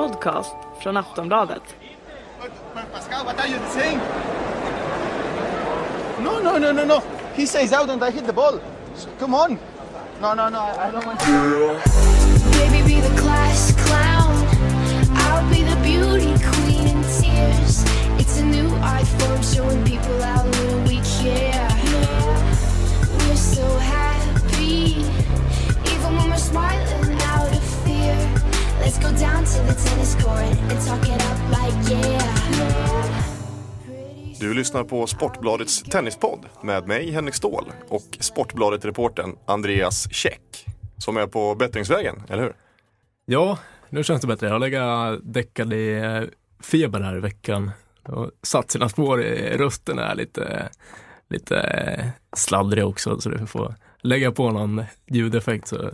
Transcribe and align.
podcast 0.00 0.54
från 0.80 0.96
Aftonbladet. 0.96 1.62
But 2.74 2.92
Pascal, 2.92 3.24
what 3.26 3.40
are 3.40 3.48
you 3.48 3.58
saying? 3.70 4.00
No, 6.24 6.32
no, 6.40 6.58
no, 6.58 6.72
no, 6.72 6.84
no. 6.84 7.02
He 7.36 7.46
says 7.46 7.72
out 7.72 7.88
and 7.90 8.02
I 8.04 8.10
hit 8.10 8.26
the 8.26 8.32
ball. 8.32 8.54
S- 8.96 9.08
Come 9.20 9.34
on. 9.34 9.58
No, 10.22 10.34
no, 10.34 10.48
no. 10.50 10.58
I 10.58 10.88
I 10.88 10.92
don't 10.92 11.06
want 11.06 11.20
to. 11.20 11.32
Baby, 12.58 12.80
be 12.94 13.00
the 13.08 13.14
class 13.22 13.72
clown. 13.86 14.34
I'll 15.24 15.48
be 15.54 15.62
the 15.72 15.76
beauty 15.88 16.32
queen 16.52 16.86
in 16.92 17.02
tears. 17.20 17.84
It's 18.20 18.36
a 18.40 18.44
new 18.56 18.68
iPhone 19.00 19.40
showing 19.54 19.82
people 19.92 20.16
how 20.28 20.44
little 20.56 20.80
we 20.90 20.96
care. 21.22 21.68
We're 23.18 23.42
so 23.56 23.66
happy, 23.92 24.05
go 29.06 29.12
down 29.18 29.44
to 29.44 29.58
the 29.66 29.88
tennis 29.88 30.14
court 30.14 30.70
and 30.70 30.86
talk 30.86 31.08
it 31.08 31.22
up 31.30 31.38
like 31.50 31.92
yeah. 31.92 32.22
Du 34.40 34.54
lyssnar 34.54 34.84
på 34.84 35.06
Sportbladets 35.06 35.82
tennispodd 35.82 36.46
med 36.62 36.88
mig 36.88 37.10
Henrik 37.10 37.34
Ståhl 37.34 37.72
och 37.88 38.16
Sportbladet-reportern 38.20 39.36
Andreas 39.46 40.12
Käck 40.12 40.66
som 40.98 41.16
är 41.16 41.26
på 41.26 41.54
bättringsvägen, 41.54 42.22
eller 42.28 42.42
hur? 42.42 42.52
Ja, 43.24 43.58
nu 43.88 44.04
känns 44.04 44.20
det 44.20 44.26
bättre. 44.26 44.46
Jag 44.46 44.54
har 44.54 44.58
legat 44.58 45.20
däckad 45.22 45.72
i 45.72 45.92
eh, 45.92 46.22
feber 46.60 47.00
här 47.00 47.16
i 47.16 47.20
veckan 47.20 47.70
och 48.02 48.30
satt 48.42 48.70
sina 48.70 48.88
spår 48.88 49.22
i 49.22 49.56
rösten 49.56 49.98
är 49.98 50.14
lite, 50.14 50.68
lite 51.28 51.60
eh, 51.60 52.06
sladdrig 52.36 52.86
också 52.86 53.20
så 53.20 53.28
du 53.28 53.46
får 53.46 53.74
lägga 54.00 54.32
på 54.32 54.50
någon 54.50 54.84
ljudeffekt 55.06 55.68
så 55.68 55.90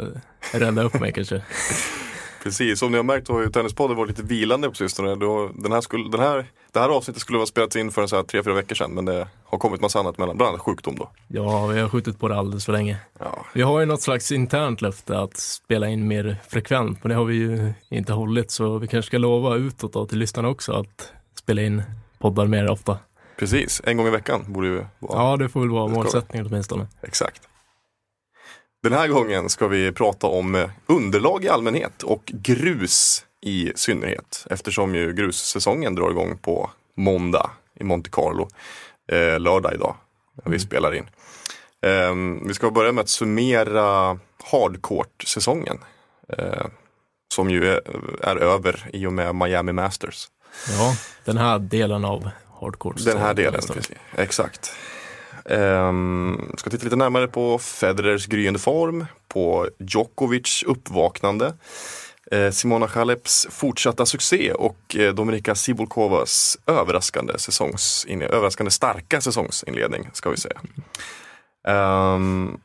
rädda 0.52 0.82
upp 0.82 1.00
mig 1.00 1.12
kanske. 1.12 1.42
Precis, 2.42 2.78
som 2.78 2.90
ni 2.90 2.96
har 2.96 3.04
märkt 3.04 3.28
har 3.28 3.40
ju 3.40 3.50
Tennispodden 3.50 3.96
varit 3.96 4.08
lite 4.08 4.22
vilande 4.22 4.68
på 4.68 4.74
sistone. 4.74 5.14
Då, 5.14 5.50
den 5.54 5.72
här 5.72 5.80
skulle, 5.80 6.10
den 6.10 6.20
här, 6.20 6.46
det 6.72 6.80
här 6.80 6.88
avsnittet 6.88 7.20
skulle 7.22 7.38
ha 7.38 7.46
spelats 7.46 7.76
in 7.76 7.90
för 7.90 8.02
en 8.02 8.08
så 8.08 8.16
här 8.16 8.22
tre, 8.22 8.42
fyra 8.42 8.54
veckor 8.54 8.74
sedan 8.74 8.90
men 8.94 9.04
det 9.04 9.28
har 9.44 9.58
kommit 9.58 9.80
massa 9.80 9.98
annat 9.98 10.18
mellan, 10.18 10.36
bland 10.36 10.48
annat 10.48 10.60
sjukdom 10.60 10.96
då. 10.96 11.10
Ja, 11.28 11.66
vi 11.66 11.80
har 11.80 11.88
skjutit 11.88 12.18
på 12.20 12.28
det 12.28 12.36
alldeles 12.36 12.64
för 12.64 12.72
länge. 12.72 12.96
Ja, 13.18 13.46
Vi 13.54 13.62
har 13.62 13.80
ju 13.80 13.86
något 13.86 14.02
slags 14.02 14.32
internt 14.32 14.82
löfte 14.82 15.18
att 15.18 15.36
spela 15.36 15.88
in 15.88 16.08
mer 16.08 16.36
frekvent, 16.48 16.98
men 17.04 17.10
det 17.10 17.14
har 17.16 17.24
vi 17.24 17.34
ju 17.34 17.72
inte 17.88 18.12
hållit 18.12 18.50
så 18.50 18.78
vi 18.78 18.86
kanske 18.88 19.06
ska 19.06 19.18
lova 19.18 19.54
utåt 19.56 19.92
då 19.92 20.06
till 20.06 20.18
lyssnarna 20.18 20.48
också 20.48 20.72
att 20.72 21.12
spela 21.38 21.62
in 21.62 21.82
poddar 22.18 22.46
mer 22.46 22.70
ofta. 22.70 22.98
precis, 23.38 23.82
en 23.84 23.96
gång 23.96 24.06
i 24.06 24.10
veckan 24.10 24.44
borde 24.46 24.66
ju 24.66 24.84
vara 24.98 25.22
Ja, 25.30 25.36
det 25.36 25.48
får 25.48 25.60
väl 25.60 25.70
vara 25.70 25.88
målsättningen 25.88 26.46
åtminstone. 26.46 26.86
Exakt. 27.02 27.42
Den 28.82 28.92
här 28.92 29.08
gången 29.08 29.48
ska 29.48 29.68
vi 29.68 29.92
prata 29.92 30.26
om 30.26 30.54
eh, 30.54 30.70
underlag 30.86 31.44
i 31.44 31.48
allmänhet 31.48 32.02
och 32.02 32.22
grus 32.24 33.24
i 33.40 33.72
synnerhet. 33.74 34.46
Eftersom 34.50 34.94
ju 34.94 35.12
grussäsongen 35.12 35.94
drar 35.94 36.10
igång 36.10 36.38
på 36.38 36.70
måndag 36.96 37.50
i 37.74 37.84
Monte 37.84 38.10
Carlo. 38.10 38.48
Eh, 39.12 39.40
lördag 39.40 39.74
idag 39.74 39.96
när 40.44 40.52
vi 40.52 40.58
spelar 40.58 40.94
in. 40.94 41.06
Eh, 41.82 42.14
vi 42.46 42.54
ska 42.54 42.70
börja 42.70 42.92
med 42.92 43.02
att 43.02 43.08
summera 43.08 44.18
hardcourt-säsongen. 44.44 45.78
Eh, 46.28 46.66
som 47.34 47.50
ju 47.50 47.68
är, 47.68 47.80
är 48.20 48.36
över 48.36 48.90
i 48.92 49.06
och 49.06 49.12
med 49.12 49.34
Miami 49.34 49.72
Masters. 49.72 50.28
Ja, 50.68 50.96
den 51.24 51.38
här 51.38 51.58
delen 51.58 52.04
av 52.04 52.30
hardcore. 52.60 52.94
Den 53.04 53.18
här 53.18 53.34
delen, 53.34 53.60
precis. 53.72 53.96
exakt. 54.16 54.72
Um, 55.44 56.52
ska 56.56 56.70
titta 56.70 56.84
lite 56.84 56.96
närmare 56.96 57.28
på 57.28 57.58
Federers 57.58 58.26
gryende 58.26 58.58
form, 58.58 59.06
på 59.28 59.68
Djokovic 59.78 60.64
uppvaknande, 60.66 61.54
eh, 62.30 62.50
Simona 62.50 62.86
Haleps 62.86 63.46
fortsatta 63.50 64.06
succé 64.06 64.52
och 64.52 64.96
eh, 64.96 65.14
Dominika 65.14 65.54
Sibulkovas 65.54 66.58
överraskande, 66.66 67.34
överraskande 68.08 68.70
starka 68.70 69.20
säsongsinledning 69.20 70.10
ska 70.12 70.30
vi 70.30 70.36
säga. 70.36 70.60
Ehm, 71.68 72.58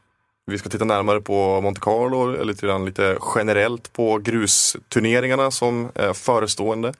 vi 0.46 0.58
ska 0.58 0.70
titta 0.70 0.86
närmare 0.86 1.22
på 1.22 1.62
Monte 1.62 1.82
Carlo, 1.82 2.44
lite, 2.44 2.66
grann, 2.66 2.86
lite 2.86 3.18
generellt 3.36 3.94
på 3.94 4.18
grusturneringarna 4.18 5.52
som 5.52 5.92
är 5.96 6.14
förestående. 6.14 6.94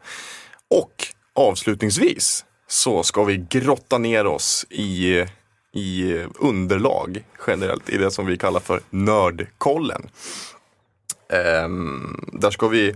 Och 0.70 1.08
avslutningsvis 1.36 2.46
så 2.68 3.04
ska 3.04 3.24
vi 3.24 3.46
grotta 3.50 3.98
ner 3.98 4.26
oss 4.26 4.66
i, 4.70 5.26
i 5.74 6.24
underlag 6.36 7.24
generellt, 7.48 7.90
i 7.90 7.98
det 7.98 8.12
som 8.12 8.26
vi 8.26 8.38
kallar 8.38 8.60
för 8.60 8.82
nördkollen. 8.90 10.10
Ehm, 11.30 12.30
där 12.34 12.52
ska 12.52 12.68
vi 12.68 12.96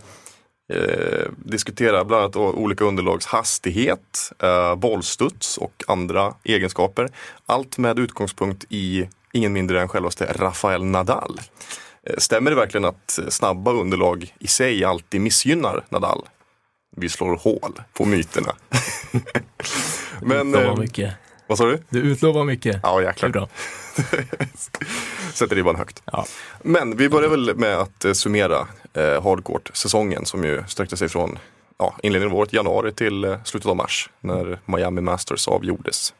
eh, 0.73 1.31
diskutera 1.37 2.05
bland 2.05 2.23
annat 2.23 2.35
olika 2.35 2.83
underlags 2.83 3.25
hastighet, 3.25 4.31
eh, 4.39 4.75
bollstuds 4.75 5.57
och 5.57 5.83
andra 5.87 6.33
egenskaper. 6.43 7.09
Allt 7.45 7.77
med 7.77 7.99
utgångspunkt 7.99 8.65
i 8.69 9.09
ingen 9.33 9.53
mindre 9.53 9.81
än 9.81 9.87
självaste 9.87 10.33
Rafael 10.35 10.83
Nadal. 10.83 11.39
Eh, 12.03 12.15
Stämmer 12.17 12.51
det 12.51 12.55
verkligen 12.55 12.85
att 12.85 13.19
snabba 13.29 13.71
underlag 13.71 14.35
i 14.39 14.47
sig 14.47 14.83
alltid 14.83 15.21
missgynnar 15.21 15.85
Nadal? 15.89 16.27
Vi 16.95 17.09
slår 17.09 17.35
hål 17.35 17.81
på 17.93 18.05
myterna. 18.05 18.55
Men, 20.21 20.79
mycket. 20.79 21.13
Vad 21.51 21.57
sa 21.57 21.65
du? 21.65 21.79
Du 21.89 21.99
utlovar 21.99 22.43
mycket. 22.43 22.79
Ja, 22.83 22.97
Det 22.99 23.03
är 23.03 23.07
jäklar. 23.07 23.29
bra. 23.29 23.47
Sätter 25.33 25.55
ribban 25.55 25.75
högt. 25.75 26.03
Ja. 26.05 26.25
Men 26.63 26.97
vi 26.97 27.09
börjar 27.09 27.29
väl 27.29 27.55
med 27.55 27.77
att 27.77 28.05
eh, 28.05 28.13
summera 28.13 28.67
eh, 28.93 29.23
hardcourt-säsongen 29.23 30.25
som 30.25 30.43
ju 30.43 30.63
sträckte 30.67 30.97
sig 30.97 31.09
från 31.09 31.39
ja, 31.79 31.95
inledningen 32.03 32.33
av 32.33 32.39
året, 32.39 32.53
januari 32.53 32.91
till 32.93 33.23
eh, 33.23 33.43
slutet 33.43 33.69
av 33.69 33.75
mars 33.75 34.09
när 34.19 34.59
Miami 34.65 35.01
Masters 35.01 35.47
avgjordes. 35.47 36.13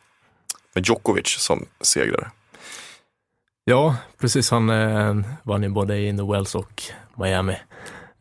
Med 0.76 0.88
Djokovic 0.88 1.28
som 1.40 1.66
segrare. 1.82 2.32
ja, 3.66 3.96
precis. 4.18 4.52
Han 4.52 4.70
eh, 4.70 5.16
vann 5.44 5.64
ju 5.64 5.70
både 5.70 5.98
i 5.98 6.18
The 6.18 6.24
Wells 6.32 6.56
och 6.56 6.84
Miami. 7.18 7.58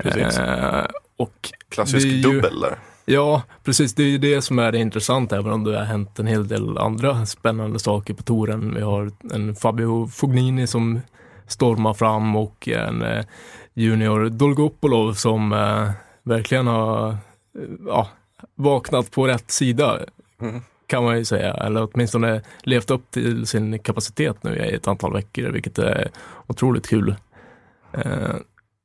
Precis. 0.03 0.39
Eh, 0.39 0.87
och 1.17 1.51
Klassisk 1.69 2.07
ju- 2.07 2.23
dubbel 2.23 2.61
där. 2.61 2.79
Ja, 3.13 3.43
precis. 3.65 3.95
Det 3.95 4.03
är 4.03 4.07
ju 4.07 4.19
det 4.19 4.43
som 4.43 4.59
är 4.59 4.73
det 4.73 4.79
intressanta, 4.79 5.37
även 5.37 5.53
om 5.53 5.65
det 5.65 5.79
har 5.79 5.85
hänt 5.85 6.19
en 6.19 6.27
hel 6.27 6.49
del 6.49 6.79
andra 6.79 7.27
spännande 7.27 7.79
saker 7.79 8.15
på 8.15 8.23
touren. 8.23 8.75
Vi 8.75 8.81
har 8.81 9.11
en 9.33 9.55
Fabio 9.57 10.07
Fognini 10.07 10.67
som 10.67 11.01
stormar 11.47 11.95
fram 11.95 12.37
och 12.37 12.69
en 12.69 13.03
eh, 13.03 13.25
Junior 13.75 14.29
Dolgopolov 14.29 15.13
som 15.13 15.53
eh, 15.53 15.91
verkligen 16.23 16.67
har 16.67 17.09
eh, 17.11 17.17
ja, 17.87 18.09
vaknat 18.55 19.11
på 19.11 19.27
rätt 19.27 19.51
sida, 19.51 19.99
Mm. 20.43 20.61
kan 20.87 21.05
man 21.05 21.19
ju 21.19 21.25
säga. 21.25 21.55
Eller 21.55 21.89
åtminstone 21.93 22.43
levt 22.63 22.91
upp 22.91 23.11
till 23.11 23.47
sin 23.47 23.79
kapacitet 23.79 24.43
nu 24.45 24.57
i 24.57 24.75
ett 24.75 24.89
antal 24.89 25.13
veckor, 25.13 25.51
vilket 25.51 25.79
är 25.79 26.11
otroligt 26.47 26.89
kul. 26.89 27.15
Eh, 27.93 28.35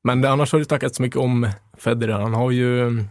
men 0.03 0.21
det, 0.21 0.29
annars 0.29 0.51
har 0.51 0.59
det 0.59 0.65
snackats 0.65 0.99
mycket 0.99 1.17
om 1.17 1.47
Federer. 1.77 2.19
Han 2.19 2.33
har 2.33 2.51
ju 2.51 3.03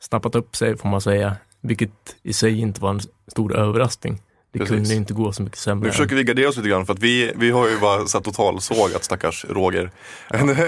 snappat 0.00 0.34
upp 0.34 0.56
sig 0.56 0.76
får 0.76 0.88
man 0.88 1.00
säga, 1.00 1.36
vilket 1.60 2.16
i 2.22 2.32
sig 2.32 2.60
inte 2.60 2.80
var 2.80 2.90
en 2.90 3.00
stor 3.28 3.56
överraskning. 3.56 4.22
Det 4.52 4.58
Precis. 4.58 4.76
kunde 4.76 4.94
inte 4.94 5.14
gå 5.14 5.32
så 5.32 5.42
mycket 5.42 5.58
sämre. 5.58 5.86
Nu 5.86 5.92
försöker 5.92 6.16
vi 6.16 6.24
gardera 6.24 6.48
oss 6.48 6.56
lite 6.56 6.68
grann 6.68 6.86
för 6.86 6.92
att 6.92 6.98
vi, 6.98 7.32
vi 7.36 7.50
har 7.50 7.68
ju 7.68 7.78
bara 7.78 8.06
satt 8.06 8.24
totalsågat 8.24 9.04
stackars 9.04 9.44
Roger. 9.48 9.90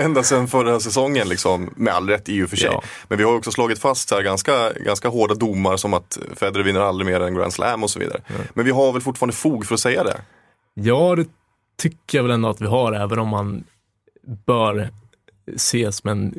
Ända 0.00 0.22
sedan 0.22 0.48
förra 0.48 0.81
säsongen 0.81 1.28
liksom, 1.28 1.70
med 1.76 1.94
all 1.94 2.09
rätt 2.09 2.28
i 2.28 2.43
och 2.43 2.50
för 2.50 2.56
sig. 2.56 2.70
Ja. 2.72 2.82
Men 3.09 3.19
vi 3.19 3.25
har 3.25 3.37
också 3.37 3.50
slagit 3.50 3.78
fast 3.78 4.09
så 4.09 4.15
här 4.15 4.22
ganska, 4.22 4.72
ganska 4.72 5.09
hårda 5.09 5.34
domar 5.34 5.76
som 5.76 5.94
att 5.94 6.19
Federer 6.37 6.64
vinner 6.64 6.81
aldrig 6.81 7.06
mer 7.06 7.20
än 7.20 7.34
Grand 7.34 7.53
Slam 7.53 7.82
och 7.82 7.91
så 7.91 7.99
vidare. 7.99 8.20
Men 8.54 8.64
vi 8.64 8.70
har 8.70 8.93
väl 8.93 9.03
fortfarande 9.03 9.34
fog 9.34 9.66
för 9.66 9.75
att 9.75 9.81
säga 9.81 10.04
det. 10.04 10.20
Ja, 10.75 11.16
det 11.16 11.26
tycker 11.78 12.19
jag 12.19 12.22
väl 12.22 12.32
ändå 12.32 12.49
att 12.49 12.60
vi 12.60 12.66
har, 12.66 12.93
även 12.93 13.19
om 13.19 13.28
man 13.28 13.64
bör 14.47 14.88
ses 15.56 15.97
som 15.97 16.10
en 16.10 16.34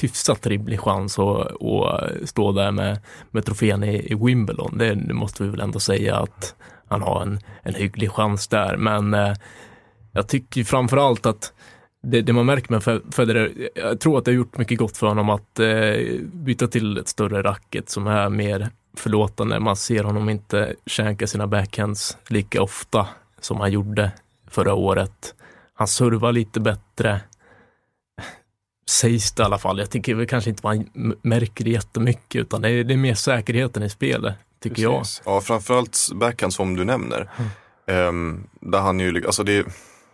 hyfsat 0.00 0.46
rimlig 0.46 0.80
chans 0.80 1.18
att, 1.18 1.62
att 1.62 2.28
stå 2.28 2.52
där 2.52 2.70
med, 2.70 2.98
med 3.30 3.44
trofén 3.44 3.84
i, 3.84 4.12
i 4.12 4.14
Wimbledon. 4.14 4.78
Det, 4.78 4.94
det 4.94 5.14
måste 5.14 5.42
vi 5.42 5.48
väl 5.48 5.60
ändå 5.60 5.80
säga 5.80 6.16
att 6.16 6.54
han 6.88 7.02
har 7.02 7.22
en, 7.22 7.38
en 7.62 7.74
hygglig 7.74 8.10
chans 8.10 8.48
där. 8.48 8.76
Men 8.76 9.14
eh, 9.14 9.34
jag 10.12 10.28
tycker 10.28 10.64
framförallt 10.64 11.26
att 11.26 11.52
det, 12.02 12.20
det 12.22 12.32
man 12.32 12.46
märker 12.46 12.72
med 12.72 13.02
Federer, 13.14 13.68
jag 13.74 14.00
tror 14.00 14.18
att 14.18 14.24
det 14.24 14.30
har 14.30 14.36
gjort 14.36 14.58
mycket 14.58 14.78
gott 14.78 14.96
för 14.96 15.06
honom 15.06 15.30
att 15.30 15.58
eh, 15.58 16.20
byta 16.32 16.66
till 16.66 16.98
ett 16.98 17.08
större 17.08 17.42
racket 17.42 17.90
som 17.90 18.06
är 18.06 18.28
mer 18.28 18.70
förlåtande. 18.96 19.60
Man 19.60 19.76
ser 19.76 20.04
honom 20.04 20.28
inte 20.28 20.74
känka 20.86 21.26
sina 21.26 21.46
backhands 21.46 22.18
lika 22.28 22.62
ofta 22.62 23.08
som 23.40 23.60
han 23.60 23.72
gjorde 23.72 24.12
förra 24.50 24.74
året. 24.74 25.34
Han 25.74 25.88
servar 25.88 26.32
lite 26.32 26.60
bättre. 26.60 27.20
Sägs 28.90 29.32
det 29.32 29.42
i 29.42 29.44
alla 29.44 29.58
fall. 29.58 29.78
Jag 29.78 29.90
tycker 29.90 30.14
väl 30.14 30.26
kanske 30.26 30.50
inte 30.50 30.66
man 30.66 30.90
märker 31.22 31.64
det 31.64 31.70
jättemycket 31.70 32.40
utan 32.40 32.62
det 32.62 32.70
är, 32.70 32.84
det 32.84 32.94
är 32.94 32.98
mer 32.98 33.14
säkerheten 33.14 33.82
i 33.82 33.90
spelet, 33.90 34.34
tycker 34.62 34.82
jag. 34.82 34.98
Precis. 34.98 35.22
Ja, 35.24 35.40
framförallt 35.40 36.08
backhand 36.14 36.54
som 36.54 36.76
du 36.76 36.84
nämner. 36.84 37.28
Ehm, 37.86 38.44
där 38.60 38.78
han 38.80 39.00
ju, 39.00 39.26
alltså 39.26 39.42
det, 39.42 39.66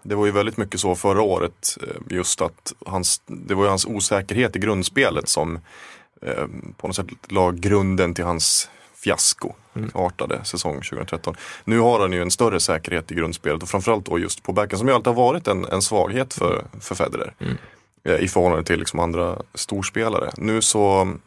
det 0.03 0.15
var 0.15 0.27
ju 0.27 0.33
väldigt 0.33 0.57
mycket 0.57 0.81
så 0.81 0.95
förra 0.95 1.23
året, 1.23 1.79
eh, 1.83 2.17
just 2.17 2.41
att 2.41 2.73
hans, 2.87 3.23
det 3.27 3.55
var 3.55 3.63
ju 3.63 3.69
hans 3.69 3.87
osäkerhet 3.87 4.57
i 4.57 4.59
grundspelet 4.59 5.29
som 5.29 5.57
eh, 6.23 6.47
på 6.77 6.87
något 6.87 6.97
sätt 6.97 7.07
la 7.29 7.51
grunden 7.51 8.15
till 8.15 8.25
hans 8.25 8.71
fiasko 8.95 9.53
artade 9.93 10.45
säsong 10.45 10.75
2013. 10.75 11.35
Nu 11.65 11.79
har 11.79 12.01
han 12.01 12.13
ju 12.13 12.23
en 12.23 12.31
större 12.31 12.61
säkerhet 12.61 13.13
i 13.13 13.15
grundspelet 13.15 13.63
och 13.63 13.69
framförallt 13.69 14.07
då 14.07 14.19
just 14.19 14.43
på 14.43 14.53
backen 14.53 14.79
som 14.79 14.89
ju 14.89 14.95
alltid 14.95 15.07
har 15.07 15.15
varit 15.15 15.49
en, 15.49 15.65
en 15.65 15.83
svaghet 15.83 16.35
för, 16.35 16.65
för 16.81 16.95
Federer. 16.95 17.35
Eh, 17.39 17.47
I 18.07 18.29
förhållande 18.29 18.65
till 18.65 18.79
liksom 18.79 19.01
andra 19.01 19.39
storspelare. 19.55 20.31
Nu 20.37 20.63
så 20.63 21.01
mm, 21.01 21.21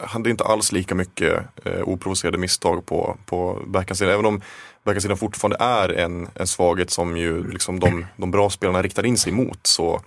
hade 0.00 0.30
inte 0.30 0.44
alls 0.44 0.72
lika 0.72 0.94
mycket 0.94 1.42
eh, 1.64 1.82
oprovocerade 1.82 2.38
misstag 2.38 2.86
på, 2.86 3.16
på 3.26 3.62
backhandsidan. 3.66 4.14
Även 4.14 4.26
om 4.26 4.40
backhandsidan 4.84 5.16
fortfarande 5.16 5.56
är 5.60 5.88
en, 5.88 6.28
en 6.34 6.46
svaghet 6.46 6.90
som 6.90 7.16
ju 7.16 7.50
liksom 7.50 7.80
de, 7.80 8.06
de 8.16 8.30
bra 8.30 8.50
spelarna 8.50 8.82
riktar 8.82 9.06
in 9.06 9.18
sig 9.18 9.32
mot 9.32 9.66
så 9.66 10.00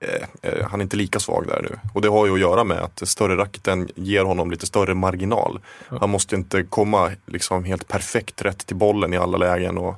eh, 0.00 0.52
eh, 0.52 0.66
han 0.68 0.80
är 0.80 0.82
inte 0.82 0.96
lika 0.96 1.20
svag 1.20 1.46
där 1.46 1.62
nu. 1.62 1.78
Och 1.94 2.02
det 2.02 2.08
har 2.08 2.26
ju 2.26 2.32
att 2.32 2.40
göra 2.40 2.64
med 2.64 2.78
att 2.78 3.08
större 3.08 3.36
racketen 3.36 3.88
ger 3.94 4.24
honom 4.24 4.50
lite 4.50 4.66
större 4.66 4.94
marginal. 4.94 5.60
Han 6.00 6.10
måste 6.10 6.36
inte 6.36 6.62
komma 6.62 7.10
liksom 7.26 7.64
helt 7.64 7.88
perfekt 7.88 8.42
rätt 8.42 8.66
till 8.66 8.76
bollen 8.76 9.14
i 9.14 9.16
alla 9.16 9.38
lägen 9.38 9.78
och 9.78 9.94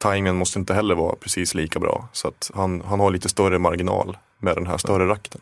tajmingen 0.00 0.36
måste 0.36 0.58
inte 0.58 0.74
heller 0.74 0.94
vara 0.94 1.16
precis 1.16 1.54
lika 1.54 1.78
bra. 1.78 2.08
Så 2.12 2.28
att 2.28 2.50
han, 2.54 2.82
han 2.86 3.00
har 3.00 3.10
lite 3.10 3.28
större 3.28 3.58
marginal 3.58 4.16
med 4.38 4.56
den 4.56 4.66
här 4.66 4.76
större 4.76 5.08
racketen. 5.08 5.40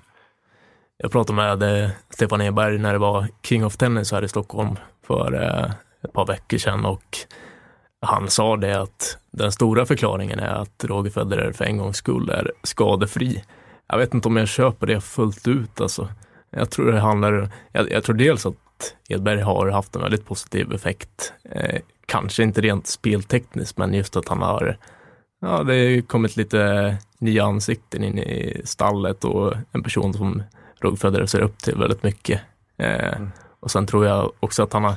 Jag 0.96 1.12
pratade 1.12 1.36
med 1.36 1.84
eh, 1.84 1.90
Stefan 2.10 2.40
Eberg 2.40 2.78
när 2.78 2.92
det 2.92 2.98
var 2.98 3.28
King 3.42 3.64
of 3.64 3.76
Tennis 3.76 4.12
här 4.12 4.24
i 4.24 4.28
Stockholm 4.28 4.76
för 5.06 5.34
eh, 5.34 5.70
ett 6.04 6.12
par 6.12 6.26
veckor 6.26 6.58
sedan 6.58 6.84
och 6.84 7.18
han 8.00 8.30
sa 8.30 8.56
det 8.56 8.80
att 8.80 9.18
den 9.30 9.52
stora 9.52 9.86
förklaringen 9.86 10.38
är 10.38 10.54
att 10.54 10.84
Roger 10.84 11.10
Federer 11.10 11.52
för 11.52 11.64
en 11.64 11.76
gångs 11.76 11.96
skull 11.96 12.30
är 12.30 12.52
skadefri. 12.62 13.44
Jag 13.88 13.98
vet 13.98 14.14
inte 14.14 14.28
om 14.28 14.36
jag 14.36 14.48
köper 14.48 14.86
det 14.86 15.00
fullt 15.00 15.48
ut 15.48 15.80
alltså. 15.80 16.08
Jag 16.50 16.70
tror 16.70 16.92
det 16.92 17.00
handlar, 17.00 17.50
jag, 17.72 17.90
jag 17.90 18.04
tror 18.04 18.16
dels 18.16 18.46
att 18.46 18.94
Edberg 19.08 19.40
har 19.40 19.68
haft 19.68 19.96
en 19.96 20.02
väldigt 20.02 20.26
positiv 20.26 20.72
effekt. 20.72 21.32
Eh, 21.50 21.80
kanske 22.08 22.42
inte 22.42 22.60
rent 22.60 22.86
speltekniskt, 22.86 23.78
men 23.78 23.94
just 23.94 24.16
att 24.16 24.28
han 24.28 24.42
har, 24.42 24.78
ja 25.40 25.62
det 25.62 25.72
har 25.72 26.00
kommit 26.00 26.36
lite 26.36 26.96
nya 27.18 27.44
ansikten 27.44 28.04
in 28.04 28.18
i 28.18 28.62
stallet 28.64 29.24
och 29.24 29.54
en 29.72 29.82
person 29.82 30.14
som 30.14 30.42
Roger 30.80 30.96
Federer 30.96 31.26
ser 31.26 31.40
upp 31.40 31.58
till 31.58 31.74
väldigt 31.78 32.02
mycket. 32.02 32.40
Eh, 32.78 33.18
Och 33.60 33.70
sen 33.70 33.86
tror 33.86 34.06
jag 34.06 34.32
också 34.40 34.62
att 34.62 34.72
han 34.72 34.84
har, 34.84 34.94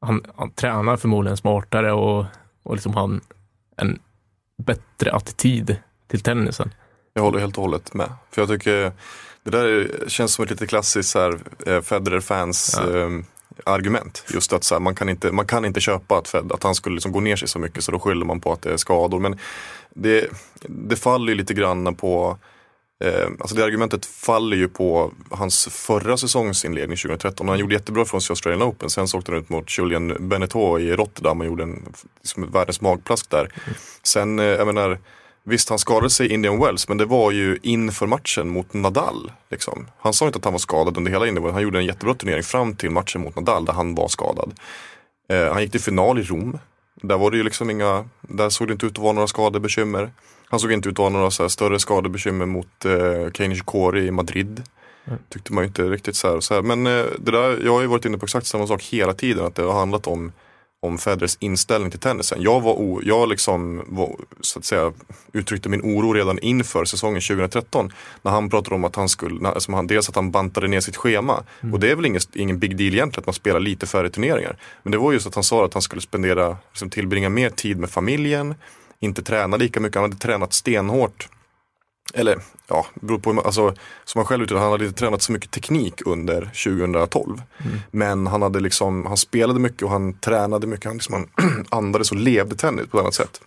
han, 0.00 0.24
han 0.36 0.50
tränar 0.50 0.96
förmodligen 0.96 1.36
smartare 1.36 1.92
och, 1.92 2.26
och 2.62 2.74
liksom 2.74 2.94
har 2.94 3.04
en, 3.04 3.20
en 3.76 3.98
bättre 4.62 5.12
attityd 5.12 5.76
till 6.08 6.20
tennisen. 6.20 6.74
Jag 7.12 7.22
håller 7.22 7.38
helt 7.38 7.56
och 7.56 7.62
hållet 7.62 7.94
med. 7.94 8.12
För 8.30 8.42
jag 8.42 8.48
tycker 8.48 8.92
det 9.42 9.50
där 9.50 9.88
känns 10.08 10.34
som 10.34 10.44
ett 10.44 10.50
lite 10.50 10.66
klassiskt 10.66 11.14
här, 11.14 11.38
eh, 11.66 11.80
Federer-fans 11.80 12.78
eh, 12.78 13.10
argument. 13.64 14.24
Just 14.34 14.52
att 14.52 14.64
så 14.64 14.74
här, 14.74 14.80
man, 14.80 14.94
kan 14.94 15.08
inte, 15.08 15.32
man 15.32 15.46
kan 15.46 15.64
inte 15.64 15.80
köpa 15.80 16.18
att, 16.18 16.28
Fed, 16.28 16.52
att 16.52 16.62
han 16.62 16.74
skulle 16.74 16.94
liksom 16.94 17.12
gå 17.12 17.20
ner 17.20 17.36
sig 17.36 17.48
så 17.48 17.58
mycket 17.58 17.84
så 17.84 17.92
då 17.92 17.98
skyller 17.98 18.26
man 18.26 18.40
på 18.40 18.52
att 18.52 18.62
det 18.62 18.72
är 18.72 18.76
skador. 18.76 19.20
Men 19.20 19.38
det, 19.94 20.30
det 20.68 20.96
faller 20.96 21.28
ju 21.32 21.34
lite 21.34 21.54
grann 21.54 21.94
på 21.94 22.38
Eh, 23.04 23.26
alltså 23.40 23.56
det 23.56 23.64
argumentet 23.64 24.06
faller 24.06 24.56
ju 24.56 24.68
på 24.68 25.12
hans 25.30 25.68
förra 25.70 26.16
säsongsinledning 26.16 26.96
2013. 26.96 27.48
Han 27.48 27.58
gjorde 27.58 27.74
jättebra 27.74 28.04
från 28.04 28.20
sig 28.20 28.30
i 28.30 28.32
Australian 28.32 28.62
Open. 28.62 28.90
Sen 28.90 29.08
så 29.08 29.18
åkte 29.18 29.32
han 29.32 29.40
ut 29.40 29.48
mot 29.48 29.78
Julian 29.78 30.16
Beneteau 30.20 30.78
i 30.78 30.96
Rotterdam 30.96 31.40
och 31.40 31.46
gjorde 31.46 31.62
en, 31.62 31.82
liksom 32.20 32.50
världens 32.50 32.80
magplask 32.80 33.30
där. 33.30 33.52
Sen, 34.02 34.38
eh, 34.38 34.44
jag 34.44 34.66
menar, 34.66 34.98
visst 35.44 35.68
han 35.68 35.78
skadade 35.78 36.10
sig 36.10 36.26
i 36.26 36.34
Indian 36.34 36.60
Wells 36.60 36.88
men 36.88 36.98
det 36.98 37.04
var 37.04 37.30
ju 37.30 37.58
inför 37.62 38.06
matchen 38.06 38.48
mot 38.48 38.74
Nadal. 38.74 39.32
Liksom. 39.50 39.86
Han 39.98 40.12
sa 40.12 40.26
inte 40.26 40.38
att 40.38 40.44
han 40.44 40.52
var 40.52 40.58
skadad 40.58 40.96
under 40.96 41.12
hela 41.12 41.26
Indian 41.26 41.44
Wells. 41.44 41.54
Han 41.54 41.62
gjorde 41.62 41.78
en 41.78 41.86
jättebra 41.86 42.14
turnering 42.14 42.42
fram 42.42 42.76
till 42.76 42.90
matchen 42.90 43.20
mot 43.20 43.36
Nadal 43.36 43.64
där 43.64 43.72
han 43.72 43.94
var 43.94 44.08
skadad. 44.08 44.52
Eh, 45.28 45.52
han 45.52 45.62
gick 45.62 45.70
till 45.70 45.80
final 45.80 46.18
i 46.18 46.22
Rom. 46.22 46.58
Där 47.02 47.18
var 47.18 47.30
det 47.30 47.36
ju 47.36 47.42
liksom 47.42 47.70
inga, 47.70 48.08
där 48.20 48.50
såg 48.50 48.68
det 48.68 48.72
inte 48.72 48.86
ut 48.86 48.92
att 48.92 48.98
vara 48.98 49.12
några 49.12 49.26
skadebekymmer. 49.26 50.10
Han 50.48 50.60
såg 50.60 50.72
inte 50.72 50.88
ut 50.88 50.92
att 50.92 51.02
ha 51.02 51.08
några 51.08 51.30
så 51.30 51.48
större 51.48 51.78
skadebekymmer 51.78 52.46
mot 52.46 52.84
eh, 52.84 53.30
Kei 53.32 53.48
Nishikori 53.48 54.06
i 54.06 54.10
Madrid. 54.10 54.62
Tyckte 55.28 55.52
man 55.52 55.64
ju 55.64 55.68
inte 55.68 55.82
riktigt 55.82 56.16
så 56.16 56.32
här. 56.32 56.40
Så 56.40 56.54
här. 56.54 56.62
Men 56.62 56.86
eh, 56.86 57.04
det 57.18 57.30
där, 57.30 57.60
jag 57.64 57.72
har 57.72 57.80
ju 57.80 57.86
varit 57.86 58.04
inne 58.04 58.18
på 58.18 58.24
exakt 58.24 58.46
samma 58.46 58.66
sak 58.66 58.82
hela 58.82 59.12
tiden. 59.12 59.46
Att 59.46 59.54
det 59.54 59.62
har 59.62 59.72
handlat 59.72 60.06
om, 60.06 60.32
om 60.84 60.98
Federers 60.98 61.36
inställning 61.40 61.90
till 61.90 62.00
tennisen. 62.00 62.42
Jag, 62.42 62.60
var 62.60 62.72
o, 62.72 63.00
jag 63.04 63.28
liksom 63.28 63.82
var, 63.86 64.16
så 64.40 64.58
att 64.58 64.64
säga, 64.64 64.92
uttryckte 65.32 65.68
min 65.68 65.82
oro 65.82 66.12
redan 66.12 66.38
inför 66.38 66.84
säsongen 66.84 67.20
2013. 67.20 67.92
När 68.22 68.32
han 68.32 68.50
pratade 68.50 68.74
om 68.74 68.84
att 68.84 68.96
han 68.96 69.08
skulle, 69.08 69.48
alltså 69.48 69.72
han, 69.72 69.86
dels 69.86 70.08
att 70.08 70.16
han 70.16 70.30
bantade 70.30 70.68
ner 70.68 70.80
sitt 70.80 70.96
schema. 70.96 71.42
Och 71.72 71.80
det 71.80 71.90
är 71.90 71.96
väl 71.96 72.06
ingen, 72.06 72.20
ingen 72.34 72.58
big 72.58 72.76
deal 72.76 72.94
egentligen 72.94 73.22
att 73.22 73.26
man 73.26 73.34
spelar 73.34 73.60
lite 73.60 73.86
färre 73.86 74.10
turneringar. 74.10 74.56
Men 74.82 74.92
det 74.92 74.98
var 74.98 75.12
just 75.12 75.26
att 75.26 75.34
han 75.34 75.44
sa 75.44 75.64
att 75.64 75.74
han 75.74 75.82
skulle 75.82 76.02
spendera, 76.02 76.56
liksom, 76.70 76.90
tillbringa 76.90 77.28
mer 77.28 77.50
tid 77.50 77.78
med 77.78 77.90
familjen 77.90 78.54
inte 79.04 79.22
träna 79.22 79.56
lika 79.56 79.80
mycket. 79.80 79.94
Han 79.94 80.10
hade 80.10 80.16
tränat 80.16 80.52
stenhårt. 80.52 81.28
Eller 82.14 82.38
ja, 82.68 82.86
beror 82.94 83.18
på, 83.18 83.40
alltså, 83.40 83.74
som 84.04 84.18
han 84.18 84.26
själv 84.26 84.42
uttryckte 84.42 84.62
han 84.62 84.72
hade 84.72 84.84
inte 84.84 84.98
tränat 84.98 85.22
så 85.22 85.32
mycket 85.32 85.50
teknik 85.50 86.02
under 86.06 86.40
2012. 86.40 87.42
Men 87.90 88.26
han 88.26 88.42
hade 88.42 88.60
liksom, 88.60 89.06
han 89.06 89.16
spelade 89.16 89.60
mycket 89.60 89.82
och 89.82 89.90
han 89.90 90.12
tränade 90.12 90.66
mycket. 90.66 90.86
Han, 90.86 90.94
liksom, 90.94 91.14
han 91.34 91.66
andades 91.70 92.10
och 92.10 92.16
levde 92.16 92.56
tennis 92.56 92.86
på 92.86 92.96
ett 92.98 93.02
annat 93.02 93.14
sätt. 93.14 93.40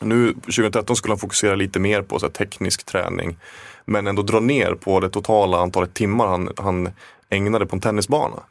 Nu 0.00 0.32
2013 0.32 0.96
skulle 0.96 1.12
han 1.12 1.18
fokusera 1.18 1.54
lite 1.54 1.78
mer 1.78 2.02
på 2.02 2.18
så 2.18 2.26
här, 2.26 2.32
teknisk 2.32 2.84
träning. 2.84 3.36
Men 3.84 4.06
ändå 4.06 4.22
dra 4.22 4.40
ner 4.40 4.74
på 4.74 5.00
det 5.00 5.10
totala 5.10 5.58
antalet 5.60 5.94
timmar 5.94 6.26
han, 6.26 6.48
han 6.56 6.90
ägnade 7.30 7.66
på 7.66 7.76
en 7.76 7.80
tennisbana. 7.80 8.42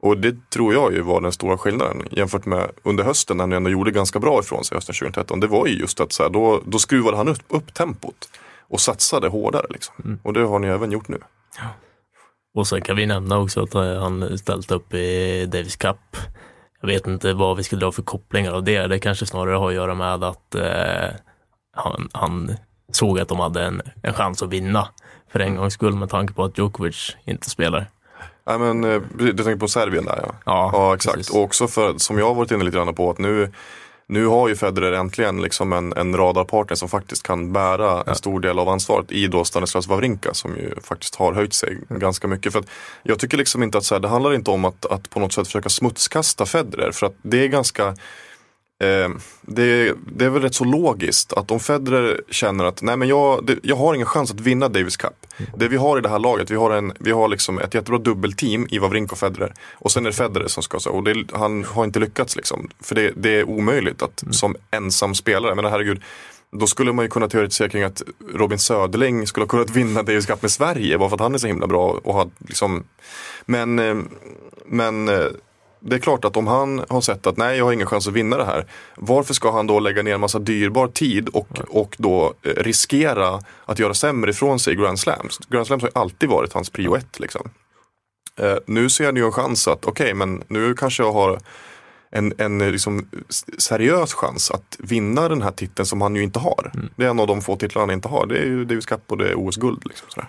Och 0.00 0.18
det 0.18 0.50
tror 0.50 0.74
jag 0.74 0.92
ju 0.92 1.00
var 1.00 1.20
den 1.20 1.32
stora 1.32 1.58
skillnaden 1.58 2.02
jämfört 2.10 2.46
med 2.46 2.70
under 2.82 3.04
hösten 3.04 3.36
när 3.36 3.44
han 3.44 3.52
ändå 3.52 3.70
gjorde 3.70 3.90
ganska 3.90 4.18
bra 4.18 4.40
ifrån 4.40 4.64
sig 4.64 4.76
hösten 4.76 4.94
2013. 4.94 5.40
Det 5.40 5.46
var 5.46 5.66
ju 5.66 5.72
just 5.72 6.00
att 6.00 6.12
så 6.12 6.22
här, 6.22 6.30
då, 6.30 6.60
då 6.66 6.78
skruvade 6.78 7.16
han 7.16 7.28
upp, 7.28 7.42
upp 7.48 7.74
tempot 7.74 8.28
och 8.72 8.80
satsade 8.80 9.28
hårdare. 9.28 9.66
Liksom. 9.70 10.18
Och 10.22 10.32
det 10.32 10.40
har 10.40 10.58
ni 10.58 10.66
även 10.66 10.92
gjort 10.92 11.08
nu. 11.08 11.18
Och 12.54 12.66
sen 12.66 12.82
kan 12.82 12.96
vi 12.96 13.06
nämna 13.06 13.38
också 13.38 13.62
att 13.62 13.74
eh, 13.74 14.00
han 14.00 14.38
ställt 14.38 14.70
upp 14.70 14.94
i 14.94 15.46
Davis 15.46 15.76
Cup. 15.76 16.16
Jag 16.80 16.88
vet 16.88 17.06
inte 17.06 17.32
vad 17.32 17.56
vi 17.56 17.62
ska 17.62 17.76
dra 17.76 17.92
för 17.92 18.02
kopplingar 18.02 18.52
av 18.52 18.64
det. 18.64 18.86
Det 18.86 18.98
kanske 18.98 19.26
snarare 19.26 19.56
har 19.56 19.68
att 19.68 19.74
göra 19.74 19.94
med 19.94 20.24
att 20.24 20.54
eh, 20.54 21.10
han, 21.76 22.08
han 22.12 22.56
såg 22.92 23.20
att 23.20 23.28
de 23.28 23.40
hade 23.40 23.64
en, 23.64 23.82
en 24.02 24.14
chans 24.14 24.42
att 24.42 24.50
vinna 24.50 24.88
för 25.32 25.40
en 25.40 25.56
gångs 25.56 25.74
skull 25.74 25.94
med 25.94 26.10
tanke 26.10 26.34
på 26.34 26.44
att 26.44 26.58
Djokovic 26.58 27.16
inte 27.24 27.50
spelar. 27.50 27.86
Nej 28.46 28.58
men 28.58 28.84
eh, 28.84 29.02
du 29.14 29.32
tänker 29.32 29.56
på 29.56 29.68
Serbien 29.68 30.04
där 30.04 30.18
ja. 30.22 30.34
Ja, 30.44 30.70
ja 30.72 30.94
exakt. 30.94 31.16
precis. 31.16 31.34
Och 31.34 31.42
också 31.42 31.68
för, 31.68 31.98
som 31.98 32.18
jag 32.18 32.26
har 32.26 32.34
varit 32.34 32.50
inne 32.50 32.64
lite 32.64 32.76
grann 32.76 32.94
på, 32.94 33.10
att 33.10 33.18
nu, 33.18 33.52
nu 34.12 34.26
har 34.26 34.48
ju 34.48 34.56
Federer 34.56 34.92
äntligen 34.92 35.42
liksom 35.42 35.72
en, 35.72 35.92
en 35.92 36.16
radarpartner 36.16 36.76
som 36.76 36.88
faktiskt 36.88 37.22
kan 37.22 37.52
bära 37.52 38.02
en 38.06 38.14
stor 38.14 38.40
del 38.40 38.58
av 38.58 38.68
ansvaret 38.68 39.12
i 39.12 39.26
då 39.26 39.44
Stanislas 39.44 39.88
Wawrinka 39.88 40.34
som 40.34 40.56
ju 40.56 40.74
faktiskt 40.82 41.14
har 41.14 41.32
höjt 41.32 41.54
sig 41.54 41.78
ganska 41.88 42.28
mycket. 42.28 42.52
För 42.52 42.60
att 42.60 42.66
jag 43.02 43.18
tycker 43.18 43.36
liksom 43.36 43.62
inte 43.62 43.78
att 43.78 43.84
så 43.84 43.94
här, 43.94 44.00
det 44.00 44.08
handlar 44.08 44.34
inte 44.34 44.50
om 44.50 44.64
att, 44.64 44.86
att 44.86 45.10
på 45.10 45.20
något 45.20 45.32
sätt 45.32 45.46
försöka 45.46 45.68
smutskasta 45.68 46.46
Federer 46.46 46.90
för 46.92 47.06
att 47.06 47.14
det 47.22 47.44
är 47.44 47.48
ganska 47.48 47.96
Eh, 48.82 49.10
det, 49.40 49.94
det 50.06 50.24
är 50.24 50.30
väl 50.30 50.42
rätt 50.42 50.54
så 50.54 50.64
logiskt 50.64 51.32
att 51.32 51.50
om 51.50 51.60
Federer 51.60 52.20
känner 52.30 52.64
att 52.64 52.82
nej 52.82 52.96
men 52.96 53.08
jag, 53.08 53.46
det, 53.46 53.58
jag 53.62 53.76
har 53.76 53.94
ingen 53.94 54.06
chans 54.06 54.30
att 54.30 54.40
vinna 54.40 54.68
Davis 54.68 54.96
Cup. 54.96 55.26
Det 55.56 55.68
vi 55.68 55.76
har 55.76 55.98
i 55.98 56.00
det 56.00 56.08
här 56.08 56.18
laget, 56.18 56.50
vi 56.50 56.56
har, 56.56 56.70
en, 56.70 56.92
vi 57.00 57.10
har 57.10 57.28
liksom 57.28 57.58
ett 57.58 57.74
jättebra 57.74 57.98
dubbelteam 57.98 58.66
i 58.70 58.78
Wawrinka 58.78 59.12
och 59.12 59.18
Federer. 59.18 59.54
Och 59.74 59.92
sen 59.92 60.06
är 60.06 60.10
det 60.10 60.16
Federer 60.16 60.48
som 60.48 60.62
ska, 60.62 60.90
och 60.90 61.04
det, 61.04 61.24
han 61.32 61.64
har 61.64 61.84
inte 61.84 61.98
lyckats 61.98 62.36
liksom. 62.36 62.68
För 62.80 62.94
det, 62.94 63.12
det 63.16 63.30
är 63.30 63.48
omöjligt 63.48 64.02
att 64.02 64.24
som 64.30 64.56
ensam 64.70 65.14
spelare, 65.14 65.54
menar 65.54 65.70
herregud. 65.70 66.02
Då 66.52 66.66
skulle 66.66 66.92
man 66.92 67.04
ju 67.04 67.08
kunna 67.08 67.28
teoretisera 67.28 67.68
kring 67.68 67.82
att 67.82 68.02
Robin 68.34 68.58
Söderling 68.58 69.26
skulle 69.26 69.44
ha 69.44 69.48
kunnat 69.48 69.70
vinna 69.70 70.02
Davis 70.02 70.26
Cup 70.26 70.42
med 70.42 70.50
Sverige 70.50 70.98
bara 70.98 71.08
för 71.08 71.16
att 71.16 71.20
han 71.20 71.34
är 71.34 71.38
så 71.38 71.46
himla 71.46 71.66
bra. 71.66 72.00
Och 72.04 72.14
har 72.14 72.30
liksom, 72.38 72.84
men, 73.46 73.78
eh, 73.78 73.96
men 74.66 75.08
eh, 75.08 75.26
det 75.84 75.96
är 75.96 76.00
klart 76.00 76.24
att 76.24 76.36
om 76.36 76.46
han 76.46 76.84
har 76.88 77.00
sett 77.00 77.26
att 77.26 77.36
nej 77.36 77.58
jag 77.58 77.64
har 77.64 77.72
ingen 77.72 77.86
chans 77.86 78.08
att 78.08 78.14
vinna 78.14 78.36
det 78.36 78.44
här. 78.44 78.66
Varför 78.96 79.34
ska 79.34 79.52
han 79.52 79.66
då 79.66 79.80
lägga 79.80 80.02
ner 80.02 80.14
en 80.14 80.20
massa 80.20 80.38
dyrbar 80.38 80.88
tid 80.88 81.28
och, 81.28 81.48
och 81.68 81.96
då 81.98 82.34
eh, 82.42 82.50
riskera 82.50 83.40
att 83.64 83.78
göra 83.78 83.94
sämre 83.94 84.30
ifrån 84.30 84.58
sig 84.58 84.72
i 84.72 84.76
Grand 84.76 84.98
Slams. 84.98 85.38
Grand 85.48 85.66
Slams 85.66 85.82
har 85.82 85.88
ju 85.88 86.00
alltid 86.00 86.28
varit 86.28 86.52
hans 86.52 86.70
prio 86.70 86.96
ett. 86.96 87.20
Liksom. 87.20 87.50
Eh, 88.36 88.56
nu 88.66 88.88
ser 88.88 89.06
han 89.06 89.16
ju 89.16 89.24
en 89.24 89.32
chans 89.32 89.68
att 89.68 89.84
okej 89.84 90.14
men 90.14 90.44
nu 90.48 90.74
kanske 90.74 91.02
jag 91.02 91.12
har 91.12 91.40
en, 92.10 92.34
en 92.38 92.60
eh, 92.60 92.70
liksom 92.70 93.08
seriös 93.58 94.14
chans 94.14 94.50
att 94.50 94.76
vinna 94.78 95.28
den 95.28 95.42
här 95.42 95.50
titeln 95.52 95.86
som 95.86 96.00
han 96.00 96.16
ju 96.16 96.22
inte 96.22 96.38
har. 96.38 96.72
Det 96.96 97.04
är 97.04 97.10
en 97.10 97.20
av 97.20 97.26
de 97.26 97.42
få 97.42 97.56
titlar 97.56 97.82
han 97.82 97.90
inte 97.90 98.08
har. 98.08 98.26
Det 98.26 98.38
är 98.38 98.44
ju 98.44 98.64
Davis 98.64 98.86
Cup 98.86 99.00
och 99.06 99.18
det 99.18 99.30
är 99.30 99.34
OS-guld. 99.34 99.82
Liksom, 99.84 100.08
sådär. 100.10 100.28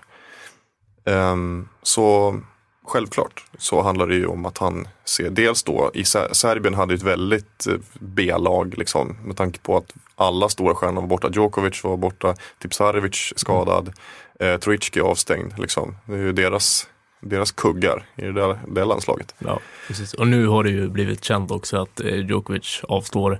Ehm, 1.05 1.67
så 1.83 2.39
självklart 2.85 3.45
så 3.57 3.81
handlar 3.81 4.07
det 4.07 4.15
ju 4.15 4.25
om 4.25 4.45
att 4.45 4.57
han 4.57 4.87
ser, 5.05 5.29
dels 5.29 5.63
då 5.63 5.91
i 5.93 6.03
Ser- 6.03 6.33
Serbien 6.33 6.73
hade 6.73 6.93
ett 6.93 7.03
väldigt 7.03 7.67
eh, 7.67 7.75
B-lag 7.99 8.77
liksom 8.77 9.17
med 9.23 9.37
tanke 9.37 9.59
på 9.59 9.77
att 9.77 9.93
alla 10.15 10.49
stora 10.49 10.75
stjärnor 10.75 11.01
var 11.01 11.07
borta. 11.07 11.29
Djokovic 11.33 11.83
var 11.83 11.97
borta, 11.97 12.35
Tipsarevic 12.59 13.33
skadad, 13.35 13.93
eh, 14.39 14.57
Troicki 14.57 15.01
avstängd 15.01 15.59
liksom. 15.59 15.95
Det 16.05 16.13
är 16.13 16.17
ju 16.17 16.33
deras 16.33 16.87
deras 17.25 17.51
kuggar 17.51 18.05
i 18.15 18.21
det, 18.21 18.31
där, 18.31 18.59
det 18.67 18.85
landslaget. 18.85 19.35
Ja, 19.39 19.59
precis. 19.87 20.13
Och 20.13 20.27
nu 20.27 20.47
har 20.47 20.63
det 20.63 20.69
ju 20.69 20.89
blivit 20.89 21.23
känt 21.23 21.51
också 21.51 21.77
att 21.77 21.99
eh, 21.99 22.15
Djokovic 22.15 22.81
avstår 22.83 23.37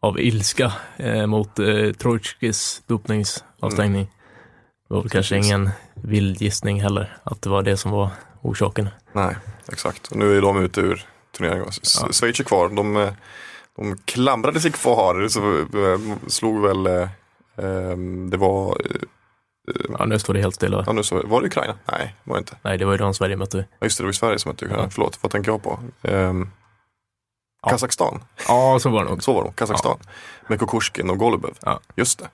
av 0.00 0.20
ilska 0.20 0.72
eh, 0.96 1.26
mot 1.26 1.58
eh, 1.58 1.92
Trojkis 1.92 2.82
dopningsavstängning. 2.86 4.08
Det 4.92 4.96
var 4.96 5.02
väl 5.02 5.10
kanske 5.10 5.36
ingen 5.36 5.70
vild 5.94 6.40
gissning 6.42 6.82
heller, 6.82 7.16
att 7.24 7.42
det 7.42 7.50
var 7.50 7.62
det 7.62 7.76
som 7.76 7.90
var 7.90 8.10
orsaken. 8.42 8.88
Nej, 9.12 9.36
exakt. 9.72 10.08
Och 10.08 10.16
nu 10.16 10.36
är 10.36 10.42
de 10.42 10.62
ute 10.62 10.80
ur 10.80 11.06
turneringen. 11.36 11.64
Ja. 12.00 12.12
Schweiz 12.12 12.40
är 12.40 12.44
kvar. 12.44 12.68
De, 12.68 12.96
eh, 12.96 13.12
de 13.76 13.98
klamrade 14.04 14.60
sig 14.60 14.72
kvar. 14.72 15.28
Så 15.28 15.58
eh, 15.58 16.16
slog 16.28 16.62
väl, 16.62 16.86
eh, 16.86 17.02
eh, 17.56 17.96
det 18.30 18.36
var, 18.36 18.80
eh, 18.84 18.96
Ja, 19.98 20.04
nu 20.04 20.18
står 20.18 20.34
det 20.34 20.40
helt 20.40 20.54
stilla. 20.54 20.84
ja, 20.86 20.92
nu 20.92 21.02
så, 21.02 21.22
var 21.26 21.40
det 21.40 21.46
Ukraina? 21.46 21.74
Nej, 21.92 22.14
var 22.24 22.34
det 22.36 22.38
inte. 22.38 22.56
Nej, 22.62 22.78
det 22.78 22.84
var 22.84 22.92
ju 22.92 22.98
de 22.98 23.14
Sverige 23.14 23.36
mötte. 23.36 23.58
Ja, 23.78 23.84
just 23.86 23.98
det, 23.98 24.04
det 24.04 24.08
var 24.08 24.12
Sverige 24.12 24.38
som 24.38 24.50
hette 24.50 24.64
Ukraina. 24.64 24.84
Ja. 24.84 24.90
Förlåt, 24.90 25.18
vad 25.22 25.32
tänker 25.32 25.50
jag 25.50 25.62
på? 25.62 25.78
Ehm, 26.02 26.50
Ja. 27.62 27.68
Kazakstan, 27.68 28.22
Ja, 28.48 28.78
så 28.80 28.88
var 28.90 29.04
det 29.04 29.10
nog. 29.10 29.22
så 29.22 29.32
var 29.32 29.44
det. 29.44 29.52
Kazakstan. 29.54 29.98
Med 30.48 30.58
Kukushkin 30.58 31.10
och 31.10 31.18
Golubev. 31.18 31.50
Ja. 31.62 31.80
Just 31.96 32.18
det. 32.18 32.28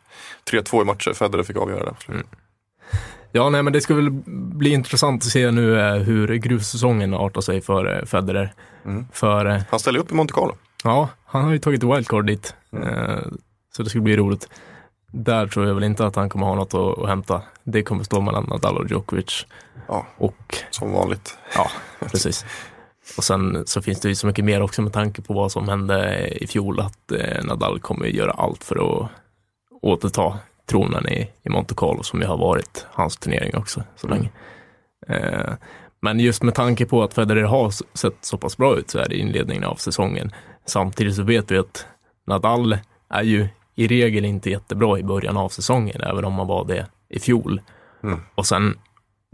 3-2 0.61 0.83
i 0.83 0.85
matcher, 0.85 1.13
Federer 1.13 1.43
fick 1.43 1.57
avgöra 1.57 1.85
det. 1.85 2.13
Mm. 2.13 2.27
Ja, 3.33 3.49
nej, 3.49 3.63
men 3.63 3.73
det 3.73 3.81
ska 3.81 3.95
väl 3.95 4.11
bli 4.31 4.71
intressant 4.71 5.23
att 5.23 5.31
se 5.31 5.51
nu 5.51 5.81
eh, 5.81 5.95
hur 5.95 6.35
grussäsongen 6.35 7.15
artar 7.15 7.41
sig 7.41 7.61
för 7.61 7.97
eh, 7.99 8.05
Federer. 8.05 8.53
Mm. 8.85 9.07
För 9.13 9.47
eh, 9.47 9.61
Han 9.71 9.81
ställer 9.81 9.99
upp 10.01 10.11
i 10.11 10.15
Monte 10.15 10.35
Carlo. 10.35 10.55
ja, 10.85 11.09
han 11.25 11.45
har 11.45 11.53
ju 11.53 11.59
tagit 11.59 11.83
wildcard 11.83 12.27
dit. 12.27 12.55
Mm. 12.73 13.39
Så 13.77 13.83
det 13.83 13.91
ska 13.91 14.01
bli 14.01 14.17
roligt. 14.17 14.49
Där 15.13 15.47
tror 15.47 15.67
jag 15.67 15.75
väl 15.75 15.85
inte 15.85 16.07
att 16.07 16.17
han 16.17 16.29
kommer 16.29 16.47
ha 16.47 16.55
något 16.55 16.75
att, 16.75 16.99
att 16.99 17.09
hämta. 17.09 17.43
Det 17.65 17.83
kommer 17.83 18.05
stå 18.05 18.21
mellan 18.21 18.45
Nadal 18.45 18.77
och 18.77 18.91
Djokovic. 18.91 19.47
Ja. 19.89 20.07
Och 20.17 20.57
Som 20.71 20.93
vanligt. 20.93 21.39
ja, 21.55 21.71
precis. 22.01 22.45
Och 23.17 23.25
sen 23.25 23.63
så 23.67 23.83
finns 23.83 24.01
det 24.01 24.09
ju 24.09 24.15
så 24.15 24.27
mycket 24.27 24.45
mer 24.45 24.63
också 24.63 24.83
med 24.83 24.93
tanke 24.93 25.23
på 25.23 25.35
vad 25.35 25.53
som 25.53 25.69
hände 25.69 26.29
i 26.29 26.47
fjol 26.47 26.81
att 26.81 27.13
Nadal 27.45 27.81
kommer 27.81 28.07
göra 28.07 28.31
allt 28.31 28.65
för 28.65 29.03
att 29.05 29.11
återta 29.83 30.39
tronen 30.69 31.09
i, 31.09 31.31
i 31.43 31.49
Monte 31.49 31.75
Carlo 31.77 32.03
som 32.03 32.21
ju 32.21 32.27
har 32.27 32.37
varit 32.39 32.87
hans 32.91 33.17
turnering 33.17 33.57
också 33.57 33.83
så 33.97 34.07
Mm. 34.07 34.19
länge. 34.19 34.31
Eh, 35.09 35.53
men 36.01 36.21
just 36.21 36.43
med 36.43 36.55
tanke 36.55 36.87
på 36.87 37.03
att 37.03 37.15
Federer 37.15 37.43
har 37.43 37.71
sett 37.99 38.17
så 38.21 38.39
pass 38.39 38.57
bra 38.57 38.77
ut 38.77 38.91
så 38.91 38.99
här 38.99 39.13
i 39.13 39.19
inledningen 39.19 39.65
av 39.65 39.75
säsongen. 39.75 40.33
Samtidigt 40.67 41.15
så 41.17 41.23
vet 41.23 41.51
vi 41.51 41.59
att 41.59 41.87
Nadal 42.27 42.79
är 43.09 43.23
ju 43.23 43.49
i 43.75 43.87
regel 43.89 44.25
inte 44.25 44.51
jättebra 44.51 44.99
i 44.99 45.03
början 45.03 45.37
av 45.37 45.49
säsongen, 45.49 46.01
även 46.01 46.25
om 46.25 46.33
han 46.39 46.47
var 46.47 46.65
det 46.65 46.87
i 47.09 47.19
fjol. 47.21 47.61
Mm. 48.03 48.21
Och 48.35 48.47
sen 48.47 48.79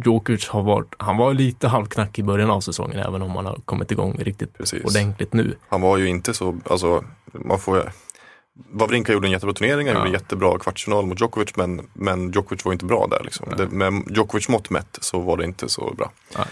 Djokovic 0.04 0.48
har 0.48 0.62
varit, 0.62 0.94
han 0.98 1.16
var 1.16 1.34
lite 1.34 1.68
halvknackig 1.68 2.22
i 2.22 2.24
början 2.26 2.50
av 2.50 2.60
säsongen, 2.60 2.98
även 2.98 3.22
om 3.22 3.36
han 3.36 3.46
har 3.46 3.58
kommit 3.64 3.90
igång 3.90 4.16
riktigt 4.18 4.58
Precis. 4.58 4.84
ordentligt 4.84 5.32
nu. 5.32 5.56
Han 5.68 5.80
var 5.80 5.96
ju 5.98 6.06
inte 6.08 6.34
så, 6.34 6.58
alltså, 6.70 7.04
man 7.32 7.58
får 7.58 7.92
Wawrinka 8.72 9.12
gjorde 9.12 9.26
en 9.28 9.32
jättebra 9.32 9.54
turnering, 9.54 9.86
han 9.86 9.96
Ja. 9.96 10.00
gjorde 10.00 10.08
en 10.08 10.12
jättebra 10.12 10.58
kvartsfinal 10.58 11.06
mot 11.06 11.20
Djokovic 11.20 11.56
men, 11.56 11.88
men 11.92 12.32
Djokovic 12.32 12.64
var 12.64 12.72
inte 12.72 12.84
bra 12.84 13.06
där. 13.06 13.20
Liksom. 13.24 13.46
Det, 13.56 13.68
med 13.68 14.02
Djokovic 14.16 14.48
mått 14.48 14.70
mätt 14.70 14.98
så 15.00 15.18
var 15.18 15.36
det 15.36 15.44
inte 15.44 15.68
så 15.68 15.94
bra. 15.98 16.12
Ja, 16.36 16.44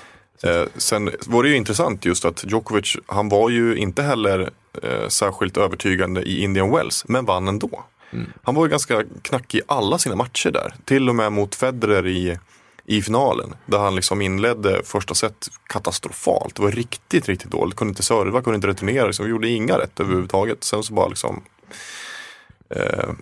Eh, 0.44 0.64
sen 0.76 1.10
var 1.26 1.42
det 1.42 1.48
ju 1.48 1.56
intressant 1.56 2.04
just 2.04 2.24
att 2.24 2.44
Djokovic, 2.50 2.96
han 3.06 3.28
var 3.28 3.50
ju 3.50 3.76
inte 3.76 4.02
heller 4.02 4.50
eh, 4.82 5.08
särskilt 5.08 5.56
övertygande 5.56 6.22
i 6.22 6.42
Indian 6.42 6.70
Wells, 6.70 7.04
men 7.08 7.24
vann 7.24 7.48
ändå. 7.48 7.84
Mm. 8.12 8.26
Han 8.42 8.54
var 8.54 8.64
ju 8.64 8.70
ganska 8.70 9.04
knackig 9.22 9.58
i 9.58 9.62
alla 9.68 9.98
sina 9.98 10.16
matcher 10.16 10.50
där, 10.50 10.74
till 10.84 11.08
och 11.08 11.14
med 11.14 11.32
mot 11.32 11.54
Federer 11.54 12.06
i, 12.06 12.38
i 12.86 13.02
finalen. 13.02 13.54
Där 13.66 13.78
han 13.78 13.94
liksom 13.94 14.22
inledde 14.22 14.82
första 14.84 15.14
set 15.14 15.48
katastrofalt. 15.66 16.54
Det 16.54 16.62
var 16.62 16.70
riktigt, 16.70 17.28
riktigt 17.28 17.50
dåligt. 17.50 17.76
Kunde 17.76 17.90
inte 17.90 18.02
serva, 18.02 18.42
kunde 18.42 18.54
inte 18.56 18.68
returnera, 18.68 19.06
liksom, 19.06 19.28
gjorde 19.28 19.48
inga 19.48 19.78
rätt 19.78 20.00
överhuvudtaget. 20.00 20.64
Sen 20.64 20.82
så 20.82 20.94
bara 20.94 21.08
liksom, 21.08 21.42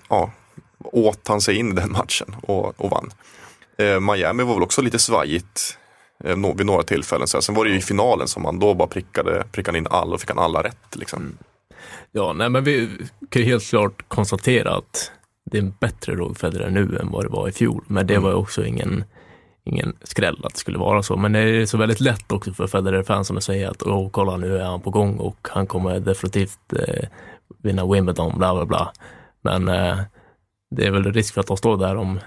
ja, 0.09 0.31
åt 0.85 1.29
han 1.29 1.41
sig 1.41 1.57
in 1.57 1.69
i 1.69 1.75
den 1.75 1.93
matchen 1.93 2.37
och, 2.43 2.81
och 2.81 2.91
vann. 2.91 3.11
Eh, 3.79 4.01
Miami 4.01 4.43
var 4.43 4.55
väl 4.55 4.63
också 4.63 4.83
lite 4.83 4.99
svajigt 4.99 5.79
eh, 6.25 6.37
vid 6.57 6.67
några 6.67 6.83
tillfällen. 6.83 7.27
Sen 7.27 7.55
var 7.55 7.65
det 7.65 7.71
ju 7.71 7.77
i 7.77 7.81
finalen 7.81 8.29
som 8.29 8.45
han 8.45 8.59
då 8.59 8.75
bara 8.75 8.89
prickade, 8.89 9.45
prickade 9.53 9.79
in 9.79 9.87
alla 9.91 10.15
och 10.15 10.21
fick 10.21 10.31
han 10.31 10.39
alla 10.39 10.63
rätt. 10.63 10.97
Liksom. 10.97 11.39
Ja, 12.13 12.33
nej, 12.33 12.49
men 12.49 12.65
vi 12.65 12.89
kan 13.29 13.43
ju 13.43 13.49
helt 13.49 13.65
klart 13.69 14.09
konstatera 14.09 14.75
att 14.77 15.11
det 15.51 15.59
är 15.59 15.63
en 15.63 15.75
bättre 15.81 16.15
Roger 16.15 16.35
Federer 16.35 16.71
nu 16.71 16.99
än 17.01 17.11
vad 17.11 17.25
det 17.25 17.29
var 17.29 17.49
i 17.49 17.53
fjol. 17.53 17.85
Men 17.87 18.07
det 18.07 18.15
Mm. 18.15 18.25
var 18.25 18.35
också 18.35 18.65
ingen, 18.65 19.05
ingen 19.65 19.97
skräll 20.03 20.41
att 20.45 20.53
det 20.55 20.59
skulle 20.59 20.79
vara 20.79 21.03
så. 21.03 21.17
Men 21.17 21.33
det 21.33 21.39
är 21.41 21.67
så 21.67 21.79
väldigt 21.79 22.01
lätt 22.01 22.33
också 22.33 22.53
för 22.55 22.67
Federer-fansen 22.67 23.37
att 23.37 23.45
säga 23.45 23.71
att 23.71 23.83
åh, 23.83 24.09
kolla 24.11 24.37
nu 24.37 24.59
är 24.59 24.65
han 24.65 24.81
på 24.81 24.91
gång 24.91 25.17
och 25.19 25.49
han 25.51 25.67
kommer 25.67 26.01
definitivt 26.01 26.73
eh, 26.79 27.09
vinna 27.63 27.87
Wimbledon, 27.87 28.39
bla 28.39 28.55
bla 28.55 28.65
bla. 28.67 28.93
Men 29.43 29.69
eh, 29.69 29.99
det 30.77 30.87
är 30.87 30.91
väl 30.91 31.13
risk 31.13 31.35
för 31.35 31.41
att 31.41 31.47
de 31.47 31.57
står 31.57 31.77
där 31.77 31.97
om 31.97 32.21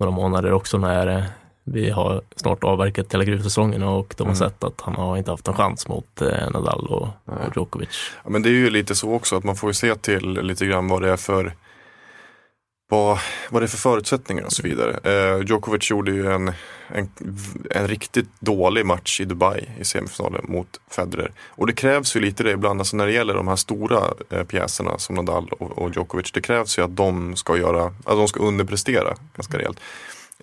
några 0.00 0.10
månader 0.10 0.52
också 0.52 0.78
när 0.78 1.06
eh, 1.06 1.24
vi 1.64 1.90
har 1.90 2.22
snart 2.36 2.64
avverkat 2.64 3.14
hela 3.14 3.24
gruvsäsongen 3.24 3.82
och 3.82 4.14
de 4.18 4.22
har 4.22 4.34
Mm. 4.34 4.36
sett 4.36 4.64
att 4.64 4.80
han 4.80 4.94
har 4.94 5.16
inte 5.16 5.30
haft 5.30 5.48
en 5.48 5.54
chans 5.54 5.88
mot 5.88 6.22
eh, 6.22 6.50
Nadal 6.50 6.86
och, 6.86 7.08
och 7.24 7.56
Djokovic. 7.56 8.10
Ja, 8.24 8.30
men 8.30 8.42
det 8.42 8.48
är 8.48 8.52
ju 8.52 8.70
lite 8.70 8.94
så 8.94 9.12
också 9.12 9.36
att 9.36 9.44
man 9.44 9.56
får 9.56 9.70
ju 9.70 9.74
se 9.74 9.94
till 9.94 10.32
lite 10.32 10.66
grann 10.66 10.88
vad 10.88 11.02
det 11.02 11.10
är 11.10 11.16
för 11.16 11.52
vad, 12.88 13.18
vad 13.50 13.62
det 13.62 13.66
är 13.66 13.68
för 13.68 13.76
förutsättningar 13.78 14.44
och 14.44 14.52
så 14.52 14.62
vidare. 14.62 15.00
Eh, 15.04 15.46
Djokovic 15.46 15.90
gjorde 15.90 16.10
ju 16.12 16.32
en, 16.32 16.52
en, 16.88 17.10
en 17.70 17.88
riktigt 17.88 18.28
dålig 18.40 18.86
match 18.86 19.20
i 19.20 19.24
Dubai 19.24 19.68
i 19.80 19.84
semifinalen 19.84 20.44
mot 20.48 20.80
Federer. 20.90 21.32
Och 21.48 21.66
det 21.66 21.72
krävs 21.72 22.16
ju 22.16 22.20
lite 22.20 22.42
det 22.42 22.50
ibland, 22.50 22.80
alltså 22.80 22.96
när 22.96 23.06
det 23.06 23.12
gäller 23.12 23.34
de 23.34 23.48
här 23.48 23.56
stora 23.56 24.00
eh, 24.30 24.44
pjäserna 24.44 24.98
som 24.98 25.14
Nadal 25.14 25.48
och, 25.48 25.78
och 25.78 25.90
Djokovic. 25.94 26.32
Det 26.32 26.40
krävs 26.40 26.78
ju 26.78 26.82
att 26.84 26.96
de 26.96 27.36
ska 27.36 27.56
göra, 27.56 27.84
att 27.84 28.16
de 28.16 28.28
ska 28.28 28.40
underprestera 28.40 29.14
ganska 29.36 29.58
rejält. 29.58 29.80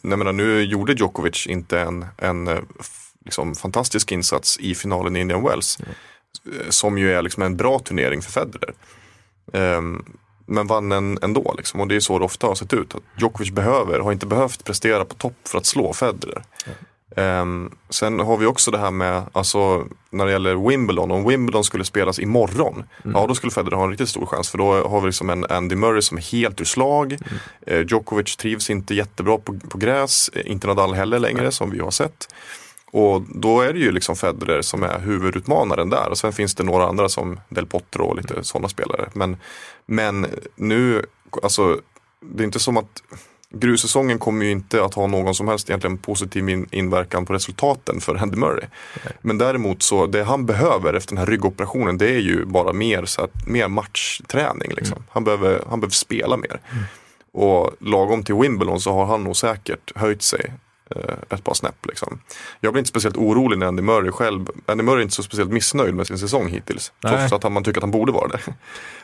Jag 0.01 0.19
menar, 0.19 0.33
nu 0.33 0.61
gjorde 0.61 0.93
Djokovic 0.93 1.47
inte 1.47 1.79
en, 1.79 2.05
en 2.17 2.47
eh, 2.47 2.59
liksom, 3.25 3.55
fantastisk 3.55 4.11
insats 4.11 4.57
i 4.59 4.75
finalen 4.75 5.15
i 5.15 5.19
Indian 5.19 5.43
Wells. 5.43 5.79
eh, 5.79 6.69
Som 6.69 6.97
ju 6.97 7.13
är 7.13 7.21
liksom 7.21 7.43
en 7.43 7.57
bra 7.57 7.79
turnering 7.79 8.21
för 8.21 8.31
Federer. 8.31 8.73
Ehm, 9.53 10.05
men 10.51 10.67
vann 10.67 10.91
en 10.91 11.19
ändå 11.21 11.53
liksom. 11.57 11.81
Och 11.81 11.87
det 11.87 11.95
är 11.95 11.99
så 11.99 12.19
det 12.19 12.25
ofta 12.25 12.47
har 12.47 12.55
sett 12.55 12.73
ut. 12.73 12.95
Att 12.95 13.03
Djokovic 13.17 13.51
behöver, 13.51 13.99
har 13.99 14.11
inte 14.11 14.25
behövt 14.25 14.63
prestera 14.63 15.05
på 15.05 15.15
topp 15.15 15.37
för 15.47 15.57
att 15.57 15.65
slå 15.65 15.93
Federer. 15.93 16.43
Ehm, 17.15 17.71
sen 17.89 18.19
har 18.19 18.37
vi 18.37 18.45
också 18.45 18.71
det 18.71 18.77
här 18.77 18.91
med, 18.91 19.23
alltså 19.31 19.87
när 20.09 20.25
det 20.25 20.31
gäller 20.31 20.69
Wimbledon, 20.69 21.11
om 21.11 21.27
Wimbledon 21.27 21.63
skulle 21.63 21.83
spelas 21.83 22.19
imorgon, 22.19 22.83
ja 23.03 23.27
då 23.27 23.35
skulle 23.35 23.51
Federer 23.51 23.75
ha 23.75 23.83
en 23.83 23.89
riktigt 23.89 24.09
stor 24.09 24.25
chans. 24.25 24.49
För 24.49 24.57
då 24.57 24.87
har 24.87 25.01
vi 25.01 25.05
liksom 25.05 25.29
en 25.29 25.45
Andy 25.45 25.75
Murray 25.75 26.01
som 26.01 26.17
är 26.17 26.21
helt 26.21 26.61
ur 26.61 26.65
slag. 26.65 27.17
Eh, 27.67 27.79
Djokovic 27.79 28.35
trivs 28.35 28.69
inte 28.69 28.95
jättebra 28.95 29.37
på, 29.37 29.59
på 29.69 29.77
gräs, 29.77 30.29
eh, 30.33 30.51
inte 30.51 30.67
Nadal 30.67 30.93
heller 30.93 31.19
längre 31.19 31.51
som 31.51 31.71
vi 31.71 31.79
har 31.79 31.91
sett. 31.91 32.27
Och 32.91 33.21
då 33.21 33.61
är 33.61 33.73
det 33.73 33.79
ju 33.79 33.91
liksom 33.91 34.15
Federer 34.15 34.61
som 34.61 34.83
är 34.83 34.99
huvudutmanaren 34.99 35.89
där 35.89 36.09
och 36.09 36.17
sen 36.17 36.33
finns 36.33 36.55
det 36.55 36.63
några 36.63 36.85
andra 36.85 37.09
som 37.09 37.39
Del 37.49 37.65
Potro 37.65 38.03
och 38.03 38.15
lite 38.15 38.43
sådana 38.43 38.69
spelare. 38.69 39.09
Men, 39.13 39.37
men 39.85 40.27
nu, 40.55 41.05
alltså 41.43 41.81
det 42.21 42.43
är 42.43 42.45
inte 42.45 42.59
som 42.59 42.77
att 42.77 43.03
grussäsongen 43.53 44.19
kommer 44.19 44.45
ju 44.45 44.51
inte 44.51 44.83
att 44.83 44.93
ha 44.93 45.07
någon 45.07 45.35
som 45.35 45.47
helst 45.47 45.69
egentligen 45.69 45.97
positiv 45.97 46.49
in, 46.49 46.67
inverkan 46.71 47.25
på 47.25 47.33
resultaten 47.33 48.01
för 48.01 48.15
Andy 48.15 48.37
Murray. 48.37 48.65
Men 49.21 49.37
däremot 49.37 49.83
så, 49.83 50.05
det 50.05 50.23
han 50.23 50.45
behöver 50.45 50.93
efter 50.93 51.15
den 51.15 51.17
här 51.17 51.25
ryggoperationen 51.25 51.97
det 51.97 52.09
är 52.09 52.19
ju 52.19 52.45
bara 52.45 52.73
mer, 52.73 53.05
så 53.05 53.21
att, 53.21 53.47
mer 53.47 53.67
matchträning. 53.67 54.71
Liksom. 54.71 55.03
Han, 55.09 55.23
behöver, 55.23 55.63
han 55.69 55.79
behöver 55.79 55.93
spela 55.93 56.37
mer. 56.37 56.59
Och 57.33 57.71
lagom 57.79 58.23
till 58.23 58.35
Wimbledon 58.35 58.81
så 58.81 58.91
har 58.91 59.05
han 59.05 59.23
nog 59.23 59.35
säkert 59.35 59.91
höjt 59.95 60.21
sig 60.21 60.51
ett 61.29 61.43
par 61.43 61.53
snäpp. 61.53 61.85
Liksom. 61.85 62.19
Jag 62.59 62.73
blir 62.73 62.79
inte 62.79 62.89
speciellt 62.89 63.17
orolig 63.17 63.57
när 63.57 63.65
Andy 63.65 63.81
Murray 63.81 64.11
själv, 64.11 64.45
Andy 64.65 64.83
Murray 64.83 64.99
är 64.99 65.03
inte 65.03 65.15
så 65.15 65.23
speciellt 65.23 65.51
missnöjd 65.51 65.93
med 65.93 66.07
sin 66.07 66.17
säsong 66.17 66.47
hittills. 66.47 66.91
Nej. 67.03 67.17
Trots 67.17 67.33
att 67.33 67.43
han, 67.43 67.53
man 67.53 67.63
tycker 67.63 67.79
att 67.79 67.83
han 67.83 67.91
borde 67.91 68.11
vara 68.11 68.27
det. 68.27 68.39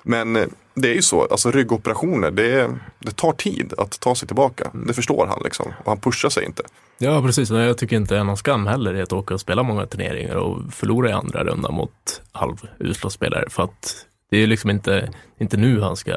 Men 0.04 0.36
eh, 0.36 0.46
det 0.74 0.90
är 0.90 0.96
ju 0.96 1.02
så, 1.02 1.28
alltså 1.32 1.52
ryggoperationer, 1.52 2.32
det, 2.32 2.70
det 3.00 3.16
tar 3.16 3.32
tid 3.32 3.74
att 3.78 4.00
ta 4.00 4.16
sig 4.16 4.28
tillbaka. 4.28 4.72
Det 4.88 4.94
förstår 4.94 5.28
han 5.28 5.42
liksom. 5.44 5.74
Och 5.84 5.92
han 5.92 6.00
pushar 6.00 6.30
sig 6.30 6.46
inte. 6.46 6.64
Ja, 6.98 7.22
precis. 7.22 7.52
Och 7.52 7.60
Jag 7.60 7.78
tycker 7.78 7.96
inte 7.96 8.16
det 8.16 8.20
är 8.20 8.24
någon 8.24 8.38
skam 8.38 8.68
heller 8.68 8.96
i 8.96 9.02
att 9.02 9.14
åka 9.14 9.34
och 9.34 9.42
spela 9.42 9.64
många 9.64 9.86
turneringar 9.86 10.36
och 10.36 10.74
förlora 10.74 11.10
i 11.10 11.14
andra 11.14 11.44
rundan 11.44 11.74
mot 11.74 12.22
halvusla 12.32 13.10
spelare. 13.10 13.50
För 13.50 13.64
att 13.64 14.06
det 14.30 14.38
är 14.38 14.48
liksom 14.48 14.70
inte, 14.70 15.12
inte 15.40 15.58
nu 15.58 15.82
han 15.82 15.96
ska 15.96 16.16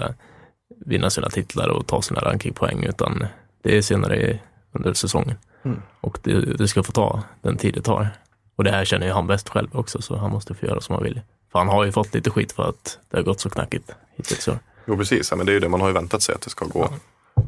vinna 0.86 1.10
sina 1.10 1.28
titlar 1.28 1.68
och 1.68 1.86
ta 1.86 2.02
sina 2.02 2.20
rankingpoäng, 2.20 2.84
utan 2.84 3.26
det 3.62 3.76
är 3.76 3.82
senare 3.82 4.38
under 4.72 4.92
säsongen. 4.92 5.36
Mm. 5.62 5.82
Och 6.00 6.18
det, 6.22 6.40
det 6.40 6.68
ska 6.68 6.82
få 6.82 6.92
ta 6.92 7.22
den 7.42 7.56
tid 7.56 7.74
det 7.74 7.82
tar. 7.82 8.08
Och 8.56 8.64
det 8.64 8.70
här 8.70 8.84
känner 8.84 9.06
ju 9.06 9.12
han 9.12 9.26
bäst 9.26 9.48
själv 9.48 9.68
också, 9.72 10.02
så 10.02 10.16
han 10.16 10.30
måste 10.30 10.54
få 10.54 10.66
göra 10.66 10.80
som 10.80 10.94
han 10.94 11.04
vill. 11.04 11.20
För 11.52 11.58
han 11.58 11.68
har 11.68 11.84
ju 11.84 11.92
fått 11.92 12.14
lite 12.14 12.30
skit 12.30 12.52
för 12.52 12.68
att 12.68 12.98
det 13.10 13.16
har 13.16 13.24
gått 13.24 13.40
så 13.40 13.50
knackigt 13.50 13.90
hittills. 14.16 14.48
Jo 14.86 14.96
precis, 14.96 15.30
ja, 15.30 15.36
men 15.36 15.46
det 15.46 15.52
är 15.52 15.54
ju 15.54 15.60
det 15.60 15.68
man 15.68 15.80
har 15.80 15.88
ju 15.88 15.94
väntat 15.94 16.22
sig 16.22 16.34
att 16.34 16.40
det 16.40 16.50
ska 16.50 16.64
gå 16.64 16.88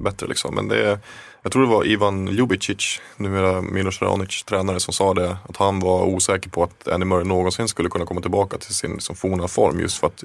bättre 0.00 0.26
liksom. 0.26 0.54
Men 0.54 0.68
det 0.68 0.90
är, 0.90 0.98
jag 1.42 1.52
tror 1.52 1.62
det 1.62 1.68
var 1.68 1.86
Ivan 1.86 2.26
Ljubicic, 2.26 3.00
numera 3.16 3.62
Milos 3.62 4.02
Raonic 4.02 4.44
tränare, 4.44 4.80
som 4.80 4.94
sa 4.94 5.14
det. 5.14 5.36
Att 5.48 5.56
han 5.56 5.80
var 5.80 6.02
osäker 6.04 6.50
på 6.50 6.62
att 6.62 6.88
Andy 6.88 7.06
Murray 7.06 7.24
någonsin 7.24 7.68
skulle 7.68 7.88
kunna 7.88 8.06
komma 8.06 8.20
tillbaka 8.20 8.58
till 8.58 8.74
sin 8.74 8.92
liksom, 8.92 9.16
forna 9.16 9.48
form. 9.48 9.80
Just 9.80 9.98
för 9.98 10.06
att 10.06 10.24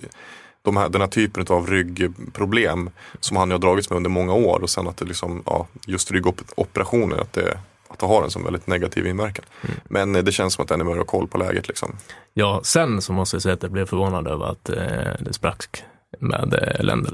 de 0.62 0.77
här, 0.77 0.89
den 0.89 1.01
här 1.01 1.08
typen 1.08 1.46
av 1.50 1.67
ryggproblem 1.67 2.89
som 3.20 3.38
han 3.38 3.51
har 3.51 3.58
dragits 3.58 3.89
med 3.89 3.98
under 3.98 4.10
många 4.10 4.34
år 4.34 4.60
och 4.62 4.70
sen 4.70 4.88
att 4.88 4.98
det 4.98 5.06
liksom, 5.06 5.44
ja, 5.46 5.67
just 5.86 6.12
ryggoperationer, 6.12 7.17
att 7.17 7.34
det, 7.34 7.58
att 7.88 8.00
det 8.00 8.06
har 8.06 8.24
en 8.24 8.32
sån 8.32 8.44
väldigt 8.44 8.67
negativ 8.67 9.08
inverkan. 9.08 9.46
Men 9.86 10.15
eh, 10.15 10.24
det 10.24 10.32
känns 10.32 10.53
som 10.53 10.63
att 10.63 10.77
Murray 10.77 10.98
har 10.98 11.06
koll 11.06 11.27
på 11.27 11.38
läget 11.38 11.67
liksom. 11.67 11.96
Ja, 12.34 12.62
sen 12.63 13.01
så 13.01 13.13
måste 13.13 13.36
jag 13.36 13.41
säga 13.41 13.53
att 13.53 13.63
jag 13.63 13.72
blev 13.72 13.86
förvånad 13.86 14.27
över 14.27 14.46
att 14.46 14.70
eh, 14.70 15.13
det 15.20 15.34
sprack 15.34 15.84
med 16.20 16.53
eh, 16.53 16.84
Lendl. 16.84 17.13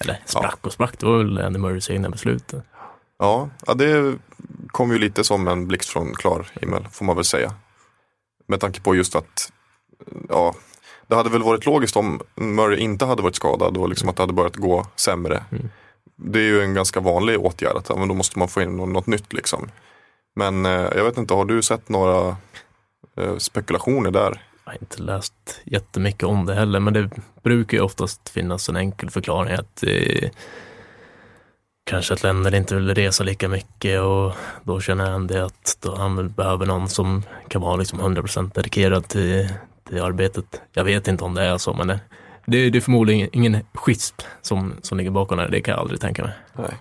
Eller 0.00 0.20
sprack 0.24 0.58
och 0.62 0.72
sprack, 0.72 0.98
det 0.98 1.06
var 1.06 1.18
väl 1.18 1.38
Andy 1.38 1.58
Murrays 1.58 1.90
egna 1.90 2.10
beslut. 2.10 2.52
Ja, 3.18 3.48
ja, 3.66 3.74
det 3.74 4.14
kom 4.68 4.92
ju 4.92 4.98
lite 4.98 5.24
som 5.24 5.48
en 5.48 5.68
blixt 5.68 5.88
från 5.88 6.14
klar 6.14 6.46
himmel, 6.60 6.86
får 6.92 7.04
man 7.04 7.16
väl 7.16 7.24
säga. 7.24 7.52
Med 8.46 8.60
tanke 8.60 8.80
på 8.80 8.94
just 8.94 9.16
att, 9.16 9.52
ja, 10.28 10.54
det 11.06 11.14
hade 11.14 11.30
väl 11.30 11.42
varit 11.42 11.66
logiskt 11.66 11.96
om 11.96 12.20
Murray 12.34 12.78
inte 12.78 13.04
hade 13.04 13.22
varit 13.22 13.34
skadad 13.34 13.76
och 13.76 13.88
liksom 13.88 14.08
att 14.08 14.16
det 14.16 14.22
hade 14.22 14.32
börjat 14.32 14.56
gå 14.56 14.86
sämre. 14.96 15.44
Det 16.16 16.38
är 16.38 16.44
ju 16.44 16.62
en 16.62 16.74
ganska 16.74 17.00
vanlig 17.00 17.40
åtgärd, 17.40 17.76
att 17.76 17.88
ja, 17.88 17.96
men 17.96 18.08
då 18.08 18.14
måste 18.14 18.38
man 18.38 18.48
få 18.48 18.62
in 18.62 18.76
nå- 18.76 18.86
något 18.86 19.06
nytt 19.06 19.32
liksom. 19.32 19.70
Men 20.38 20.66
eh, 20.66 20.72
jag 20.72 21.04
vet 21.04 21.18
inte, 21.18 21.34
har 21.34 21.44
du 21.44 21.62
sett 21.62 21.88
några 21.88 22.36
eh, 23.16 23.36
spekulationer 23.36 24.10
där? 24.10 24.42
Jag 24.64 24.72
har 24.72 24.78
inte 24.80 25.02
läst 25.02 25.60
jättemycket 25.64 26.22
om 26.22 26.46
det 26.46 26.54
heller, 26.54 26.80
men 26.80 26.94
det 26.94 27.10
brukar 27.42 27.76
ju 27.76 27.82
oftast 27.82 28.28
finnas 28.28 28.68
en 28.68 28.76
enkel 28.76 29.10
förklaring 29.10 29.52
att 29.52 29.82
eh, 29.82 30.30
kanske 31.84 32.14
att 32.14 32.22
länder 32.22 32.54
inte 32.54 32.74
vill 32.74 32.94
resa 32.94 33.24
lika 33.24 33.48
mycket 33.48 34.00
och 34.00 34.32
då 34.62 34.80
känner 34.80 35.10
han 35.10 35.26
det 35.26 35.44
att 35.44 35.78
då 35.80 35.96
han 35.96 36.28
behöver 36.28 36.66
någon 36.66 36.88
som 36.88 37.22
kan 37.48 37.62
vara 37.62 37.76
liksom 37.76 38.00
100% 38.00 38.54
dedikerad 38.54 39.08
till, 39.08 39.48
till 39.88 40.02
arbetet. 40.02 40.60
Jag 40.72 40.84
vet 40.84 41.08
inte 41.08 41.24
om 41.24 41.34
det 41.34 41.42
är 41.42 41.58
så, 41.58 41.74
men 41.74 41.86
det, 41.88 42.00
det, 42.46 42.70
det 42.70 42.78
är 42.78 42.82
förmodligen 42.82 43.28
ingen 43.32 43.60
schism 43.74 44.16
som, 44.42 44.74
som 44.82 44.98
ligger 44.98 45.10
bakom 45.10 45.38
det, 45.38 45.48
det 45.48 45.60
kan 45.60 45.72
jag 45.72 45.80
aldrig 45.80 46.00
tänka 46.00 46.22
mig. 46.22 46.32
Nej. 46.52 46.74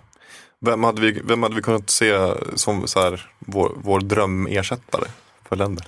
Vem 0.60 0.84
hade 0.84 1.02
vi, 1.02 1.22
vem 1.24 1.44
hade 1.44 1.56
vi 1.56 1.62
kunnat 1.62 1.90
se 1.90 2.34
som 2.56 2.88
så 2.88 3.00
här, 3.02 3.32
vår, 3.40 3.72
vår 3.76 4.00
drömersättare 4.00 5.08
för 5.50 5.56
länder? 5.56 5.86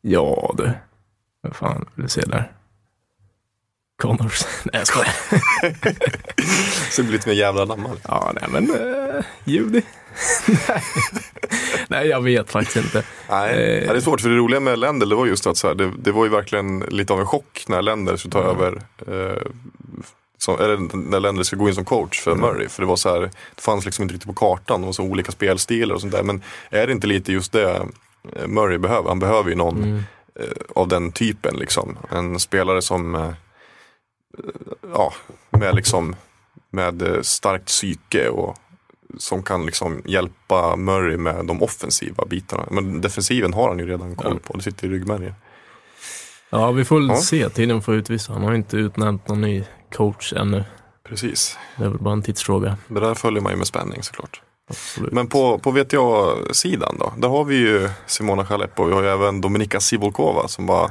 Ja 0.00 0.54
du, 0.56 0.70
vad 1.40 1.56
fan 1.56 1.88
vill 1.94 2.02
du 2.02 2.08
se 2.08 2.20
där? 2.20 2.52
Connors. 4.02 4.42
Nej 4.64 4.74
jag 4.74 4.86
skojar. 4.86 5.12
Så 6.90 7.02
det 7.02 7.08
blir 7.08 7.12
lite 7.12 7.28
mer 7.28 7.36
jävla 7.36 7.64
namn. 7.64 7.88
Ja, 8.08 8.32
nej 8.40 8.44
men 8.50 8.70
uh, 8.70 9.22
Judy. 9.44 9.82
nej. 11.88 12.08
jag 12.08 12.20
vet 12.20 12.50
faktiskt 12.50 12.76
inte. 12.76 13.04
Nej, 13.30 13.78
Eh. 13.84 13.92
det 13.92 13.96
är 13.96 14.00
svårt 14.00 14.20
för 14.20 14.28
det 14.28 14.36
roliga 14.36 14.60
med 14.60 14.78
Länder 14.78 15.06
det 15.06 15.14
var 15.14 15.26
just 15.26 15.46
att 15.46 15.56
så 15.56 15.68
här, 15.68 15.74
det, 15.74 15.90
det 15.98 16.12
var 16.12 16.24
ju 16.24 16.30
verkligen 16.30 16.80
lite 16.80 17.12
av 17.12 17.20
en 17.20 17.26
chock 17.26 17.64
när 17.68 17.82
Länder 17.82 18.16
skulle 18.16 18.32
ta 18.32 18.42
över 18.42 18.82
eh, 19.06 19.42
som, 20.42 20.54
eller 20.54 20.96
när 20.96 21.20
Länder 21.20 21.42
skulle 21.42 21.60
gå 21.60 21.68
in 21.68 21.74
som 21.74 21.84
coach 21.84 22.20
för 22.20 22.34
Murray. 22.34 22.68
För 22.68 22.82
det 22.82 22.88
var 22.88 22.96
så 22.96 23.08
här, 23.08 23.20
det 23.54 23.62
fanns 23.62 23.84
liksom 23.84 24.02
inte 24.02 24.14
riktigt 24.14 24.28
på 24.28 24.34
kartan, 24.34 24.80
det 24.80 24.86
var 24.86 24.92
så 24.92 25.02
olika 25.02 25.32
spelstilar 25.32 25.94
och 25.94 26.00
sånt 26.00 26.12
där. 26.12 26.22
Men 26.22 26.42
är 26.70 26.86
det 26.86 26.92
inte 26.92 27.06
lite 27.06 27.32
just 27.32 27.52
det 27.52 27.86
eh, 28.36 28.46
Murray 28.46 28.78
behöver? 28.78 29.08
Han 29.08 29.18
behöver 29.18 29.50
ju 29.50 29.56
någon 29.56 30.04
eh, 30.40 30.46
av 30.74 30.88
den 30.88 31.12
typen 31.12 31.56
liksom. 31.56 31.96
En 32.10 32.40
spelare 32.40 32.82
som 32.82 33.14
eh, 33.14 33.32
ja, 34.92 35.12
med 35.50 35.74
liksom 35.74 36.16
med 36.70 37.18
starkt 37.22 37.66
psyke 37.66 38.28
och 38.28 38.58
som 39.18 39.42
kan 39.42 39.66
liksom 39.66 40.02
hjälpa 40.04 40.76
Murray 40.76 41.16
med 41.16 41.46
de 41.46 41.62
offensiva 41.62 42.24
bitarna. 42.24 42.66
Men 42.70 43.00
defensiven 43.00 43.52
har 43.52 43.68
han 43.68 43.78
ju 43.78 43.86
redan 43.86 44.16
koll 44.16 44.38
på, 44.38 44.56
det 44.56 44.62
sitter 44.62 44.86
i 44.86 44.90
ryggmärgen. 44.90 45.34
Ja, 46.52 46.70
vi 46.72 46.84
får 46.84 46.96
väl 46.96 47.08
Ja. 47.08 47.16
se. 47.16 47.48
Tiden 47.48 47.82
får 47.82 47.94
utvisa. 47.94 48.32
Han 48.32 48.42
har 48.42 48.54
inte 48.54 48.76
utnämnt 48.76 49.28
någon 49.28 49.40
ny 49.40 49.64
coach 49.94 50.32
ännu. 50.32 50.64
Precis, 51.08 51.58
Det 51.76 51.84
är 51.84 51.88
väl 51.88 51.98
bara 51.98 52.12
en 52.12 52.22
tidsfråga. 52.22 52.76
det 52.88 53.00
där 53.00 53.14
följer 53.14 53.40
man 53.42 53.52
ju 53.52 53.58
med 53.58 53.66
spänning 53.66 54.02
såklart. 54.02 54.40
Absolut. 54.70 55.12
Men 55.12 55.26
på, 55.28 55.58
på 55.58 55.70
VTA-sidan 55.70 56.96
då, 56.98 57.12
där 57.16 57.28
har 57.28 57.44
vi 57.44 57.56
ju 57.56 57.88
Simona 58.06 58.42
Halep 58.42 58.80
och 58.80 58.88
vi 58.88 58.92
har 58.92 59.02
ju 59.02 59.08
även 59.08 59.40
Dominika 59.40 59.80
Sivolkova 59.80 60.48
som 60.48 60.66
bara 60.66 60.90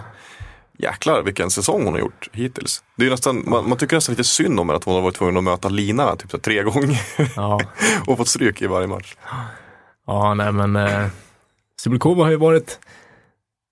Jäklar 0.77 1.21
vilken 1.21 1.49
säsong 1.49 1.83
hon 1.83 1.93
har 1.93 1.99
gjort 1.99 2.29
hittills. 2.33 2.83
Det 2.97 3.05
är 3.05 3.09
nästan, 3.09 3.43
man, 3.47 3.69
man 3.69 3.77
tycker 3.77 3.95
nästan 3.97 4.13
lite 4.13 4.23
synd 4.23 4.59
om 4.59 4.69
henne 4.69 4.77
att 4.77 4.83
hon 4.83 4.93
har 4.95 5.01
varit 5.01 5.15
tvungen 5.15 5.37
att 5.37 5.43
möta 5.43 5.69
Lina 5.69 6.15
typ 6.15 6.31
så 6.31 6.37
tre 6.37 6.63
gånger 6.63 7.01
Ja, 7.35 7.59
och 8.07 8.17
fått 8.17 8.27
stryk 8.27 8.61
i 8.61 8.67
varje 8.67 8.87
match. 8.87 9.15
ja 10.07 10.33
nej 10.33 10.51
men 10.51 10.75
eh, 10.75 11.07
Sibulkova 11.81 12.23
har 12.23 12.31
ju 12.31 12.37
varit, 12.37 12.79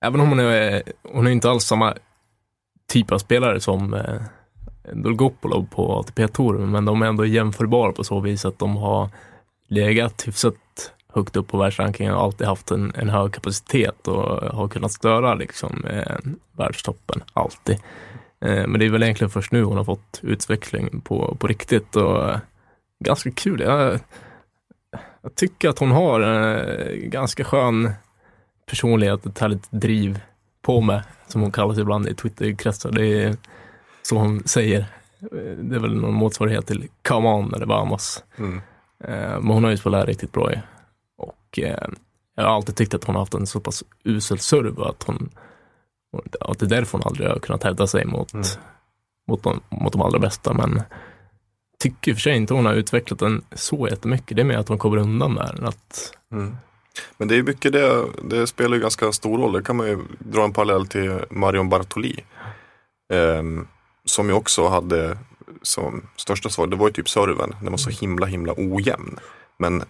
även 0.01 0.21
om 0.21 0.29
hon 0.29 0.39
är, 0.39 0.83
hon 1.13 1.27
är 1.27 1.31
inte 1.31 1.49
alls 1.49 1.63
samma 1.63 1.93
typ 2.87 3.11
av 3.11 3.17
spelare 3.17 3.59
som 3.59 3.93
eh, 3.93 4.21
Dolgopolov 4.93 5.67
på 5.71 5.99
ATP-touren, 5.99 6.71
men 6.71 6.85
de 6.85 7.01
är 7.01 7.05
ändå 7.05 7.25
jämförbara 7.25 7.91
på 7.91 8.03
så 8.03 8.19
vis 8.19 8.45
att 8.45 8.59
de 8.59 8.77
har 8.77 9.09
legat 9.67 10.27
hyfsat 10.27 10.55
högt 11.13 11.35
upp 11.35 11.47
på 11.47 11.57
världsrankingen 11.57 12.13
och 12.13 12.21
alltid 12.21 12.47
haft 12.47 12.71
en, 12.71 12.93
en 12.95 13.09
hög 13.09 13.33
kapacitet 13.33 14.07
och 14.07 14.55
har 14.55 14.67
kunnat 14.67 14.91
störa 14.91 15.33
liksom 15.33 15.85
eh, 15.85 16.17
världstoppen, 16.51 17.23
alltid. 17.33 17.75
Eh, 18.41 18.67
men 18.67 18.79
det 18.79 18.85
är 18.85 18.89
väl 18.89 19.03
egentligen 19.03 19.31
först 19.31 19.51
nu 19.51 19.63
hon 19.63 19.77
har 19.77 19.83
fått 19.83 20.19
utveckling 20.23 21.01
på, 21.01 21.35
på 21.39 21.47
riktigt 21.47 21.95
och 21.95 22.29
eh, 22.29 22.39
ganska 22.99 23.31
kul. 23.31 23.61
Jag, 23.61 23.99
jag 25.21 25.35
tycker 25.35 25.69
att 25.69 25.79
hon 25.79 25.91
har 25.91 26.21
eh, 26.21 26.95
ganska 26.95 27.43
skön 27.43 27.91
personlighet, 28.69 29.25
ett 29.25 29.39
härligt 29.39 29.71
driv 29.71 30.19
på 30.61 30.81
mig, 30.81 31.01
som 31.27 31.41
hon 31.41 31.51
kallas 31.51 31.77
ibland 31.77 32.07
i 32.07 32.15
Twitterkretsar. 32.15 32.91
Det 32.91 33.23
är 33.23 33.37
som 34.01 34.17
hon 34.17 34.43
säger. 34.45 34.79
Eh, 35.21 35.27
Det 35.57 35.75
är 35.75 35.79
väl 35.79 35.95
någon 35.95 36.13
motsvarighet 36.13 36.67
till 36.67 36.87
come 37.07 37.29
on 37.29 37.49
det 37.51 37.65
vamos. 37.65 38.23
Mm. 38.37 38.61
Eh, 39.03 39.39
Men 39.39 39.47
hon 39.47 39.63
har 39.63 39.71
ju 39.71 39.77
spelat 39.77 40.05
riktigt 40.07 40.31
bra 40.31 40.51
ju. 40.51 40.59
Och 41.17 41.59
eh, 41.59 41.87
jag 42.35 42.43
har 42.43 42.55
alltid 42.55 42.75
tyckt 42.75 42.93
att 42.93 43.03
hon 43.03 43.15
har 43.15 43.21
haft 43.21 43.33
en 43.33 43.47
så 43.47 43.59
pass 43.59 43.83
usel 44.03 44.39
serve 44.39 44.85
att 44.85 45.03
hon 45.03 45.29
att 46.39 46.59
det 46.59 46.65
är 46.65 46.69
därför 46.69 46.97
hon 46.97 47.07
aldrig 47.07 47.29
har 47.29 47.39
kunnat 47.39 47.63
hävda 47.63 47.87
sig 47.87 48.05
mot, 48.05 48.33
Mm. 48.33 48.45
mot, 49.27 49.43
de, 49.43 49.59
mot 49.69 49.93
de 49.93 50.01
allra 50.01 50.19
bästa. 50.19 50.53
Men 50.53 50.81
tycker 51.79 52.11
i 52.11 52.13
och 52.13 52.17
för 52.17 52.21
sig 52.21 52.35
inte 52.35 52.53
hon 52.53 52.65
har 52.65 52.73
utvecklat 52.73 53.19
den 53.19 53.41
så 53.51 53.87
jättemycket. 53.87 54.35
Det 54.35 54.41
är 54.41 54.45
mer 54.45 54.57
att 54.57 54.67
hon 54.67 54.77
kommer 54.77 54.97
undan 54.97 55.33
med 55.33 55.51
den. 55.55 55.65
Att, 55.65 56.13
Mm. 56.31 56.57
Men 57.17 57.27
det 57.27 57.35
är 57.35 57.43
mycket 57.43 57.73
det, 57.73 58.05
det 58.23 58.47
spelar 58.47 58.75
ju 58.75 58.81
ganska 58.81 59.11
stor 59.11 59.37
roll. 59.37 59.53
Det 59.53 59.63
kan 59.63 59.75
man 59.75 59.87
ju 59.87 59.97
dra 60.19 60.43
en 60.43 60.53
parallell 60.53 60.87
till 60.87 61.19
Marion 61.29 61.69
Bartoli. 61.69 62.23
Ehm, 63.13 63.67
som 64.05 64.29
ju 64.29 64.33
också 64.33 64.67
hade 64.67 65.17
som 65.61 66.01
största 66.15 66.49
svar, 66.49 66.67
det 66.67 66.75
var 66.75 66.87
ju 66.87 66.93
typ 66.93 67.09
serven. 67.09 67.55
Den 67.61 67.71
var 67.71 67.77
så 67.77 67.89
himla 67.89 68.25
himla 68.25 68.53
ojämn. 68.57 69.19
Men 69.57 69.83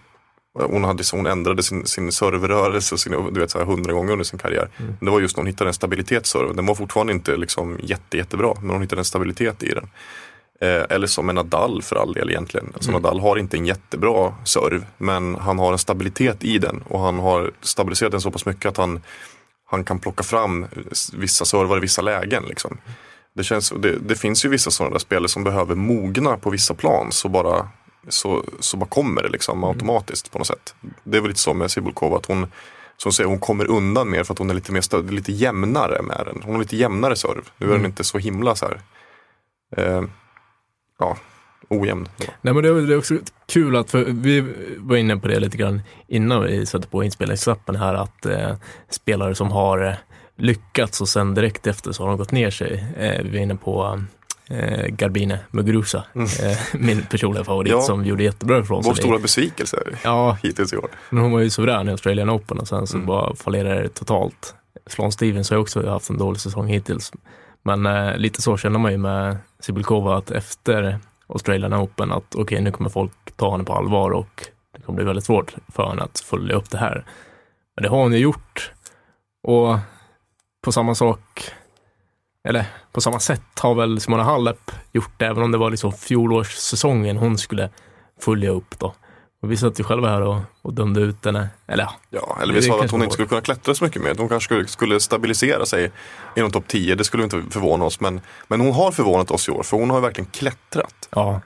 hon, 0.54 0.84
hade, 0.84 1.02
hon 1.12 1.26
ändrade 1.26 1.62
sin, 1.62 1.86
sin 1.86 2.12
serverrörelse 2.12 2.98
sin, 2.98 3.12
du 3.32 3.40
vet, 3.40 3.50
så 3.50 3.58
här 3.58 3.64
hundra 3.64 3.92
gånger 3.92 4.12
under 4.12 4.24
sin 4.24 4.38
karriär. 4.38 4.68
Men 4.76 5.04
det 5.04 5.10
var 5.10 5.20
just 5.20 5.36
när 5.36 5.42
hon 5.42 5.46
hittade 5.46 5.70
en 5.70 5.74
stabilitetsserv. 5.74 6.56
Den 6.56 6.66
var 6.66 6.74
fortfarande 6.74 7.12
inte 7.12 7.36
liksom 7.36 7.78
jätte, 7.82 8.16
jättebra, 8.16 8.54
men 8.60 8.70
hon 8.70 8.82
hittade 8.82 9.00
en 9.00 9.04
stabilitet 9.04 9.62
i 9.62 9.68
den. 9.68 9.88
Eh, 10.62 10.84
eller 10.90 11.06
som 11.06 11.28
en 11.28 11.34
Nadal 11.34 11.82
för 11.82 11.96
all 11.96 12.12
del 12.12 12.30
egentligen. 12.30 12.70
Alltså 12.74 12.90
Nadal 12.90 13.20
har 13.20 13.36
inte 13.36 13.56
en 13.56 13.66
jättebra 13.66 14.34
serv, 14.44 14.86
men 14.98 15.34
han 15.34 15.58
har 15.58 15.72
en 15.72 15.78
stabilitet 15.78 16.44
i 16.44 16.58
den 16.58 16.82
och 16.88 17.00
han 17.00 17.18
har 17.18 17.50
stabiliserat 17.60 18.12
den 18.12 18.20
så 18.20 18.30
pass 18.30 18.46
mycket 18.46 18.66
att 18.66 18.76
han, 18.76 19.02
han 19.70 19.84
kan 19.84 19.98
plocka 19.98 20.22
fram 20.22 20.66
vissa 21.12 21.44
servar 21.44 21.76
i 21.76 21.80
vissa 21.80 22.02
lägen. 22.02 22.44
Liksom. 22.44 22.78
Det, 23.34 23.44
känns, 23.44 23.72
det, 23.76 23.98
det 23.98 24.14
finns 24.14 24.44
ju 24.44 24.48
vissa 24.48 24.70
sådana 24.70 24.92
där 24.92 24.98
spelare 24.98 25.28
som 25.28 25.44
behöver 25.44 25.74
mogna 25.74 26.36
på 26.36 26.50
vissa 26.50 26.74
plan 26.74 27.12
så 27.12 27.28
bara, 27.28 27.68
så, 28.08 28.44
så 28.60 28.76
bara 28.76 28.88
kommer 28.88 29.22
det 29.22 29.28
liksom 29.28 29.64
automatiskt 29.64 30.32
på 30.32 30.38
något 30.38 30.46
sätt. 30.46 30.74
Det 31.04 31.16
är 31.16 31.20
väl 31.20 31.28
lite 31.28 31.40
så 31.40 31.54
med 31.54 31.70
Sibulkova 31.70 32.16
att 32.16 32.26
hon 32.26 32.46
som 32.96 33.12
säger, 33.12 33.28
hon 33.28 33.38
kommer 33.38 33.70
undan 33.70 34.10
mer 34.10 34.24
för 34.24 34.34
att 34.34 34.38
hon 34.38 34.50
är 34.50 34.54
lite, 34.54 34.72
mer, 34.72 34.80
stö- 34.80 35.10
lite 35.10 35.32
jämnare 35.32 36.02
med 36.02 36.22
den. 36.26 36.42
Hon 36.42 36.54
har 36.54 36.60
lite 36.60 36.76
jämnare 36.76 37.16
serv. 37.16 37.50
Nu 37.56 37.70
är 37.72 37.76
den 37.76 37.86
inte 37.86 38.04
så 38.04 38.18
himla 38.18 38.56
så 38.56 38.66
här 38.66 38.80
eh, 39.76 40.02
ja, 41.00 41.16
ojämn. 41.68 42.08
Nej 42.42 42.54
men 42.54 42.62
det 42.62 42.68
är, 42.68 42.72
det 42.74 42.94
är 42.94 42.98
också 42.98 43.14
kul 43.48 43.76
att, 43.76 43.90
för 43.90 44.04
vi 44.04 44.44
var 44.78 44.96
inne 44.96 45.16
på 45.16 45.28
det 45.28 45.40
lite 45.40 45.56
grann 45.56 45.82
innan 46.08 46.42
vi 46.42 46.66
satte 46.66 46.88
på 46.88 47.04
inspelningsknappen 47.04 47.76
här, 47.76 47.94
att 47.94 48.26
eh, 48.26 48.54
spelare 48.90 49.34
som 49.34 49.50
har 49.52 49.86
eh, 49.86 49.94
lyckats 50.36 51.00
och 51.00 51.08
sen 51.08 51.34
direkt 51.34 51.66
efter 51.66 51.92
så 51.92 52.02
har 52.02 52.08
de 52.08 52.18
gått 52.18 52.32
ner 52.32 52.50
sig. 52.50 52.84
Eh, 52.98 53.22
vi 53.24 53.38
är 53.38 53.42
inne 53.42 53.56
på 53.56 54.02
eh, 54.50 54.86
Garbine 54.86 55.38
Muguruza, 55.50 56.04
eh, 56.14 56.58
min 56.74 57.02
personliga 57.02 57.44
favorit 57.44 57.72
Ja. 57.72 57.80
som 57.80 58.04
gjorde 58.04 58.22
jättebra 58.22 58.58
ifrån 58.58 58.82
Vår 58.84 58.94
sig. 58.94 59.02
stora 59.04 59.18
besvikelse 59.18 59.82
Ja, 60.04 60.38
hittills 60.42 60.72
i 60.72 60.76
år. 60.76 60.90
men 61.10 61.22
hon 61.22 61.32
var 61.32 61.40
ju 61.40 61.50
suverän 61.50 61.88
i 61.88 61.90
Australian 61.90 62.30
Open 62.30 62.58
och 62.58 62.68
sen 62.68 62.86
så 62.86 62.96
Mm. 62.96 63.06
bara 63.06 63.34
fallerade 63.36 63.82
det 63.82 63.88
totalt. 63.88 64.54
Sloan 64.86 65.12
Stevens 65.12 65.50
har 65.50 65.56
ju 65.56 65.60
också 65.62 65.88
haft 65.88 66.10
en 66.10 66.18
dålig 66.18 66.40
säsong 66.40 66.66
hittills. 66.68 67.12
Men 67.62 67.86
eh, 67.86 68.16
lite 68.16 68.42
så 68.42 68.56
känner 68.56 68.78
man 68.78 68.92
ju 68.92 68.98
med 68.98 69.36
Sibylkova 69.60 70.16
att 70.16 70.30
efter 70.30 70.98
Australian 71.26 71.74
Open 71.74 72.12
att 72.12 72.34
okej, 72.34 72.60
nu 72.60 72.72
kommer 72.72 72.90
folk 72.90 73.12
ta 73.36 73.50
henne 73.50 73.64
på 73.64 73.72
allvar 73.72 74.10
och 74.10 74.48
det 74.76 74.82
kommer 74.82 74.96
bli 74.96 75.04
väldigt 75.04 75.24
svårt 75.24 75.54
för 75.68 75.88
henne 75.88 76.02
att 76.02 76.20
följa 76.20 76.54
upp 76.54 76.70
det 76.70 76.78
här. 76.78 77.04
Men 77.76 77.82
det 77.82 77.88
har 77.88 77.98
hon 77.98 78.12
ju 78.12 78.18
gjort. 78.18 78.72
Och 79.42 79.78
på 80.62 80.72
samma 80.72 80.94
sak, 80.94 81.50
eller 82.48 82.66
på 82.92 83.00
samma 83.00 83.20
sätt 83.20 83.58
har 83.58 83.74
väl 83.74 84.00
Simona 84.00 84.22
Halep 84.22 84.70
gjort 84.92 85.12
det, 85.16 85.26
även 85.26 85.42
om 85.42 85.52
det 85.52 85.58
var 85.58 85.70
liksom 85.70 85.92
fjolårssäsongen 85.92 87.16
hon 87.16 87.38
skulle 87.38 87.70
följa 88.20 88.50
upp 88.50 88.78
då. 88.78 88.94
Och 89.42 89.52
vi 89.52 89.56
satt 89.56 89.80
ju 89.80 89.84
själva 89.84 90.08
här 90.08 90.20
och, 90.22 90.38
och 90.62 90.74
dömde 90.74 91.00
ut 91.00 91.24
henne, 91.24 91.48
eller 91.66 91.84
ja, 91.84 91.94
Ja, 92.10 92.38
eller 92.42 92.54
vi 92.54 92.62
sa 92.62 92.84
att 92.84 92.90
hon 92.90 93.02
inte 93.02 93.12
skulle 93.12 93.28
kunna 93.28 93.40
klättra 93.40 93.74
så 93.74 93.84
mycket 93.84 94.02
mer. 94.02 94.14
Hon 94.18 94.28
kanske 94.28 94.44
skulle, 94.44 94.66
skulle 94.68 95.00
stabilisera 95.00 95.66
sig 95.66 95.90
inom 96.36 96.50
topp 96.50 96.64
10. 96.68 96.94
Det 96.94 97.04
skulle 97.04 97.22
inte 97.24 97.42
förvåna 97.50 97.84
oss. 97.84 98.00
Men, 98.00 98.20
men 98.48 98.60
hon 98.60 98.72
har 98.72 98.92
förvånat 98.92 99.30
oss 99.30 99.48
i 99.48 99.52
år. 99.52 99.62
För 99.62 99.76
hon 99.76 99.90
har 99.90 100.00
verkligen 100.00 100.30
klättrat. 100.30 101.08
ja. 101.10 101.40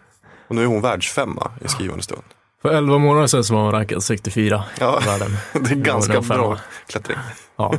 Och 0.48 0.54
nu 0.54 0.62
är 0.62 0.66
hon 0.66 0.80
världsfemma 0.80 1.50
i 1.64 1.68
skrivande 1.68 2.02
stund. 2.04 2.22
För 2.62 2.68
11 2.68 2.98
månader 2.98 3.26
sedan 3.26 3.44
så 3.44 3.54
var 3.54 3.62
hon 3.62 3.72
rankad 3.72 4.02
64 4.02 4.64
Ja. 4.80 5.00
i 5.02 5.06
världen. 5.06 5.30
Det 5.52 5.70
är 5.70 5.74
ganska 5.74 6.20
bra 6.20 6.58
klättring. 6.86 7.18
Ja. 7.56 7.74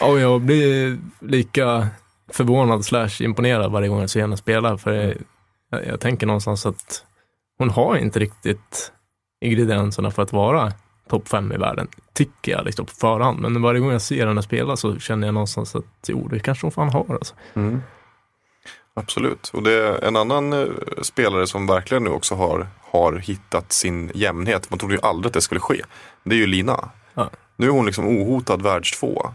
Och 0.00 0.20
jag 0.20 0.40
blir 0.40 0.98
lika 1.20 1.88
förvånad 2.32 2.84
slash 2.84 3.10
imponerad 3.20 3.72
varje 3.72 3.88
gång 3.88 4.00
jag 4.00 4.10
ser 4.10 4.20
henne 4.20 4.36
spela. 4.36 4.78
För 4.78 4.92
jag, 5.70 5.86
jag 5.86 6.00
tänker 6.00 6.26
någonstans 6.26 6.66
att 6.66 7.04
hon 7.58 7.70
har 7.70 7.96
inte 7.96 8.18
riktigt 8.18 8.92
ingredienserna 9.40 10.10
för 10.10 10.22
att 10.22 10.32
vara 10.32 10.72
topp 11.08 11.28
fem 11.28 11.52
i 11.52 11.56
världen, 11.56 11.88
tycker 12.12 12.52
jag 12.52 12.64
liksom 12.64 12.86
på 12.86 12.92
förhand. 12.92 13.40
Men 13.40 13.62
varje 13.62 13.80
gång 13.80 13.92
jag 13.92 14.02
ser 14.02 14.26
henne 14.26 14.42
spela 14.42 14.76
så 14.76 14.98
känner 14.98 15.26
jag 15.26 15.34
någonstans 15.34 15.76
att 15.76 15.84
jo, 16.06 16.28
det 16.28 16.40
kanske 16.40 16.66
hon 16.66 16.72
fan 16.72 16.88
har. 16.88 17.14
Alltså. 17.14 17.34
Absolut. 18.94 19.48
Och 19.48 19.62
det 19.62 19.72
är 19.72 20.04
en 20.04 20.16
annan 20.16 20.52
eh, 20.52 20.66
spelare 21.02 21.46
som 21.46 21.66
verkligen 21.66 22.04
nu 22.04 22.10
också 22.10 22.34
har, 22.34 22.66
har 22.80 23.12
hittat 23.12 23.72
sin 23.72 24.10
jämnhet. 24.14 24.70
Man 24.70 24.78
trodde 24.78 24.94
ju 24.94 25.00
aldrig 25.02 25.30
att 25.30 25.34
det 25.34 25.40
skulle 25.40 25.60
ske. 25.60 25.82
Det 26.24 26.34
är 26.34 26.38
ju 26.38 26.46
Lina. 26.46 26.90
Ja. 27.14 27.30
Nu 27.56 27.66
är 27.66 27.70
hon 27.70 27.86
liksom 27.86 28.06
ohotad 28.06 28.62
världstvåa. 28.62 29.34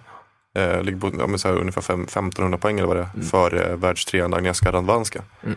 Eh, 0.55 0.81
ligger 0.81 0.99
på 0.99 1.11
ja, 1.43 1.49
ungefär 1.49 1.81
fem, 1.81 2.03
1500 2.03 2.57
poäng 2.57 2.77
eller 2.79 2.87
vad 2.87 2.97
det 2.97 3.09
är. 3.17 3.21
För 3.21 3.69
eh, 3.69 3.77
världstrean 3.77 4.33
Agnieszka 4.33 4.71
Radwanska. 4.71 5.23
Eh, 5.41 5.51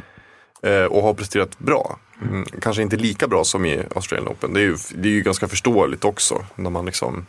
och 0.90 1.03
har 1.03 1.14
presterat 1.14 1.59
bra. 1.59 1.99
Mm, 2.23 2.44
kanske 2.62 2.83
inte 2.83 2.97
lika 2.97 3.29
bra 3.29 3.44
som 3.44 3.64
i 3.66 3.83
Australian 3.94 4.29
Open. 4.29 4.55
Det 4.55 4.61
är 4.61 4.64
ju, 4.64 4.77
det 4.94 5.09
är 5.09 5.12
ju 5.12 5.23
ganska 5.23 5.49
förståeligt 5.49 6.05
också. 6.05 6.44
När 6.55 6.71
man 6.71 6.87
liksom 6.87 7.27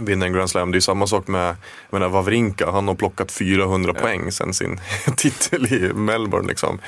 vinner 0.00 0.26
en 0.26 0.32
Grand 0.32 0.50
Slam. 0.50 0.70
Det 0.70 0.74
är 0.74 0.76
ju 0.76 0.80
samma 0.80 1.06
sak 1.06 1.28
med 1.28 1.56
jag 1.90 2.00
menar, 2.00 2.08
Wawrinka. 2.08 2.70
Han 2.70 2.88
har 2.88 2.94
plockat 2.94 3.32
400 3.32 3.94
poäng 3.94 4.32
sen 4.32 4.54
sin 4.54 4.80
titel 5.16 5.72
i 5.72 5.92
Melbourne. 5.92 6.48
Liksom. 6.48 6.78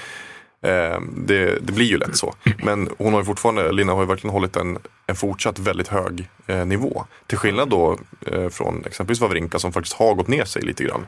Eh, 0.62 1.00
det, 1.16 1.58
det 1.60 1.72
blir 1.72 1.86
ju 1.86 1.98
lätt 1.98 2.16
så. 2.16 2.34
Men 2.64 2.88
hon 2.98 3.12
har 3.12 3.20
ju 3.20 3.24
fortfarande, 3.24 3.72
Lina 3.72 3.92
har 3.92 4.00
ju 4.00 4.06
verkligen 4.06 4.32
hållit 4.32 4.56
en, 4.56 4.78
en 5.06 5.16
fortsatt 5.16 5.58
väldigt 5.58 5.88
hög 5.88 6.28
eh, 6.46 6.66
nivå. 6.66 7.04
Till 7.26 7.38
skillnad 7.38 7.68
då 7.68 7.98
eh, 8.26 8.48
från 8.48 8.84
exempelvis 8.86 9.20
Wawrinka 9.20 9.58
som 9.58 9.72
faktiskt 9.72 9.96
har 9.96 10.14
gått 10.14 10.28
ner 10.28 10.44
sig 10.44 10.62
lite 10.62 10.84
grann 10.84 11.06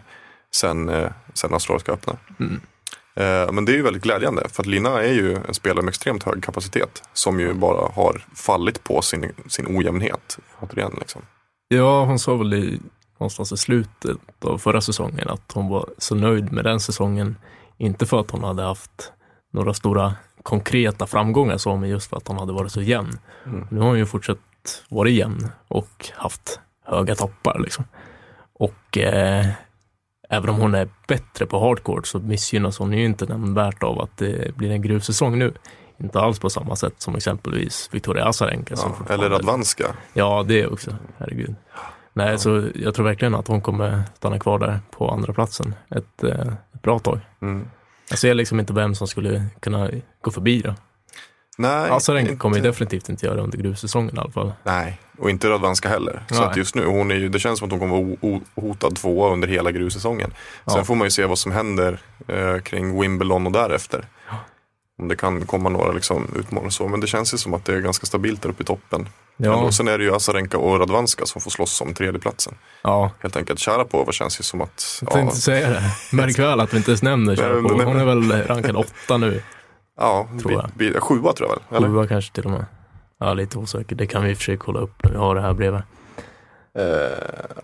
sen, 0.55 0.89
eh, 0.89 1.11
sen 1.35 1.53
Australiska 1.53 1.93
öppna. 1.93 2.17
Eh, 2.41 2.47
men 3.53 3.65
det 3.65 3.73
är 3.73 3.77
ju 3.77 3.83
väldigt 3.83 4.03
glädjande 4.03 4.49
för 4.49 4.63
att 4.63 4.67
Lina 4.67 5.03
är 5.03 5.13
ju 5.13 5.35
en 5.35 5.55
spelare 5.55 5.83
med 5.83 5.89
extremt 5.89 6.23
hög 6.23 6.43
kapacitet 6.43 7.03
som 7.13 7.41
ju 7.41 7.55
bara 7.55 7.89
har 7.93 8.25
fallit 8.35 8.85
på 8.85 9.03
sin, 9.03 9.33
sin 9.49 9.79
ojämnhet. 9.79 10.39
Återigen, 10.61 10.97
liksom. 10.99 11.23
Ja, 11.69 12.05
hon 12.05 12.19
sa 12.19 12.37
väl 12.37 12.55
i, 12.55 12.81
någonstans 13.19 13.53
i 13.53 13.57
slutet 13.57 14.17
av 14.45 14.59
förra 14.59 14.81
säsongen 14.81 15.29
att 15.29 15.53
hon 15.53 15.69
var 15.69 15.89
så 15.99 16.15
nöjd 16.15 16.53
med 16.53 16.65
den 16.65 16.81
säsongen. 16.81 17.37
Inte 17.79 18.07
för 18.07 18.21
att 18.21 18.31
hon 18.31 18.45
hade 18.45 18.63
haft 18.63 19.13
några 19.53 19.75
stora 19.75 20.15
konkreta 20.43 21.07
framgångar 21.07 21.59
så, 21.59 21.77
men 21.77 21.89
just 21.89 22.11
för 22.11 22.17
att 22.17 22.29
hon 22.29 22.39
hade 22.39 22.53
varit 22.53 22.73
så 22.73 22.83
jämn. 22.83 23.19
Nu 23.71 23.81
har 23.81 23.87
hon 23.87 23.99
ju 23.99 24.07
fortsatt 24.07 24.39
vara 24.89 25.09
jämn 25.09 25.49
och 25.69 26.11
haft 26.15 26.61
höga 26.85 27.15
toppar. 27.15 27.59
Liksom. 27.59 27.85
Och 28.53 28.99
eh, 28.99 29.47
även 30.29 30.51
om 30.51 30.57
hon 30.61 30.75
är 30.75 30.89
bättre 31.09 31.47
på 31.47 31.61
hardcore 31.61 32.05
så 32.05 32.19
missgynnas 32.19 32.79
hon 32.79 32.93
ju 32.93 33.05
inte 33.05 33.27
nämnvärt 33.27 33.83
av 33.83 34.01
att 34.01 34.17
det 34.17 34.57
blir 34.57 34.71
en 34.71 34.83
gruvsäsong 34.83 35.39
nu. 35.39 35.53
Inte 36.01 36.21
alls 36.21 36.39
på 36.39 36.51
samma 36.51 36.77
sätt 36.77 36.95
som 36.99 37.17
exempelvis 37.17 37.89
Victoria 37.93 38.25
Azarenka. 38.25 38.75
Ja, 38.79 39.15
eller 39.15 39.31
Radwanska. 39.31 39.87
Ja, 40.13 40.45
det 40.49 40.67
också. 40.67 40.97
Herregud. 41.19 41.55
Nej, 42.13 42.39
så 42.39 42.69
jag 42.75 42.95
tror 42.95 43.05
verkligen 43.05 43.35
att 43.35 43.49
hon 43.49 43.61
kommer 43.61 44.03
stanna 44.17 44.39
kvar 44.39 44.59
där 44.59 44.81
på 44.91 45.11
andra 45.11 45.33
platsen 45.33 45.75
ett, 45.91 46.25
eh, 46.25 46.53
ett 46.75 46.83
bra 46.83 46.99
tag. 46.99 47.21
Mm. 47.43 47.69
Jag 48.11 48.19
ser 48.19 48.35
liksom 48.35 48.61
inte 48.61 48.73
vem 48.73 48.95
som 48.95 49.09
skulle 49.09 49.45
kunna 49.61 49.91
gå 50.21 50.31
förbi 50.31 50.61
då. 50.61 50.75
Nej, 51.61 51.91
Azarenka 51.91 52.31
inte- 52.31 52.41
kommer 52.41 52.57
ju 52.57 52.63
definitivt 52.63 53.09
inte 53.09 53.27
göra 53.27 53.41
under 53.41 53.59
gruvsäsongen 53.59 54.17
i 54.17 54.19
alla 54.21 54.31
fall. 54.31 54.53
Nej, 54.63 54.99
och 55.19 55.31
inte 55.31 55.49
Radwanska 55.51 55.89
heller. 55.89 56.23
Så 56.31 56.43
att 56.43 56.57
just 56.57 56.75
nu, 56.75 56.87
hon 56.87 57.11
är 57.11 57.15
ju, 57.15 57.29
det 57.29 57.39
känns 57.39 57.59
som 57.59 57.67
att 57.67 57.71
hon 57.73 57.81
kommer 57.81 57.97
vara 58.03 58.41
ohotad 58.55 58.97
tvåa 58.97 59.33
under 59.33 59.49
hela 59.49 59.71
grussäsongen. 59.73 60.31
Sen 60.67 60.75
Ja. 60.77 60.85
får 60.85 60.95
man 60.95 61.07
ju 61.07 61.11
se 61.11 61.25
vad 61.25 61.39
som 61.39 61.53
händer 61.53 61.99
eh, 62.29 62.59
kring 62.59 63.01
Wimbledon 63.01 63.47
och 63.47 63.53
därefter. 63.53 64.05
Om 65.01 65.09
det 65.09 65.17
kan 65.17 65.47
komma 65.47 65.69
några 65.69 65.93
liksom, 65.93 66.27
utmaningar 66.39 66.67
och 66.67 66.73
så. 66.73 66.89
Men 66.89 67.01
det 67.01 67.07
känns 67.07 67.35
ju 67.35 67.39
som 67.39 67.55
att 67.55 67.65
det 67.65 67.75
är 67.75 67.81
ganska 67.81 68.07
stabilt 68.07 68.43
där 68.43 68.49
uppe 68.51 68.63
i 68.63 68.67
toppen. 68.67 69.09
Ja, 69.37 69.59
Ändå. 69.59 69.73
Sen 69.73 69.89
är 69.89 69.99
det 69.99 70.05
ju 70.05 70.15
Azarenka 70.15 70.59
och 70.59 70.81
Radwanska 70.81 71.27
som 71.27 71.41
får 71.41 71.51
slåss 71.51 71.81
om 71.81 71.95
tredjeplatsen. 71.95 72.55
ja. 72.83 73.11
Helt 73.21 73.37
enkelt. 73.37 73.61
Sharapova 73.61 74.13
känns 74.13 74.41
ju 74.41 74.43
som 74.43 74.61
att... 74.61 74.99
Jag 75.01 75.11
tänkte 75.11 75.37
säga 75.37 75.71
det. 75.71 75.83
Märk 76.13 76.39
väl 76.39 76.61
att 76.61 76.73
vi 76.73 76.77
inte 76.77 76.91
ens 76.91 77.03
nämner 77.03 77.37
Sharapova. 77.37 77.85
Hon 77.85 78.01
är 78.01 78.05
väl 78.05 78.33
rankad 78.47 78.77
åtta 78.77 79.17
nu. 79.17 79.43
Ja, 79.99 80.29
tror 80.41 80.53
jag. 80.53 80.71
bi- 80.75 80.93
bi- 80.93 81.01
sjua 81.01 81.33
tror 81.33 81.49
jag 81.49 81.57
väl? 81.57 81.77
Eller? 81.79 81.89
Sjua 81.95 82.07
kanske 82.07 82.33
till 82.35 82.45
och 82.45 82.51
med. 82.51 82.65
Ja, 83.21 83.35
lite 83.35 83.59
osäker. 83.59 83.97
Det 83.97 84.07
kan 84.07 84.23
vi 84.25 84.31
i 84.31 84.33
och 84.33 84.37
för 84.37 84.45
sig 84.45 84.57
kolla 84.57 84.81
upp 84.81 85.05
när 85.05 85.11
vi 85.11 85.17
har 85.19 85.35
det 85.35 85.41
här 85.41 85.53
bredvid. 85.55 85.81
Eh, 86.79 86.85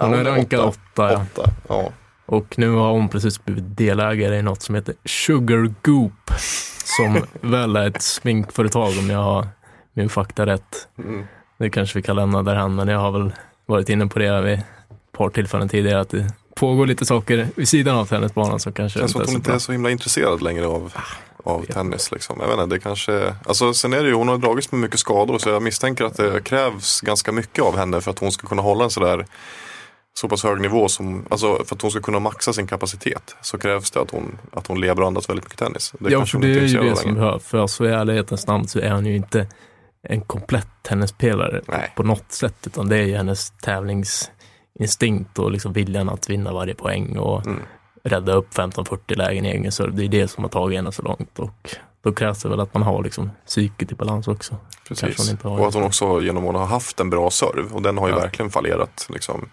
Hon 0.00 0.14
är 0.14 0.24
rankad 0.24 0.60
åtta, 0.60 1.12
ja. 1.12 1.22
åtta. 1.36 1.50
Ja. 1.68 1.90
Och 2.26 2.58
nu 2.58 2.70
har 2.70 2.90
hon 2.92 3.08
precis 3.08 3.44
blivit 3.44 3.76
delägare 3.76 4.36
i 4.38 4.42
något 4.42 4.62
som 4.62 4.74
heter 4.74 4.94
Sugar 5.04 5.74
Goop. 5.82 6.30
Som 6.84 7.24
väl 7.50 7.76
är 7.76 7.86
ett 7.86 8.02
sminkföretag 8.02 8.98
om 8.98 9.10
jag 9.10 9.18
har 9.18 9.48
min 9.92 10.08
fakta 10.08 10.46
rätt. 10.46 10.88
Mm. 10.98 11.24
Det 11.58 11.70
kanske 11.70 11.98
vi 11.98 12.02
kan 12.02 12.16
lämna 12.16 12.42
därhän, 12.42 12.74
men 12.74 12.88
jag 12.88 12.98
har 12.98 13.10
väl 13.12 13.32
varit 13.66 13.88
inne 13.88 14.06
på 14.06 14.18
det 14.18 14.40
vid 14.40 14.54
ett 14.54 14.64
par 15.12 15.28
tillfällen 15.30 15.68
tidigare. 15.68 16.00
Att 16.00 16.08
det 16.10 16.32
pågår 16.56 16.86
lite 16.86 17.06
saker 17.06 17.48
vid 17.56 17.68
sidan 17.68 17.96
av 17.96 18.06
tennisbanan 18.06 18.60
som 18.60 18.72
kanske 18.72 18.98
Känns 18.98 19.12
som 19.12 19.20
inte 19.20 19.24
att 19.24 19.28
är 19.28 19.32
hon 19.32 19.34
så 19.34 19.38
inte 19.38 19.48
bra. 19.48 19.54
är 19.54 19.58
så 19.58 19.72
himla 19.72 19.90
intresserad 19.90 20.42
längre 20.42 20.66
av, 20.66 20.92
av 21.44 21.64
tennis. 21.64 22.12
Liksom. 22.12 22.36
Jag 22.40 22.48
vet 22.48 22.58
inte, 22.58 22.74
det 22.74 22.80
kanske, 22.80 23.34
alltså, 23.46 23.74
sen 23.74 23.92
är 23.92 24.02
det 24.02 24.08
ju, 24.08 24.14
hon 24.14 24.28
har 24.28 24.38
dragits 24.38 24.72
med 24.72 24.80
mycket 24.80 25.00
skador 25.00 25.38
så 25.38 25.48
jag 25.48 25.62
misstänker 25.62 26.04
att 26.04 26.16
det 26.16 26.44
krävs 26.44 27.00
ganska 27.00 27.32
mycket 27.32 27.64
av 27.64 27.76
henne 27.76 28.00
för 28.00 28.10
att 28.10 28.18
hon 28.18 28.32
ska 28.32 28.46
kunna 28.46 28.62
hålla 28.62 28.84
en 28.84 28.90
sådär 28.90 29.26
så 30.14 30.28
pass 30.28 30.44
hög 30.44 30.60
nivå 30.60 30.88
som, 30.88 31.26
alltså 31.30 31.64
för 31.64 31.76
att 31.76 31.82
hon 31.82 31.90
ska 31.90 32.00
kunna 32.00 32.18
maxa 32.18 32.52
sin 32.52 32.66
kapacitet 32.66 33.36
så 33.42 33.58
krävs 33.58 33.90
det 33.90 34.00
att 34.00 34.10
hon, 34.10 34.38
att 34.52 34.66
hon 34.66 34.80
lever 34.80 35.00
och 35.00 35.06
andas 35.06 35.28
väldigt 35.28 35.44
mycket 35.44 35.58
tennis. 35.58 35.94
Det 35.98 36.10
Ja, 36.10 36.26
för 36.26 36.38
det 36.38 36.48
är 36.48 36.60
ju 36.60 36.82
det 36.82 36.96
som 36.96 37.14
behövs. 37.14 37.44
För 37.44 37.58
alltså, 37.58 37.86
i 37.86 37.88
ärlighetens 37.88 38.46
namn 38.46 38.68
så 38.68 38.78
är 38.78 38.90
hon 38.90 39.06
ju 39.06 39.16
inte 39.16 39.46
en 40.08 40.20
komplett 40.20 40.68
tennisspelare 40.82 41.60
Nej. 41.68 41.92
på 41.96 42.02
något 42.02 42.32
sätt, 42.32 42.54
utan 42.66 42.88
det 42.88 42.96
är 42.96 43.02
ju 43.02 43.16
hennes 43.16 43.50
tävlingsinstinkt 43.50 45.38
och 45.38 45.50
liksom 45.50 45.72
viljan 45.72 46.08
att 46.08 46.30
vinna 46.30 46.52
varje 46.52 46.74
poäng 46.74 47.18
och 47.18 47.46
Mm. 47.46 47.62
Rädda 48.04 48.32
upp 48.32 48.54
15-40 48.54 49.16
lägen 49.16 49.46
i 49.46 49.48
egen 49.48 49.72
serve. 49.72 49.92
Det 49.96 50.04
är 50.04 50.08
det 50.08 50.28
som 50.28 50.44
har 50.44 50.48
tagit 50.50 50.76
henne 50.76 50.92
så 50.92 51.02
långt 51.02 51.38
och 51.38 51.76
då 52.02 52.12
krävs 52.12 52.42
det 52.42 52.48
väl 52.48 52.60
att 52.60 52.74
man 52.74 52.82
har 52.82 53.02
liksom 53.02 53.30
psyket 53.46 53.92
i 53.92 53.94
balans 53.94 54.28
också. 54.28 54.56
Precis. 54.88 55.34
Och 55.42 55.68
att 55.68 55.74
hon 55.74 55.82
också 55.82 56.22
genom 56.22 56.44
åren 56.44 56.60
har 56.60 56.66
haft 56.66 57.00
en 57.00 57.10
bra 57.10 57.30
serv 57.30 57.72
och 57.74 57.82
den 57.82 57.98
har 57.98 58.08
ju 58.08 58.14
Ja. 58.14 58.20
verkligen 58.20 58.50
fallerat 58.50 59.06
liksom, 59.10 59.48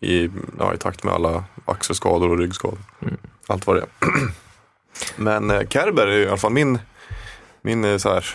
i, 0.00 0.30
ja, 0.58 0.74
i 0.74 0.78
takt 0.78 1.04
med 1.04 1.14
alla 1.14 1.44
axelskador 1.64 2.30
och 2.30 2.38
ryggskador. 2.38 2.78
Mm. 3.02 3.16
Allt 3.46 3.66
vad 3.66 3.76
det 3.76 3.82
är. 3.82 3.88
Men 5.16 5.50
eh, 5.50 5.66
Kerber 5.68 6.06
är 6.06 6.18
i 6.18 6.28
alla 6.28 6.36
fall 6.36 6.52
min, 6.52 6.78
min 7.62 7.84
eh, 7.84 7.96
så 7.96 8.08
här, 8.14 8.26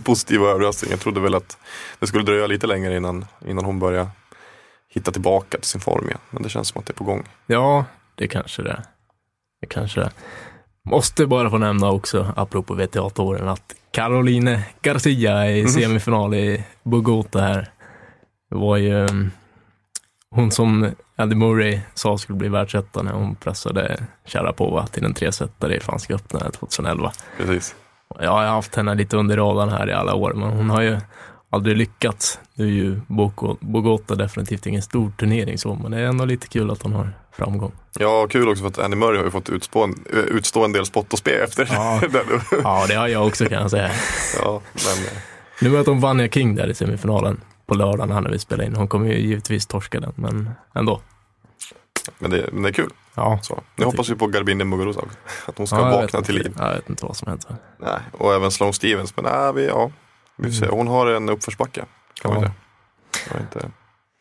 positiva 0.04 0.48
överraskning. 0.48 0.90
Jag 0.90 1.00
trodde 1.00 1.20
väl 1.20 1.34
att 1.34 1.56
det 1.98 2.06
skulle 2.06 2.24
dröja 2.24 2.46
lite 2.46 2.66
längre 2.66 2.96
innan, 2.96 3.24
innan 3.46 3.64
hon 3.64 3.78
börjar 3.78 4.08
hitta 4.88 5.12
tillbaka 5.12 5.58
till 5.58 5.68
sin 5.70 5.80
form 5.80 6.06
igen. 6.06 6.20
Men 6.30 6.42
det 6.42 6.48
känns 6.48 6.68
som 6.68 6.80
att 6.80 6.86
det 6.86 6.92
är 6.92 6.94
på 6.94 7.04
gång. 7.04 7.28
Ja, 7.46 7.84
det 8.14 8.28
kanske 8.28 8.62
det. 8.62 8.82
Det 9.60 9.66
kanske 9.66 10.00
det. 10.00 10.10
Måste 10.90 11.26
bara 11.26 11.50
få 11.50 11.58
nämna 11.58 11.90
också, 11.90 12.32
apropå 12.36 12.74
WTA-touren, 12.74 13.48
att 13.48 13.74
Caroline 13.90 14.58
Garcia 14.82 15.50
i 15.50 15.62
Mhm. 15.62 15.68
semifinal 15.68 16.34
i 16.34 16.64
Bogota 16.82 17.40
här. 17.40 17.70
Det 18.50 18.56
var 18.56 18.76
ju 18.76 18.94
um, 18.94 19.30
hon 20.30 20.50
som 20.50 20.90
Andy 21.16 21.36
Murray 21.36 21.80
sa 21.94 22.18
skulle 22.18 22.38
bli 22.38 22.48
världsetta 22.48 23.02
när 23.02 23.12
hon 23.12 23.34
pressade 23.34 24.02
Sharapova 24.24 24.86
till 24.86 25.04
en 25.04 25.14
tresetare 25.14 25.76
i 25.76 25.80
Franska 25.80 26.14
öppna 26.14 26.38
2011. 26.40 27.12
Precis. 27.38 27.74
Jag 28.20 28.30
har 28.30 28.44
haft 28.44 28.74
henne 28.76 28.94
lite 28.94 29.16
under 29.16 29.36
radarn 29.36 29.68
här 29.68 29.88
i 29.90 29.92
alla 29.92 30.14
år, 30.14 30.32
men 30.34 30.50
hon 30.50 30.70
har 30.70 30.80
ju 30.82 30.98
aldrig 31.52 31.76
lyckats. 31.76 32.38
Nu 32.54 32.64
är 32.66 32.70
ju 32.70 33.00
Bogota 33.60 34.14
definitivt 34.14 34.66
ingen 34.66 34.82
stor 34.82 35.12
turnering 35.18 35.58
så, 35.58 35.74
men 35.74 35.90
det 35.90 35.98
är 35.98 36.04
ändå 36.04 36.24
lite 36.24 36.48
kul 36.48 36.70
att 36.70 36.82
han 36.82 36.92
har 36.92 37.12
framgång. 37.32 37.72
Ja, 37.98 38.26
kul 38.30 38.48
också 38.48 38.62
för 38.62 38.68
att 38.68 38.78
Andy 38.78 38.96
Murray 38.96 39.16
har 39.16 39.24
ju 39.24 39.30
fått 39.30 39.48
utspå 39.48 39.84
en, 39.84 40.04
eh, 40.12 40.18
utstå 40.18 40.64
en 40.64 40.72
del 40.72 40.86
spott 40.86 41.12
och 41.12 41.18
spe 41.18 41.30
efter 41.30 41.68
Ja. 41.72 42.00
den. 42.12 42.40
Ja, 42.64 42.84
det 42.88 42.94
har 42.94 43.08
jag 43.08 43.26
också 43.26 43.46
kan 43.46 43.62
jag 43.62 43.70
säga. 43.70 43.90
Ja, 44.42 44.60
men 44.72 45.04
eh, 45.04 45.12
Nu 45.60 45.70
möter 45.70 45.90
de 45.92 46.00
Vanja 46.00 46.28
King 46.28 46.54
där 46.54 46.68
i 46.68 46.74
semifinalen 46.74 47.40
på 47.66 47.74
lördagen 47.74 48.12
här 48.12 48.20
när 48.20 48.30
vi 48.30 48.38
spelar 48.38 48.64
in. 48.64 48.74
Hon 48.76 48.88
kommer 48.88 49.06
ju 49.06 49.18
givetvis 49.18 49.66
torska 49.66 50.00
den, 50.00 50.12
men 50.16 50.50
ändå. 50.74 51.00
men, 52.18 52.30
det, 52.30 52.48
men 52.52 52.62
det 52.62 52.68
är 52.68 52.72
kul. 52.72 52.90
Ja, 53.14 53.38
Så. 53.42 53.62
Nu 53.76 53.84
hoppas 53.84 54.08
vi 54.08 54.14
på 54.14 54.26
Garbine 54.26 54.64
Muguruza 54.64 55.00
också. 55.00 55.18
Att 55.46 55.58
hon 55.58 55.66
ska 55.66 55.76
ja, 55.76 55.90
vakna 55.90 56.22
till 56.22 56.34
liv. 56.34 56.54
Jag 56.58 56.74
vet 56.74 56.88
inte 56.90 57.06
vad 57.06 57.16
som 57.16 57.28
händer. 57.28 57.56
Nej, 57.78 57.98
och 58.12 58.34
även 58.34 58.50
Sloane 58.50 58.72
Stevens. 58.72 59.16
Men 59.16 59.24
nej, 59.24 59.52
vi, 59.54 59.66
ja, 59.66 59.90
vi 60.42 60.48
får 60.58 60.66
se. 60.66 60.72
Hon 60.72 60.86
har 60.88 61.06
en 61.06 61.28
uppförsbacke. 61.28 61.84
Kan 62.22 62.32
man 62.34 62.40
säga. 62.40 62.52
Jag 63.32 63.40
inte. 63.40 63.70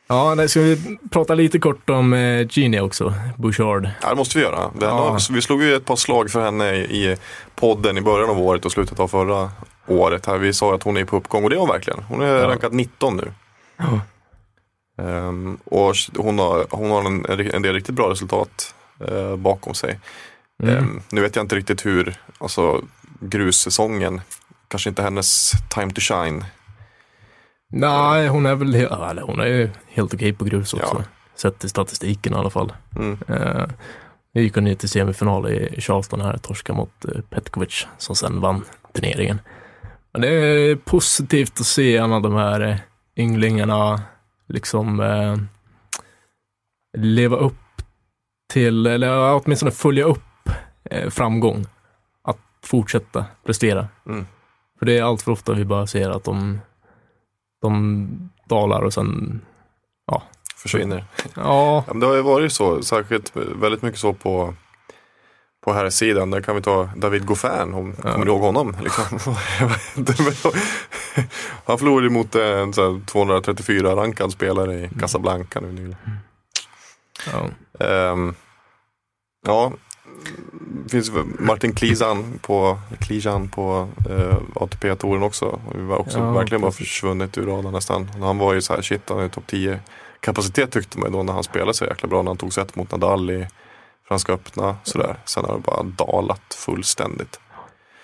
Ja, 0.08 0.36
nej, 0.36 0.50
ska 0.50 0.60
vi 0.62 0.98
prata 1.12 1.36
lite 1.36 1.60
kort 1.60 1.90
om 1.90 2.14
eh, 2.14 2.48
Genie 2.50 2.82
också, 2.82 3.14
Bouchard. 3.38 3.90
Ja, 4.02 4.10
det 4.10 4.16
måste 4.16 4.38
vi 4.38 4.44
göra. 4.44 4.72
Den 4.80 4.90
Ja. 4.90 5.18
vi 5.32 5.42
slog 5.42 5.64
ju 5.64 5.76
ett 5.76 5.86
par 5.86 5.96
slag 5.96 6.32
för 6.32 6.46
henne 6.46 6.72
i, 6.76 7.12
i 7.12 7.18
podden 7.56 7.98
i 7.98 8.02
början 8.02 8.30
av 8.30 8.40
året 8.40 8.66
och 8.66 8.72
slutet 8.72 9.00
av 9.00 9.08
förra 9.08 9.52
året. 9.88 10.26
Här. 10.26 10.38
Vi 10.38 10.54
sa 10.54 10.76
att 10.76 10.84
hon 10.84 10.98
är 10.98 11.06
på 11.06 11.18
uppgång 11.18 11.44
och 11.44 11.50
det 11.50 11.56
är 11.56 11.60
hon 11.60 11.70
verkligen. 11.70 12.04
Hon 12.04 12.22
är 12.22 12.28
Ja. 12.40 12.48
rankad 12.48 12.74
19 12.74 13.18
nu. 13.18 13.32
Ja. 13.78 14.00
Ehm, 15.04 15.58
och 15.64 15.96
hon 16.18 16.40
har, 16.40 16.66
hon 16.70 16.92
har 16.92 17.06
en, 17.06 17.26
en 17.54 17.62
del 17.62 17.74
riktigt 17.74 17.96
bra 17.96 18.10
resultat 18.10 18.76
eh, 19.08 19.36
bakom 19.36 19.74
sig. 19.74 20.00
Mm. 20.64 20.78
Ehm, 20.78 21.02
nu 21.10 21.22
vet 21.22 21.36
jag 21.36 21.44
inte 21.44 21.56
riktigt 21.56 21.86
hur, 21.86 22.16
alltså 22.38 22.82
grussäsongen, 23.20 24.22
kanske 24.72 24.90
inte 24.90 25.04
hennes 25.04 25.52
time 25.70 25.92
to 25.92 26.02
shine. 26.02 26.46
Nej, 27.70 28.28
hon 28.28 28.46
är 28.46 28.56
väl 28.56 28.76
eller, 28.76 29.22
hon 29.22 29.40
är 29.40 29.46
ju 29.46 29.70
helt 29.88 30.14
okej 30.14 30.34
på 30.34 30.46
grus 30.46 30.74
också. 30.74 30.96
Ja. 31.00 31.04
Sett 31.36 31.60
till 31.60 31.70
statistiken 31.70 32.34
i 32.34 32.36
alla 32.36 32.50
fall. 32.50 32.74
Mm. 32.96 33.18
Eh, 33.28 33.68
vi 34.34 34.42
gick 34.42 34.56
ner 34.56 34.76
till 34.76 34.90
semifinal 34.90 35.50
i 35.50 35.82
Charleston 35.82 36.22
här, 36.22 36.38
torska 36.38 36.74
mot 36.74 37.06
eh, 37.06 37.22
Petkovic 37.30 37.88
som 37.98 38.16
sen 38.16 38.42
vann 38.42 38.64
turneringen. 38.94 39.42
Men 40.12 40.22
det 40.22 40.28
är 40.28 40.76
positivt 40.76 41.60
att 41.60 41.66
se 41.66 41.98
en 41.98 42.14
av 42.14 42.22
de 42.22 42.36
här 42.36 42.62
eh, 42.62 42.78
ynglingarna 43.16 44.02
liksom 44.48 45.00
eh, 45.00 45.38
leva 46.98 47.38
upp 47.38 47.82
till, 48.54 48.88
eller 48.88 49.34
åtminstone 49.34 49.72
följa 49.72 50.04
upp 50.04 50.50
eh, 50.84 51.10
framgång. 51.10 51.66
Att 52.24 52.40
fortsätta 52.64 53.26
prestera. 53.46 53.88
Mm. 54.06 54.26
För 54.82 54.86
det 54.86 54.98
är 54.98 55.04
allt 55.04 55.22
för 55.22 55.32
ofta 55.32 55.54
vi 55.54 55.66
bara 55.66 55.88
ser 55.88 56.10
att 56.10 56.24
de, 56.24 56.60
de 57.62 58.08
dalar 58.46 58.82
och 58.82 58.94
sen, 58.94 59.42
Försvinner. 60.56 61.06
ja, 61.18 61.32
Ja, 61.36 61.84
men 61.88 62.00
det 62.00 62.06
har 62.06 62.16
ju 62.16 62.22
varit 62.22 62.54
så, 62.54 62.82
särskilt 62.84 63.32
väldigt 63.36 63.82
mycket 63.82 64.00
så 64.00 64.14
på, 64.14 64.54
på 65.66 65.74
här 65.74 65.90
sidan. 65.90 66.32
Där 66.32 66.42
kan 66.42 66.56
vi 66.56 66.62
ta 66.62 66.90
David 66.96 67.26
Goffin, 67.26 67.74
om 67.74 67.96
Ja. 68.04 68.12
kommer 68.12 68.26
du 68.26 68.32
ihåg 68.32 68.42
honom? 68.42 68.76
Liksom. 68.84 69.04
Han 71.66 71.78
förlorade 71.78 72.10
mot 72.10 72.36
en 72.36 72.74
så 72.74 72.92
här 72.92 73.06
234 73.06 73.96
rankad 73.96 74.32
spelare 74.32 74.74
i 74.76 74.90
Casablanca 75.00 75.60
nu 75.60 75.68
nyligen. 75.72 75.96
ja. 77.32 77.50
Ehm, 77.86 78.36
ja, 79.48 79.72
finns 80.92 81.12
Martin 81.40 81.76
Klisan 81.76 82.40
på, 82.42 82.78
Klisan 83.00 83.48
på 83.50 83.88
eh, 84.10 84.38
ATP-touren 84.56 85.24
också. 85.24 85.60
Vi 85.76 85.82
var 85.84 85.98
också 85.98 86.20
Ja, 86.20 86.32
verkligen 86.32 86.62
bara 86.62 86.72
försvunnit 86.72 87.38
ur 87.38 87.46
radarn 87.46 87.74
nästan. 87.74 88.10
Han 88.20 88.38
var 88.38 88.54
ju 88.54 88.62
så 88.62 88.74
här, 88.74 88.82
shit 88.82 89.10
han 89.10 89.20
är 89.20 89.28
topp 89.30 89.44
10 89.48 89.80
kapacitet 90.20 90.72
tyckte 90.72 91.00
man 91.00 91.08
ju 91.12 91.18
då 91.18 91.24
när 91.24 91.34
han 91.34 91.44
spelade 91.44 91.74
så 91.74 91.86
jäkla 91.86 92.10
bra. 92.10 92.22
När 92.22 92.30
han 92.30 92.38
tog 92.38 92.54
set 92.54 92.76
mot 92.76 92.92
Nadal 92.92 93.32
i 93.32 93.48
Franska 94.08 94.34
öppna. 94.34 94.76
Sådär. 94.84 95.16
Sen 95.26 95.46
har 95.46 95.54
det 95.56 95.62
bara 95.62 95.84
dalat 95.84 96.54
fullständigt. 96.66 97.40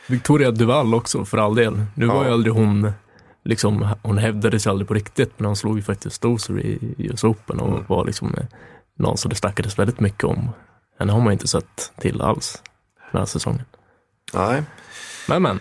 Victoria 0.08 0.52
Duval 0.52 0.96
också 0.96 1.26
för 1.26 1.38
all 1.38 1.56
del. 1.56 1.82
Nu 1.96 2.06
Ja. 2.06 2.14
var 2.14 2.26
ju 2.26 2.32
aldrig 2.32 2.54
hon, 2.54 2.92
liksom, 3.44 3.88
hon 4.04 4.18
hävdade 4.18 4.60
sig 4.60 4.70
aldrig 4.70 4.88
på 4.88 4.94
riktigt, 4.94 5.32
men 5.38 5.46
hon 5.46 5.56
slog 5.56 5.76
ju 5.78 5.82
faktiskt 5.84 6.16
Stoser 6.16 6.60
i 6.60 6.96
US 6.98 7.24
Open 7.24 7.60
och 7.60 7.68
Mm. 7.70 7.84
var 7.88 8.06
liksom 8.06 8.34
eh, 8.38 8.44
någon 9.00 9.18
som 9.18 9.30
det 9.30 9.36
snackades 9.36 9.80
väldigt 9.80 10.00
mycket 10.00 10.24
om. 10.24 10.50
Henne 11.00 11.12
har 11.12 11.22
man 11.22 11.34
inte 11.34 11.48
sett 11.48 11.92
till 12.00 12.22
alls 12.22 12.62
den 13.12 13.20
här 13.20 13.26
säsongen. 13.26 13.66
Nej. 14.34 14.64
Men 15.28 15.42
men, 15.42 15.60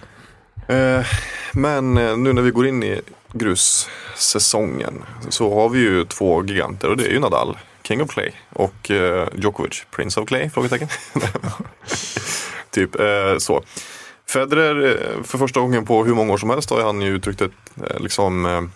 Eh, 0.69 1.07
men 1.53 1.99
eh, 1.99 2.17
nu 2.17 2.33
när 2.33 2.43
vi 2.43 2.51
går 2.51 2.67
in 2.67 2.83
i 2.83 3.01
grussäsongen 3.33 5.05
så 5.29 5.55
har 5.55 5.69
vi 5.69 5.79
ju 5.79 6.05
två 6.05 6.45
giganter 6.45 6.89
och 6.91 6.97
det 6.97 7.07
är 7.07 7.11
ju 7.11 7.19
Nadal, 7.21 7.59
King 7.83 8.03
of 8.03 8.11
Clay 8.11 8.31
och 8.53 8.91
eh, 8.91 9.29
Djokovic, 9.37 9.87
Prince 9.91 10.21
of 10.21 10.29
Clay? 10.29 10.51
Frågetecken. 10.51 10.89
typ 12.71 13.01
eh, 13.01 13.39
så. 13.39 13.63
Federer, 14.29 14.87
eh, 15.17 15.23
för 15.23 15.39
första 15.39 15.61
gången 15.61 15.85
på 15.85 16.05
hur 16.05 16.15
många 16.15 16.33
år 16.33 16.39
som 16.39 16.51
helst 16.51 16.71
har 16.71 16.83
han 16.83 17.01
ju 17.03 17.15
uttryckt 17.17 17.41
ett 17.41 17.53
eh, 17.91 18.01
liksom 18.01 18.71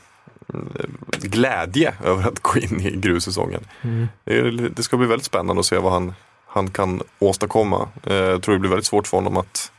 glädje 1.20 1.94
över 2.04 2.28
att 2.28 2.40
gå 2.40 2.58
in 2.58 2.80
i 2.80 2.90
grussäsongen. 2.96 3.64
Det, 4.24 4.38
är- 4.38 4.70
det 4.76 4.82
ska 4.82 4.96
bli 4.96 5.06
väldigt 5.06 5.26
spännande 5.26 5.60
att 5.60 5.66
se 5.66 5.78
vad 5.78 5.92
han, 5.92 6.14
han 6.52 6.70
kan 6.70 7.02
åstadkomma. 7.18 7.88
Eh, 8.04 8.14
jag 8.14 8.42
tror 8.42 8.54
det 8.54 8.58
blir 8.58 8.70
väldigt 8.70 8.86
svårt 8.86 9.06
för 9.06 9.16
honom 9.16 9.36
att 9.36 9.72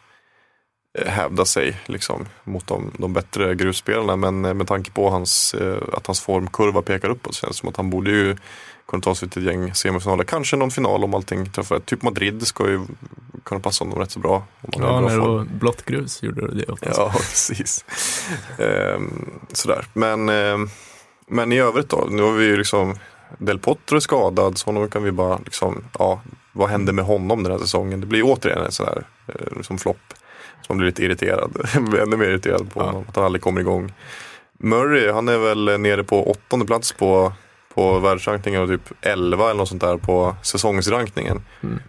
eh, 0.99 1.07
hävda 1.07 1.45
sig 1.45 1.77
liksom, 1.86 2.25
mot 2.43 2.67
de, 2.67 2.91
de 2.97 3.13
bättre 3.13 3.55
grusspelarna. 3.55 4.15
Men 4.15 4.45
eh, 4.45 4.53
med 4.53 4.67
tanke 4.67 4.91
på 4.91 5.10
hans, 5.10 5.55
att 5.93 6.07
hans 6.07 6.21
formkurva 6.21 6.81
pekar 6.81 7.10
uppåt 7.10 7.36
så 7.36 7.39
känns 7.41 7.55
det 7.55 7.60
som 7.60 7.69
att 7.69 7.77
han 7.77 7.89
borde 7.89 8.12
ju 8.12 8.36
kunna 8.88 9.01
ta 9.01 9.15
sig 9.15 9.29
till 9.29 9.47
ett 9.47 9.53
gäng 9.53 9.73
semifinaler. 9.73 10.23
Kanske 10.23 10.55
någon 10.55 10.71
final 10.71 11.03
om 11.03 11.13
allting 11.13 11.49
träffar 11.49 11.75
rätt. 11.75 11.86
Typ 11.86 12.01
Madrid 12.01 12.47
ska 12.47 12.69
ju 12.69 12.81
kunna 13.43 13.62
passa 13.62 13.86
honom 13.86 13.99
rätt 13.99 14.12
så 14.12 14.19
bra. 14.19 14.43
Om 14.62 14.84
han 14.84 14.93
ja, 14.93 14.99
när 14.99 15.10
det 15.10 15.17
var 15.17 15.43
blått 15.43 15.86
grus 15.86 16.23
gjorde 16.23 16.47
det 16.47 16.55
det 16.55 16.71
oftast. 16.71 16.97
Ja, 16.97 17.12
precis. 17.13 17.86
Ehm, 18.57 19.29
sådär. 19.53 19.86
Men, 19.93 20.29
ehm, 20.29 20.69
men 21.27 21.51
i 21.51 21.60
övrigt 21.60 21.89
då, 21.89 22.07
nu 22.10 22.21
har 22.21 22.31
vi 22.31 22.45
ju 22.45 22.57
liksom 22.57 22.95
Del 23.37 23.59
Potro 23.59 23.95
är 23.95 23.99
skadad, 23.99 24.57
så 24.57 24.65
honom 24.65 24.89
kan 24.89 25.03
vi 25.03 25.11
bara 25.11 25.37
liksom, 25.45 25.83
ja, 25.99 26.21
vad 26.53 26.69
händer 26.69 26.93
med 26.93 27.05
honom 27.05 27.43
den 27.43 27.51
här 27.51 27.59
säsongen? 27.59 28.01
Det 28.01 28.07
blir 28.07 28.21
återigen 28.25 28.65
en 28.65 28.71
sån 28.71 28.85
här 28.85 29.03
liksom 29.57 29.77
flopp. 29.77 30.13
Man 30.69 30.77
blir 30.77 30.85
lite 30.87 31.03
irriterad, 31.03 31.69
ännu 32.01 32.17
mer 32.17 32.25
irriterad 32.25 32.73
på 32.73 32.79
Ja. 32.79 32.85
honom, 32.85 33.05
att 33.09 33.15
han 33.15 33.25
aldrig 33.25 33.41
kommer 33.41 33.61
igång. 33.61 33.93
Murray, 34.59 35.11
han 35.11 35.29
är 35.29 35.37
väl 35.37 35.79
nere 35.81 36.03
på 36.03 36.31
åttonde 36.31 36.65
plats 36.65 36.91
på, 36.93 37.33
på 37.75 37.99
världsrankingen 37.99 38.61
och 38.61 38.67
typ 38.69 38.91
11 39.01 39.45
eller 39.45 39.57
något 39.57 39.69
sånt 39.69 39.81
där 39.81 39.97
på 39.97 40.35
säsongsrankningen. 40.41 41.41
Mm. 41.63 41.79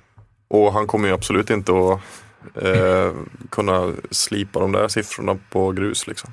Och 0.50 0.72
han 0.72 0.86
kommer 0.86 1.08
ju 1.08 1.14
absolut 1.14 1.50
inte 1.50 1.72
att 1.72 2.00
eh, 2.64 3.12
kunna 3.50 3.92
slipa 4.10 4.60
de 4.60 4.72
där 4.72 4.88
siffrorna 4.88 5.38
på 5.50 5.72
grus. 5.72 6.06
Liksom. 6.06 6.32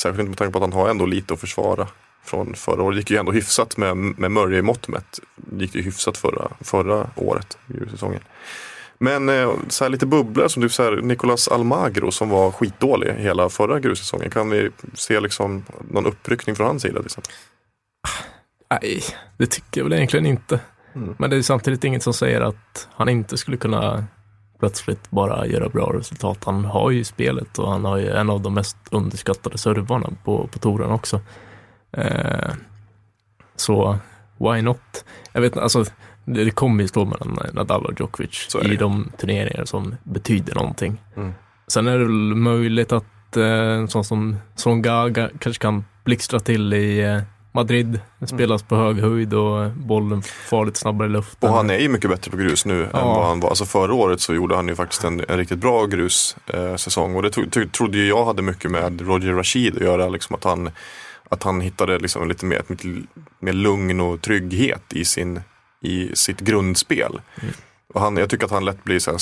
Särskilt 0.00 0.20
inte 0.20 0.28
med 0.30 0.38
tanke 0.38 0.52
på 0.52 0.58
att 0.58 0.72
han 0.72 0.80
har 0.80 0.88
ändå 0.88 1.06
lite 1.06 1.34
att 1.34 1.40
försvara 1.40 1.86
från 2.24 2.54
förra 2.54 2.82
året. 2.82 2.96
Det 2.96 3.00
gick 3.00 3.10
ju 3.10 3.16
ändå 3.16 3.32
hyfsat 3.32 3.76
med, 3.76 3.96
med 3.96 4.30
Murray 4.30 4.58
i 4.58 4.62
mått 4.62 4.88
mätt. 4.88 5.20
Det 5.36 5.64
gick 5.64 5.74
ju 5.74 5.82
hyfsat 5.82 6.16
förra, 6.16 6.48
förra 6.60 7.10
året, 7.16 7.58
grussäsongen. 7.66 8.20
Men 8.98 9.28
eh, 9.28 9.50
så 9.68 9.84
här 9.84 9.90
lite 9.90 10.06
bubblor 10.06 10.48
som 10.48 10.62
typ 10.62 10.72
så 10.72 10.82
här 10.82 10.96
Nicolas 10.96 11.48
Almagro 11.48 12.10
som 12.10 12.28
var 12.28 12.50
skitdålig 12.50 13.12
hela 13.12 13.48
förra 13.48 13.80
grussäsongen. 13.80 14.30
Kan 14.30 14.50
vi 14.50 14.70
se 14.94 15.20
liksom 15.20 15.64
någon 15.90 16.06
uppryckning 16.06 16.56
från 16.56 16.66
hans 16.66 16.82
sida 16.82 16.96
till 16.98 17.06
exempel? 17.06 17.32
Nej, 18.70 19.02
det 19.38 19.46
tycker 19.46 19.80
jag 19.80 19.84
väl 19.84 19.92
egentligen 19.92 20.26
inte. 20.26 20.60
Mm. 20.94 21.14
Men 21.18 21.30
det 21.30 21.36
är 21.36 21.42
samtidigt 21.42 21.84
inget 21.84 22.02
som 22.02 22.14
säger 22.14 22.40
att 22.40 22.88
han 22.92 23.08
inte 23.08 23.36
skulle 23.36 23.56
kunna 23.56 24.04
plötsligt 24.58 25.10
bara 25.10 25.46
göra 25.46 25.68
bra 25.68 25.92
resultat. 25.92 26.44
Han 26.44 26.64
har 26.64 26.90
ju 26.90 27.04
spelet 27.04 27.58
och 27.58 27.70
han 27.70 27.84
har 27.84 27.96
ju 27.96 28.10
en 28.10 28.30
av 28.30 28.40
de 28.40 28.54
mest 28.54 28.76
underskattade 28.90 29.58
servarna 29.58 30.10
på, 30.24 30.46
på 30.46 30.58
touren 30.58 30.90
också. 30.90 31.20
Eh, 31.92 32.50
så 33.56 33.98
why 34.38 34.62
not? 34.62 35.04
Jag 35.32 35.40
vet 35.40 35.56
alltså 35.56 35.84
det, 36.24 36.44
det 36.44 36.50
kommer 36.50 36.82
ju 36.82 36.88
stå 36.88 37.04
mellan 37.04 37.38
Nadal 37.52 37.84
och 37.86 38.00
Djokovic 38.00 38.56
i 38.62 38.76
de 38.76 39.12
turneringar 39.18 39.64
som 39.64 39.96
betyder 40.02 40.54
någonting. 40.54 41.00
Mm. 41.16 41.32
Sen 41.68 41.86
är 41.86 41.92
det 41.98 42.04
väl 42.04 42.34
möjligt 42.34 42.92
att 42.92 43.36
eh, 43.36 43.86
sån 43.86 44.04
som 44.04 44.36
Songa 44.56 45.10
kanske 45.38 45.62
kan 45.62 45.84
blixtra 46.04 46.40
till 46.40 46.72
i 46.74 47.00
eh, 47.00 47.20
Madrid. 47.52 48.00
Det 48.18 48.26
spelas 48.26 48.62
på 48.62 48.76
hög 48.76 49.00
höjd 49.00 49.34
och 49.34 49.70
bollen 49.70 50.22
far 50.22 50.66
lite 50.66 50.78
snabbare 50.78 51.08
i 51.08 51.10
luften. 51.10 51.50
Och 51.50 51.56
han 51.56 51.70
är 51.70 51.78
ju 51.78 51.88
mycket 51.88 52.10
bättre 52.10 52.30
på 52.30 52.36
grus 52.36 52.64
nu 52.66 52.82
än 52.82 52.88
Ja. 52.92 53.04
vad 53.04 53.26
han 53.26 53.40
var. 53.40 53.48
Alltså 53.48 53.64
förra 53.64 53.94
året 53.94 54.20
så 54.20 54.34
gjorde 54.34 54.56
han 54.56 54.68
ju 54.68 54.74
faktiskt 54.74 55.04
en, 55.04 55.24
en 55.28 55.36
riktigt 55.36 55.58
bra 55.58 55.86
grussäsong. 55.86 57.10
Eh, 57.10 57.16
och 57.16 57.22
det 57.22 57.30
tro, 57.30 57.50
tro, 57.50 57.68
trodde 57.68 57.98
ju 57.98 58.08
jag 58.08 58.24
hade 58.24 58.42
mycket 58.42 58.70
med 58.70 59.00
Roger 59.00 59.32
Rashid 59.32 59.76
att 59.76 59.82
göra. 59.82 60.08
Liksom 60.08 60.36
att, 60.36 60.44
han, 60.44 60.70
att 61.28 61.42
han 61.42 61.60
hittade 61.60 61.98
liksom 61.98 62.28
lite 62.28 62.46
mer, 62.46 62.62
mer 63.38 63.52
lugn 63.52 64.00
och 64.00 64.22
trygghet 64.22 64.82
i, 64.92 65.04
sin, 65.04 65.40
i 65.80 66.16
sitt 66.16 66.40
grundspel. 66.40 67.20
Och 67.94 68.00
han, 68.00 68.16
jag 68.16 68.30
tycker 68.30 68.44
att 68.44 68.50
han 68.50 68.64
lätt 68.64 68.84
blir 68.84 68.98
så 68.98 69.18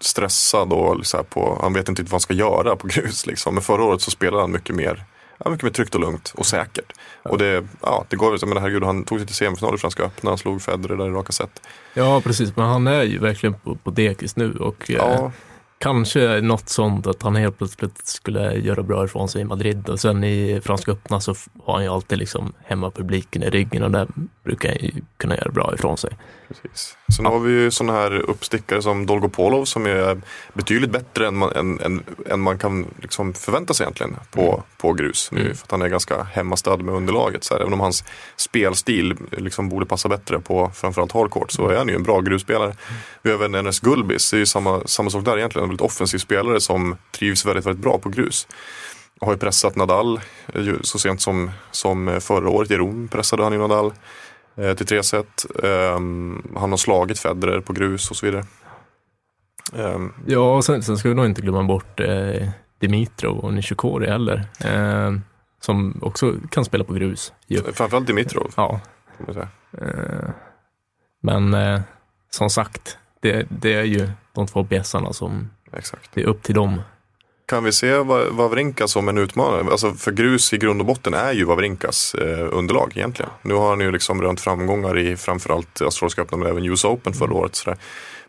stressad 0.00 0.72
och 0.72 1.06
så 1.06 1.24
på, 1.24 1.58
han 1.62 1.72
vet 1.72 1.88
inte 1.88 2.02
vad 2.02 2.10
han 2.10 2.20
ska 2.20 2.34
göra 2.34 2.76
på 2.76 2.86
grus. 2.86 3.26
Liksom. 3.26 3.54
Men 3.54 3.62
förra 3.62 3.84
året 3.84 4.00
så 4.00 4.10
spelade 4.10 4.42
han 4.42 4.52
mycket 4.52 4.76
mer 4.76 5.04
ja, 5.44 5.50
mycket 5.50 5.64
mer 5.64 5.70
tryggt 5.70 5.94
och 5.94 6.00
lugnt 6.00 6.32
och 6.36 6.46
säkert. 6.46 6.92
Och 7.22 7.38
det, 7.38 7.64
ja, 7.82 8.04
det 8.08 8.16
går 8.16 8.30
väl, 8.30 8.48
men 8.48 8.58
herregud, 8.58 8.84
han 8.84 9.04
tog 9.04 9.18
sig 9.18 9.26
till 9.26 9.36
semifinal 9.36 9.74
i 9.74 9.78
Franska 9.78 10.02
öppna, 10.02 10.30
han 10.30 10.38
slog 10.38 10.62
Federer 10.62 10.96
där 10.96 11.06
i 11.06 11.10
raka 11.10 11.32
set. 11.32 11.62
Ja, 11.94 12.20
precis. 12.20 12.56
Men 12.56 12.66
han 12.66 12.86
är 12.86 13.02
ju 13.02 13.18
verkligen 13.18 13.54
på, 13.54 13.74
på 13.74 13.90
dekis 13.90 14.36
nu 14.36 14.52
och 14.52 14.90
eh, 14.90 14.96
Ja, 14.96 15.32
kanske 15.78 16.40
något 16.40 16.68
sånt 16.68 17.06
att 17.06 17.22
han 17.22 17.36
helt 17.36 17.58
plötsligt 17.58 18.06
skulle 18.06 18.54
göra 18.54 18.82
bra 18.82 19.04
ifrån 19.04 19.28
sig 19.28 19.40
i 19.40 19.44
Madrid 19.44 19.88
och 19.88 20.00
sen 20.00 20.24
i 20.24 20.60
Franska 20.64 20.92
öppna 20.92 21.20
så 21.20 21.34
har 21.64 21.74
han 21.74 21.82
ju 21.82 21.88
alltid 21.88 22.18
liksom 22.18 22.52
hemmapubliken 22.64 23.42
i 23.42 23.50
ryggen 23.50 23.82
och 23.82 23.90
där 23.90 24.08
brukar 24.44 24.68
han 24.68 24.78
ju 24.80 24.92
kunna 25.16 25.36
göra 25.36 25.50
bra 25.50 25.74
ifrån 25.74 25.96
sig 25.96 26.10
precis. 26.48 26.96
Sen 27.16 27.26
har 27.26 27.38
vi 27.38 27.52
ju 27.52 27.70
sådana 27.70 27.92
här 27.92 28.12
uppstickare 28.12 28.82
som 28.82 29.06
Dolgopolov 29.06 29.64
som 29.64 29.86
är 29.86 30.20
betydligt 30.52 30.90
bättre 30.90 31.26
än 31.26 31.36
man, 31.36 31.52
än, 31.52 31.80
än, 31.80 32.04
än 32.26 32.40
man 32.40 32.58
kan 32.58 32.86
liksom 33.02 33.34
förvänta 33.34 33.74
sig 33.74 33.84
egentligen 33.84 34.16
på, 34.30 34.62
på 34.76 34.92
grus 34.92 35.28
nu. 35.32 35.54
För 35.54 35.64
att 35.64 35.70
han 35.70 35.82
är 35.82 35.88
ganska 35.88 36.22
hemmastad 36.22 36.76
med 36.76 36.94
underlaget. 36.94 37.44
Så 37.44 37.54
här, 37.54 37.60
även 37.60 37.72
om 37.72 37.80
hans 37.80 38.04
spelstil 38.36 39.16
liksom 39.30 39.68
borde 39.68 39.86
passa 39.86 40.08
bättre 40.08 40.40
på 40.40 40.70
framförallt 40.74 41.12
hardcourt 41.12 41.50
så 41.50 41.68
är 41.68 41.76
han 41.76 41.88
ju 41.88 41.94
en 41.94 42.02
bra 42.02 42.20
grusspelare. 42.20 42.76
Vi 43.22 43.30
har 43.30 43.38
även 43.38 43.54
Enes 43.54 43.80
Gulbis, 43.80 44.30
det 44.30 44.36
är 44.36 44.38
ju 44.38 44.46
samma, 44.46 44.82
samma 44.86 45.10
sak 45.10 45.24
där 45.24 45.38
egentligen. 45.38 45.64
En 45.64 45.68
väldigt 45.68 45.86
offensiv 45.86 46.18
spelare 46.18 46.60
som 46.60 46.96
trivs 47.10 47.46
väldigt, 47.46 47.66
väldigt 47.66 47.82
bra 47.82 47.98
på 47.98 48.08
grus. 48.08 48.46
Har 49.20 49.32
ju 49.32 49.38
pressat 49.38 49.76
Nadal 49.76 50.20
så 50.80 50.98
sent 50.98 51.20
som, 51.20 51.50
som 51.70 52.20
förra 52.20 52.48
året 52.48 52.70
i 52.70 52.76
Rom 52.76 53.08
pressade 53.08 53.42
han 53.42 53.52
ju 53.52 53.58
Nadal 53.58 53.92
eh, 54.58 54.74
till 54.74 54.86
tre 54.86 55.02
set. 55.02 55.46
Ehm, 55.64 56.42
han 56.56 56.70
har 56.70 56.76
slagit 56.76 57.18
Federer 57.18 57.60
på 57.60 57.72
grus 57.72 58.10
och 58.10 58.16
så 58.16 58.26
vidare. 58.26 58.44
Ehm, 59.76 60.12
Ja, 60.26 60.56
och 60.56 60.64
sen, 60.64 60.82
sen 60.82 60.98
ska 60.98 61.08
vi 61.08 61.14
nog 61.14 61.26
inte 61.26 61.42
glömma 61.42 61.62
bort 61.62 62.00
eh, 62.00 62.48
Dimitrov 62.78 63.38
och 63.38 63.54
Nishikori 63.54 64.06
heller. 64.10 64.44
Eh, 64.64 65.12
som 65.60 65.98
också 66.02 66.34
kan 66.50 66.64
spela 66.64 66.84
på 66.84 66.94
grus. 66.94 67.32
Ju. 67.46 67.62
framförallt 67.72 68.06
Dimitrov. 68.06 68.52
Ja, 68.56 68.80
eh, 69.72 70.28
men 71.22 71.56
som 72.30 72.50
sagt, 72.50 72.98
det, 73.20 73.46
det 73.50 73.74
är 73.74 73.82
ju 73.82 74.08
de 74.32 74.46
två 74.46 74.62
bjässarna 74.62 75.12
som 75.12 75.50
Exakt. 75.72 76.10
det 76.14 76.22
är 76.22 76.26
upp 76.26 76.42
till 76.42 76.54
dem. 76.54 76.80
Kan 77.48 77.64
vi 77.64 77.72
se 77.72 77.98
Wawrinka 78.30 78.88
som 78.88 79.08
en 79.08 79.18
utmanare? 79.18 79.70
Alltså 79.70 79.92
för 79.94 80.12
grus 80.12 80.52
i 80.52 80.58
grund 80.58 80.80
och 80.80 80.86
botten 80.86 81.14
är 81.14 81.32
ju 81.32 81.44
Wawrinkas 81.44 82.14
eh, 82.14 82.48
underlag 82.52 82.92
egentligen. 82.94 83.30
Nu 83.42 83.54
har 83.54 83.68
han 83.68 83.80
ju 83.80 83.92
liksom 83.92 84.22
rönt 84.22 84.40
framgångar 84.40 84.98
i 84.98 85.16
framförallt 85.16 85.80
Australiska 85.82 86.22
öppna 86.22 86.36
men 86.38 86.48
även 86.48 86.64
US 86.64 86.84
Open 86.84 87.12
förra 87.12 87.34
året. 87.34 87.54
Sådär. 87.54 87.78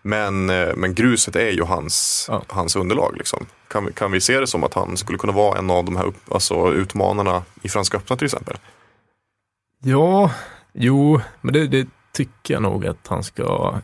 Men, 0.01 0.49
eh, 0.49 0.75
men 0.75 0.95
gruset 0.95 1.35
är 1.35 1.51
ju 1.51 1.63
hans, 1.63 2.25
Ja. 2.31 2.43
hans 2.47 2.75
underlag. 2.75 3.15
Liksom. 3.17 3.45
Kan, 3.67 3.85
vi, 3.85 3.93
kan 3.93 4.11
vi 4.11 4.21
se 4.21 4.39
det 4.39 4.47
som 4.47 4.63
att 4.63 4.73
han 4.73 4.97
skulle 4.97 5.17
kunna 5.17 5.33
vara 5.33 5.57
en 5.57 5.69
av 5.69 5.85
de 5.85 5.97
här 5.97 6.05
upp, 6.05 6.33
alltså, 6.33 6.73
utmanarna 6.73 7.43
i 7.61 7.69
Franska 7.69 7.97
öppna 7.97 8.15
till 8.15 8.25
exempel? 8.25 8.57
Ja, 9.83 10.31
jo, 10.73 11.21
men 11.41 11.53
det, 11.53 11.67
det 11.67 11.87
tycker 12.13 12.53
jag 12.53 12.63
nog 12.63 12.87
att 12.87 13.07
han 13.07 13.23
ska 13.23 13.75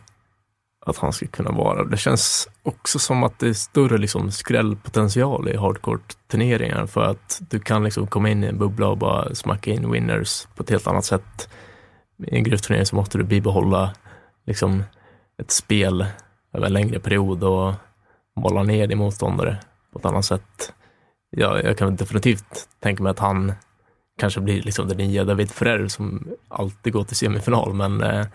att 0.86 0.98
han 0.98 1.12
ska 1.12 1.26
kunna 1.26 1.50
vara. 1.50 1.84
Det 1.84 1.96
känns 1.96 2.48
också 2.62 2.98
som 2.98 3.22
att 3.22 3.38
det 3.38 3.48
är 3.48 3.52
större 3.52 3.98
liksom 3.98 4.30
skrällpotential 4.30 5.48
i 5.48 5.56
hardcourt-turneringar 5.56 6.86
för 6.86 7.04
att 7.04 7.42
du 7.50 7.60
kan 7.60 7.84
liksom 7.84 8.06
komma 8.06 8.30
in 8.30 8.44
i 8.44 8.46
en 8.46 8.58
bubbla 8.58 8.88
och 8.88 8.98
bara 8.98 9.34
smacka 9.34 9.70
in 9.70 9.90
winners 9.90 10.46
på 10.54 10.62
ett 10.62 10.70
helt 10.70 10.86
annat 10.86 11.04
sätt. 11.04 11.48
I 12.26 12.36
en 12.36 12.44
grusturnering 12.44 12.86
så 12.86 12.96
måste 12.96 13.18
du 13.18 13.24
bibehålla 13.24 13.94
liksom 14.46 14.84
ett 15.42 15.50
spel 15.50 16.06
över 16.52 16.66
en 16.66 16.72
längre 16.72 16.98
period 16.98 17.44
och 17.44 17.74
bolla 18.42 18.62
ner 18.62 18.86
din 18.86 18.98
motståndare 18.98 19.58
på 19.92 19.98
ett 19.98 20.04
annat 20.04 20.24
sätt. 20.24 20.72
Ja, 21.30 21.60
jag 21.60 21.78
kan 21.78 21.96
definitivt 21.96 22.68
tänka 22.80 23.02
mig 23.02 23.10
att 23.10 23.18
han 23.18 23.52
kanske 24.18 24.40
blir 24.40 24.62
liksom 24.62 24.88
den 24.88 24.96
nya 24.96 25.24
David 25.24 25.50
Ferrer 25.50 25.88
som 25.88 26.28
alltid 26.48 26.92
går 26.92 27.04
till 27.04 27.16
semifinal, 27.16 27.74
men 27.74 28.02
eh, 28.02 28.26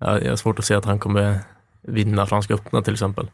jag 0.00 0.28
har 0.28 0.36
svårt 0.36 0.58
att 0.58 0.64
se 0.64 0.74
att 0.74 0.84
han 0.84 0.98
kommer 0.98 1.38
vinna 1.88 2.26
Franska 2.26 2.54
öppna 2.54 2.82
till 2.82 2.92
exempel. 2.92 3.30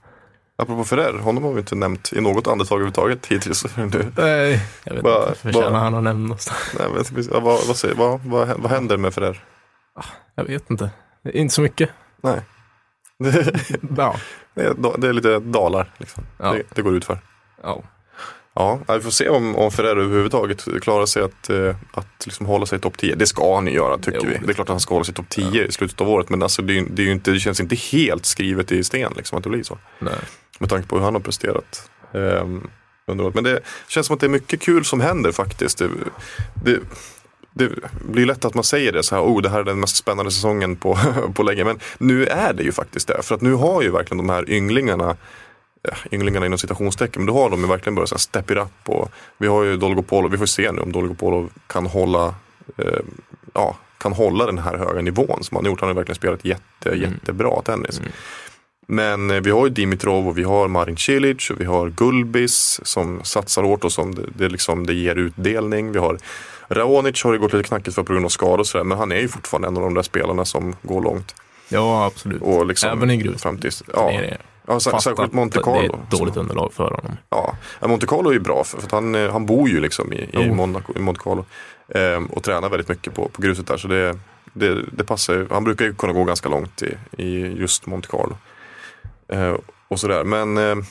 Apropå 0.58 0.84
Ferrer, 0.84 1.18
honom 1.18 1.44
har 1.44 1.52
vi 1.52 1.60
inte 1.60 1.74
nämnt 1.74 2.12
i 2.12 2.20
något 2.20 2.46
andetag 2.46 2.74
överhuvudtaget 2.76 3.26
hittills. 3.26 3.64
Nu. 3.76 4.12
Nej, 4.16 4.60
jag 4.84 4.94
vet 4.94 5.04
Va- 5.04 5.24
inte, 5.28 5.38
förtjänar 5.38 5.70
va- 5.70 5.78
han 5.78 5.94
att 5.94 6.02
nämnas? 6.02 6.52
Nej, 6.78 6.88
men, 6.94 7.24
vad, 7.42 7.66
vad, 7.66 7.76
säger, 7.76 7.94
vad, 7.94 8.20
vad, 8.20 8.48
vad 8.60 8.70
händer 8.70 8.96
med 8.96 9.14
Ferrer? 9.14 9.44
Jag 10.34 10.44
vet 10.44 10.70
inte. 10.70 10.90
Inte 11.34 11.54
så 11.54 11.62
mycket. 11.62 11.90
Nej. 12.22 12.40
Ja. 13.96 14.16
Det 14.54 14.62
är, 14.62 14.98
det 14.98 15.08
är 15.08 15.12
lite 15.12 15.38
dalar. 15.38 15.92
Liksom. 15.98 16.24
Ja. 16.38 16.52
Det, 16.52 16.62
det 16.74 16.82
går 16.82 16.94
ut 16.96 17.04
för. 17.04 17.18
ja. 17.62 17.82
Ja, 18.54 18.80
vi 18.88 19.00
får 19.00 19.10
se 19.10 19.28
om, 19.28 19.56
om 19.56 19.70
Ferrer 19.70 19.96
överhuvudtaget 19.96 20.64
klarar 20.82 21.06
sig 21.06 21.22
att, 21.22 21.50
eh, 21.50 21.76
att 21.92 22.26
liksom 22.26 22.46
hålla 22.46 22.66
sig 22.66 22.78
i 22.78 22.80
topp 22.80 22.98
10. 22.98 23.14
Det 23.14 23.26
ska 23.26 23.54
han 23.54 23.66
ju 23.66 23.72
göra 23.72 23.98
tycker 23.98 24.20
Jo. 24.22 24.28
vi. 24.40 24.46
Det 24.46 24.52
är 24.52 24.54
klart 24.54 24.68
att 24.68 24.72
han 24.72 24.80
ska 24.80 24.94
hålla 24.94 25.04
sig 25.04 25.12
i 25.12 25.14
topp 25.14 25.28
10 25.28 25.64
i 25.64 25.72
slutet 25.72 26.00
av 26.00 26.08
året. 26.08 26.28
Men 26.28 26.42
alltså, 26.42 26.62
det, 26.62 26.78
är, 26.78 26.84
det, 26.90 27.02
är 27.02 27.12
inte, 27.12 27.30
det 27.30 27.38
känns 27.40 27.60
inte 27.60 27.76
helt 27.76 28.26
skrivet 28.26 28.72
i 28.72 28.84
sten 28.84 29.12
liksom, 29.16 29.38
att 29.38 29.44
det 29.44 29.50
blir 29.50 29.62
så. 29.62 29.78
Nej. 29.98 30.14
Med 30.58 30.70
tanke 30.70 30.88
på 30.88 30.96
hur 30.96 31.04
han 31.04 31.14
har 31.14 31.20
presterat. 31.20 31.90
ehm, 32.14 32.68
under 33.06 33.24
året. 33.24 33.34
Men 33.34 33.44
det 33.44 33.60
känns 33.88 34.06
som 34.06 34.14
att 34.14 34.20
det 34.20 34.26
är 34.26 34.30
mycket 34.30 34.60
kul 34.60 34.84
som 34.84 35.00
händer 35.00 35.32
faktiskt. 35.32 35.78
Det, 35.78 35.88
det, 36.64 36.78
det 37.54 37.70
blir 38.08 38.26
lätt 38.26 38.44
att 38.44 38.54
man 38.54 38.64
säger 38.64 38.92
det 38.92 39.02
så 39.02 39.14
här, 39.14 39.22
oh 39.22 39.42
det 39.42 39.48
här 39.48 39.60
är 39.60 39.64
den 39.64 39.80
mest 39.80 39.96
spännande 39.96 40.30
säsongen 40.30 40.76
på, 40.76 40.98
på 41.34 41.42
länge. 41.42 41.64
Men 41.64 41.78
nu 41.98 42.26
är 42.26 42.52
det 42.52 42.62
ju 42.62 42.72
faktiskt 42.72 43.08
det. 43.08 43.22
För 43.22 43.34
att 43.34 43.40
nu 43.40 43.52
har 43.52 43.82
ju 43.82 43.90
verkligen 43.90 44.26
de 44.26 44.28
här 44.32 44.50
ynglingarna 44.50 45.16
ja, 45.88 45.94
ynglingarna 46.10 46.46
inom 46.46 46.58
citationstecken, 46.58 47.24
men 47.24 47.34
då 47.34 47.40
har 47.42 47.50
de 47.50 47.60
ju 47.60 47.66
verkligen 47.66 47.94
börjat 47.94 48.20
step 48.20 48.50
it 48.50 48.56
up. 48.58 48.68
Och 48.88 49.10
vi 49.38 49.46
har 49.46 49.62
ju 49.62 49.76
Dolgopolov, 49.76 50.30
vi 50.30 50.38
får 50.38 50.46
se 50.46 50.72
nu 50.72 50.80
om 50.80 50.92
Dolgopolov 50.92 51.50
kan 51.66 51.86
hålla, 51.86 52.34
eh, 52.78 53.00
ja, 53.54 53.76
kan 53.98 54.12
hålla 54.12 54.46
den 54.46 54.58
här 54.58 54.76
höga 54.76 55.00
nivån 55.02 55.44
som 55.44 55.56
han 55.56 55.64
har 55.64 55.70
gjort. 55.72 55.80
Han 55.80 55.88
har 55.88 55.94
verkligen 55.94 56.16
spelat 56.16 56.44
jätte, 56.44 56.90
jättebra 56.90 57.62
tennis. 57.62 58.00
Men 58.86 59.30
eh, 59.30 59.40
vi 59.40 59.50
har 59.50 59.66
ju 59.66 59.70
Dimitrov 59.72 60.28
och 60.28 60.38
vi 60.38 60.42
har 60.42 60.68
Marin 60.68 60.96
Cilic 60.96 61.50
och 61.50 61.60
vi 61.60 61.64
har 61.64 61.88
Gulbis 61.90 62.80
som 62.82 63.20
satsar 63.24 63.62
hårt 63.62 63.84
och 63.84 63.92
som 63.92 64.14
det, 64.14 64.22
det, 64.34 64.48
liksom, 64.48 64.86
det 64.86 64.94
ger 64.94 65.14
utdelning. 65.14 65.92
Vi 65.92 65.98
har 65.98 66.18
Raonic 66.68 67.22
har 67.24 67.32
det 67.32 67.38
gått 67.38 67.52
lite 67.52 67.68
knackigt 67.68 67.94
för 67.94 68.02
på 68.02 68.12
grund 68.12 68.24
av 68.24 68.28
skador 68.28 68.58
och 68.60 68.66
sådär, 68.66 68.84
men 68.84 68.98
han 68.98 69.12
är 69.12 69.20
ju 69.20 69.28
fortfarande 69.28 69.68
en 69.68 69.76
av 69.76 69.82
de 69.82 69.94
där 69.94 70.02
spelarna 70.02 70.44
som 70.44 70.76
går 70.82 71.02
långt. 71.02 71.34
ja, 71.68 72.04
absolut. 72.06 72.42
Och 72.42 72.66
liksom, 72.66 72.90
Även 72.90 73.10
i 73.10 73.16
grus. 73.16 73.42
fram 73.42 73.58
tills, 73.58 73.78
Det 73.78 73.92
ja, 73.94 74.10
är 74.10 74.22
det. 74.22 74.36
Ja, 74.66 74.81
särskilt 74.81 75.33
Monte 75.33 75.59
Det 75.59 75.61
är 75.61 75.64
Carlo. 75.64 75.98
ett 76.05 76.11
dåligt 76.11 76.37
underlag 76.37 76.72
för 76.72 76.85
honom. 76.85 77.16
Ja, 77.31 77.57
Monte 77.81 78.07
Carlo 78.07 78.29
är 78.29 78.35
ju 78.35 78.40
bra 78.40 78.64
för, 78.64 78.81
för 78.81 78.90
han, 78.90 79.14
eh, 79.14 79.33
han 79.33 79.46
bor 79.46 79.68
ju 79.68 79.81
liksom 79.81 80.12
i, 80.12 80.29
i. 80.33 80.50
Monaco, 80.50 80.92
i 80.96 80.98
Monte 80.98 81.20
Carlo. 81.20 81.44
Ehm, 81.88 82.27
och 82.27 82.42
tränar 82.42 82.68
väldigt 82.68 82.88
mycket 82.88 83.14
på, 83.14 83.29
på 83.29 83.42
gruset 83.42 83.66
där. 83.66 83.77
Så 83.77 83.88
det, 83.88 84.18
det, 84.53 84.83
det 84.92 85.05
passar 85.05 85.35
ju. 85.35 85.46
Han 85.50 85.64
brukar 85.64 85.85
ju 85.85 85.94
kunna 85.94 86.12
gå 86.12 86.24
ganska 86.24 86.48
långt 86.48 86.83
i, 86.83 87.22
i 87.22 87.40
just 87.61 87.87
Monte 87.87 88.09
Carlo. 88.09 88.37
Ehm, 89.29 89.59
och 89.88 90.00
sådär. 90.00 90.24
Men 90.24 90.59
ehm, 90.59 90.85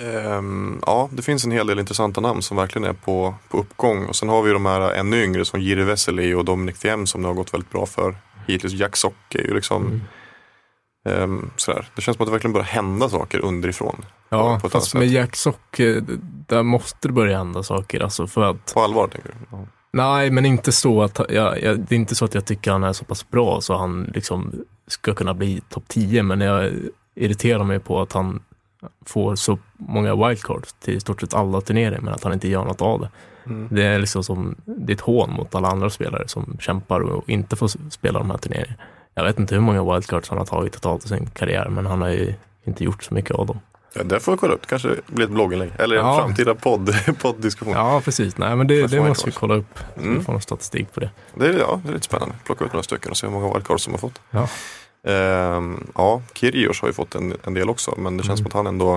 ehm, 0.00 0.80
ja, 0.86 1.08
det 1.12 1.22
finns 1.22 1.44
en 1.44 1.50
hel 1.50 1.66
del 1.66 1.78
intressanta 1.78 2.20
namn 2.20 2.42
som 2.42 2.56
verkligen 2.56 2.88
är 2.88 2.92
på, 2.92 3.34
på 3.48 3.58
uppgång. 3.58 4.06
Och 4.06 4.16
sen 4.16 4.28
har 4.28 4.42
vi 4.42 4.52
de 4.52 4.66
här 4.66 4.92
ännu 4.92 5.24
yngre 5.24 5.44
som 5.44 5.60
Jiri 5.60 5.82
Vesely 5.84 6.34
och 6.34 6.44
Dominic 6.44 6.78
Thiem 6.78 7.06
som 7.06 7.22
det 7.22 7.28
har 7.28 7.34
gått 7.34 7.54
väldigt 7.54 7.70
bra 7.70 7.86
för 7.86 8.14
hittills. 8.46 8.72
Jack 8.72 8.96
Sock 8.96 9.34
är 9.34 9.42
ju 9.42 9.54
liksom 9.54 10.02
ehm, 11.08 11.50
sådär. 11.56 11.88
Det 11.94 12.02
känns 12.02 12.16
som 12.16 12.24
att 12.24 12.28
det 12.28 12.32
verkligen 12.32 12.52
börjar 12.52 12.66
hända 12.66 13.08
saker 13.08 13.44
underifrån. 13.44 14.04
Ja, 14.28 14.58
på 14.62 14.68
fast 14.68 14.94
med. 14.94 15.08
Jack 15.08 15.36
Sock, 15.36 15.80
eh, 15.80 16.02
där 16.46 16.62
måste 16.62 17.08
det 17.08 17.12
börja 17.12 17.38
hända 17.38 17.62
saker. 17.62 18.00
Alltså 18.00 18.26
för 18.26 18.42
att 18.42 18.74
På 18.74 18.80
allvar 18.80 19.08
tänker 19.08 19.28
du? 19.28 19.34
Ja. 19.50 19.66
Nej, 19.90 20.30
men 20.30 20.46
inte 20.46 20.72
så 20.72 21.02
att 21.02 21.20
jag, 21.28 21.62
jag, 21.62 21.78
det 21.80 21.94
är 21.94 21.96
inte 21.96 22.14
så 22.14 22.24
att 22.24 22.34
jag 22.34 22.44
tycker 22.44 22.70
han 22.70 22.84
är 22.84 22.92
så 22.92 23.04
pass 23.04 23.30
bra 23.30 23.60
så 23.60 23.76
han 23.76 24.10
liksom 24.14 24.52
ska 24.86 25.14
kunna 25.14 25.34
bli 25.34 25.60
topp 25.68 25.84
10, 25.88 26.22
men 26.22 26.40
jag 26.40 26.72
irriterar 27.14 27.64
mig 27.64 27.78
på 27.78 28.00
att 28.00 28.12
han 28.12 28.42
får 29.06 29.36
så 29.36 29.58
många 29.76 30.28
wildcards 30.28 30.72
till 30.72 30.94
i 30.94 31.00
stort 31.00 31.20
sett 31.20 31.34
alla 31.34 31.60
turneringar, 31.60 32.00
men 32.00 32.14
att 32.14 32.24
han 32.24 32.32
inte 32.32 32.48
gör 32.48 32.64
något 32.64 32.82
av 32.82 33.00
det. 33.00 33.10
Det 33.70 33.84
är 33.84 33.98
liksom 33.98 34.24
som, 34.24 34.56
det 34.64 34.92
är 34.92 34.94
ett 34.94 35.00
hån 35.00 35.32
mot 35.32 35.54
alla 35.54 35.68
andra 35.68 35.90
spelare 35.90 36.28
som 36.28 36.56
kämpar 36.60 37.00
och 37.00 37.28
inte 37.28 37.56
får 37.56 37.90
spela 37.90 38.18
de 38.18 38.30
här 38.30 38.38
turneringarna. 38.38 38.82
Jag 39.18 39.24
vet 39.24 39.38
inte 39.38 39.54
hur 39.54 39.62
många 39.62 39.92
wildcards 39.94 40.28
han 40.28 40.38
har 40.38 40.44
tagit 40.46 40.72
totalt 40.72 41.04
i 41.04 41.08
sin 41.08 41.30
karriär, 41.30 41.68
men 41.68 41.86
han 41.86 42.00
har 42.02 42.08
ju 42.08 42.34
inte 42.64 42.84
gjort 42.84 43.02
så 43.04 43.14
mycket 43.14 43.30
av 43.36 43.46
dem. 43.46 43.60
Ja, 43.94 44.02
det 44.02 44.20
får 44.20 44.32
vi 44.32 44.38
kolla 44.38 44.54
upp. 44.54 44.66
kanske 44.66 44.88
blir 45.06 45.24
ett 45.24 45.30
blogginlägg. 45.32 45.70
Eller 45.78 45.96
en 45.96 46.06
Ja. 46.06 46.18
framtida 46.18 46.54
podd, 46.54 46.94
podddiskussion. 47.22 47.74
Ja, 47.74 48.00
precis. 48.04 48.38
Nej, 48.38 48.56
men 48.56 48.66
det, 48.66 48.86
det 48.86 49.00
måste 49.00 49.26
vi 49.26 49.32
kolla 49.32 49.54
upp. 49.54 49.78
Så 49.94 50.00
Mm. 50.02 50.18
vi 50.18 50.24
får 50.24 50.32
någon 50.32 50.42
statistik 50.42 50.92
på 50.94 51.00
det. 51.00 51.10
Det, 51.34 51.46
är, 51.46 51.58
ja, 51.58 51.80
det 51.84 51.88
är 51.88 51.92
lite 51.92 52.04
spännande. 52.04 52.34
Plocka 52.44 52.64
ut 52.64 52.72
några 52.72 52.82
stycken 52.82 53.10
och 53.10 53.16
se 53.16 53.26
hur 53.26 53.34
många 53.34 53.52
wildcards 53.54 53.82
som 53.84 53.92
har 53.92 53.98
fått. 53.98 54.20
Ja. 54.30 54.48
Ehm, 55.12 55.86
ja, 55.94 56.22
Kyrgios 56.34 56.80
har 56.80 56.88
ju 56.88 56.94
fått 56.94 57.14
en, 57.14 57.34
en 57.44 57.54
del 57.54 57.70
också. 57.70 57.94
Men 57.98 58.16
det 58.16 58.22
känns 58.24 58.38
som 58.38 58.46
att 58.46 58.52
han 58.52 58.66
ändå 58.66 58.90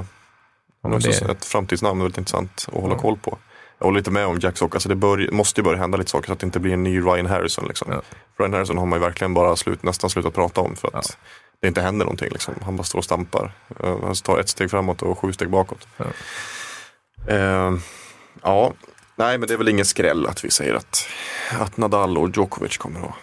Mm. 0.84 0.94
Ja, 0.94 1.00
men 1.00 1.12
är 1.14 1.26
det- 1.28 1.32
ett 1.32 1.46
framtidsnamn. 1.46 2.00
Väldigt 2.02 2.18
intressant 2.18 2.66
att 2.74 2.82
hålla 2.82 2.94
Ja. 2.94 3.00
koll 3.00 3.18
på. 3.18 3.38
Jag 3.82 3.86
håller 3.86 4.00
lite 4.00 4.12
med 4.12 4.26
om 4.26 4.40
Jack 4.40 4.58
Sock. 4.58 4.76
Alltså 4.76 4.90
det 4.90 4.96
bör, 4.96 5.30
måste 5.32 5.62
ju 5.62 5.66
börja 5.66 5.78
hända 5.78 5.98
lite 5.98 6.12
saker 6.12 6.28
så 6.28 6.34
att 6.34 6.40
det 6.40 6.46
inte 6.46 6.60
blir 6.60 6.74
en 6.74 6.84
ny 6.84 7.00
Ryan 7.00 7.26
Harrison. 7.26 7.66
Liksom. 7.68 7.92
Ja. 7.92 8.02
Ryan 8.40 8.54
Harrison 8.54 8.78
har 8.78 8.86
man 8.86 9.00
ju 9.00 9.06
verkligen 9.06 9.34
bara 9.34 9.56
slut, 9.56 9.84
nästan 9.84 10.10
slutat 10.10 10.34
prata 10.34 10.62
om 10.62 10.76
för 10.76 10.88
att 10.88 10.94
Ja. 10.94 11.28
det 11.62 11.68
inte 11.68 11.82
händer 11.82 12.06
någonting. 12.06 12.30
Liksom. 12.32 12.54
Han 12.66 12.76
bara 12.78 12.84
står 12.84 13.00
och 13.00 13.06
stampar. 13.06 13.52
Eh, 13.84 13.98
Han 14.04 14.16
tar 14.16 14.40
ett 14.40 14.50
steg 14.50 14.72
framåt 14.72 15.02
och 15.02 15.20
sju 15.20 15.34
steg 15.34 15.50
bakåt. 15.50 15.88
Ja. 15.98 16.06
Ehm, 17.34 17.80
ja, 18.42 18.74
Nej, 19.16 19.38
men 19.38 19.48
det 19.48 19.54
är 19.54 19.58
väl 19.58 19.70
ingen 19.70 19.86
skräll 19.86 20.28
att 20.28 20.46
vi 20.46 20.52
säger 20.52 20.74
att, 20.74 21.08
att 21.60 21.78
Nadal 21.78 22.18
och 22.18 22.30
Djokovic 22.38 22.78
kommer 22.78 23.00
att 23.00 23.16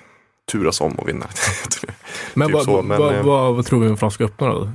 turas 0.52 0.80
om 0.80 0.94
och 0.94 1.08
vinna. 1.08 1.26
Men, 2.34 2.48
Typ 2.48 2.54
vad, 2.54 2.64
så, 2.64 2.82
men, 2.82 2.98
vad, 2.98 3.14
eh, 3.14 3.22
vad, 3.22 3.54
vad 3.56 3.66
tror 3.66 3.80
vi 3.80 3.88
om 3.88 3.96
Franska 3.96 4.24
öppna 4.24 4.48
då? 4.48 4.70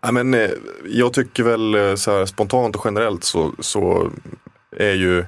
Ja, 0.00 0.12
men, 0.12 0.34
eh, 0.34 0.50
jag 0.84 1.12
tycker 1.12 1.42
väl 1.42 1.74
eh, 1.74 1.94
så 1.94 2.18
här, 2.18 2.26
spontant 2.26 2.76
och 2.76 2.82
generellt 2.84 3.24
så, 3.24 3.52
så 3.58 4.10
är 4.82 4.94
ju 4.94 5.24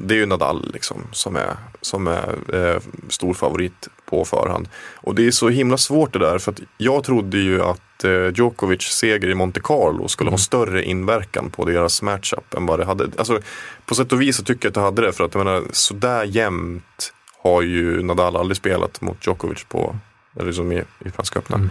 det 0.00 0.14
är 0.14 0.18
ju 0.18 0.26
Nadal 0.26 0.70
liksom, 0.72 1.06
som 1.12 1.36
är, 1.36 1.56
som 1.80 2.06
är 2.06 2.34
eh, 2.54 2.82
stor 3.08 3.34
favorit 3.34 3.88
på 4.04 4.24
förhand. 4.24 4.68
Och 4.94 5.14
det 5.14 5.26
är 5.26 5.30
så 5.30 5.48
himla 5.48 5.76
svårt 5.76 6.12
det 6.12 6.18
där 6.18 6.38
för 6.38 6.52
att 6.52 6.60
jag 6.78 7.04
trodde 7.04 7.38
ju 7.38 7.62
att 7.62 8.04
eh, 8.04 8.28
Djokovic 8.34 8.82
seger 8.82 9.28
i 9.28 9.34
Monte 9.34 9.60
Carlo 9.60 10.08
skulle 10.08 10.30
ha 10.30 10.38
större 10.38 10.84
inverkan 10.84 11.50
på 11.50 11.64
deras 11.64 12.02
matchup 12.02 12.54
än 12.54 12.66
vad 12.66 12.78
det 12.78 12.84
hade. 12.84 13.08
Alltså, 13.18 13.40
på 13.86 13.94
sätt 13.94 14.12
och 14.12 14.22
vis 14.22 14.36
så 14.36 14.44
tycker 14.44 14.66
jag 14.66 14.70
att 14.70 14.74
det 14.74 14.80
hade 14.80 15.02
det 15.02 15.12
för 15.12 15.24
att 15.24 15.34
jag 15.34 15.44
menar, 15.44 15.62
sådär 15.72 16.24
jämnt 16.24 17.12
har 17.42 17.62
ju 17.62 18.02
Nadal 18.02 18.36
aldrig 18.36 18.56
spelat 18.56 19.00
mot 19.00 19.26
Djokovic 19.26 19.64
på, 19.64 19.96
liksom 20.40 20.72
i, 20.72 20.82
i 21.04 21.10
Franska 21.10 21.38
öppna. 21.38 21.70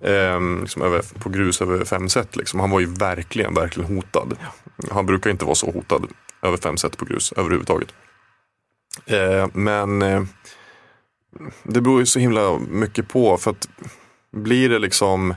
Ehm, 0.00 0.60
liksom 0.60 0.82
över, 0.82 1.02
på 1.18 1.28
grus 1.28 1.62
över 1.62 1.84
fem 1.84 2.08
set. 2.08 2.36
Liksom. 2.36 2.60
Han 2.60 2.70
var 2.70 2.80
ju 2.80 2.86
verkligen, 2.86 3.54
verkligen 3.54 3.96
hotad. 3.96 4.36
Han 4.90 5.06
brukar 5.06 5.30
inte 5.30 5.44
vara 5.44 5.54
så 5.54 5.70
hotad 5.70 6.06
över 6.42 6.56
fem 6.56 6.76
set 6.76 6.96
på 6.96 7.04
grus 7.04 7.32
överhuvudtaget. 7.32 7.94
Ehm, 9.06 9.50
men 9.52 10.02
eh, 10.02 10.22
det 11.62 11.80
beror 11.80 12.00
ju 12.00 12.06
så 12.06 12.18
himla 12.18 12.58
mycket 12.58 13.08
på. 13.08 13.36
För 13.36 13.50
att 13.50 13.68
blir 14.32 14.68
det 14.68 14.78
liksom, 14.78 15.34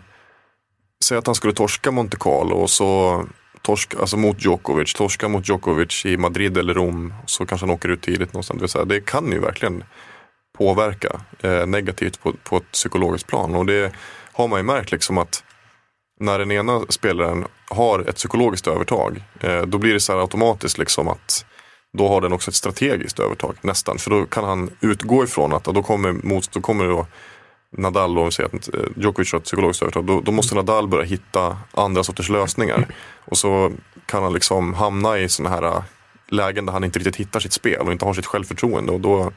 säg 1.04 1.18
att 1.18 1.26
han 1.26 1.36
skulle 1.36 1.54
torska 1.54 1.92
Monte 1.92 2.18
Carlo 2.18 2.56
och 2.56 2.70
så 2.70 3.24
torska, 3.62 4.00
alltså 4.00 4.18
mot 4.18 4.46
Djokovic, 4.46 4.94
torska 4.94 5.28
mot 5.28 5.50
Djokovic 5.50 6.06
i 6.06 6.18
Madrid 6.18 6.58
eller 6.58 6.74
Rom. 6.74 7.14
Så 7.26 7.46
kanske 7.46 7.68
han 7.68 7.76
åker 7.76 7.90
ut 7.90 8.02
tidigt 8.02 8.34
någonstans. 8.34 8.74
Det, 8.74 8.86
det 8.86 9.02
kan 9.02 9.32
ju 9.32 9.40
verkligen 9.40 9.84
påverka 10.58 11.22
eh, 11.42 11.66
negativt 11.66 12.22
på, 12.22 12.34
på 12.44 12.58
ett 12.58 12.72
psykologiskt 12.72 13.28
plan. 13.28 13.56
Och 13.56 13.66
det 13.66 13.94
har 14.40 14.48
man 14.48 14.60
ju 14.60 14.64
märkt 14.64 14.92
liksom 14.92 15.18
att 15.18 15.44
när 16.20 16.40
den 16.40 16.52
ena 16.52 16.82
spelaren 16.90 17.46
har 17.70 18.00
ett 18.00 18.16
psykologiskt 18.16 18.68
övertag, 18.68 19.24
eh, 19.40 19.62
då 19.62 19.78
blir 19.78 19.94
det 19.94 20.00
så 20.00 20.14
här 20.14 20.20
automatiskt 20.20 20.78
liksom 20.78 21.08
att 21.08 21.46
då 21.98 22.08
har 22.08 22.22
den 22.22 22.34
också 22.34 22.52
ett 22.52 22.56
strategiskt 22.56 23.20
övertag 23.20 23.56
nästan. 23.62 23.98
För 23.98 24.10
då 24.12 24.26
kan 24.26 24.44
han 24.44 24.70
utgå 24.82 25.24
ifrån 25.24 25.54
att 25.54 25.64
då 25.64 25.84
kommer, 25.84 26.12
mot, 26.12 26.52
då 26.52 26.62
kommer 26.62 26.86
då 26.86 27.08
Nadal, 27.78 28.18
om 28.18 28.26
vi 28.26 28.32
säger 28.32 28.56
att 28.56 28.74
eh, 28.74 28.82
Djokovic 28.96 29.32
har 29.32 29.40
ett 29.40 29.46
psykologiskt 29.46 29.82
övertag, 29.82 30.06
då, 30.06 30.22
då 30.22 30.32
måste 30.32 30.56
Nadal 30.56 30.88
börja 30.88 31.06
hitta 31.06 31.58
andra 31.72 32.04
sorters 32.04 32.30
lösningar. 32.30 32.88
Och 33.26 33.38
så 33.38 33.72
kan 34.06 34.24
han 34.24 34.34
liksom 34.34 34.74
hamna 34.74 35.20
i 35.20 35.30
sådana 35.30 35.56
här 35.56 35.64
eh, 35.64 35.84
lägen 36.28 36.66
där 36.66 36.74
han 36.74 36.84
inte 36.84 37.00
riktigt 37.00 37.16
hittar 37.16 37.40
sitt 37.40 37.54
spel 37.54 37.82
och 37.82 37.92
inte 37.92 38.06
har 38.06 38.14
sitt 38.14 38.26
självförtroende. 38.26 38.92
Och 38.92 39.00
då, 39.00 39.32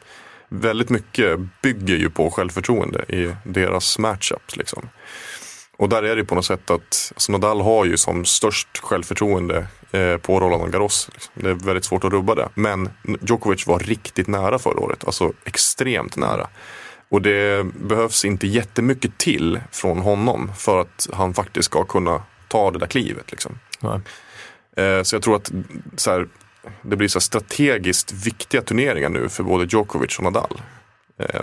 väldigt 0.52 0.90
mycket 0.90 1.40
bygger 1.62 1.96
ju 1.96 2.10
på 2.10 2.30
självförtroende 2.30 3.04
i 3.08 3.34
deras 3.44 3.98
matchups. 3.98 4.56
Liksom. 4.56 4.88
Och 5.76 5.88
där 5.88 6.02
är 6.02 6.16
det 6.16 6.24
på 6.24 6.34
något 6.34 6.44
sätt 6.44 6.70
att 6.70 7.12
alltså 7.14 7.32
Nadal 7.32 7.60
har 7.60 7.84
ju 7.84 7.96
som 7.96 8.24
störst 8.24 8.78
självförtroende 8.78 9.66
eh, 9.92 10.16
på 10.16 10.40
Roland 10.40 10.72
Garros. 10.72 11.10
Liksom. 11.12 11.32
Det 11.34 11.50
är 11.50 11.54
väldigt 11.54 11.84
svårt 11.84 12.04
att 12.04 12.12
rubba 12.12 12.34
det. 12.34 12.48
Men 12.54 12.90
Djokovic 13.20 13.66
var 13.66 13.78
riktigt 13.78 14.26
nära 14.26 14.58
förra 14.58 14.80
året, 14.80 15.04
alltså 15.04 15.32
extremt 15.44 16.16
nära. 16.16 16.48
Och 17.08 17.22
det 17.22 17.66
behövs 17.66 18.24
inte 18.24 18.46
jättemycket 18.46 19.18
till 19.18 19.60
från 19.70 19.98
honom 19.98 20.52
för 20.56 20.80
att 20.80 21.08
han 21.12 21.34
faktiskt 21.34 21.66
ska 21.66 21.84
kunna 21.84 22.22
ta 22.48 22.70
det 22.70 22.78
där 22.78 22.86
klivet. 22.86 23.30
Liksom. 23.30 23.58
Eh, 24.76 25.02
så 25.02 25.16
jag 25.16 25.22
tror 25.22 25.36
att 25.36 25.52
så 25.96 26.10
här, 26.10 26.28
det 26.82 26.96
blir 26.96 27.08
så 27.08 27.16
här 27.18 27.20
strategiskt 27.20 28.12
viktiga 28.26 28.62
turneringar 28.62 29.08
nu 29.08 29.28
för 29.28 29.42
både 29.42 29.64
Djokovic 29.64 30.18
och 30.18 30.24
Nadal. 30.24 30.60
Eh, 31.18 31.40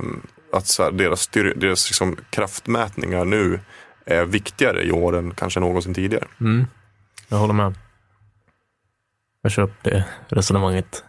att 0.54 0.68
så 0.68 0.84
här, 0.84 0.92
deras, 0.92 1.22
styr, 1.22 1.54
deras 1.56 1.90
liksom 1.90 2.18
kraftmätningar 2.30 3.26
nu 3.26 3.60
är 4.06 4.26
viktigare 4.26 4.84
i 4.84 4.92
år 4.92 5.18
än 5.18 5.32
kanske 5.32 5.60
någonsin 5.60 5.94
tidigare. 5.94 6.28
Mm. 6.42 6.68
Jag 7.30 7.38
håller 7.38 7.54
med. 7.54 7.74
Jag 9.42 9.52
köper 9.52 9.92
det 9.92 10.06
resonemanget. 10.28 11.04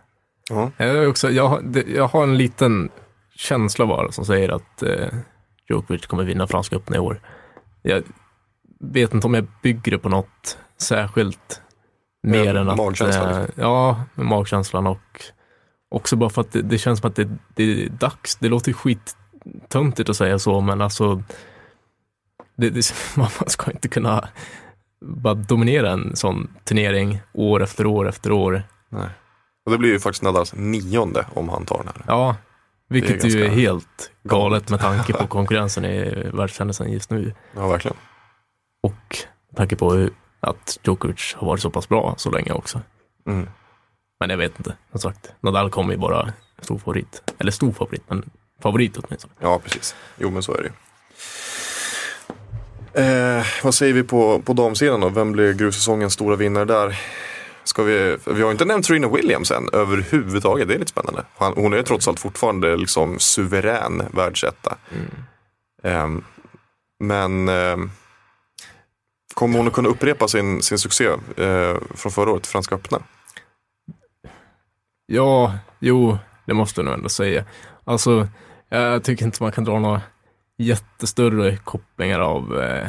Ja. 0.51 0.71
Jag, 0.77 1.09
också, 1.09 1.31
jag, 1.31 1.49
har- 1.49 1.89
jag 1.95 2.09
har 2.09 2.23
en 2.23 2.37
liten 2.39 2.91
känsla 3.35 3.87
bara 3.87 4.13
som 4.13 4.25
säger 4.25 4.49
att 4.49 4.83
eh, 4.83 5.07
Djokovic 5.69 6.07
kommer 6.07 6.25
vinna 6.25 6.47
Franska 6.47 6.77
öppna 6.77 6.97
i 6.97 6.99
år. 6.99 7.21
Jag 7.83 8.03
vet 8.81 9.15
inte 9.15 9.27
om 9.27 9.35
jag 9.35 9.47
bygger 9.63 9.93
det 9.93 9.99
på 9.99 10.09
något 10.09 10.59
särskilt 10.79 11.61
mer 12.23 12.55
än 12.55 12.69
att... 12.69 12.77
magkänslan, 12.77 13.31
eh, 13.35 13.41
liksom. 13.41 13.63
Ja, 13.65 14.05
magkänslan 14.15 14.87
och 14.87 15.23
också 15.91 16.17
bara 16.17 16.31
för 16.31 16.41
att 16.41 16.53
det, 16.53 16.63
det 16.63 16.79
känns 16.79 17.01
som 17.01 17.09
att 17.11 17.17
det, 17.17 17.29
det 17.55 17.85
är 17.85 17.89
dags. 17.89 18.37
Det 18.37 18.49
låter 18.49 18.73
skittöntigt 18.73 20.09
att 20.11 20.17
säga 20.17 20.39
så, 20.39 20.61
men 20.61 20.81
alltså 20.81 21.23
det, 22.57 22.71
det, 22.71 22.95
man 23.17 23.29
ska 23.47 23.71
inte 23.71 23.89
kunna 23.89 24.29
bara 25.07 25.35
dominera 25.35 25.91
en 25.91 26.17
sån 26.17 26.49
turnering 26.65 27.21
år 27.33 27.63
efter 27.63 27.87
år 27.87 28.09
efter 28.09 28.33
år. 28.33 28.63
Nej. 28.89 29.09
Och 29.67 29.73
det 29.73 29.79
blir 29.79 29.91
ju 29.93 30.01
faktiskt 30.01 30.23
Nadals 30.23 30.55
nionde 30.55 31.27
om 31.35 31.49
han 31.49 31.65
tar 31.65 31.79
den 31.79 31.87
här. 31.87 32.05
Ja, 32.07 32.37
vilket 32.89 33.25
är 33.25 33.29
ju 33.29 33.45
är 33.45 33.49
helt 33.49 34.11
galet 34.23 34.71
med 34.71 34.81
tanke 34.81 35.13
på 35.13 35.27
konkurrensen 35.29 35.85
i 35.85 36.31
världshändelsen 36.33 36.93
just 36.93 37.11
nu. 37.11 37.35
Ja, 37.57 37.69
verkligen. 37.69 37.97
Och 38.83 39.17
med 39.49 39.57
tanke 39.57 39.77
på 39.77 39.93
hur- 39.93 40.13
att 40.41 40.79
Djokovic 40.85 41.35
har 41.39 41.47
varit 41.47 41.63
så 41.63 41.71
pass 41.71 41.89
bra 41.89 42.15
så 42.17 42.31
länge 42.31 42.53
också. 42.53 42.81
Mm. 43.27 43.49
Men 44.21 44.31
jag 44.31 44.37
vet 44.37 44.59
inte, 44.59 44.77
som 44.91 45.01
sagt. 45.01 45.33
Nadal 45.41 45.71
kommer 45.71 45.93
ju 45.93 45.99
vara 45.99 46.33
stor 46.61 46.79
favorit. 46.79 47.33
Eller 47.39 47.51
stor 47.51 47.73
favorit, 47.73 48.03
men 48.09 48.31
favorit 48.63 48.97
åtminstone. 48.97 49.35
Ja, 49.41 49.59
precis. 49.59 49.95
Jo, 50.19 50.31
men 50.31 50.43
så 50.43 50.55
är 50.55 50.63
det 50.63 50.69
ju. 50.69 50.73
Eh, 52.93 53.47
vad 53.63 53.75
säger 53.75 53.93
vi 53.93 54.03
på, 54.03 54.43
på 54.45 54.53
damsidan 54.53 55.01
då? 55.01 55.09
Vem 55.09 55.33
blir 55.33 55.53
grussäsongens 55.53 56.13
stora 56.13 56.37
vinnare 56.37 56.65
där? 56.65 56.99
Ska 57.65 57.83
vi, 57.83 58.17
vi 58.27 58.43
har 58.43 58.51
inte 58.51 58.65
nämnt 58.65 58.87
Serena 58.87 59.09
Williams 59.09 59.51
än 59.51 59.69
överhuvudtaget. 59.73 60.69
Det 60.69 60.75
är 60.75 60.79
lite 60.79 60.91
spännande. 60.91 61.25
Han, 61.37 61.53
hon 61.57 61.73
är 61.73 61.83
trots 61.83 62.09
allt 62.09 62.21
fortfarande 62.21 62.77
liksom 62.77 63.19
suverän 63.19 64.03
världsetta. 64.13 64.77
Ehm, 65.83 66.25
men 67.01 67.49
ehm, 67.49 67.91
kommer 69.35 69.59
hon 69.59 69.67
att 69.67 69.73
kunna 69.73 69.89
upprepa 69.89 70.29
sin, 70.29 70.63
sin 70.63 70.79
succé 70.79 71.07
eh, 71.37 71.77
från 71.95 72.13
förra 72.13 72.31
året, 72.31 72.47
Franska 72.47 72.75
öppna? 72.75 72.99
Ja, 75.07 75.59
jo, 75.79 76.19
det 76.47 76.55
måste 76.55 76.81
jag 76.81 76.85
nog 76.85 76.95
ändå 76.95 77.09
säga. 77.09 77.45
Alltså, 77.85 78.29
jag 78.69 79.05
tycker 79.05 79.25
inte 79.25 79.43
man 79.43 79.53
kan 79.53 79.65
dra 79.65 79.79
några 79.79 80.03
jättestörre 80.59 81.57
kopplingar 81.57 82.21
av 82.21 82.61
eh, 82.61 82.89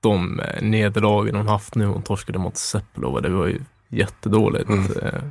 de 0.00 0.40
eh, 0.40 0.62
nederlagen 0.62 1.36
hon 1.36 1.48
haft 1.48 1.74
nu. 1.74 1.86
Hon 1.86 2.02
torskade 2.02 2.38
mot 2.38 2.56
Sepulova, 2.56 3.20
det 3.20 3.28
var 3.28 3.46
ju 3.46 3.60
jättedåligt. 3.88 4.68
Mm. 4.68 4.84
Eh, 5.02 5.22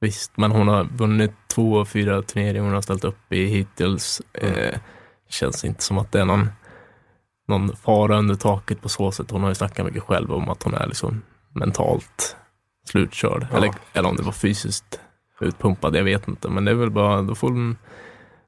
visst, 0.00 0.36
men 0.36 0.50
hon 0.50 0.68
har 0.68 0.84
vunnit 0.84 1.32
två 1.46 1.80
av 1.80 1.84
fyra 1.84 2.22
turneringar 2.22 2.64
hon 2.64 2.74
har 2.74 2.82
ställt 2.82 3.04
upp 3.04 3.32
i 3.32 3.44
hittills. 3.44 4.22
Eh, 4.32 4.78
känns 5.28 5.64
inte 5.64 5.82
som 5.82 5.98
att 5.98 6.12
det 6.12 6.20
är 6.20 6.24
någon, 6.24 6.48
någon 7.48 7.76
fara 7.76 8.18
under 8.18 8.34
taket 8.34 8.82
på 8.82 8.88
så 8.88 9.12
sätt. 9.12 9.30
Hon 9.30 9.42
har 9.42 9.48
ju 9.48 9.54
snackat 9.54 9.86
mycket 9.86 10.02
själv 10.02 10.32
om 10.32 10.48
att 10.48 10.62
hon 10.62 10.74
är 10.74 10.86
liksom 10.86 11.22
mentalt 11.52 12.36
slutkörd. 12.88 13.46
Ja. 13.50 13.56
Eller, 13.56 13.70
eller 13.92 14.08
om 14.08 14.16
det 14.16 14.22
var 14.22 14.32
fysiskt 14.32 15.00
utpumpad, 15.40 15.96
jag 15.96 16.04
vet 16.04 16.28
inte. 16.28 16.48
Men 16.48 16.64
det 16.64 16.70
är 16.70 16.74
väl 16.74 16.90
bara, 16.90 17.22
då 17.22 17.34
får 17.34 17.48
hon 17.48 17.76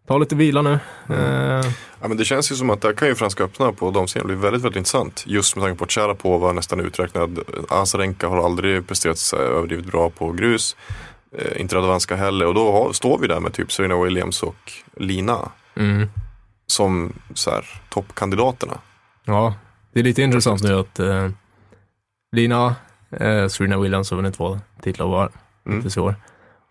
ta 0.09 0.19
lite 0.19 0.35
vila 0.35 0.63
nu. 0.63 0.79
Eh, 1.09 1.73
Ja, 2.01 2.09
men 2.09 2.17
det 2.17 2.25
känns 2.25 2.53
ju 2.53 2.57
som 2.57 2.71
att 2.71 2.81
där 2.81 2.93
kan 2.93 3.09
ju 3.09 3.15
Franska 3.15 3.45
öppna 3.45 3.73
på 3.73 3.91
damsidan 3.91 4.27
bli 4.27 4.37
väldigt, 4.37 4.63
väldigt 4.63 4.77
intressant. 4.77 5.25
Just 5.27 5.57
med 5.57 5.65
tanke 5.65 5.79
på 5.79 5.85
att 5.85 5.93
Sharapova 5.93 6.53
nästan 6.53 6.81
uträknad. 6.81 7.39
Azarenka 7.69 8.29
har 8.29 8.45
aldrig 8.45 8.87
presterat 8.87 9.19
här 9.33 9.39
överdrivet 9.39 9.87
bra 9.87 10.11
på 10.11 10.33
grus. 10.33 10.77
Eh, 11.39 11.61
inte 11.61 11.77
Radovanska 11.77 12.17
heller. 12.17 12.47
Och 12.47 12.55
då 12.55 12.73
har, 12.73 12.93
står 12.93 13.19
vi 13.19 13.27
där 13.27 13.41
med 13.41 13.53
typ 13.53 13.73
Serena 13.73 14.03
Williams 14.03 14.43
och 14.43 14.73
Lina 14.97 15.49
mm. 15.77 16.09
som 16.67 17.13
så 17.35 17.51
här, 17.51 17.81
toppkandidaterna. 17.89 18.79
Ja, 19.27 19.55
det 19.93 20.01
är 20.01 20.05
lite 20.05 20.23
intressant 20.23 20.63
nu 20.63 20.75
att 20.79 20.99
eh, 20.99 21.29
Lina, 22.37 22.75
eh, 23.11 23.49
Serena 23.49 23.79
Williams 23.79 24.11
har 24.11 24.17
vunnit 24.17 24.35
två 24.35 24.61
titlar 24.83 25.07
var 25.07 25.31
Mm. 25.67 25.79
hittills 25.79 25.97
i 25.97 26.01
år. 26.01 26.15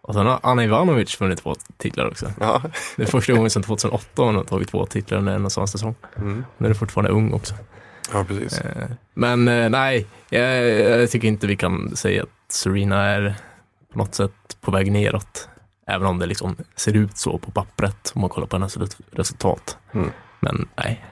Och 0.01 0.13
sen 0.13 0.25
har 0.25 0.39
Anna 0.43 0.63
Ivanovic 0.63 1.21
vunnit 1.21 1.39
två 1.39 1.55
titlar 1.77 2.07
också. 2.07 2.31
Ja. 2.39 2.61
Det 2.97 3.03
är 3.03 3.07
första 3.07 3.33
gången 3.33 3.49
sedan 3.49 3.63
2008 3.63 4.21
hon 4.21 4.35
har 4.35 4.43
tagit 4.43 4.69
två 4.69 4.85
titlar 4.85 5.17
under 5.17 5.35
en 5.35 5.45
och 5.45 5.51
samma 5.51 5.67
säsong. 5.67 5.95
Mm. 6.17 6.45
Hon 6.57 6.69
är 6.69 6.73
fortfarande 6.73 7.11
ung 7.11 7.33
också. 7.33 7.53
ja, 8.13 8.23
precis. 8.27 8.59
Eh, 8.61 8.87
Men 9.13 9.47
eh, 9.47 9.69
nej, 9.69 10.07
jag, 10.29 10.69
jag 11.01 11.11
tycker 11.11 11.27
inte 11.27 11.47
vi 11.47 11.55
kan 11.55 11.95
säga 11.95 12.23
att 12.23 12.29
Serena 12.51 13.01
är 13.03 13.35
på 13.93 13.97
något 13.97 14.15
sätt 14.15 14.57
på 14.61 14.71
väg 14.71 14.91
neråt. 14.91 15.49
Även 15.87 16.07
om 16.07 16.19
det 16.19 16.25
liksom 16.25 16.55
ser 16.75 16.95
ut 16.95 17.17
så 17.17 17.37
på 17.37 17.51
pappret 17.51 18.11
om 18.15 18.21
man 18.21 18.29
kollar 18.29 18.47
på 18.47 18.55
hennes 18.55 18.77
res- 18.77 18.97
resultat. 19.11 19.77
Mm. 19.91 20.09
Men 20.39 20.67
nej, 20.77 21.05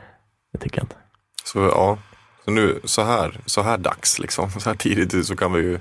det 0.53 0.59
tycker 0.59 0.77
jag 0.77 0.83
inte. 0.83 0.95
Så 1.43 1.59
ja, 1.59 1.97
så 2.45 2.51
nu 2.51 2.79
så 2.83 3.03
här, 3.03 3.39
så 3.45 3.61
här 3.61 3.77
dags 3.77 4.19
liksom, 4.19 4.51
så 4.51 4.69
här 4.69 4.75
tidigt 4.75 5.27
så 5.27 5.35
kan 5.35 5.53
vi 5.53 5.61
ju 5.61 5.79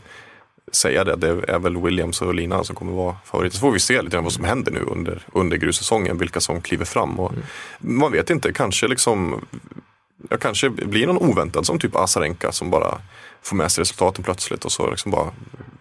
säga 0.72 1.04
det. 1.04 1.16
Det 1.16 1.52
är 1.52 1.58
väl 1.58 1.76
Williams 1.76 2.22
och 2.22 2.34
Lina 2.34 2.64
som 2.64 2.76
kommer 2.76 2.92
vara 2.92 3.16
favoriter. 3.24 3.56
Så 3.56 3.60
får 3.60 3.72
vi 3.72 3.80
se 3.80 4.02
lite 4.02 4.16
grann 4.16 4.24
vad 4.24 4.32
som 4.32 4.44
händer 4.44 4.72
nu 4.72 4.80
under, 4.80 5.22
under 5.32 5.56
grussäsongen, 5.56 6.18
vilka 6.18 6.40
som 6.40 6.60
kliver 6.60 6.84
fram. 6.84 7.20
Och 7.20 7.32
Man 7.78 8.12
vet 8.12 8.30
inte, 8.30 8.52
kanske 8.52 8.88
liksom 8.88 9.44
Ja, 10.30 10.36
kanske 10.36 10.70
blir 10.70 11.06
någon 11.06 11.30
oväntad 11.30 11.66
som 11.66 11.78
typ 11.78 11.96
Asarenka 11.96 12.52
som 12.52 12.70
bara 12.70 13.00
får 13.42 13.56
med 13.56 13.72
sig 13.72 13.82
resultaten 13.82 14.24
plötsligt 14.24 14.64
och 14.64 14.72
så 14.72 14.90
liksom 14.90 15.10
bara 15.10 15.30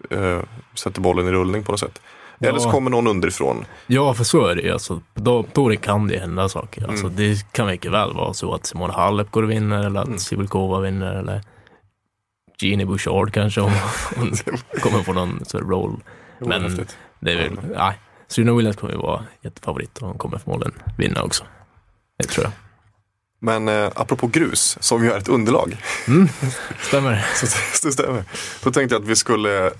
eh, 0.09 0.43
sätter 0.75 1.01
bollen 1.01 1.27
i 1.27 1.31
rullning 1.31 1.63
på 1.63 1.71
något 1.71 1.79
sätt. 1.79 2.01
Eller 2.41 2.59
så 2.59 2.67
Ja. 2.67 2.71
kommer 2.71 2.89
någon 2.91 3.07
underifrån. 3.07 3.65
Ja, 3.87 4.13
för 4.13 4.23
så 4.23 4.45
är 4.45 4.55
det 4.55 4.61
ju. 4.61 4.71
Alltså, 4.71 5.01
på 5.13 5.45
touren 5.53 5.77
kan 5.77 6.07
det 6.07 6.19
hända 6.19 6.49
saker. 6.49 6.87
Alltså, 6.89 7.05
Mm. 7.05 7.15
Det 7.17 7.51
kan 7.51 7.67
mycket 7.67 7.91
väl 7.91 8.13
vara 8.13 8.33
så 8.33 8.53
att 8.53 8.65
Simona 8.65 8.93
Halep 8.93 9.31
går 9.31 9.43
och 9.43 9.51
vinner 9.51 9.85
eller 9.85 9.99
att 9.99 10.07
Mm. 10.07 10.19
Sivulkova 10.19 10.79
vinner 10.79 11.13
eller 11.15 11.41
Gini 12.61 12.85
Bouchard 12.85 13.33
kanske 13.33 13.61
om 13.61 13.71
hon 14.15 14.31
kommer 14.81 15.03
få 15.03 15.13
någon 15.13 15.39
så 15.45 15.57
här 15.57 15.65
roll. 15.65 16.03
Men 16.39 16.61
häftigt. 16.63 16.97
det 17.19 17.31
är 17.31 17.37
väl, 17.37 17.59
nej. 17.77 17.99
Serena 18.27 18.53
Williams 18.53 18.75
kommer 18.77 18.93
ju 18.93 18.99
vara 18.99 19.25
jättefavorit 19.41 19.97
och 19.97 20.07
hon 20.07 20.17
kommer 20.17 20.37
förmodligen 20.37 20.73
vinna 20.97 21.23
också. 21.23 21.43
Det 22.19 22.27
tror 22.27 22.43
jag. 22.45 22.53
Men 23.43 23.67
eh, 23.67 23.91
apropå 23.95 24.27
grus, 24.27 24.77
som 24.81 25.03
ju 25.03 25.11
är 25.11 25.17
ett 25.17 25.27
underlag, 25.29 25.77
Stämmer. 26.81 27.25
så, 27.35 27.47
så 27.81 27.91
stämmer. 27.91 28.23
Så 28.63 28.71
tänkte 28.71 28.95
jag 28.95 29.01
att 29.01 29.07
vi 29.09 29.15
skulle 29.15 29.71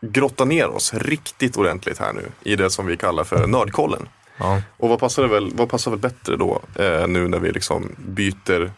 grotta 0.00 0.44
ner 0.44 0.68
oss 0.68 0.94
riktigt 0.94 1.56
ordentligt 1.56 1.98
här 1.98 2.12
nu 2.12 2.24
i 2.42 2.56
det 2.56 2.70
som 2.70 2.86
vi 2.86 2.96
kallar 2.96 3.24
för 3.24 3.46
nördkollen. 3.46 4.08
Ja. 4.38 4.62
Och 4.76 4.88
vad 4.88 5.00
passar, 5.00 5.22
det 5.22 5.28
väl, 5.28 5.50
vad 5.54 5.68
passar 5.68 5.90
väl 5.90 6.00
bättre 6.00 6.36
då 6.36 6.60
eh, 6.74 7.06
nu 7.06 7.28
när 7.28 7.38
vi 7.38 7.52
liksom 7.52 7.94
byter 7.98 8.72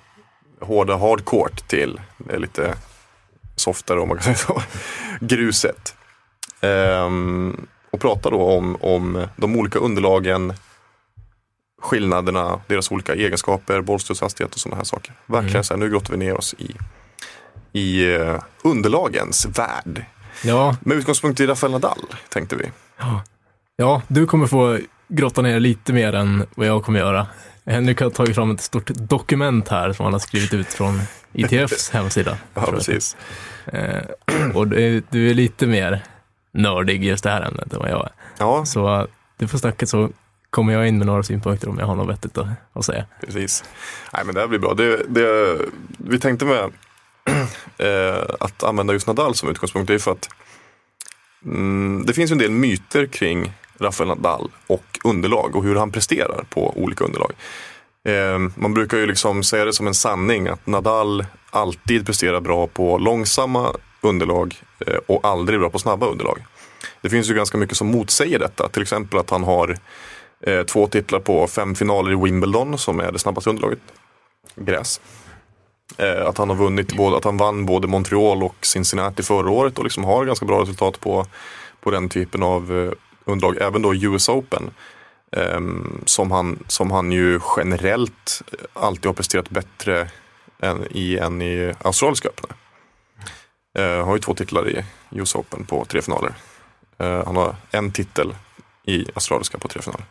hårda 0.60 0.96
hardcore 0.96 1.52
till 1.66 2.00
det 2.18 2.38
lite 2.38 2.74
softare 3.56 4.00
om 4.00 4.08
man 4.08 4.18
kan 4.18 4.24
säga 4.34 4.36
så, 4.36 4.62
gruset. 5.20 5.94
Ehm, 6.60 7.66
och 7.90 8.00
prata 8.00 8.30
då 8.30 8.42
om, 8.42 8.76
om 8.80 9.26
de 9.36 9.56
olika 9.56 9.78
underlagen, 9.78 10.52
skillnaderna, 11.82 12.60
deras 12.66 12.90
olika 12.90 13.14
egenskaper, 13.14 13.80
bollstudshastighet 13.80 14.54
och 14.54 14.60
sådana 14.60 14.76
här 14.76 14.84
saker. 14.84 15.12
Verkligen 15.26 15.50
Mm. 15.54 15.64
så 15.64 15.74
här, 15.74 15.78
nu 15.78 15.90
grottar 15.90 16.10
vi 16.12 16.16
ner 16.18 16.34
oss 16.36 16.54
i, 16.58 16.76
i 17.72 18.14
eh, 18.14 18.42
underlagens 18.64 19.46
värld. 19.46 20.04
Ja, 20.44 20.76
Med 20.80 20.96
utgångspunkt 20.96 21.40
i 21.40 21.46
Rafael 21.46 21.72
Nadal 21.72 21.98
tänkte 22.28 22.56
vi. 22.56 22.64
ja, 23.76 24.02
du 24.08 24.26
kommer 24.26 24.46
få 24.46 24.78
grotta 25.08 25.42
ner 25.42 25.60
lite 25.60 25.92
mer 25.92 26.12
än 26.12 26.46
vad 26.54 26.66
jag 26.66 26.84
kommer 26.84 26.98
göra. 26.98 27.26
Henrik 27.66 28.00
har 28.00 28.10
tagit 28.10 28.34
fram 28.34 28.50
ett 28.50 28.60
stort 28.60 28.86
dokument 28.94 29.68
här 29.68 29.92
som 29.92 30.04
han 30.04 30.12
har 30.12 30.20
skrivit 30.20 30.54
ut 30.54 30.66
från 30.66 31.00
ITFs 31.32 31.90
hemsida. 31.92 32.36
Ja, 32.54 32.66
precis. 32.72 33.16
Eh, 33.66 34.02
och 34.54 34.68
du, 34.68 35.02
du 35.10 35.30
är 35.30 35.34
lite 35.34 35.66
mer 35.66 36.04
nördig 36.52 37.04
i 37.04 37.08
just 37.08 37.24
det 37.24 37.30
här 37.30 37.42
ämnet 37.42 37.72
än 37.72 37.78
vad 37.78 37.90
jag 37.90 38.00
är. 38.04 38.12
Ja, 38.38 38.64
Så 38.64 39.00
eh, 39.00 39.06
du 39.38 39.48
får 39.48 39.58
snacka 39.58 39.86
så 39.86 40.10
kommer 40.50 40.72
jag 40.72 40.88
in 40.88 40.98
med 40.98 41.06
några 41.06 41.22
synpunkter 41.22 41.68
om 41.68 41.78
jag 41.78 41.86
har 41.86 41.94
något 41.96 42.08
vettigt 42.08 42.38
att, 42.38 42.46
att 42.72 42.84
säga. 42.84 43.04
Precis. 43.20 43.64
Nej 44.12 44.22
men 44.24 44.34
det 44.34 44.40
här 44.40 44.48
blir 44.48 44.58
bra. 44.58 44.74
Det, 44.74 45.02
det, 45.08 45.56
vi 45.98 46.18
tänkte 46.18 46.44
med 46.44 46.58
eh, 46.58 46.66
Eh, 47.78 48.24
att 48.40 48.62
använda 48.62 48.92
just 48.92 49.06
Nadal 49.06 49.34
som 49.34 49.48
utgångspunkt. 49.48 49.88
Det 49.88 49.94
är 49.94 49.98
för 49.98 50.12
att 50.12 50.28
mm, 51.44 52.04
det 52.06 52.12
finns 52.12 52.30
en 52.30 52.38
del 52.38 52.50
myter 52.50 53.06
kring 53.06 53.52
Rafael 53.78 54.08
Nadal 54.08 54.50
och 54.66 54.98
underlag 55.04 55.56
och 55.56 55.64
hur 55.64 55.76
han 55.76 55.90
presterar 55.92 56.44
på 56.50 56.72
olika 56.76 57.04
underlag. 57.04 57.32
Eh, 58.04 58.38
man 58.54 58.74
brukar 58.74 58.98
ju 58.98 59.06
liksom 59.06 59.42
säga 59.42 59.64
det 59.64 59.72
som 59.72 59.86
en 59.86 59.94
sanning 59.94 60.48
att 60.48 60.66
Nadal 60.66 61.24
alltid 61.50 62.06
presterar 62.06 62.40
bra 62.40 62.66
på 62.66 62.98
långsamma 62.98 63.76
underlag 64.00 64.62
eh, 64.86 64.98
och 65.06 65.24
aldrig 65.24 65.60
bra 65.60 65.70
på 65.70 65.78
snabba 65.78 66.06
underlag. 66.06 66.38
Det 67.02 67.10
finns 67.10 67.30
ju 67.30 67.34
ganska 67.34 67.58
mycket 67.58 67.76
som 67.76 67.86
motsäger 67.86 68.38
detta. 68.38 68.68
Till 68.68 68.82
exempel 68.82 69.18
att 69.18 69.30
han 69.30 69.44
har 69.44 69.76
eh, 70.46 70.62
två 70.62 70.86
titlar 70.86 71.20
på 71.20 71.46
fem 71.46 71.74
finaler 71.74 72.12
i 72.12 72.24
Wimbledon 72.24 72.78
som 72.78 73.00
är 73.00 73.12
det 73.12 73.18
snabbaste 73.18 73.50
underlaget. 73.50 73.80
Gräs. 74.56 75.00
Eh, 75.98 76.26
att 76.26 76.38
han 76.38 76.48
har 76.48 76.56
vunnit 76.56 76.96
både, 76.96 77.16
att 77.16 77.24
han 77.24 77.36
vann 77.36 77.66
både 77.66 77.88
Montreal 77.88 78.42
och 78.42 78.66
Cincinnati 78.66 79.22
förra 79.22 79.50
året 79.50 79.78
och 79.78 79.84
liksom 79.84 80.04
har 80.04 80.24
ganska 80.24 80.46
bra 80.46 80.62
resultat 80.62 81.00
på, 81.00 81.26
på 81.80 81.90
den 81.90 82.08
typen 82.08 82.42
av 82.42 82.78
eh, 82.78 82.92
underlag. 83.24 83.56
Även 83.60 83.82
då 83.82 83.94
US 83.94 84.28
Open. 84.28 84.70
Ehm, 85.36 86.02
som, 86.04 86.30
han, 86.30 86.58
som 86.66 86.90
han 86.90 87.12
ju 87.12 87.40
generellt 87.56 88.42
eh, 88.52 88.58
alltid 88.72 89.06
har 89.06 89.12
presterat 89.12 89.50
bättre 89.50 90.08
än 90.62 90.86
i, 90.90 91.18
än 91.18 91.42
i 91.42 91.74
Australiska 91.82 92.28
öppna. 92.28 92.48
Eh, 93.78 94.06
har 94.06 94.14
ju 94.14 94.20
två 94.20 94.34
titlar 94.34 94.68
i 94.68 94.84
US 95.10 95.34
Open 95.34 95.64
på 95.64 95.84
tre 95.84 96.02
finaler. 96.02 96.32
Eh, 96.98 97.26
han 97.26 97.36
har 97.36 97.56
en 97.70 97.92
titel 97.92 98.34
i 98.84 99.06
Australiska 99.14 99.58
på 99.58 99.68
tre 99.68 99.82
finaler. 99.82 100.06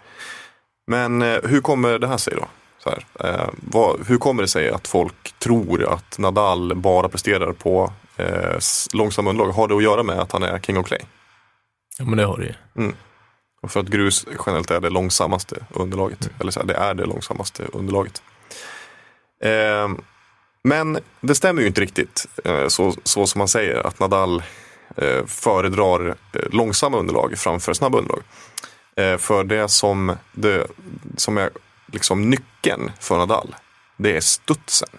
Men 0.87 1.21
eh, 1.21 1.39
hur 1.43 1.61
kommer 1.61 1.99
det 1.99 2.07
här 2.07 2.17
sig 2.17 2.33
då? 2.35 2.47
Eh, 2.85 3.49
vad, 3.53 4.07
hur 4.07 4.17
kommer 4.17 4.41
det 4.41 4.47
sig 4.47 4.69
att 4.69 4.87
folk 4.87 5.39
tror 5.39 5.93
att 5.93 6.17
Nadal 6.17 6.75
bara 6.75 7.09
presterar 7.09 7.53
på 7.53 7.93
eh, 8.17 8.57
långsamma 8.93 9.29
underlag? 9.29 9.51
Har 9.51 9.67
det 9.67 9.75
att 9.75 9.83
göra 9.83 10.03
med 10.03 10.19
att 10.19 10.31
han 10.31 10.43
är 10.43 10.59
king 10.59 10.77
of 10.77 10.87
clay? 10.87 10.99
Ja, 11.97 12.05
men 12.05 12.17
det 12.17 12.25
har 12.25 12.37
du 12.37 12.43
ju. 12.43 12.93
Och 13.61 13.71
för 13.71 13.79
att 13.79 13.87
grus 13.87 14.25
generellt 14.45 14.71
är 14.71 14.79
det 14.79 14.89
långsammaste 14.89 15.65
underlaget. 15.69 16.29
Eller 16.39 16.51
så 16.51 16.59
här, 16.59 16.67
det 16.67 16.73
är 16.73 16.93
det 16.93 17.05
långsammaste 17.05 17.63
underlaget. 17.73 18.21
Eh, 19.43 19.89
men 20.63 20.99
det 21.21 21.35
stämmer 21.35 21.61
ju 21.61 21.67
inte 21.67 21.81
riktigt 21.81 22.27
eh, 22.45 22.67
så, 22.67 22.93
så 23.03 23.27
som 23.27 23.39
man 23.39 23.47
säger 23.47 23.87
att 23.87 23.99
Nadal 23.99 24.43
eh, 24.97 25.25
föredrar 25.25 26.07
eh, 26.07 26.41
långsamma 26.51 26.97
underlag 26.97 27.37
framför 27.37 27.73
snabba 27.73 27.97
underlag. 27.97 28.23
För 29.19 29.43
det 29.43 29.67
som, 29.69 30.15
det 30.31 30.67
som 31.17 31.37
är 31.37 31.49
liksom 31.91 32.29
nyckeln 32.29 32.91
för 32.99 33.17
Nadal, 33.17 33.55
det 33.97 34.17
är 34.17 34.21
studsen. 34.21 34.89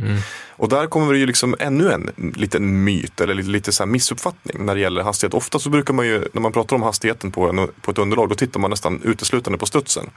Mm. 0.00 0.16
Och 0.48 0.68
där 0.68 0.86
kommer 0.86 1.12
det 1.12 1.18
ju 1.18 1.26
liksom 1.26 1.56
ännu 1.58 1.92
en 1.92 2.32
liten 2.36 2.84
myt 2.84 3.20
eller 3.20 3.34
lite, 3.34 3.48
lite 3.48 3.72
så 3.72 3.86
missuppfattning 3.86 4.66
när 4.66 4.74
det 4.74 4.80
gäller 4.80 5.02
hastighet. 5.02 5.34
Ofta 5.34 5.58
så 5.58 5.70
brukar 5.70 5.94
man 5.94 6.06
ju, 6.06 6.28
när 6.32 6.40
man 6.40 6.52
pratar 6.52 6.76
om 6.76 6.82
hastigheten 6.82 7.30
på, 7.32 7.48
en, 7.48 7.68
på 7.80 7.90
ett 7.90 7.98
underlag, 7.98 8.28
då 8.28 8.34
tittar 8.34 8.60
man 8.60 8.70
nästan 8.70 9.02
uteslutande 9.02 9.58
på 9.58 9.66
studsen. 9.66 10.10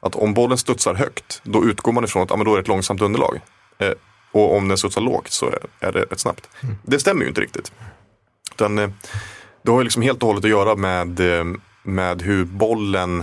Att 0.00 0.14
om 0.14 0.34
bollen 0.34 0.58
studsar 0.58 0.94
högt, 0.94 1.40
då 1.44 1.64
utgår 1.64 1.92
man 1.92 2.04
ifrån 2.04 2.22
att 2.22 2.30
ah, 2.30 2.36
men 2.36 2.44
då 2.44 2.52
är 2.52 2.56
det 2.56 2.60
ett 2.60 2.68
långsamt 2.68 3.00
underlag. 3.00 3.40
Eh, 3.78 3.92
och 4.32 4.56
om 4.56 4.68
den 4.68 4.78
studsar 4.78 5.00
lågt 5.00 5.32
så 5.32 5.54
är, 5.80 5.92
det 5.92 6.02
ett 6.02 6.20
snabbt. 6.20 6.48
Det 6.82 6.98
stämmer 6.98 7.22
ju 7.22 7.28
inte 7.28 7.40
riktigt. 7.40 7.72
Utan, 8.50 8.78
eh, 8.78 8.90
det 9.64 9.70
har 9.70 9.78
ju 9.78 9.84
liksom 9.84 10.02
helt 10.02 10.22
och 10.22 10.26
hållet 10.26 10.44
att 10.44 10.50
göra 10.50 10.76
med, 10.76 11.20
eh, 11.20 11.44
med 11.82 12.22
hur 12.22 12.44
bollen 12.44 13.20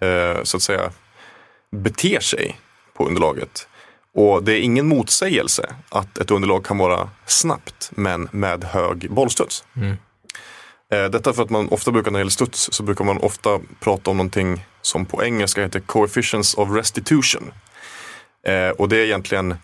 eh, 0.00 0.42
så 0.42 0.56
att 0.56 0.62
säga 0.62 0.90
beter 1.82 2.20
sig 2.20 2.60
på 2.96 3.06
underlaget. 3.06 3.68
Och 4.14 4.44
det 4.44 4.52
är 4.52 4.60
ingen 4.60 4.86
motsägelse 4.86 5.74
att 5.88 6.18
ett 6.18 6.30
underlag 6.30 6.64
kan 6.64 6.78
vara 6.78 7.10
snabbt 7.26 7.90
men 7.90 8.28
med 8.32 8.64
hög 8.64 9.10
bollstuds. 9.10 9.64
Mm. 9.76 9.96
Eh, 10.92 11.10
Detta 11.10 11.32
för 11.32 11.42
att 11.42 11.50
man 11.50 11.68
ofta 11.68 11.90
brukar 11.90 12.10
när 12.10 12.18
det 12.18 12.20
gäller 12.20 12.30
studs 12.30 12.68
så 12.72 12.82
brukar 12.82 13.04
man 13.04 13.18
ofta 13.18 13.60
prata 13.80 14.10
om 14.10 14.16
någonting 14.16 14.64
som 14.82 15.06
på 15.06 15.24
engelska 15.24 15.62
heter 15.62 15.80
coefficients 15.80 16.54
of 16.54 16.70
restitution. 16.70 17.52
Eh, 18.46 18.68
och 18.68 18.88
det 18.88 18.96
är 18.96 19.04
egentligen 19.04 19.54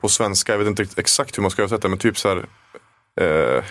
på 0.00 0.08
svenska, 0.08 0.52
jag 0.52 0.58
vet 0.58 0.68
inte 0.68 0.86
exakt 0.96 1.38
hur 1.38 1.42
man 1.42 1.50
ska 1.50 1.62
översätta 1.62 1.88
men 1.88 1.98
typ 1.98 2.18
så 2.18 2.28
här 2.28 2.46
eh, 3.20 3.64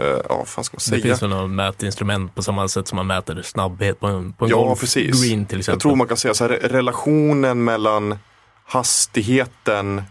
eh, 0.00 0.20
ja, 0.28 0.44
fan 0.46 0.64
ska 0.64 0.74
man 0.74 0.78
Det 0.78 0.80
säga? 0.80 1.02
finns 1.02 1.22
väl 1.22 1.30
något 1.30 1.50
mätinstrument 1.50 2.34
på 2.34 2.42
samma 2.42 2.68
sätt 2.68 2.88
som 2.88 2.96
man 2.96 3.06
mäter 3.06 3.42
snabbhet 3.42 4.00
på 4.00 4.06
en, 4.06 4.32
på 4.32 4.44
en 4.44 4.50
Ja, 4.50 4.56
golf 4.56 4.80
precis. 4.80 5.22
green 5.24 5.46
till 5.46 5.58
exempel. 5.58 5.74
Jag 5.74 5.80
tror 5.80 5.96
man 5.96 6.08
kan 6.08 6.16
säga 6.16 6.34
så 6.34 6.44
här, 6.44 6.50
relationen 6.50 7.64
mellan 7.64 8.18
hastigheten 8.64 10.02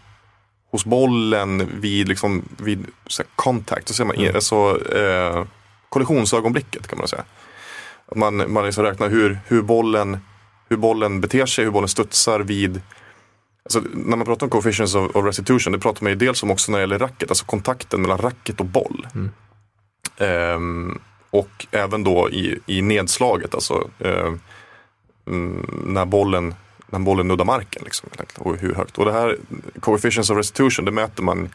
hos 0.70 0.84
bollen 0.84 1.80
vid, 1.80 2.08
liksom, 2.08 2.42
vid 2.58 2.86
så 3.06 3.22
här, 3.22 3.28
contact, 3.36 3.88
så 3.88 3.94
säger 3.94 4.06
man, 4.06 4.16
Mm. 4.16 4.34
alltså, 4.34 4.80
eh, 4.96 5.44
kollisionsögonblicket 5.88 6.86
kan 6.88 6.98
man 6.98 7.08
säga. 7.08 7.24
Att 8.08 8.16
Man, 8.16 8.52
man 8.52 8.64
liksom 8.66 8.84
räknar 8.84 9.08
hur, 9.08 9.38
hur, 9.46 9.62
bollen, 9.62 10.18
hur 10.68 10.76
bollen 10.76 11.20
beter 11.20 11.46
sig, 11.46 11.64
hur 11.64 11.72
bollen 11.72 11.88
studsar 11.88 12.40
vid 12.40 12.80
Alltså, 13.64 13.82
när 13.94 14.16
man 14.16 14.26
pratar 14.26 14.46
om 14.46 14.50
coefficients 14.50 14.94
of, 14.94 15.16
of 15.16 15.24
restitution, 15.24 15.72
det 15.72 15.78
pratar 15.78 16.02
man 16.02 16.10
ju 16.12 16.16
dels 16.16 16.42
om 16.42 16.50
också 16.50 16.72
när 16.72 16.78
det 16.78 16.82
gäller 16.82 16.98
racket, 16.98 17.30
alltså 17.30 17.44
kontakten 17.44 18.02
mellan 18.02 18.18
racket 18.18 18.60
och 18.60 18.66
boll. 18.66 19.06
Mm. 19.14 19.30
Ehm, 20.18 20.98
och 21.30 21.66
även 21.70 22.04
då 22.04 22.30
i, 22.30 22.58
i 22.66 22.82
nedslaget, 22.82 23.54
alltså 23.54 23.90
eh, 23.98 24.32
mm, 25.26 25.66
när, 25.84 26.04
bollen, 26.04 26.54
när 26.86 26.98
bollen 26.98 27.28
nuddar 27.28 27.44
marken. 27.44 27.82
Liksom, 27.84 28.08
och 28.38 28.56
hur 28.56 28.74
högt. 28.74 28.98
Och 28.98 29.04
det 29.04 29.12
här 29.12 29.36
coefficients 29.80 30.30
of 30.30 30.36
restitution, 30.36 30.84
det 30.84 30.90
mäter 30.90 31.22
man 31.22 31.48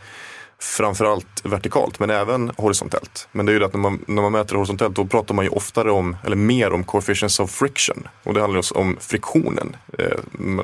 framförallt 0.61 1.41
vertikalt 1.43 1.99
men 1.99 2.09
även 2.09 2.51
horisontellt. 2.57 3.27
Men 3.31 3.45
det 3.45 3.51
är 3.51 3.53
ju 3.53 3.59
det 3.59 3.65
att 3.65 3.73
när 3.73 3.79
man, 3.79 4.05
när 4.07 4.21
man 4.21 4.31
mäter 4.31 4.55
horisontellt 4.55 4.95
då 4.95 5.05
pratar 5.05 5.35
man 5.35 5.45
ju 5.45 5.49
oftare 5.49 5.91
om, 5.91 6.17
eller 6.25 6.35
mer 6.35 6.73
om 6.73 6.83
coefficients 6.83 7.39
of 7.39 7.51
friction. 7.51 8.07
Och 8.23 8.33
det 8.33 8.41
handlar 8.41 8.57
just 8.57 8.71
om 8.71 8.97
friktionen 8.99 9.75
eh, 9.97 10.17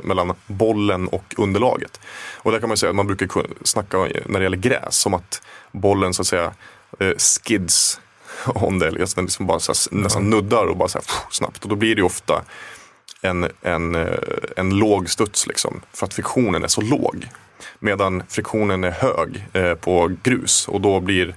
mellan 0.04 0.34
bollen 0.48 1.08
och 1.08 1.34
underlaget. 1.38 2.00
Och 2.36 2.52
där 2.52 2.60
kan 2.60 2.70
man 2.70 2.78
säga 2.78 2.90
att 2.90 2.96
man 2.96 3.08
brukar 3.08 3.46
snacka 3.64 3.98
när 3.98 4.40
det 4.40 4.44
gäller 4.44 4.58
gräs 4.58 5.06
om 5.06 5.14
att 5.14 5.42
bollen 5.72 6.14
så 6.14 6.22
att 6.22 6.28
säga 6.28 6.54
eh, 7.00 7.14
skids 7.18 8.00
om 8.46 8.80
det. 8.80 8.88
Alltså 8.88 9.16
den 9.16 9.26
liksom 9.26 9.48
bara 9.48 9.60
så 9.60 9.72
här, 9.72 10.02
nästan 10.02 10.30
nuddar 10.30 10.66
och 10.66 10.78
bara 10.78 10.90
så 10.90 10.98
här, 10.98 11.06
pff, 11.06 11.26
snabbt. 11.30 11.64
Och 11.64 11.70
då 11.70 11.76
blir 11.76 11.96
det 11.96 12.00
ju 12.00 12.06
ofta 12.06 12.44
en, 13.22 13.48
en, 13.62 13.96
eh, 13.96 14.18
en 14.56 14.70
låg 14.70 15.10
studs 15.10 15.48
liksom, 15.48 15.82
för 15.94 16.06
att 16.06 16.14
friktionen 16.14 16.64
är 16.64 16.68
så 16.68 16.82
låg. 16.82 17.28
Medan 17.80 18.24
friktionen 18.30 18.84
är 18.84 18.92
hög 18.92 19.48
eh, 19.54 19.74
på 19.74 20.12
grus 20.24 20.68
och 20.68 20.82
då, 20.82 21.00
blir, 21.00 21.36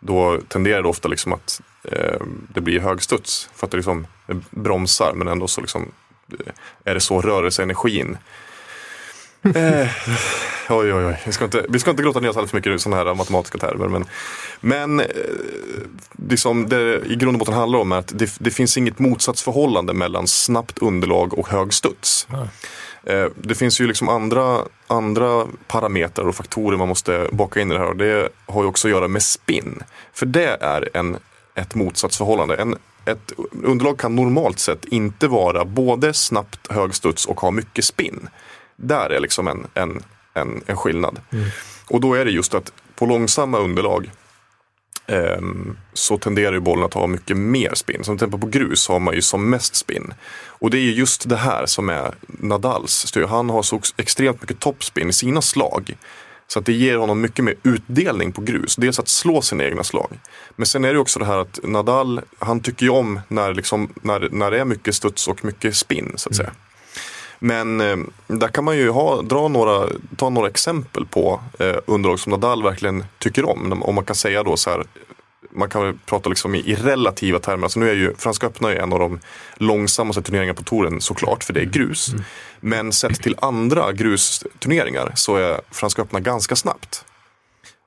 då 0.00 0.40
tenderar 0.48 0.82
det 0.82 0.88
ofta 0.88 1.08
liksom 1.08 1.32
att 1.32 1.60
eh, 1.84 2.20
det 2.54 2.60
blir 2.60 2.80
hög 2.80 3.02
studs. 3.02 3.50
För 3.54 3.66
att 3.66 3.70
det 3.70 3.76
liksom 3.76 4.06
bromsar 4.50 5.12
men 5.14 5.28
ändå 5.28 5.48
så 5.48 5.60
liksom, 5.60 5.92
eh, 6.30 6.52
är 6.84 6.94
det 6.94 7.00
så 7.00 7.20
rörelseenergin 7.20 8.18
Eh, 9.44 9.88
oj, 10.68 10.92
oj, 10.92 11.06
oj. 11.06 11.22
Vi 11.26 11.32
ska 11.32 11.44
inte, 11.44 11.66
vi 11.68 11.78
ska 11.78 11.90
inte 11.90 12.02
grotta 12.02 12.20
ner 12.20 12.28
oss 12.28 12.36
alldeles 12.36 12.50
för 12.50 12.58
mycket 12.58 12.72
i 12.72 12.78
sådana 12.78 13.04
här 13.04 13.14
matematiska 13.14 13.58
termer. 13.58 13.88
Men, 13.88 14.04
men 14.60 15.00
eh, 15.00 15.06
liksom 16.28 16.68
det 16.68 17.00
i 17.06 17.16
grund 17.16 17.34
och 17.34 17.38
botten 17.38 17.54
handlar 17.54 17.78
om 17.78 17.92
är 17.92 17.96
att 17.96 18.12
det, 18.18 18.36
det 18.38 18.50
finns 18.50 18.76
inget 18.76 18.98
motsatsförhållande 18.98 19.92
mellan 19.92 20.26
snabbt 20.26 20.78
underlag 20.78 21.38
och 21.38 21.48
hög 21.48 21.72
studs. 21.72 22.26
Eh, 23.04 23.26
det 23.34 23.54
finns 23.54 23.80
ju 23.80 23.86
liksom 23.86 24.08
andra, 24.08 24.58
andra 24.86 25.46
parametrar 25.66 26.28
och 26.28 26.34
faktorer 26.34 26.76
man 26.76 26.88
måste 26.88 27.28
baka 27.32 27.60
in 27.60 27.70
i 27.70 27.74
det 27.74 27.80
här. 27.80 27.88
Och 27.88 27.96
det 27.96 28.28
har 28.46 28.62
ju 28.62 28.68
också 28.68 28.88
att 28.88 28.92
göra 28.92 29.08
med 29.08 29.22
spin. 29.22 29.82
För 30.12 30.26
det 30.26 30.56
är 30.60 30.88
en, 30.94 31.16
ett 31.54 31.74
motsatsförhållande. 31.74 32.56
En, 32.56 32.76
ett 33.04 33.32
underlag 33.62 33.98
kan 33.98 34.16
normalt 34.16 34.58
sett 34.58 34.84
inte 34.84 35.28
vara 35.28 35.64
både 35.64 36.14
snabbt 36.14 36.72
hög 36.72 36.94
studs 36.94 37.26
och 37.26 37.40
ha 37.40 37.50
mycket 37.50 37.84
spin. 37.84 38.28
Där 38.76 39.10
är 39.10 39.20
liksom 39.20 39.48
en, 39.48 39.66
en, 39.74 40.02
en, 40.34 40.62
en 40.66 40.76
skillnad. 40.76 41.20
Och 41.88 42.00
då 42.00 42.14
är 42.14 42.24
det 42.24 42.30
just 42.30 42.54
att 42.54 42.72
på 42.94 43.06
långsamma 43.06 43.58
underlag 43.58 44.10
ehm, 45.06 45.76
så 45.92 46.18
tenderar 46.18 46.52
ju 46.52 46.60
bollen 46.60 46.84
att 46.84 46.94
ha 46.94 47.06
mycket 47.06 47.36
mer 47.36 47.74
spin. 47.74 48.04
Som 48.04 48.18
till 48.18 48.24
exempel 48.24 48.40
på 48.40 48.58
grus 48.58 48.88
har 48.88 48.98
man 48.98 49.14
ju 49.14 49.22
som 49.22 49.50
mest 49.50 49.74
spin. 49.74 50.14
Och 50.46 50.70
det 50.70 50.78
är 50.78 50.82
ju 50.82 50.92
just 50.92 51.28
det 51.28 51.36
här 51.36 51.66
som 51.66 51.88
är 51.88 52.14
Nadals 52.26 52.92
styr. 52.92 53.26
Han 53.26 53.50
har 53.50 53.62
så 53.62 53.80
extremt 53.96 54.40
mycket 54.40 54.60
toppspin 54.60 55.08
i 55.08 55.12
sina 55.12 55.42
slag. 55.42 55.96
Så 56.46 56.58
att 56.58 56.66
det 56.66 56.72
ger 56.72 56.96
honom 56.96 57.20
mycket 57.20 57.44
mer 57.44 57.54
utdelning 57.62 58.32
på 58.32 58.40
grus. 58.40 58.76
Dels 58.76 58.98
att 58.98 59.08
slå 59.08 59.42
sina 59.42 59.64
egna 59.64 59.84
slag. 59.84 60.18
Men 60.56 60.66
sen 60.66 60.84
är 60.84 60.92
det 60.92 60.98
också 60.98 61.18
det 61.18 61.24
här 61.24 61.38
att 61.38 61.58
Nadal, 61.62 62.20
han 62.38 62.60
tycker 62.60 62.86
ju 62.86 62.90
om 62.90 63.20
när, 63.28 63.54
liksom, 63.54 63.92
när, 64.02 64.28
när 64.32 64.50
det 64.50 64.60
är 64.60 64.64
mycket 64.64 64.94
studs 64.94 65.28
och 65.28 65.44
mycket 65.44 65.76
spinn. 65.76 66.12
så 66.16 66.28
att 66.28 66.36
säga. 66.36 66.52
Men 67.44 67.80
eh, 67.80 67.96
där 68.26 68.48
kan 68.48 68.64
man 68.64 68.76
ju 68.76 68.90
ha, 68.90 69.22
dra 69.22 69.48
några, 69.48 69.88
ta 70.16 70.30
några 70.30 70.48
exempel 70.48 71.06
på 71.06 71.40
eh, 71.58 71.76
underlag 71.86 72.18
som 72.18 72.30
Nadal 72.30 72.62
verkligen 72.62 73.04
tycker 73.18 73.48
om. 73.48 73.82
Om 73.82 73.94
man 73.94 74.04
kan 74.04 74.16
säga 74.16 74.42
då 74.42 74.56
så 74.56 74.70
här, 74.70 74.84
man 75.50 75.68
kan 75.68 75.82
väl 75.82 75.94
prata 76.06 76.28
liksom 76.28 76.54
i, 76.54 76.58
i 76.58 76.74
relativa 76.74 77.38
termer. 77.38 77.62
Alltså 77.62 77.80
nu 77.80 77.90
är 77.90 77.94
ju 77.94 78.14
Franska 78.18 78.46
öppna 78.46 78.72
är 78.72 78.76
en 78.76 78.92
av 78.92 78.98
de 78.98 79.20
långsammaste 79.56 80.22
turneringarna 80.22 80.56
på 80.56 80.62
touren 80.62 81.00
såklart, 81.00 81.44
för 81.44 81.52
det 81.52 81.60
är 81.60 81.64
grus. 81.64 82.10
Men 82.60 82.92
sett 82.92 83.22
till 83.22 83.36
andra 83.38 83.92
grusturneringar 83.92 85.12
så 85.14 85.36
är 85.36 85.60
Franska 85.70 86.02
öppna 86.02 86.20
ganska 86.20 86.56
snabbt. 86.56 87.04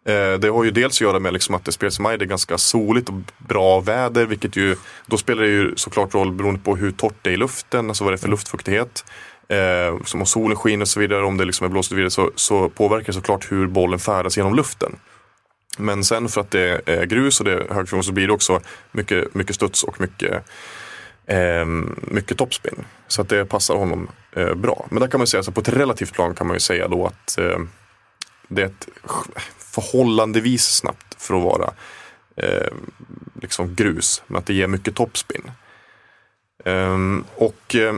Eh, 0.08 0.40
Det 0.40 0.50
har 0.50 0.64
ju 0.64 0.72
dels 0.72 0.98
att 0.98 1.02
göra 1.02 1.20
med 1.20 1.34
liksom 1.34 1.56
att 1.56 1.66
det 1.66 1.72
spelas 1.72 2.00
i 2.00 2.02
maj, 2.02 2.18
det 2.18 2.26
är 2.26 2.28
ganska 2.28 2.58
soligt 2.58 3.10
och 3.10 3.16
bra 3.38 3.80
väder. 3.80 4.26
Vilket 4.26 4.56
ju, 4.56 4.76
då 5.06 5.18
spelar 5.18 5.42
det 5.42 5.50
ju 5.50 5.74
såklart 5.76 6.14
roll 6.14 6.32
beroende 6.32 6.60
på 6.60 6.76
hur 6.76 6.92
torrt 6.92 7.16
det 7.22 7.30
är 7.30 7.34
i 7.34 7.38
luften, 7.38 7.90
alltså 7.90 8.04
vad 8.04 8.14
det 8.14 8.16
är 8.16 8.22
för 8.22 8.30
luftfuktighet. 8.30 9.06
Eh, 9.48 10.04
som 10.04 10.20
om 10.20 10.26
solen 10.26 10.58
skiner 10.58 10.82
och 10.82 10.88
så 10.88 11.00
vidare, 11.00 11.24
om 11.24 11.38
det 11.38 11.46
liksom 11.46 11.66
är 11.66 11.70
blåst 11.70 11.92
och 11.92 11.98
vidare, 11.98 12.12
så, 12.12 12.32
så 12.36 12.70
påverkar 12.70 13.06
det 13.06 13.14
såklart 13.14 13.52
hur 13.52 13.68
bollen 13.68 14.00
färdas 14.00 14.38
genom 14.38 14.56
luften. 14.56 14.96
Men 15.78 16.04
sen 16.04 16.30
för 16.30 16.42
att 16.42 16.52
det 16.52 16.82
är 16.86 17.06
grus 17.06 17.40
och 17.40 17.46
det 17.46 17.54
är 17.54 17.74
hög 17.74 18.06
så 18.06 18.12
blir 18.12 18.28
det 18.28 18.34
också 18.34 18.62
mycket, 18.92 19.36
mycket 19.36 19.56
studs 19.56 19.84
och 19.84 20.02
mycket, 20.02 20.44
eh, 21.26 21.66
mycket 22.02 22.38
toppspin. 22.38 22.86
Så 23.08 23.22
att 23.22 23.30
det 23.30 23.46
passar 23.46 23.76
honom 23.76 24.08
eh, 24.32 24.54
bra. 24.54 24.88
Men 24.92 25.00
där 25.00 25.08
kan 25.08 25.20
man 25.20 25.28
säga, 25.28 25.44
så 25.44 25.52
på 25.52 25.62
ett 25.62 25.70
relativt 25.70 26.14
plan 26.14 26.36
kan 26.36 26.48
man 26.48 26.56
ju 26.56 26.60
säga 26.60 26.88
då 26.88 27.06
att 27.08 27.38
eh, 27.38 27.60
det 28.48 28.62
är 28.62 28.66
ett 28.66 28.88
förhållandevis 29.58 30.64
snabbt 30.64 31.22
för 31.22 31.38
att 31.38 31.44
vara 31.44 31.74
eh, 32.36 32.74
liksom 33.42 33.76
grus. 33.76 34.24
Men 34.28 34.38
att 34.38 34.46
det 34.46 34.54
ger 34.54 34.68
mycket 34.68 34.96
toppspin. 34.96 35.52
Ehm, 36.66 37.24
och 37.36 37.76
eh, 37.76 37.96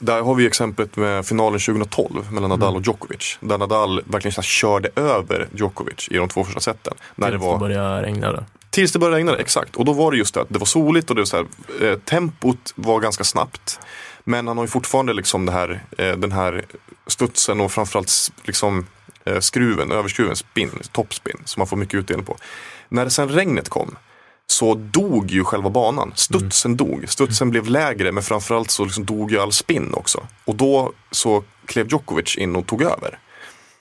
där 0.00 0.22
har 0.22 0.34
vi 0.34 0.46
exemplet 0.46 0.96
med 0.96 1.26
finalen 1.26 1.60
2012 1.60 2.32
mellan 2.32 2.50
Nadal 2.50 2.76
och 2.76 2.82
Djokovic. 2.82 3.38
Där 3.40 3.58
Nadal 3.58 4.02
verkligen 4.06 4.32
så 4.32 4.42
körde 4.42 4.88
över 4.96 5.48
Djokovic 5.54 6.08
i 6.10 6.16
de 6.16 6.28
två 6.28 6.44
första 6.44 6.60
seten. 6.60 6.94
När 7.14 7.30
det 7.30 7.38
var, 7.38 7.58
började 7.58 8.02
regna 8.02 8.32
då. 8.32 8.44
Tills 8.70 8.92
det 8.92 8.98
började 8.98 9.16
regna, 9.16 9.36
exakt. 9.36 9.76
Och 9.76 9.84
då 9.84 9.92
var 9.92 10.10
det 10.10 10.18
just 10.18 10.34
det 10.34 10.40
att 10.40 10.48
det 10.48 10.58
var 10.58 10.66
soligt 10.66 11.10
och 11.10 11.16
det 11.16 11.20
var 11.20 11.26
så 11.26 11.36
här, 11.36 11.46
eh, 11.86 11.98
tempot 11.98 12.72
var 12.74 13.00
ganska 13.00 13.24
snabbt. 13.24 13.80
Men 14.24 14.48
han 14.48 14.56
har 14.56 14.64
ju 14.64 14.68
fortfarande 14.68 15.12
liksom 15.12 15.46
det 15.46 15.52
här, 15.52 15.84
eh, 15.98 16.16
den 16.16 16.32
här 16.32 16.64
studsen 17.06 17.60
och 17.60 17.72
framförallt 17.72 18.12
liksom, 18.44 18.86
eh, 19.24 19.38
skruven, 19.38 19.92
överskruven, 19.92 20.36
spin, 20.36 20.70
toppspin 20.92 21.36
som 21.44 21.60
man 21.60 21.66
får 21.66 21.76
mycket 21.76 21.94
utdelning 21.94 22.26
på. 22.26 22.36
När 22.88 23.04
det 23.04 23.10
sen 23.10 23.28
regnet 23.28 23.68
kom 23.68 23.96
så 24.50 24.74
dog 24.74 25.30
ju 25.30 25.44
själva 25.44 25.70
banan. 25.70 26.12
Studsen 26.14 26.76
dog. 26.76 27.04
Studsen 27.08 27.50
blev 27.50 27.66
lägre 27.66 28.12
men 28.12 28.22
framförallt 28.22 28.70
så 28.70 28.84
liksom 28.84 29.04
dog 29.04 29.32
ju 29.32 29.38
all 29.38 29.52
spin 29.52 29.94
också. 29.94 30.26
Och 30.44 30.54
då 30.54 30.92
så 31.10 31.44
klev 31.66 31.88
Djokovic 31.88 32.36
in 32.36 32.56
och 32.56 32.66
tog 32.66 32.82
över. 32.82 33.18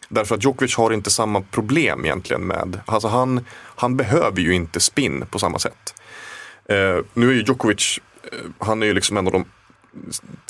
Därför 0.10 0.36
att 0.36 0.44
Djokovic 0.44 0.76
har 0.76 0.94
inte 0.94 1.12
samma 1.12 1.42
problem 1.42 2.06
egentligen 2.06 2.42
med, 2.42 2.80
alltså 2.86 3.08
han, 3.08 3.46
han 3.54 3.98
behöver 3.98 4.42
ju 4.42 4.54
inte 4.54 4.80
spin 4.80 5.26
på 5.32 5.40
samma 5.40 5.60
sätt. 5.60 5.94
Eh, 6.70 7.06
nu 7.14 7.30
är 7.30 7.34
ju 7.34 7.44
Djokovic, 7.44 8.00
eh, 8.24 8.38
han 8.60 8.84
är 8.84 8.88
ju 8.88 8.94
liksom 8.94 9.18
en 9.18 9.28
av 9.28 9.34
de 9.34 9.46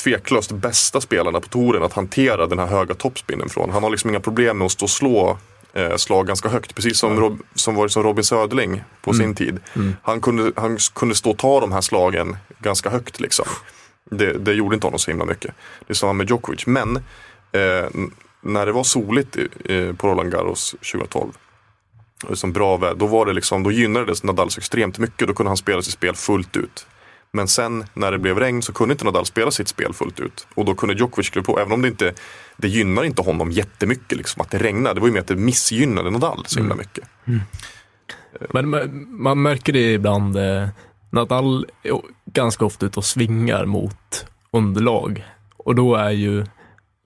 tveklöst 0.03 0.51
bästa 0.51 1.01
spelarna 1.01 1.39
på 1.39 1.47
touren 1.47 1.84
att 1.84 1.93
hantera 1.93 2.47
den 2.47 2.59
här 2.59 2.67
höga 2.67 2.93
toppspinnen 2.93 3.49
från. 3.49 3.70
Han 3.70 3.84
har 3.84 3.89
liksom 3.89 4.09
inga 4.09 4.20
problem 4.20 4.57
med 4.57 4.65
att 4.65 4.72
stå 4.72 4.86
och 4.86 4.89
slå 4.89 5.38
eh, 5.74 5.95
slag 5.95 6.28
ganska 6.28 6.49
högt. 6.49 6.76
Precis 6.76 6.99
som, 6.99 7.20
Rob, 7.20 7.41
som 7.55 7.76
var 7.76 7.88
som 7.88 8.03
Robin 8.03 8.24
Söderling 8.24 8.84
på 9.01 9.13
sin 9.13 9.36
tid. 9.36 9.59
Han, 10.01 10.22
kunde, 10.22 10.51
han 10.55 10.78
kunde 10.93 11.15
stå 11.15 11.32
och 11.32 11.38
ta 11.38 11.59
de 11.59 11.72
här 11.72 11.82
slagen 11.82 12.38
ganska 12.59 12.89
högt 12.89 13.20
liksom. 13.20 13.45
Det, 14.11 14.34
det 14.34 14.53
gjorde 14.53 14.76
inte 14.76 14.88
honom 14.88 14.99
så 14.99 15.11
himla 15.11 15.26
mycket. 15.26 15.53
Det 15.88 15.93
är 15.93 15.95
samma 15.95 16.13
med 16.13 16.30
Djokovic. 16.30 16.67
Men 16.67 16.95
eh, 17.51 17.89
när 18.41 18.65
det 18.65 18.72
var 18.72 18.84
soligt 18.84 19.38
eh, 19.65 19.93
på 19.93 20.07
Roland 20.07 20.32
Garros 20.32 20.72
2012 20.72 21.32
och 22.24 22.30
liksom 22.30 22.53
bra 22.53 22.78
väder, 22.78 22.95
då, 22.95 23.07
var 23.07 23.26
det 23.26 23.34
liksom, 23.34 23.63
då 23.63 23.72
gynnades 23.72 24.24
Nadal 24.24 24.51
så 24.51 24.59
extremt 24.59 24.97
mycket. 24.97 25.28
Då 25.28 25.34
kunde 25.34 25.49
han 25.49 25.57
spela 25.57 25.82
sitt 25.82 25.93
spel 25.93 26.15
fullt 26.15 26.57
ut. 26.57 26.88
Men 27.34 27.47
sen 27.47 27.86
när 27.93 28.11
det 28.11 28.19
blev 28.19 28.39
regn 28.39 28.61
så 28.61 28.73
kunde 28.73 28.91
inte 28.91 29.05
Nadal 29.05 29.25
spela 29.25 29.51
sitt 29.51 29.67
spel 29.67 29.93
fullt 29.93 30.19
ut. 30.19 30.47
Och 30.55 30.65
då 30.65 30.75
kunde 30.75 30.95
Djokovic 30.95 31.30
kliva 31.30 31.45
på, 31.45 31.59
även 31.59 31.71
om 31.71 31.82
det 31.82 31.88
inte 31.88 32.13
det 32.57 32.67
gynnar 32.67 33.03
inte 33.03 33.21
honom 33.21 33.51
jättemycket 33.51 34.17
liksom, 34.17 34.41
att 34.41 34.51
det 34.51 34.57
regnade. 34.57 34.95
Det 34.95 34.99
var 34.99 35.07
ju 35.07 35.13
mer 35.13 35.19
att 35.19 35.27
det 35.27 35.36
missgynnade 35.36 36.09
Nadal 36.09 36.43
så 36.45 36.59
himla 36.59 36.75
mycket. 36.75 37.03
Men 38.49 38.69
man, 39.21 39.41
märker 39.41 39.73
det 39.73 39.93
ibland. 39.93 40.38
Eh, 40.38 40.67
Nadal 41.09 41.65
är 41.84 42.01
ganska 42.25 42.65
ofta 42.65 42.86
ute 42.86 42.99
och 42.99 43.05
svingar 43.05 43.65
mot 43.65 44.25
underlag. 44.51 45.25
Och 45.57 45.75
då 45.75 45.95
är 45.95 46.11
ju 46.11 46.45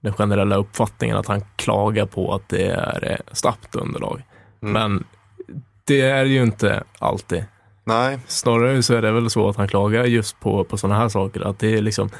den 0.02 0.12
generella 0.12 0.56
uppfattningen 0.56 1.16
att 1.16 1.26
han 1.26 1.42
klagar 1.56 2.06
på 2.06 2.34
att 2.34 2.48
det 2.48 2.66
är 2.66 3.10
eh, 3.10 3.32
snabbt 3.32 3.74
underlag. 3.74 4.22
Men 4.60 5.04
det 5.84 6.00
är 6.00 6.24
ju 6.24 6.42
inte 6.42 6.84
alltid. 6.98 7.44
Nej, 7.84 8.18
Snarare 8.26 8.82
så 8.82 8.94
är 8.94 9.02
det 9.02 9.12
väl 9.12 9.30
så 9.30 9.48
att 9.48 9.56
han 9.56 9.68
klagar 9.68 10.04
just 10.04 10.40
på, 10.40 10.64
på 10.64 10.76
sådana 10.76 10.98
här 10.98 11.08
saker. 11.08 11.40
Att 11.40 11.58
det 11.58 11.74
är 11.74 11.82
liksom 11.82 12.10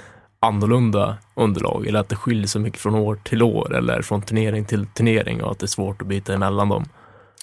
annorlunda 0.40 1.16
underlag 1.34 1.86
eller 1.86 2.00
att 2.00 2.08
det 2.08 2.16
skiljer 2.16 2.46
sig 2.46 2.60
mycket 2.60 2.80
från 2.80 2.94
år 2.94 3.18
till 3.24 3.42
år 3.42 3.74
eller 3.74 4.02
från 4.02 4.22
turnering 4.22 4.64
till 4.64 4.86
turnering 4.86 5.42
och 5.42 5.50
att 5.50 5.58
det 5.58 5.64
är 5.64 5.68
svårt 5.68 6.02
att 6.02 6.08
byta 6.08 6.34
emellan 6.34 6.68
dem. 6.68 6.84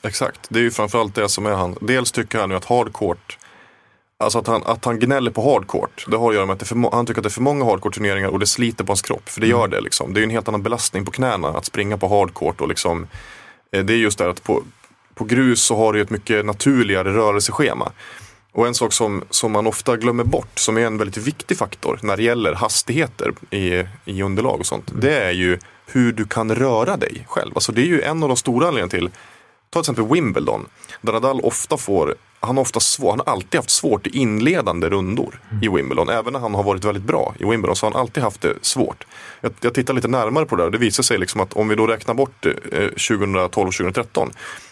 Exakt, 0.03 0.39
det 0.49 0.59
är 0.59 0.63
ju 0.63 0.71
framförallt 0.71 1.15
det 1.15 1.29
som 1.29 1.45
är 1.45 1.51
han. 1.51 1.75
Dels 1.81 2.11
tycker 2.11 2.39
han 2.39 2.49
ju 2.49 2.55
att 2.55 2.65
hardcourt, 2.65 3.37
alltså 4.19 4.39
att 4.39 4.47
han, 4.47 4.63
att 4.65 4.85
han 4.85 4.99
gnäller 4.99 5.31
på 5.31 5.41
hardcourt. 5.53 6.05
Det 6.07 6.17
har 6.17 6.29
att 6.29 6.35
göra 6.35 6.45
med 6.45 6.53
att 6.61 6.67
för, 6.67 6.95
han 6.95 7.05
tycker 7.05 7.19
att 7.19 7.23
det 7.23 7.27
är 7.27 7.31
för 7.31 7.41
många 7.41 7.65
hardcourt-turneringar 7.65 8.27
och 8.27 8.39
det 8.39 8.47
sliter 8.47 8.83
på 8.83 8.91
hans 8.91 9.01
kropp. 9.01 9.29
För 9.29 9.41
det 9.41 9.47
gör 9.47 9.67
det 9.67 9.81
liksom. 9.81 10.13
Det 10.13 10.17
är 10.19 10.21
ju 10.21 10.25
en 10.25 10.29
helt 10.29 10.47
annan 10.47 10.63
belastning 10.63 11.05
på 11.05 11.11
knäna 11.11 11.47
att 11.47 11.65
springa 11.65 11.97
på 11.97 12.07
hardcourt 12.07 12.61
och 12.61 12.67
liksom. 12.67 13.07
eh, 13.71 13.83
Det 13.83 13.93
är 13.93 13.97
just 13.97 14.17
det 14.17 14.29
att 14.29 14.43
på, 14.43 14.63
på 15.15 15.23
grus 15.23 15.61
så 15.61 15.77
har 15.77 15.93
du 15.93 16.01
ett 16.01 16.09
mycket 16.09 16.45
naturligare 16.45 17.13
rörelseschema. 17.13 17.91
Och 18.53 18.67
en 18.67 18.73
sak 18.73 18.93
som, 18.93 19.23
som 19.29 19.51
man 19.51 19.67
ofta 19.67 19.97
glömmer 19.97 20.23
bort, 20.23 20.59
som 20.59 20.77
är 20.77 20.81
en 20.81 20.97
väldigt 20.97 21.17
viktig 21.17 21.57
faktor 21.57 21.99
när 22.03 22.17
det 22.17 22.23
gäller 22.23 22.53
hastigheter 22.53 23.33
i, 23.49 23.83
i 24.05 24.21
underlag 24.21 24.59
och 24.59 24.65
sånt. 24.65 24.91
Det 24.95 25.23
är 25.23 25.31
ju 25.31 25.59
hur 25.85 26.11
du 26.11 26.25
kan 26.25 26.55
röra 26.55 26.97
dig 26.97 27.25
själv. 27.27 27.51
Alltså 27.55 27.71
det 27.71 27.81
är 27.81 27.85
ju 27.85 28.01
en 28.01 28.23
av 28.23 28.29
de 28.29 28.37
stora 28.37 28.67
anledningarna 28.67 28.89
till 28.89 29.09
Ta 29.73 29.83
till 29.83 29.91
exempel 29.91 30.15
Wimbledon. 30.15 30.65
Där 31.01 31.13
Nadal 31.13 31.39
ofta 31.41 31.77
får, 31.77 32.15
han 32.39 32.57
har, 32.57 32.61
ofta 32.61 32.79
svår, 32.79 33.09
han 33.09 33.19
har 33.25 33.33
alltid 33.33 33.59
haft 33.59 33.69
svårt 33.69 34.07
i 34.07 34.17
inledande 34.17 34.89
rundor 34.89 35.39
i 35.61 35.67
Wimbledon. 35.67 36.09
Även 36.09 36.33
när 36.33 36.39
han 36.39 36.55
har 36.55 36.63
varit 36.63 36.85
väldigt 36.85 37.03
bra 37.03 37.33
i 37.39 37.45
Wimbledon 37.45 37.75
så 37.75 37.85
har 37.85 37.91
han 37.91 38.01
alltid 38.01 38.23
haft 38.23 38.41
det 38.41 38.53
svårt. 38.61 39.07
Jag, 39.41 39.51
jag 39.61 39.73
tittar 39.73 39.93
lite 39.93 40.07
närmare 40.07 40.45
på 40.45 40.55
det 40.55 40.61
där 40.61 40.65
och 40.65 40.71
det 40.71 40.77
visar 40.77 41.03
sig 41.03 41.17
liksom 41.17 41.41
att 41.41 41.53
om 41.53 41.67
vi 41.67 41.75
då 41.75 41.87
räknar 41.87 42.13
bort 42.13 42.45
eh, 42.45 42.53
2012 42.87 43.67
och 43.67 43.73
2013 43.73 44.31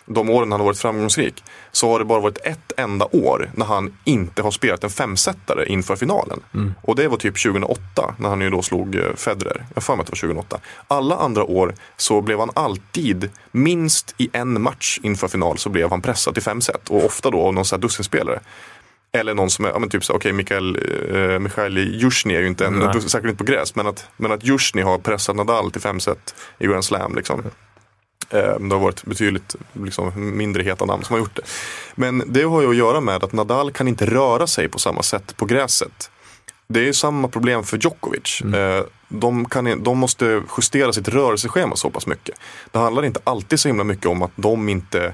de 0.10 0.30
åren 0.30 0.52
han 0.52 0.60
har 0.60 0.66
varit 0.66 0.78
framgångsrik, 0.78 1.44
så 1.72 1.92
har 1.92 2.00
det 2.00 2.06
bara 2.06 2.20
varit 2.20 2.38
ett 2.44 2.72
enda 2.78 3.06
år 3.06 3.52
när 3.54 3.66
han 3.66 3.98
inte 4.04 4.42
har 4.42 4.52
spelat 4.52 4.84
en 4.84 4.90
femsetare 4.90 5.66
inför 5.66 5.96
finalen. 5.96 6.40
Och 6.82 6.96
det 6.96 7.08
var 7.08 7.18
typ 7.18 7.44
2008 7.44 8.16
när 8.18 8.30
han 8.30 8.42
ju 8.42 8.50
då 8.50 8.62
slog 8.62 8.96
eh, 8.96 9.16
Federer. 9.16 9.66
Jag 9.74 9.84
för 9.84 9.96
mig 9.96 10.02
att 10.02 10.08
det 10.08 10.12
var 10.12 10.34
2008. 10.34 10.60
Alla 10.88 11.16
andra 11.16 11.44
år 11.44 11.74
så 11.98 12.22
blev 12.22 12.40
han 12.40 12.50
alltid, 12.54 13.30
minst 13.52 14.16
i 14.18 14.30
en 14.34 14.62
match 14.62 15.00
inför 15.04 15.28
final, 15.28 15.58
så 15.58 15.70
blev 15.70 15.90
han 15.90 16.02
pressad 16.02 16.34
till 16.34 16.44
fem 16.44 16.62
set. 16.62 16.90
Och 16.90 17.06
ofta 17.06 17.30
då 17.30 17.42
av 17.42 17.54
någon 17.54 17.66
sån 17.66 17.78
här 17.78 17.82
dussinspelare. 17.82 18.40
Eller 19.12 19.34
någon 19.34 19.50
som 19.50 19.66
är, 19.66 19.70
ja 19.70 19.80
men 19.80 19.90
typ 19.90 20.06
så, 20.06 20.14
okej 20.14 20.34
Mikael, 20.34 20.76
eh, 20.76 21.78
Jusjny 21.78 22.36
är 22.36 22.42
ju 22.42 22.48
inte 22.48 22.66
en, 22.66 23.02
säkert 23.02 23.30
inte 23.30 23.46
på 23.46 23.52
gräs, 23.52 23.76
men 23.76 23.88
att, 23.88 24.08
men 24.18 24.32
att 24.32 24.44
Jusjny 24.44 24.82
har 24.82 24.98
pressat 24.98 25.36
Nadal 25.36 25.72
till 25.72 25.82
fem 25.82 26.00
set 26.00 26.36
i 26.60 26.66
Grand 26.66 26.86
Slam 26.86 27.16
liksom. 27.16 27.44
Eh, 28.30 28.60
Det 28.60 28.76
har 28.76 28.80
varit 28.80 29.04
betydligt 29.04 29.56
liksom, 29.74 30.38
mindre 30.38 30.64
heta 30.64 30.86
namn 30.86 31.04
som 31.04 31.14
har 31.14 31.20
gjort 31.20 31.36
det. 31.36 31.42
Men 31.96 32.24
det 32.28 32.44
har 32.44 32.62
ju 32.62 32.70
att 32.70 32.76
göra 32.76 33.02
med 33.02 33.24
att 33.24 33.34
Nadal 33.34 33.72
kan 33.72 33.88
inte 33.88 34.06
röra 34.06 34.48
sig 34.48 34.70
på 34.70 34.80
samma 34.80 35.04
sätt 35.04 35.38
på 35.38 35.46
gräset. 35.46 36.12
Det 36.68 36.80
är 36.80 36.84
ju 36.84 36.94
samma 36.94 37.28
problem 37.28 37.64
för 37.64 37.78
Djokovic. 37.78 38.42
Eh, 38.42 38.84
De, 39.12 39.46
kan, 39.46 39.84
de 39.84 39.98
måste 39.98 40.42
justera 40.58 40.94
sitt 40.94 41.08
rörelseschema 41.08 41.76
så 41.76 41.90
pass 41.90 42.08
mycket. 42.08 42.36
Det 42.72 42.80
handlar 42.80 43.06
inte 43.06 43.20
alltid 43.24 43.60
så 43.60 43.68
himla 43.70 43.84
mycket 43.84 44.06
om 44.06 44.22
att 44.22 44.32
de 44.36 44.70
inte 44.70 45.14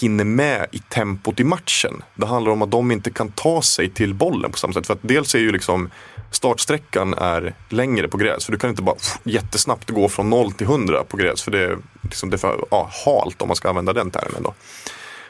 hinner 0.00 0.24
med 0.24 0.66
i 0.72 0.78
tempot 0.78 1.40
i 1.40 1.44
matchen. 1.44 2.02
Det 2.14 2.26
handlar 2.26 2.52
om 2.52 2.62
att 2.62 2.70
de 2.70 2.90
inte 2.90 3.10
kan 3.10 3.28
ta 3.32 3.62
sig 3.62 3.90
till 3.90 4.14
bollen 4.14 4.50
på 4.52 4.58
samma 4.58 4.72
sätt. 4.72 4.86
För 4.86 4.94
att 4.94 4.98
dels 5.02 5.34
är 5.34 5.38
ju 5.38 5.52
liksom 5.52 5.90
startsträckan 6.30 7.14
är 7.14 7.54
längre 7.68 8.08
på 8.08 8.16
gräs. 8.16 8.44
För 8.44 8.52
du 8.52 8.58
kan 8.58 8.70
inte 8.70 8.82
bara 8.82 8.94
pff, 8.96 9.18
jättesnabbt 9.24 9.90
gå 9.90 10.08
från 10.08 10.30
0 10.30 10.52
till 10.52 10.66
100 10.66 11.04
på 11.04 11.16
gräs. 11.16 11.42
För 11.42 11.50
det 11.50 11.58
är, 11.64 11.78
liksom, 12.02 12.30
det 12.30 12.36
är 12.36 12.38
för 12.38 12.64
ja, 12.70 12.90
halt 13.04 13.42
om 13.42 13.48
man 13.48 13.56
ska 13.56 13.68
använda 13.68 13.92
den 13.92 14.10
termen. 14.10 14.42
Då. 14.42 14.54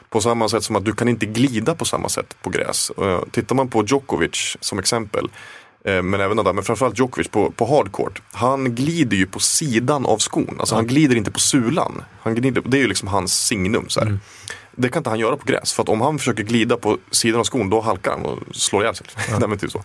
På 0.09 0.21
samma 0.21 0.49
sätt 0.49 0.63
som 0.63 0.75
att 0.75 0.85
du 0.85 0.93
kan 0.93 1.07
inte 1.07 1.25
glida 1.25 1.75
på 1.75 1.85
samma 1.85 2.09
sätt 2.09 2.35
på 2.41 2.49
gräs. 2.49 2.91
Eh, 3.01 3.19
Tittar 3.31 3.55
man 3.55 3.67
på 3.67 3.83
Djokovic 3.85 4.57
som 4.59 4.79
exempel. 4.79 5.29
eh, 5.85 6.01
Men 6.01 6.21
även 6.21 6.37
Nadal, 6.37 6.55
men 6.55 6.63
framförallt 6.63 6.99
Djokovic 6.99 7.27
på, 7.27 7.51
på 7.51 7.65
hardcourt. 7.65 8.21
Han 8.31 8.75
glider 8.75 9.17
ju 9.17 9.25
på 9.25 9.39
sidan 9.39 10.05
av 10.05 10.17
skon. 10.17 10.55
Alltså 10.59 10.75
han 10.75 10.87
glider 10.87 11.15
inte 11.15 11.31
på 11.31 11.39
sulan. 11.39 12.03
Han 12.21 12.35
glider, 12.35 12.61
det 12.65 12.77
är 12.77 12.81
ju 12.81 12.87
liksom 12.87 13.07
hans 13.07 13.45
signum. 13.45 13.85
Så 13.89 13.99
här. 13.99 14.19
Det 14.81 14.89
kan 14.89 14.99
inte 14.99 15.09
han 15.09 15.19
göra 15.19 15.37
på 15.37 15.45
gräs. 15.45 15.73
För 15.73 15.83
att 15.83 15.89
om 15.89 16.01
han 16.01 16.19
försöker 16.19 16.43
glida 16.43 16.77
på 16.77 16.97
sidan 17.11 17.39
av 17.39 17.43
skon 17.43 17.69
då 17.69 17.81
halkar 17.81 18.11
han 18.11 18.25
och 18.25 18.39
slår 18.51 18.83
ihjäl 18.83 18.95
sig. 18.95 19.07
Men 19.47 19.57
typ 19.57 19.71
så 19.71 19.83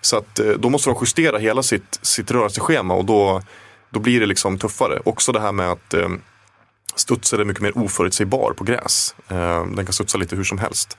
så 0.00 0.16
att, 0.16 0.38
eh, 0.38 0.50
då 0.50 0.68
måste 0.70 0.90
de 0.90 0.96
justera 1.00 1.38
hela 1.38 1.62
sitt, 1.62 1.98
sitt 2.02 2.30
rörelseschema 2.30 2.94
och 2.94 3.04
då, 3.04 3.42
då 3.90 4.00
blir 4.00 4.20
det 4.20 4.26
liksom 4.26 4.58
tuffare. 4.58 5.00
Också 5.04 5.32
det 5.32 5.40
här 5.40 5.52
med 5.52 5.70
att 5.70 5.94
eh, 5.94 6.08
studsen 6.94 7.40
är 7.40 7.44
mycket 7.44 7.62
mer 7.62 7.78
oförutsägbar 7.78 8.52
på 8.56 8.64
gräs. 8.64 9.14
Eh, 9.28 9.66
den 9.66 9.84
kan 9.84 9.92
studsa 9.92 10.18
lite 10.18 10.36
hur 10.36 10.44
som 10.44 10.58
helst. 10.58 10.98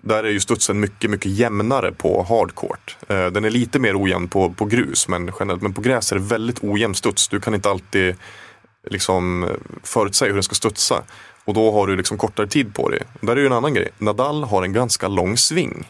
Där 0.00 0.24
är 0.24 0.30
ju 0.30 0.40
studsen 0.40 0.80
mycket, 0.80 1.10
mycket 1.10 1.32
jämnare 1.32 1.92
på 1.92 2.26
hardcourt. 2.28 2.96
Eh, 3.08 3.26
den 3.26 3.44
är 3.44 3.50
lite 3.50 3.78
mer 3.78 4.02
ojämn 4.02 4.28
på, 4.28 4.50
på 4.50 4.64
grus 4.64 5.08
men, 5.08 5.32
generellt, 5.40 5.62
men 5.62 5.74
på 5.74 5.80
gräs 5.80 6.12
är 6.12 6.16
det 6.16 6.22
väldigt 6.22 6.64
ojämn 6.64 6.94
studs. 6.94 7.28
Du 7.28 7.40
kan 7.40 7.54
inte 7.54 7.70
alltid 7.70 8.16
liksom 8.90 9.50
förutsäga 9.82 10.28
hur 10.28 10.34
den 10.34 10.42
ska 10.42 10.54
studsa. 10.54 11.02
Och 11.44 11.54
då 11.54 11.72
har 11.72 11.86
du 11.86 11.96
liksom 11.96 12.18
kortare 12.18 12.46
tid 12.46 12.74
på 12.74 12.88
dig. 12.88 13.02
Där 13.20 13.36
är 13.36 13.40
ju 13.40 13.46
en 13.46 13.52
annan 13.52 13.74
grej. 13.74 13.88
Nadal 13.98 14.44
har 14.44 14.62
en 14.62 14.72
ganska 14.72 15.08
lång 15.08 15.36
sving. 15.36 15.88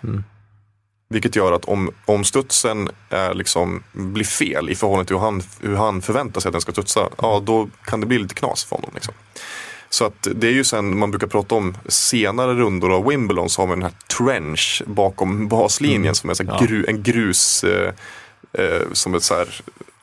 Vilket 1.09 1.37
gör 1.37 1.53
att 1.53 1.65
om, 1.65 1.91
om 2.05 2.25
studsen 2.25 2.89
är 3.11 3.35
liksom, 3.35 3.83
blir 3.93 4.25
fel 4.25 4.71
i 4.71 4.75
förhållande 4.75 5.07
till 5.07 5.17
hur 5.17 5.23
han, 5.23 5.43
hur 5.61 5.77
han 5.77 6.03
förväntar 6.03 6.41
sig 6.41 6.49
att 6.49 6.53
den 6.53 6.61
ska 6.61 6.73
studsa, 6.73 7.09
ja 7.19 7.43
då 7.45 7.69
kan 7.85 8.01
det 8.01 8.07
bli 8.07 8.19
lite 8.19 8.35
knas 8.35 8.65
för 8.65 8.77
honom. 8.77 8.91
Liksom. 8.95 9.15
Så 9.89 10.05
att 10.05 10.29
det 10.35 10.47
är 10.49 10.53
ju 10.53 10.65
sen 10.65 10.99
man 10.99 11.11
brukar 11.11 11.27
prata 11.27 11.55
om 11.55 11.77
senare 11.89 12.55
rundor 12.55 12.93
av 12.95 13.07
Wimbledon 13.09 13.49
så 13.51 13.63
har 13.63 13.67
man 13.67 13.81
den 13.81 13.91
här 13.91 13.99
trench 14.19 14.83
bakom 14.87 15.49
baslinjen 15.49 16.15
som 16.15 16.31
är 16.31 16.35
så 16.35 16.45
Ja. 16.47 16.59
gru, 16.61 16.85
en 16.89 17.03
grus, 17.03 17.65
eh, 17.65 17.93
eh, 18.53 18.83
som 18.93 19.15
ett 19.15 19.23
så 19.23 19.35
här, 19.35 19.49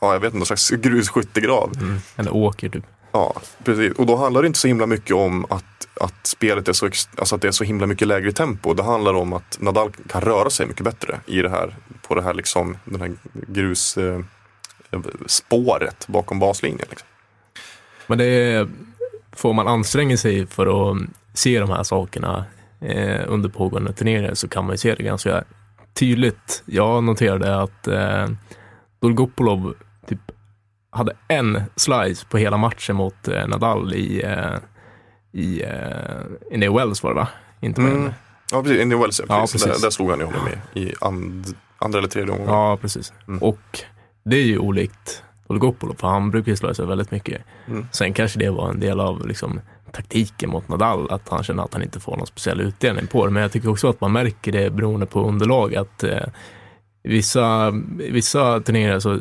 ja 0.01 0.13
jag 0.13 0.19
vet 0.19 0.27
inte, 0.27 0.37
någon 0.37 0.45
slags 0.45 0.69
grusskyttegrav. 0.69 1.71
Eller 2.15 2.35
åker 2.35 2.69
typ. 2.69 2.83
Ja, 3.11 3.33
precis. 3.63 3.93
Och 3.93 4.05
då 4.05 4.15
handlar 4.15 4.41
det 4.41 4.47
inte 4.47 4.59
så 4.59 4.67
himla 4.67 4.85
mycket 4.85 5.15
om 5.15 5.45
att, 5.49 5.87
att 6.01 6.27
spelet 6.27 6.67
är 6.67 6.73
så, 6.73 6.85
alltså 6.85 7.35
att 7.35 7.41
det 7.41 7.47
är 7.47 7.51
så 7.51 7.63
himla 7.63 7.87
mycket 7.87 8.07
lägre 8.07 8.31
tempo. 8.31 8.73
Det 8.73 8.83
handlar 8.83 9.13
om 9.13 9.33
att 9.33 9.57
Nadal 9.61 9.91
kan 9.91 10.21
röra 10.21 10.49
sig 10.49 10.67
mycket 10.67 10.83
bättre 10.83 11.19
i 11.25 11.41
det 11.41 11.49
här, 11.49 11.75
på 12.07 12.15
det 12.15 12.21
här 12.21 12.33
liksom, 12.33 12.77
den 12.85 13.01
här 13.01 13.11
grus, 13.33 13.97
eh, 13.97 14.19
spåret 15.25 16.07
bakom 16.07 16.39
baslinjen. 16.39 16.87
Liksom. 16.89 17.07
Men 18.07 18.17
det 18.17 18.25
är, 18.25 18.69
får 19.31 19.53
man 19.53 19.67
anstränga 19.67 20.17
sig 20.17 20.47
för 20.47 20.91
att 20.91 20.97
mm, 20.97 21.13
se 21.33 21.59
de 21.59 21.69
här 21.69 21.83
sakerna 21.83 22.45
eh, 22.81 23.21
under 23.27 23.49
pågående 23.49 23.93
turneringar 23.93 24.33
så 24.33 24.47
kan 24.47 24.65
man 24.65 24.73
ju 24.73 24.77
se 24.77 24.95
det 24.95 25.03
ganska 25.03 25.43
tydligt. 25.93 26.63
Jag 26.65 27.03
noterade 27.03 27.61
att 27.61 27.87
eh, 27.87 28.27
Dolgopolov 28.99 29.73
typ 30.07 30.31
hade 30.91 31.13
en 31.27 31.63
slice 31.75 32.25
på 32.29 32.37
hela 32.37 32.57
matchen 32.57 32.95
mot 32.95 33.27
eh, 33.27 33.47
Nadal 33.47 33.93
i, 33.93 34.23
eh, 34.23 34.57
i 35.31 35.63
eh, 35.63 36.51
Indian 36.51 36.75
Wells 36.75 37.03
var 37.03 37.09
det 37.09 37.15
va? 37.15 37.27
Inte 37.61 37.81
Mm. 37.81 38.11
Ja, 38.51 38.61
precis. 38.63 38.81
Indian 38.81 39.01
Wells, 39.01 39.19
ja, 39.19 39.25
Ja, 39.29 39.41
precis. 39.41 39.63
precis. 39.63 39.81
Där, 39.81 39.87
där 39.87 39.91
slog 39.91 40.09
han 40.09 40.19
ju 40.19 40.25
honom 40.25 40.47
i, 40.73 40.79
i 40.81 40.93
and, 41.01 41.45
andra 41.77 41.99
eller 41.99 42.09
tredje 42.09 42.31
omgången. 42.31 42.53
Ja, 42.53 42.77
precis. 42.81 43.13
Mm. 43.27 43.43
Och 43.43 43.79
det 44.23 44.35
är 44.35 44.43
ju 44.43 44.57
olikt 44.57 45.23
Dolgopolov, 45.47 45.95
för 45.95 46.07
han 46.07 46.31
brukar 46.31 46.51
ju 46.51 46.55
slå 46.55 46.73
sig 46.73 46.85
väldigt 46.85 47.11
mycket. 47.11 47.41
Mm. 47.67 47.87
Sen 47.91 48.13
kanske 48.13 48.39
det 48.39 48.49
var 48.49 48.69
en 48.69 48.79
del 48.79 48.99
av 48.99 49.27
liksom, 49.27 49.59
taktiken 49.91 50.49
mot 50.49 50.67
Nadal, 50.67 51.11
att 51.11 51.29
han 51.29 51.43
känner 51.43 51.63
att 51.63 51.73
han 51.73 51.83
inte 51.83 51.99
får 51.99 52.17
någon 52.17 52.27
speciell 52.27 52.61
utdelning 52.61 53.07
på 53.07 53.25
det. 53.25 53.31
Men 53.31 53.41
jag 53.41 53.51
tycker 53.51 53.69
också 53.69 53.89
att 53.89 54.01
man 54.01 54.11
märker 54.11 54.51
det 54.51 54.69
beroende 54.69 55.05
på 55.05 55.27
underlag, 55.27 55.75
att 55.75 56.03
eh, 56.03 56.27
i 57.03 57.09
vissa, 57.09 57.73
i 57.99 58.11
vissa 58.11 58.59
turneringar 58.59 58.99
så, 58.99 59.19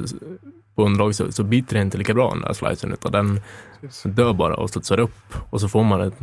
på 0.81 0.87
underlag 0.87 1.15
så, 1.15 1.33
så 1.33 1.43
biter 1.43 1.77
det 1.77 1.83
inte 1.83 1.99
lika 1.99 2.15
bra 2.15 2.31
den 2.31 2.41
där 2.41 2.53
slicen, 2.53 2.93
utan 2.93 3.13
den 3.13 3.41
dör 4.05 4.33
bara 4.33 4.55
och 4.55 4.71
studsar 4.71 5.01
upp 5.01 5.35
och 5.51 5.61
så 5.61 5.69
får 5.69 5.85
man 5.85 6.01
ett 6.01 6.15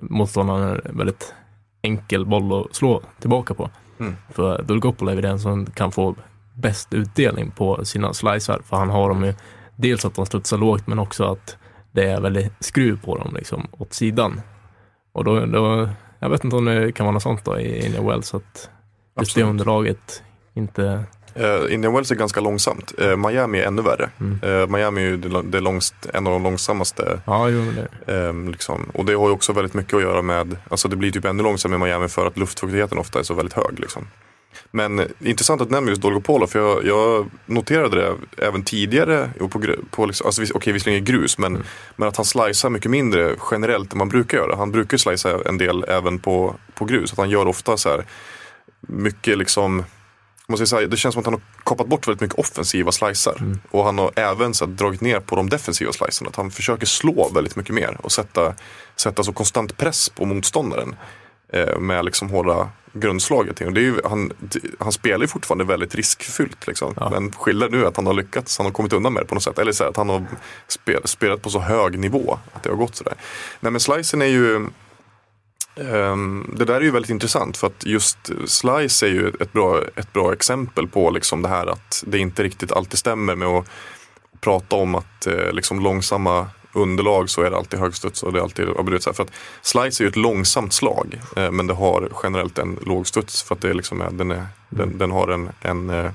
motståndaren 0.00 0.80
en 0.84 0.96
väldigt 0.96 1.34
enkel 1.82 2.26
boll 2.26 2.60
att 2.60 2.74
slå 2.74 3.02
tillbaka 3.20 3.54
på. 3.54 3.70
Mm. 3.98 4.16
För 4.32 4.62
Dolgopolov 4.62 5.18
är 5.18 5.22
den 5.22 5.40
som 5.40 5.66
kan 5.66 5.92
få 5.92 6.14
bäst 6.54 6.94
utdelning 6.94 7.50
på 7.50 7.84
sina 7.84 8.12
slicer, 8.12 8.60
för 8.64 8.76
han 8.76 8.90
har 8.90 9.08
dem 9.08 9.24
ju 9.24 9.34
dels 9.76 10.04
att 10.04 10.14
de 10.14 10.26
studsar 10.26 10.58
lågt, 10.58 10.86
men 10.86 10.98
också 10.98 11.24
att 11.24 11.56
det 11.92 12.10
är 12.10 12.20
väldigt 12.20 12.52
skruv 12.60 13.00
på 13.04 13.16
dem 13.16 13.34
liksom 13.34 13.66
åt 13.72 13.92
sidan. 13.92 14.40
Och 15.12 15.24
då, 15.24 15.46
då 15.46 15.88
jag 16.18 16.30
vet 16.30 16.44
inte 16.44 16.56
om 16.56 16.64
det 16.64 16.92
kan 16.92 17.06
vara 17.06 17.12
något 17.12 17.22
sånt 17.22 17.44
då 17.44 17.58
i 17.58 17.86
Indian 17.86 18.06
Wells, 18.06 18.34
att 18.34 18.42
just 18.42 18.64
det 19.14 19.20
Absolut. 19.20 19.48
underlaget 19.48 20.22
inte... 20.54 21.04
Eh, 21.34 21.74
Indian 21.74 21.94
Wells 21.94 22.10
är 22.10 22.14
ganska 22.14 22.40
långsamt. 22.40 22.92
Eh, 22.98 23.16
Miami 23.16 23.58
är 23.58 23.66
ännu 23.66 23.82
värre. 23.82 24.10
Mm. 24.20 24.38
Eh, 24.42 24.66
Miami 24.66 25.00
är 25.00 25.06
ju 25.06 25.16
det, 25.16 25.42
det 25.42 25.60
långst, 25.60 25.94
en 26.14 26.26
av 26.26 26.32
de 26.32 26.42
långsammaste 26.42 27.20
Ja, 27.26 27.48
jo, 27.48 27.64
det, 28.06 28.12
Ehm, 28.12 28.48
liksom. 28.48 28.90
Och 28.94 29.04
det 29.04 29.14
har 29.14 29.28
ju 29.28 29.32
också 29.32 29.52
väldigt 29.52 29.74
mycket 29.74 29.94
att 29.94 30.02
göra 30.02 30.22
med, 30.22 30.56
alltså 30.68 30.88
det 30.88 30.96
blir 30.96 31.10
typ 31.10 31.24
ännu 31.24 31.42
långsammare 31.42 31.80
i 31.80 31.84
Miami 31.84 32.08
för 32.08 32.26
att 32.26 32.38
luftfuktigheten 32.38 32.98
ofta 32.98 33.18
är 33.18 33.22
så 33.22 33.34
väldigt 33.34 33.54
hög. 33.54 33.80
Liksom. 33.80 34.06
Men 34.70 35.08
intressant 35.20 35.60
att 35.60 35.68
du 35.68 35.74
nämner 35.74 35.90
just 35.90 36.02
Dolgopolov 36.02 36.46
för 36.46 36.58
jag, 36.58 36.84
jag 36.84 37.30
noterade 37.46 37.96
det 37.96 38.14
även 38.46 38.62
tidigare. 38.62 39.30
Och 39.40 39.50
på, 39.50 39.60
på 39.90 40.06
liksom, 40.06 40.26
alltså, 40.26 40.42
okej, 40.54 40.72
visserligen 40.72 41.02
i 41.02 41.06
grus 41.06 41.38
men, 41.38 41.64
men 41.96 42.08
att 42.08 42.16
han 42.16 42.24
slicear 42.24 42.70
mycket 42.70 42.90
mindre 42.90 43.34
generellt 43.50 43.92
än 43.92 43.98
man 43.98 44.08
brukar 44.08 44.38
göra. 44.38 44.56
Han 44.56 44.72
brukar 44.72 44.96
slicea 44.96 45.38
en 45.46 45.58
del 45.58 45.84
även 45.88 46.18
på, 46.18 46.54
på 46.74 46.84
grus. 46.84 47.12
Att 47.12 47.18
han 47.18 47.30
gör 47.30 47.46
ofta 47.46 47.76
så 47.76 47.88
här 47.88 48.04
mycket 48.80 49.38
liksom 49.38 49.84
så 50.56 50.76
här, 50.76 50.86
det 50.86 50.96
känns 50.96 51.12
som 51.12 51.20
att 51.20 51.26
han 51.26 51.34
har 51.34 51.42
kapat 51.64 51.86
bort 51.86 52.08
väldigt 52.08 52.20
mycket 52.20 52.38
offensiva 52.38 52.92
slicer. 52.92 53.56
Och 53.70 53.84
han 53.84 53.98
har 53.98 54.12
även 54.16 54.54
så 54.54 54.66
här, 54.66 54.72
dragit 54.72 55.00
ner 55.00 55.20
på 55.20 55.36
de 55.36 55.48
defensiva 55.48 55.92
slicerna. 55.92 56.28
Att 56.28 56.36
han 56.36 56.50
försöker 56.50 56.86
slå 56.86 57.30
väldigt 57.34 57.56
mycket 57.56 57.74
mer 57.74 57.96
och 58.02 58.12
sätta, 58.12 58.54
sätta 58.96 59.22
så 59.22 59.32
konstant 59.32 59.76
press 59.76 60.08
på 60.08 60.24
motståndaren. 60.24 60.96
Eh, 61.52 61.78
med 61.78 62.04
liksom 62.04 62.30
hårda 62.30 62.68
grundslaget. 62.92 63.56
Det 63.56 63.64
är 63.64 63.80
ju, 63.80 64.00
han, 64.04 64.32
han 64.78 64.92
spelar 64.92 65.20
ju 65.20 65.26
fortfarande 65.26 65.64
väldigt 65.64 65.94
riskfyllt. 65.94 66.66
Liksom. 66.66 66.94
Ja. 66.96 67.10
Men 67.10 67.32
skillnaden 67.32 67.78
nu 67.78 67.84
är 67.84 67.88
att 67.88 67.96
han 67.96 68.06
har 68.06 68.14
lyckats, 68.14 68.58
han 68.58 68.66
har 68.66 68.72
kommit 68.72 68.92
undan 68.92 69.12
med 69.12 69.22
det 69.22 69.26
på 69.26 69.34
något 69.34 69.42
sätt. 69.42 69.58
Eller 69.58 69.72
så 69.72 69.84
här, 69.84 69.90
att 69.90 69.96
han 69.96 70.08
har 70.08 70.26
spel, 70.68 71.00
spelat 71.04 71.42
på 71.42 71.50
så 71.50 71.58
hög 71.58 71.98
nivå 71.98 72.38
att 72.52 72.62
det 72.62 72.68
har 72.70 72.76
gått 72.76 72.96
sådär. 72.96 73.14
Nej 73.60 73.72
men 73.72 73.80
slicen 73.80 74.22
är 74.22 74.26
ju 74.26 74.66
det 76.56 76.64
där 76.64 76.74
är 76.74 76.80
ju 76.80 76.90
väldigt 76.90 77.10
intressant 77.10 77.56
för 77.56 77.66
att 77.66 77.86
just 77.86 78.18
Slice 78.46 79.06
är 79.06 79.10
ju 79.10 79.28
ett 79.40 79.52
bra, 79.52 79.80
ett 79.96 80.12
bra 80.12 80.32
exempel 80.32 80.88
på 80.88 81.10
liksom 81.10 81.42
det 81.42 81.48
här 81.48 81.66
att 81.66 82.04
det 82.06 82.18
inte 82.18 82.42
riktigt 82.42 82.72
alltid 82.72 82.98
stämmer 82.98 83.34
med 83.34 83.48
att 83.48 83.66
prata 84.40 84.76
om 84.76 84.94
att 84.94 85.26
eh, 85.26 85.52
liksom 85.52 85.80
långsamma 85.80 86.46
underlag 86.72 87.30
så 87.30 87.42
är 87.42 87.50
det 87.50 87.56
alltid 87.56 87.80
högstuds 87.80 88.22
och 88.22 88.32
det 88.32 88.38
är 88.38 88.42
alltid 88.42 88.68
avbrutet. 88.68 89.16
För 89.16 89.22
att 89.22 89.32
Slice 89.62 90.00
är 90.02 90.04
ju 90.04 90.08
ett 90.08 90.16
långsamt 90.16 90.72
slag 90.72 91.20
eh, 91.36 91.50
men 91.50 91.66
det 91.66 91.74
har 91.74 92.08
generellt 92.22 92.58
en 92.58 92.78
lågstuds 92.86 93.42
för 93.42 93.54
att 93.54 93.60
det 93.60 93.74
liksom, 93.74 94.00
är- 94.00 94.10
den, 94.10 94.30
är, 94.30 94.46
den, 94.68 94.98
den 94.98 95.10
har 95.10 95.28
en, 95.28 95.50
en, 95.60 95.90
eh, 95.90 96.10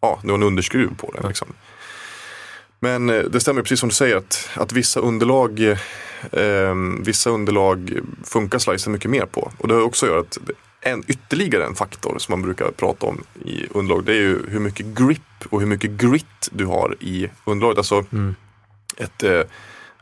ja, 0.00 0.20
en 0.22 0.42
underskruv 0.42 0.96
på 0.96 1.12
den. 1.14 1.28
Liksom. 1.28 1.48
Men 2.84 3.10
eh, 3.10 3.22
det 3.22 3.40
stämmer 3.40 3.62
precis 3.62 3.80
som 3.80 3.88
du 3.88 3.94
säger 3.94 4.16
att, 4.16 4.48
att 4.54 4.72
vissa 4.72 5.00
underlag 5.00 5.60
eh, 6.32 6.74
vissa 7.00 7.30
underlag 7.30 7.98
funkar 8.24 8.58
slicen 8.58 8.92
mycket 8.92 9.10
mer 9.10 9.26
på. 9.26 9.52
Och 9.58 9.68
det 9.68 9.74
har 9.74 9.82
också 9.82 10.06
gjort 10.06 10.18
att 10.18 10.38
en, 10.80 11.04
ytterligare 11.06 11.64
en 11.64 11.74
faktor 11.74 12.18
som 12.18 12.32
man 12.32 12.42
brukar 12.42 12.70
prata 12.70 13.06
om 13.06 13.22
i 13.44 13.66
underlag 13.70 14.04
det 14.04 14.12
är 14.12 14.20
ju 14.20 14.50
hur 14.50 14.60
mycket 14.60 14.86
grip 14.86 15.20
och 15.50 15.60
hur 15.60 15.66
mycket 15.66 15.90
grit 15.90 16.48
du 16.50 16.66
har 16.66 16.96
i 17.00 17.30
underlaget. 17.44 17.78
Alltså, 17.78 18.04
ett, 18.96 19.22
eh, 19.22 19.40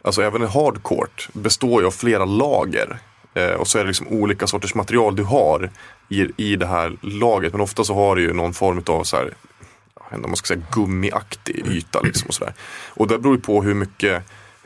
alltså 0.02 0.22
även 0.22 0.42
en 0.42 0.48
hardcourt 0.48 1.28
består 1.32 1.80
ju 1.80 1.86
av 1.86 1.90
flera 1.90 2.24
lager. 2.24 2.98
Eh, 3.34 3.52
och 3.52 3.68
så 3.68 3.78
är 3.78 3.82
det 3.82 3.88
liksom 3.88 4.08
olika 4.08 4.46
sorters 4.46 4.74
material 4.74 5.16
du 5.16 5.24
har 5.24 5.70
i, 6.08 6.28
i 6.36 6.56
det 6.56 6.66
här 6.66 6.96
lagret. 7.00 7.52
Men 7.52 7.60
ofta 7.60 7.84
så 7.84 7.94
har 7.94 8.16
du 8.16 8.22
ju 8.22 8.32
någon 8.32 8.52
form 8.52 8.82
av 8.86 9.04
så 9.04 9.16
här, 9.16 9.34
om 10.14 10.30
man 10.30 10.36
ska 10.36 10.46
säga 10.46 10.66
gummiaktig 10.72 11.66
yta. 11.66 12.00
Liksom 12.00 12.28
och, 12.28 12.34
så 12.34 12.44
där. 12.44 12.54
och 12.88 13.08
det 13.08 13.18
beror 13.18 13.34
ju 13.34 13.40
på 13.40 13.62
hur 13.62 13.74
mycket 13.74 14.22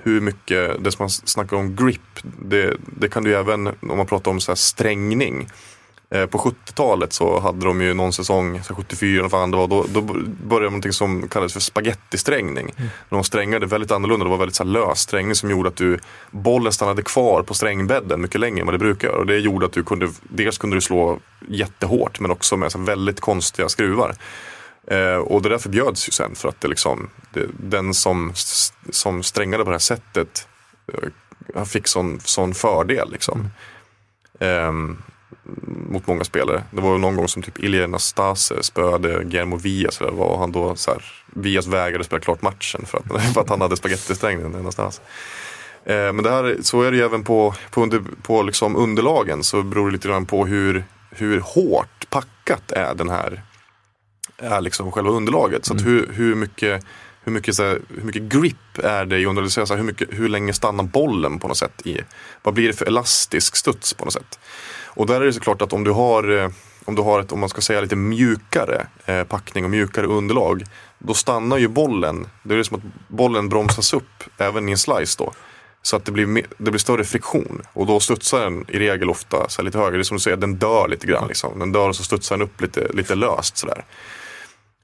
hur 0.07 0.20
mycket, 0.20 0.84
det 0.84 0.92
som 0.92 1.03
man 1.03 1.11
snackar 1.11 1.57
om 1.57 1.76
grip, 1.76 2.01
det, 2.22 2.76
det 2.78 3.09
kan 3.09 3.24
du 3.24 3.30
ju 3.30 3.36
även 3.36 3.66
om 3.66 3.97
man 3.97 4.07
pratar 4.07 4.30
om 4.30 4.40
så 4.40 4.51
här 4.51 4.57
strängning. 4.57 5.49
Eh, 6.11 6.26
på 6.26 6.38
70-talet 6.38 7.12
så 7.12 7.40
hade 7.40 7.66
de 7.66 7.82
ju 7.82 7.94
någon 7.94 8.12
säsong, 8.12 8.62
så 8.62 8.74
74 8.74 9.18
eller 9.18 9.28
vad 9.28 9.51
det 9.51 9.57
var, 9.57 9.68
då, 9.68 9.86
då 9.88 10.01
började 10.44 10.66
någonting 10.66 10.92
som 10.92 11.28
kallades 11.28 11.53
för 11.53 11.61
spagettisträngning. 11.61 12.74
Mm. 12.76 12.90
De 13.09 13.24
strängade 13.24 13.66
väldigt 13.66 13.90
annorlunda, 13.90 14.24
det 14.24 14.30
var 14.30 14.38
väldigt 14.38 14.55
så 14.55 14.64
här 14.64 14.70
lös 14.70 14.99
strängning 15.01 15.34
som 15.34 15.51
gjorde 15.51 15.68
att 15.68 15.76
du, 15.76 15.99
bollen 16.30 16.72
stannade 16.72 17.03
kvar 17.03 17.42
på 17.42 17.55
strängբädden 17.55 18.20
mycket 18.20 18.40
längre 18.40 18.61
än 18.61 18.66
vad 18.66 18.74
det 18.74 18.78
brukar 18.78 19.09
göra. 19.09 19.18
Och 19.18 19.26
det 19.26 19.38
gjorde 19.38 19.66
att 19.66 19.72
du 19.72 19.84
kunde, 19.84 20.09
dels 20.22 20.59
kunde 20.59 20.76
du 20.76 20.80
slå 20.80 21.18
jättehårt 21.49 22.20
men 22.20 22.30
också 22.30 22.57
med 22.57 22.72
så 22.72 22.78
väldigt 22.78 23.20
konstiga 23.20 23.68
skruvar. 23.68 24.14
Eh, 24.87 25.16
och 25.16 25.43
det 25.43 25.49
där 25.49 25.59
förbjöds 25.59 26.09
ju 26.09 26.12
sen 26.12 26.34
för 26.34 26.49
att 26.49 26.61
det 26.61 26.68
liksom, 26.68 27.11
det, 27.32 27.47
den 27.59 27.95
som, 27.95 28.32
som 28.91 29.22
strängade 29.22 29.64
på 29.64 29.70
det 29.70 29.74
här 29.74 29.78
sättet 29.78 30.49
eh, 31.55 31.64
fick 31.64 31.87
sån, 31.87 32.20
sån 32.20 32.55
fördel. 32.55 33.12
Liksom. 33.12 33.49
Mm. 34.41 34.91
Eh, 34.91 34.97
mot 35.91 36.07
många 36.07 36.24
spelare. 36.24 36.62
Det 36.70 36.80
var 36.80 36.99
någon 36.99 37.16
gång 37.16 37.28
som 37.28 37.43
typ 37.43 37.59
Ilja 37.59 37.87
Nastase 37.87 38.62
spöade 38.62 39.24
Guillermo 39.24 39.57
Vias. 39.57 40.01
Eller 40.01 40.39
han 40.39 40.53
då 40.53 40.76
så 40.76 40.91
här, 40.91 41.05
Vias 41.26 41.66
vägrade 41.66 42.05
spela 42.05 42.20
klart 42.20 42.43
matchen 42.43 42.87
för 42.87 42.99
att, 42.99 43.22
för 43.34 43.41
att 43.41 43.49
han 43.49 43.61
hade 43.61 43.76
spagettisträngningen 43.76 44.62
Nastase. 44.62 45.03
Eh, 45.84 46.12
men 46.12 46.22
det 46.22 46.30
här, 46.30 46.57
så 46.62 46.82
är 46.82 46.91
det 46.91 46.97
ju 46.97 47.03
även 47.03 47.24
på, 47.24 47.55
på, 47.70 47.82
under, 47.82 48.03
på 48.22 48.43
liksom 48.43 48.76
underlagen 48.76 49.45
så 49.45 49.62
beror 49.62 49.87
det 49.87 49.93
lite 49.93 50.09
grann 50.09 50.26
på 50.26 50.47
hur, 50.47 50.84
hur 51.11 51.41
hårt 51.41 52.11
packat 52.11 52.72
är 52.72 52.95
den 52.95 53.11
här 53.11 53.43
är 54.39 54.61
liksom 54.61 54.93
själva 54.93 55.11
underlaget. 55.11 55.64
Så 55.64 55.72
Mm. 55.72 55.84
hur, 55.84 56.12
hur 56.12 56.34
mycket 56.34 56.84
hur 57.26 57.32
mycket, 57.32 57.55
så 57.55 57.62
här, 57.62 57.80
hur 57.89 58.03
mycket 58.03 58.22
grip 58.22 58.78
är 58.84 59.05
det 59.05 59.18
i 59.18 59.26
underlaget? 59.26 59.70
Hur, 59.70 59.82
mycket, 59.82 60.09
hur 60.12 60.28
länge 60.28 60.53
stannar 60.53 60.84
bollen 60.84 61.39
på 61.39 61.49
något 61.49 61.57
sätt? 61.57 61.87
i 61.87 62.01
Vad 62.43 62.55
blir 62.55 62.66
det 62.66 62.72
för 62.72 62.87
elastisk 62.87 63.57
studs 63.57 63.95
på 63.95 64.05
något 64.05 64.14
sätt? 64.14 64.39
Och 64.84 65.07
där 65.07 65.20
är 65.20 65.24
det 65.24 65.32
såklart 65.32 65.62
att 65.62 65.72
om 65.72 65.84
du 65.84 65.91
har, 65.91 66.39
eh, 66.39 66.51
om 66.84 66.95
du 66.95 67.03
har 67.03 67.20
ett, 67.20 67.32
om 67.32 67.41
man 67.41 67.49
ska 67.49 67.61
säga 67.61 67.80
lite 67.80 67.97
mjukare 67.97 68.87
eh, 69.05 69.24
packning 69.24 69.64
och 69.64 69.70
mjukare 69.70 70.07
underlag. 70.07 70.64
Då 70.99 71.14
stannar 71.14 71.59
ju 71.59 71.68
bollen, 71.68 72.26
det 72.43 72.55
är 72.55 72.62
som 72.62 72.76
att 72.76 73.09
bollen 73.09 73.49
bromsas 73.49 73.93
upp 73.93 74.24
även 74.39 74.68
i 74.68 74.72
en 74.72 74.78
slice 74.78 75.16
då. 75.18 75.32
Så 75.82 75.97
att 75.97 76.05
det 76.05 76.12
blir, 76.12 76.26
det 76.59 76.70
blir 76.70 76.78
större 76.78 77.05
friktion 77.05 77.62
och 77.72 77.87
då 77.87 78.01
studsar 78.01 78.41
den 78.41 78.64
i 78.68 78.78
regel 78.78 79.11
ofta 79.11 79.49
så 79.49 79.62
lite 79.62 79.78
högre. 79.78 79.97
Det 79.97 80.01
är 80.01 80.03
som 80.03 80.16
du 80.16 80.20
säger, 80.20 80.37
den 80.37 80.55
dör 80.55 80.89
lite 80.89 81.07
grann. 81.07 81.28
Liksom. 81.28 81.59
Den 81.59 81.72
dör 81.72 81.89
och 81.89 81.97
så 81.97 82.03
studsar 82.03 82.37
den 82.37 82.47
upp 82.47 82.61
lite, 82.61 82.89
lite 82.93 83.14
löst 83.14 83.57
sådär. 83.57 83.84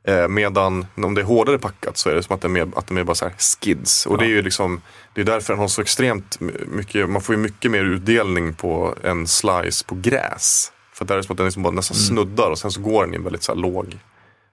Eh, 0.04 0.28
medan 0.28 0.86
om 0.96 1.14
det 1.14 1.20
är 1.20 1.24
hårdare 1.24 1.58
packat 1.58 1.96
så 1.96 2.10
är 2.10 2.14
det 2.14 2.22
som 2.22 2.34
att 2.34 2.40
det 2.40 2.46
är 2.46 2.50
mer, 2.50 2.68
att 2.76 2.86
det 2.86 2.92
är 2.92 2.94
mer 2.94 3.04
bara 3.04 3.14
så 3.14 3.24
här 3.24 3.34
skids. 3.38 4.06
Och 4.06 4.18
det 4.18 4.24
är 4.24 4.28
ju 4.28 4.42
liksom, 4.42 4.80
det 5.14 5.20
är 5.20 5.24
därför 5.24 5.52
den 5.52 5.60
har 5.60 5.68
så 5.68 5.80
extremt 5.80 6.40
mycket, 6.66 7.10
man 7.10 7.22
får 7.22 7.34
ju 7.34 7.40
mycket 7.40 7.70
mer 7.70 7.84
utdelning 7.84 8.54
på 8.54 8.94
en 9.02 9.26
slice 9.26 9.84
på 9.86 9.94
gräs. 9.94 10.72
För 10.92 11.04
där 11.04 11.14
är 11.14 11.18
det 11.18 11.24
som 11.24 11.32
att 11.32 11.36
den 11.36 11.46
liksom 11.46 11.62
bara 11.62 11.74
nästan 11.74 11.96
snuddar 11.96 12.50
och 12.50 12.58
sen 12.58 12.70
så 12.70 12.80
går 12.80 13.04
den 13.04 13.14
i 13.14 13.16
en 13.16 13.24
väldigt 13.24 13.42
så 13.42 13.54
låg, 13.54 13.98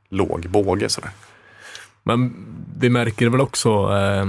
låg 0.09 0.49
båge 0.49 0.89
sådär. 0.89 1.11
Men 2.03 2.45
vi 2.79 2.89
märker 2.89 3.29
väl 3.29 3.41
också 3.41 3.69
eh, 3.69 4.25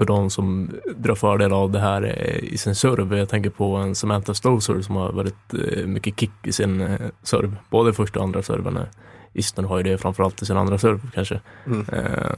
på 0.00 0.04
de 0.04 0.30
som 0.30 0.70
drar 0.96 1.14
fördel 1.14 1.52
av 1.52 1.70
det 1.70 1.80
här 1.80 2.02
eh, 2.02 2.52
i 2.52 2.58
sin 2.58 2.74
serve. 2.74 3.18
Jag 3.18 3.28
tänker 3.28 3.50
på 3.50 3.76
en 3.76 3.94
Samantha 3.94 4.34
Stosur 4.34 4.82
som 4.82 4.96
har 4.96 5.12
väldigt 5.12 5.54
eh, 5.54 5.86
mycket 5.86 6.20
kick 6.20 6.30
i 6.42 6.52
sin 6.52 6.80
eh, 6.80 7.00
serve. 7.22 7.56
Både 7.70 7.92
första 7.92 8.18
och 8.18 8.24
andra 8.24 8.42
serven. 8.42 8.78
Isner 9.32 9.64
har 9.64 9.76
ju 9.76 9.82
det 9.82 9.98
framförallt 9.98 10.42
i 10.42 10.46
sin 10.46 10.56
andra 10.56 10.78
serve 10.78 11.00
kanske. 11.14 11.40
Mm. 11.66 11.86
Eh, 11.92 12.30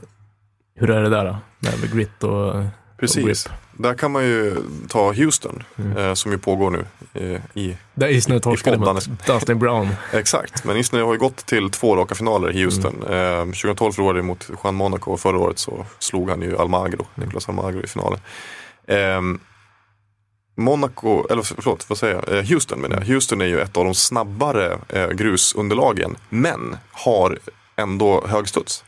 hur 0.75 0.89
är 0.89 1.01
det 1.01 1.09
där 1.09 1.25
då? 1.25 1.37
Med, 1.59 1.91
grit 1.93 2.23
och, 2.23 2.63
Precis. 2.99 3.49
Där 3.77 3.93
kan 3.93 4.11
man 4.11 4.23
ju 4.23 4.55
ta 4.89 5.13
Houston 5.13 5.63
Mm. 5.75 5.97
eh, 5.97 6.13
som 6.13 6.31
ju 6.31 6.37
pågår 6.37 6.69
nu 6.71 6.85
eh, 7.13 7.41
i 7.53 7.77
Där 7.93 8.07
Isner 8.07 8.39
torskade 8.39 8.77
mot 8.77 9.25
Dustin 9.25 9.59
Brown. 9.59 9.89
Exakt, 10.11 10.65
men 10.65 10.77
Isner 10.77 11.01
har 11.01 11.13
ju 11.13 11.19
gått 11.19 11.45
till 11.45 11.69
två 11.69 11.95
raka 11.95 12.15
finaler 12.15 12.51
i 12.55 12.63
Houston. 12.63 13.03
Mm. 13.07 13.39
Eh, 13.39 13.45
2012 13.45 13.91
förlorade 13.91 14.19
han 14.19 14.25
mot 14.25 14.49
Juan 14.63 14.75
Monaco 14.75 15.11
och 15.11 15.19
förra 15.19 15.37
året 15.39 15.59
så 15.59 15.85
slog 15.99 16.29
han 16.29 16.41
ju 16.41 16.57
Almagro, 16.57 17.07
Nicolas 17.15 17.49
Almagro 17.49 17.81
i 17.83 17.87
finalen. 17.87 18.19
Eh, 18.87 19.21
Monaco, 20.55 21.27
eller 21.29 21.41
förlåt, 21.41 21.89
vad 21.89 21.97
säger 21.97 22.15
jag? 22.15 22.37
Eh, 22.37 22.43
Houston 22.43 22.79
menar 22.79 22.97
jag. 22.97 23.05
Houston 23.05 23.41
är 23.41 23.45
ju 23.45 23.61
ett 23.61 23.77
av 23.77 23.85
de 23.85 23.95
snabbare 23.95 24.77
eh, 24.89 25.09
grusunderlagen, 25.09 26.17
men 26.29 26.77
har 26.91 27.39
ändå 27.75 28.23
högstuds. 28.27 28.83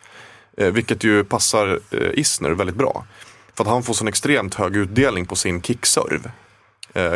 Eh, 0.57 0.71
vilket 0.71 1.03
ju 1.03 1.23
passar 1.23 1.79
Isner 2.13 2.51
väldigt 2.51 2.75
bra. 2.75 3.05
För 3.53 3.63
att 3.63 3.69
han 3.69 3.83
får 3.83 3.93
sån 3.93 4.07
extremt 4.07 4.55
hög 4.55 4.75
utdelning 4.75 5.25
på 5.25 5.35
sin 5.35 5.61
kickserve. 5.61 6.31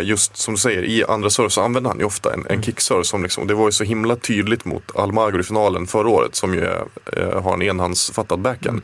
Just 0.02 0.38
som 0.38 0.54
du 0.54 0.60
säger, 0.60 0.84
i 0.84 1.04
andra 1.04 1.30
serve 1.30 1.50
så 1.50 1.62
använder 1.62 1.90
han 1.90 2.00
ju 2.00 2.06
ofta 2.06 2.34
en, 2.34 2.46
en 2.50 2.64
kickserve 2.64 3.04
som 3.04 3.24
liksom, 3.24 3.48
det 3.48 3.54
var 3.54 3.66
ju 3.66 3.72
så 3.72 3.84
himla 3.84 4.16
tydligt 4.16 4.66
mot 4.66 4.96
Almagro 4.96 5.40
i 5.40 5.44
finalen 5.44 5.88
förra 5.88 6.10
året 6.10 6.36
som 6.36 6.54
ju 6.54 6.62
är, 6.62 6.86
har 7.42 7.54
en 7.54 7.62
enhandsfattad 7.62 8.40
backhand. 8.40 8.82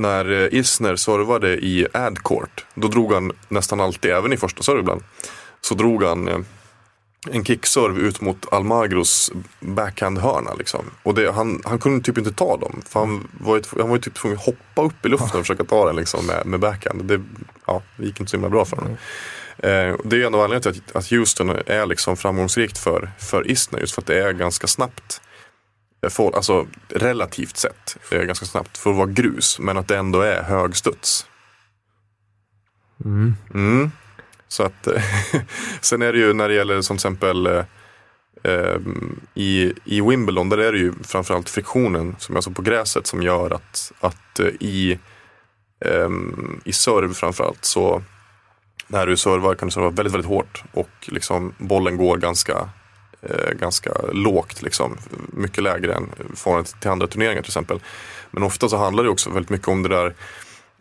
När 0.00 0.30
eh, 0.30 0.58
Isner 0.58 0.96
servade 0.96 1.48
i 1.48 1.86
adcourt, 1.92 2.64
då 2.74 2.88
drog 2.88 3.12
han 3.12 3.32
nästan 3.48 3.80
alltid, 3.80 4.10
även 4.10 4.32
i 4.32 4.36
första 4.36 4.62
serve 4.62 4.80
ibland, 4.80 5.02
så 5.60 5.74
drog 5.74 6.04
han 6.04 6.28
eh, 6.28 6.38
en 7.30 7.44
kickserve 7.44 8.00
ut 8.00 8.20
mot 8.20 8.52
Almagros 8.52 9.32
backhandhörna. 9.60 10.54
Liksom. 10.54 10.84
Och 11.02 11.14
det, 11.14 11.32
han, 11.32 11.62
han 11.64 11.78
kunde 11.78 12.04
typ 12.04 12.18
inte 12.18 12.32
ta 12.32 12.56
dem. 12.56 12.82
För 12.88 13.00
han 13.00 13.28
var 13.40 13.56
ju, 13.56 13.62
han 13.78 13.88
var 13.88 13.96
ju 13.96 14.02
typ 14.02 14.14
tvungen 14.14 14.38
att 14.38 14.44
hoppa 14.44 14.82
upp 14.82 15.06
i 15.06 15.08
luften 15.08 15.40
och 15.40 15.46
försöka 15.46 15.64
ta 15.64 15.86
den 15.86 15.96
liksom, 15.96 16.26
med, 16.26 16.46
med 16.46 16.60
backhand. 16.60 17.04
Det, 17.04 17.22
ja, 17.66 17.82
det 17.96 18.06
gick 18.06 18.20
inte 18.20 18.30
så 18.30 18.36
himla 18.36 18.50
bra 18.50 18.64
för 18.64 18.76
honom. 18.76 18.92
Eh, 19.58 19.96
det 20.04 20.16
är 20.16 20.26
en 20.26 20.34
av 20.34 20.40
anledningarna 20.40 20.60
till 20.60 20.82
att, 20.86 20.96
att 20.96 21.10
Houston 21.10 21.50
är 21.66 21.86
liksom 21.86 22.16
framgångsrikt 22.16 22.78
för, 22.78 23.10
för 23.18 23.50
Isner. 23.50 23.80
Just 23.80 23.94
för 23.94 24.02
att 24.02 24.06
det 24.06 24.22
är 24.22 24.32
ganska 24.32 24.66
snabbt. 24.66 25.20
För, 26.08 26.36
alltså 26.36 26.66
relativt 26.88 27.56
sett 27.56 27.96
eh, 28.10 28.22
ganska 28.22 28.46
snabbt 28.46 28.78
för 28.78 28.90
att 28.90 28.96
vara 28.96 29.06
grus. 29.06 29.58
Men 29.58 29.76
att 29.76 29.88
det 29.88 29.96
ändå 29.96 30.20
är 30.20 30.42
hög 30.42 30.76
studs. 30.76 31.26
Mm. 33.04 33.34
Mm. 33.54 33.90
Så 34.48 34.62
att, 34.62 34.88
sen 35.80 36.02
är 36.02 36.12
det 36.12 36.18
ju 36.18 36.32
när 36.32 36.48
det 36.48 36.54
gäller 36.54 36.80
som 36.80 36.96
till 36.96 37.06
exempel 37.06 37.46
eh, 37.46 37.64
eh, 38.44 38.76
i, 39.34 39.72
i 39.84 40.00
Wimbledon, 40.00 40.48
där 40.48 40.58
är 40.58 40.72
det 40.72 40.78
ju 40.78 40.92
framförallt 41.02 41.48
friktionen 41.48 42.16
som 42.18 42.34
jag 42.34 42.44
såg 42.44 42.56
på 42.56 42.62
gräset 42.62 43.06
som 43.06 43.22
gör 43.22 43.50
att, 43.50 43.92
att 44.00 44.40
eh, 44.40 44.46
i, 44.46 44.98
eh, 45.84 46.08
i 46.64 46.72
serve 46.72 47.14
framförallt 47.14 47.64
så 47.64 48.02
när 48.86 49.06
du 49.06 49.16
servar 49.16 49.54
kan 49.54 49.68
du 49.68 49.72
serva 49.72 49.90
väldigt, 49.90 50.14
väldigt 50.14 50.30
hårt 50.30 50.64
och 50.72 50.90
liksom 51.00 51.54
bollen 51.58 51.96
går 51.96 52.16
ganska, 52.16 52.68
Eh, 53.22 53.52
ganska 53.52 53.92
lågt, 54.12 54.62
liksom, 54.62 54.96
mycket 55.32 55.64
lägre 55.64 55.94
än 55.94 56.10
förhållande 56.34 56.70
till 56.80 56.90
andra 56.90 57.06
turneringar 57.06 57.42
till 57.42 57.50
exempel. 57.50 57.80
Men 58.30 58.42
ofta 58.42 58.68
så 58.68 58.76
handlar 58.76 59.04
det 59.04 59.10
också 59.10 59.30
väldigt 59.30 59.50
mycket 59.50 59.68
om 59.68 59.82
det 59.82 59.88
där 59.88 60.14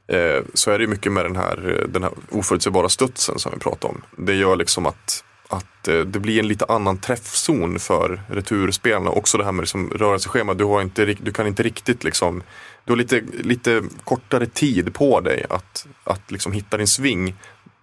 eh, 0.08 0.44
så 0.54 0.72
är 0.72 0.78
det 0.78 0.84
ju 0.84 0.90
mycket 0.90 1.12
med 1.12 1.26
den 1.26 1.36
här, 1.36 1.80
eh, 1.80 1.88
den 1.88 2.04
här 2.04 2.12
oförutsägbara 2.30 2.90
studsen 2.90 3.40
som 3.40 3.52
vi 3.56 3.60
pratade 3.60 3.94
om. 3.94 4.02
Det 4.26 4.34
gör 4.34 4.56
liksom 4.56 4.86
att, 4.86 5.24
att 5.48 5.84
det 5.84 6.20
blir 6.20 6.40
en 6.40 6.48
lite 6.48 6.66
annan 6.66 6.98
träffzon 6.98 7.80
för 7.80 8.22
returspelarna. 8.28 9.10
Också 9.10 9.38
det 9.38 9.46
här 9.46 9.52
med 9.52 9.62
liksom 9.62 9.90
rörelseschema. 9.90 10.54
Du, 10.54 10.64
har 10.64 10.82
inte, 10.82 11.06
du 11.06 11.32
kan 11.32 11.48
inte 11.48 11.64
riktigt 11.64 12.04
liksom, 12.04 12.44
du 12.86 12.92
har 12.92 12.98
lite, 12.98 13.22
lite 13.40 13.84
kortare 14.04 14.46
tid 14.46 14.94
på 14.94 15.20
dig 15.20 15.46
att, 15.50 15.88
att 16.04 16.32
liksom 16.32 16.52
hitta 16.52 16.78
din 16.78 16.88
sving. 16.88 17.36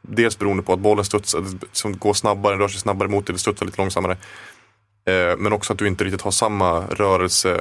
Dels 0.09 0.39
beroende 0.39 0.63
på 0.63 0.73
att 0.73 0.79
bollen 0.81 1.05
studsar, 1.05 1.45
som 1.73 1.97
går 1.99 2.15
snabbare, 2.15 2.57
rör 2.59 2.69
sig 2.69 2.81
snabbare 2.81 3.09
mot 3.09 3.27
dig, 3.27 3.33
det 3.35 3.39
studsar 3.39 3.67
lite 3.67 3.79
långsammare. 3.81 4.17
Eh, 5.09 5.37
men 5.39 5.53
också 5.53 5.73
att 5.73 5.79
du 5.79 5.87
inte 5.89 6.05
riktigt 6.05 6.23
har 6.23 6.31
samma 6.31 6.81
rörelse, 6.81 7.55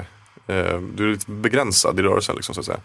eh, 0.48 0.80
du 0.96 1.08
är 1.08 1.12
lite 1.12 1.32
begränsad 1.32 2.00
i 2.00 2.04
rörelsen 2.04 2.36
liksom, 2.36 2.56
så 2.56 2.62
att 2.62 2.66
säga. 2.66 2.80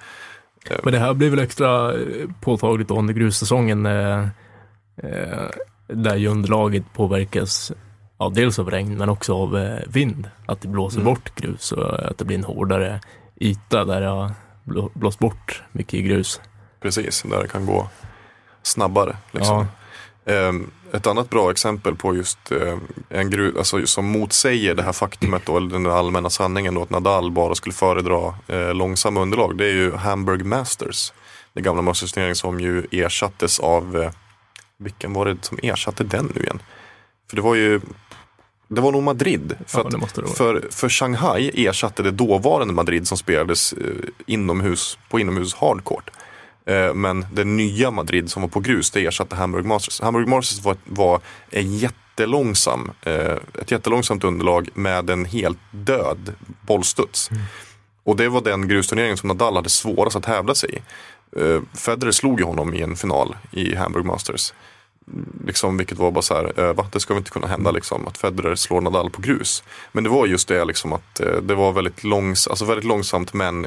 Men 0.82 0.92
det 0.92 0.98
här 0.98 1.14
blir 1.14 1.30
väl 1.30 1.38
extra 1.38 1.92
eh, 1.94 2.00
påtagligt 2.40 2.88
då 2.88 2.98
under 2.98 3.14
grussäsongen 3.14 3.86
eh, 3.86 4.18
eh, 5.02 5.48
där 5.86 6.16
ju 6.16 6.28
underlaget 6.28 6.84
påverkas 6.92 7.72
ja, 8.18 8.32
dels 8.34 8.58
av 8.58 8.70
regn 8.70 8.96
men 8.98 9.08
också 9.08 9.34
av 9.34 9.56
eh, 9.58 9.78
vind. 9.88 10.30
Att 10.46 10.60
det 10.60 10.68
blåser 10.68 11.00
Mm. 11.00 11.04
bort 11.14 11.34
grus 11.34 11.72
och 11.72 12.10
att 12.10 12.18
det 12.18 12.24
blir 12.24 12.38
en 12.38 12.44
hårdare 12.44 13.00
yta 13.40 13.84
där 13.84 14.00
det 14.00 14.06
har 14.06 14.30
blå- 14.64 14.90
blåst 14.94 15.18
bort 15.18 15.62
mycket 15.72 16.04
grus. 16.04 16.40
Precis, 16.80 17.22
där 17.22 17.42
det 17.42 17.48
kan 17.48 17.66
gå 17.66 17.88
snabbare. 18.62 19.16
Liksom. 19.30 19.66
Ehm, 20.26 20.70
Ett 20.92 21.06
annat 21.06 21.30
bra 21.30 21.50
exempel 21.50 21.96
på 21.96 22.16
just 22.16 22.52
eh, 22.52 22.78
en 23.08 23.30
gru, 23.30 23.58
alltså, 23.58 23.86
som 23.86 24.06
motsäger 24.06 24.74
det 24.74 24.82
här 24.82 24.92
faktumet 24.92 25.42
då, 25.46 25.56
eller 25.56 25.68
den 25.70 25.86
allmänna 25.86 26.30
sanningen 26.30 26.74
då, 26.74 26.82
att 26.82 26.90
Nadal 26.90 27.30
bara 27.30 27.54
skulle 27.54 27.72
föredra 27.72 28.34
eh, 28.48 28.74
långsamma 28.74 29.20
underlag. 29.20 29.58
Det 29.58 29.64
är 29.64 29.72
ju 29.72 29.92
Hamburg 29.96 30.44
Masters. 30.44 31.12
Den 31.52 31.62
gamla 31.64 31.82
Masters-turneringen 31.82 32.36
som 32.36 32.60
ju 32.60 32.86
ersattes 32.90 33.60
av, 33.60 33.96
eh, 34.02 34.10
vilken 34.78 35.12
var 35.12 35.26
det 35.26 35.44
som 35.44 35.58
ersatte 35.62 36.04
den 36.04 36.32
nu 36.34 36.42
igen? 36.42 36.62
För 37.30 37.36
det 37.36 37.42
var 37.42 37.54
ju, 37.54 37.80
det 38.68 38.80
var 38.80 38.92
nog 38.92 39.02
Madrid. 39.02 39.56
För, 39.66 39.78
Ja, 39.78 39.84
att- 39.86 40.14
det 40.14 40.22
det 40.22 40.28
för, 40.28 40.66
för 40.70 40.88
Shanghai 40.88 41.66
ersatte 41.66 42.02
det 42.02 42.10
dåvarande 42.10 42.74
Madrid 42.74 43.08
som 43.08 43.18
spelades 43.18 43.74
inomhus, 44.26 44.98
på 45.08 45.20
inomhus 45.20 45.54
hardcourt. 45.54 46.10
Eh, 46.66 46.94
Men 46.94 47.26
det 47.32 47.44
nya 47.44 47.90
Madrid 47.90 48.30
som 48.30 48.42
var 48.42 48.48
på 48.48 48.60
grus, 48.60 48.90
det 48.90 49.06
ersatte 49.06 49.36
Hamburg 49.36 49.64
Masters. 49.64 50.00
Hamburg 50.00 50.28
Masters 50.28 50.64
var, 50.64 50.76
var 50.84 51.20
en 51.50 51.76
jättelångsam, 51.76 52.90
eh, 53.02 53.36
ett 53.60 53.70
jättelångsamt 53.70 54.24
underlag 54.24 54.68
med 54.74 55.10
en 55.10 55.24
helt 55.24 55.58
död 55.70 56.34
bollstuds. 56.66 57.30
Och 58.04 58.16
det 58.16 58.28
var 58.28 58.40
den 58.40 58.68
grusturneringen 58.68 59.16
som 59.16 59.28
Nadal 59.28 59.56
hade 59.56 59.70
svårast 59.70 60.16
att 60.16 60.26
hävda 60.26 60.54
sig 60.54 60.70
i. 60.74 60.78
Eh, 61.40 61.62
Federer 61.74 62.10
slog 62.12 62.40
ju 62.40 62.46
honom 62.46 62.74
i 62.74 62.82
en 62.82 62.96
final 62.96 63.36
i 63.50 63.74
Hamburg 63.74 64.04
Masters. 64.04 64.52
Liksom, 65.46 65.76
vilket 65.76 65.98
var 65.98 66.10
bara 66.10 66.22
så 66.22 66.34
här, 66.34 66.60
eh, 66.60 66.74
va? 66.74 66.86
det 66.92 67.00
ska 67.00 67.14
väl 67.14 67.20
inte 67.20 67.30
kunna 67.30 67.46
hända 67.46 67.70
liksom, 67.70 68.08
att 68.08 68.18
Federer 68.18 68.54
slår 68.54 68.80
Nadal 68.80 69.10
på 69.10 69.22
grus. 69.22 69.62
Men 69.92 70.04
det 70.04 70.10
var 70.10 70.26
just 70.26 70.48
det 70.48 70.64
liksom 70.64 70.92
att 70.92 71.20
eh, 71.20 71.36
det 71.42 71.54
var 71.54 71.72
väldigt, 71.72 72.04
långs 72.04 72.46
alltså 72.46 72.64
väldigt 72.64 72.84
långsamt 72.84 73.32
men, 73.32 73.66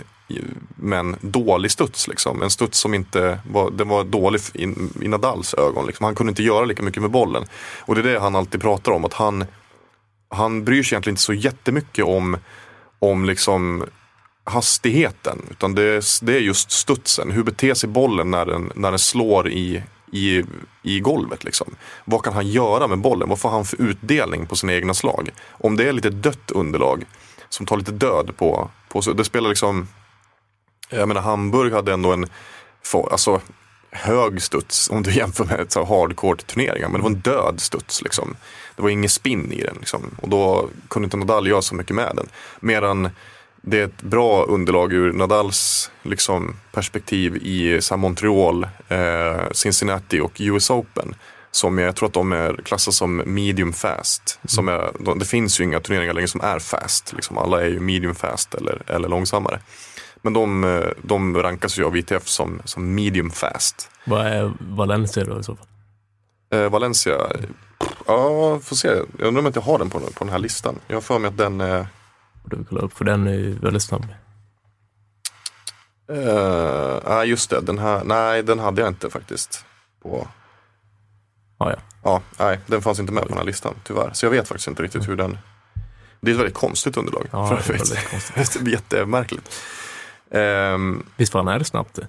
men 0.76 1.16
dålig 1.22 1.72
studs. 1.72 2.08
Liksom. 2.08 2.42
En 2.42 2.50
studs 2.50 2.80
som 2.80 2.94
inte 2.94 3.40
var, 3.50 3.72
den 3.72 3.88
var 3.88 4.04
dålig 4.04 4.42
i, 4.54 4.64
i 5.02 5.08
Nadals 5.08 5.54
ögon. 5.54 5.86
Liksom. 5.86 6.04
Han 6.04 6.16
kunde 6.16 6.32
inte 6.32 6.44
göra 6.44 6.66
lika 6.66 6.84
mycket 6.84 7.02
med 7.02 7.12
bollen. 7.12 7.46
Och 7.80 7.96
det 7.96 8.02
är 8.02 8.14
det 8.14 8.20
han 8.20 8.36
alltid 8.36 8.62
pratar 8.62 8.92
om, 8.92 9.06
att 9.06 9.14
han, 9.14 9.46
han 10.30 10.64
bryr 10.64 10.84
sig 10.84 10.96
egentligen 10.96 11.14
inte 11.14 11.22
så 11.22 11.34
jättemycket 11.34 12.06
om, 12.06 12.38
om 13.00 13.26
liksom 13.26 13.86
hastigheten. 14.44 15.42
Utan 15.52 15.76
det 15.76 15.84
är, 15.84 16.26
det 16.26 16.36
är 16.36 16.40
just 16.40 16.72
studsen. 16.72 17.32
Hur 17.32 17.44
beter 17.44 17.74
sig 17.74 17.90
bollen 17.90 18.32
när 18.32 18.46
den, 18.46 18.72
när 18.76 18.92
den 18.92 19.00
slår 19.00 19.50
i, 19.50 19.84
i, 20.14 20.44
i 20.82 21.00
golvet? 21.00 21.44
Liksom. 21.44 21.76
Vad 22.06 22.24
kan 22.24 22.34
han 22.34 22.48
göra 22.48 22.88
med 22.88 22.98
bollen? 22.98 23.30
Vad 23.30 23.40
får 23.40 23.50
han 23.50 23.66
för 23.66 23.82
utdelning 23.82 24.46
på 24.46 24.56
sina 24.56 24.74
egna 24.74 24.94
slag? 24.94 25.30
Om 25.50 25.76
det 25.76 25.88
är 25.88 25.94
lite 25.94 26.10
dött 26.10 26.52
underlag 26.52 27.04
som 27.50 27.66
tar 27.66 27.78
lite 27.78 27.92
död 27.92 28.32
på, 28.38 28.72
på 28.90 29.02
det 29.02 29.24
spelar 29.24 29.50
liksom 29.50 29.88
jag 30.90 31.08
menar 31.08 31.22
Hamburg 31.22 31.74
hade 31.74 31.94
ändå 31.94 32.14
en 32.14 32.26
alltså, 33.12 33.42
hög 33.92 34.42
studs 34.42 34.90
om 34.90 35.04
du 35.04 35.12
jämför 35.12 35.46
med 35.46 35.72
så 35.72 35.84
hardcourt-turneringar. 35.84 36.90
Men 36.90 36.94
det 36.94 37.02
var 37.02 37.10
en 37.10 37.20
död 37.20 37.62
studs. 37.62 38.02
Liksom. 38.02 38.36
Det 38.76 38.82
var 38.82 38.90
ingen 38.90 39.10
spinn 39.10 39.52
i 39.52 39.62
den. 39.62 39.76
Liksom. 39.80 40.16
Och 40.22 40.30
då 40.30 40.70
kunde 40.88 41.06
inte 41.06 41.18
Nadal 41.18 41.48
göra 41.48 41.62
så 41.62 41.76
mycket 41.76 41.96
med 41.96 42.12
den. 42.16 42.28
Medan 42.60 43.10
det 43.66 43.80
är 43.80 43.86
ett 43.86 44.02
bra 44.02 44.44
underlag 44.44 44.94
ur 44.94 45.14
Nadals 45.14 45.92
liksom, 46.02 46.56
perspektiv 46.72 47.36
i 47.36 47.82
så 47.82 47.98
Montreal, 47.98 48.64
eh, 48.88 49.52
Cincinnati 49.52 50.20
och 50.20 50.32
US 50.40 50.70
Open. 50.70 51.16
Som 51.52 51.78
jag 51.78 51.96
tror 51.96 52.08
att 52.08 52.14
de 52.14 52.32
är 52.32 52.56
klassade 52.66 52.96
som 52.96 53.24
medium 53.26 53.74
fast. 53.74 54.40
Som 54.46 54.68
är, 54.68 54.92
de, 55.00 55.20
det 55.20 55.26
finns 55.26 55.60
ju 55.60 55.64
inga 55.64 55.80
turneringar 55.80 56.14
längre 56.14 56.28
som 56.28 56.42
är 56.42 56.60
fast. 56.60 57.14
Liksom. 57.14 57.38
Alla 57.38 57.62
är 57.62 57.70
ju 57.70 57.80
medium 57.80 58.16
fast 58.16 58.56
eller, 58.56 58.82
eller 58.88 59.10
långsammare. 59.10 59.60
Men 60.22 60.34
de, 60.34 60.64
eh, 60.64 60.88
de 61.02 61.38
rankas 61.38 61.80
ju 61.80 61.86
av 61.86 61.98
ITF 61.98 62.28
som, 62.28 62.62
som 62.66 62.96
medium 62.96 63.32
fast. 63.32 63.90
Vad 64.06 64.28
är 64.28 64.54
Valencia 64.60 65.24
då 65.24 65.40
i 65.40 65.44
så 65.44 65.56
fall? 65.56 65.68
Eh, 66.54 66.70
Valencia, 66.70 67.18
ja 68.08 68.60
får 68.64 68.76
se. 68.76 68.88
Jag 68.88 69.28
undrar 69.28 69.28
om 69.28 69.36
jag 69.36 69.46
inte 69.46 69.60
har 69.60 69.78
den 69.78 69.90
på, 69.90 70.00
på 70.00 70.24
den 70.24 70.30
här 70.30 70.40
listan. 70.40 70.80
Jag 70.88 70.96
har 70.96 71.02
för 71.02 71.20
mig 71.20 71.28
att 71.28 71.38
den 71.38 71.62
är 71.62 71.88
Borde 72.44 72.56
vi 72.56 72.64
kolla 72.64 72.82
upp, 72.82 72.94
för 72.94 73.06
den 73.06 73.28
är 73.28 73.34
ju 73.34 73.60
väldigt 73.60 73.84
snabb. 73.84 74.06
Uh, 76.12 77.26
just 77.26 77.50
det, 77.50 77.62
den 77.62 77.80
här, 77.80 78.04
nej 78.04 78.44
den 78.44 78.60
hade 78.60 78.82
jag 78.82 78.88
inte 78.88 79.10
faktiskt. 79.10 79.66
På, 80.02 80.28
Ja, 81.58 81.72
ja. 81.72 81.80
ja, 82.04 82.22
nej 82.40 82.60
den 82.68 82.82
fanns 82.82 83.00
inte 83.00 83.14
med 83.14 83.24
på 83.24 83.30
den 83.30 83.38
här 83.38 83.46
listan 83.46 83.76
tyvärr. 83.84 84.10
Så 84.14 84.26
jag 84.26 84.32
vet 84.32 84.48
faktiskt 84.48 84.68
inte 84.68 84.84
riktigt 84.84 85.10
hur 85.10 85.16
den, 85.16 85.38
det 86.22 86.32
är 86.32 86.34
ett 86.34 86.40
väldigt 86.40 86.56
konstigt 86.56 86.98
underlag. 86.98 87.28
Ja, 87.32 87.58
för 87.58 87.74
det 87.74 87.80
är 87.80 87.80
väldigt 87.80 88.10
konstigt. 88.34 88.68
Jättemärkligt. 88.68 89.62
Ehm, 90.32 91.06
Visst 91.18 91.32
fan 91.32 91.48
är 91.48 91.60
det 91.60 91.66
snabbt 91.66 91.94
det? 91.94 92.08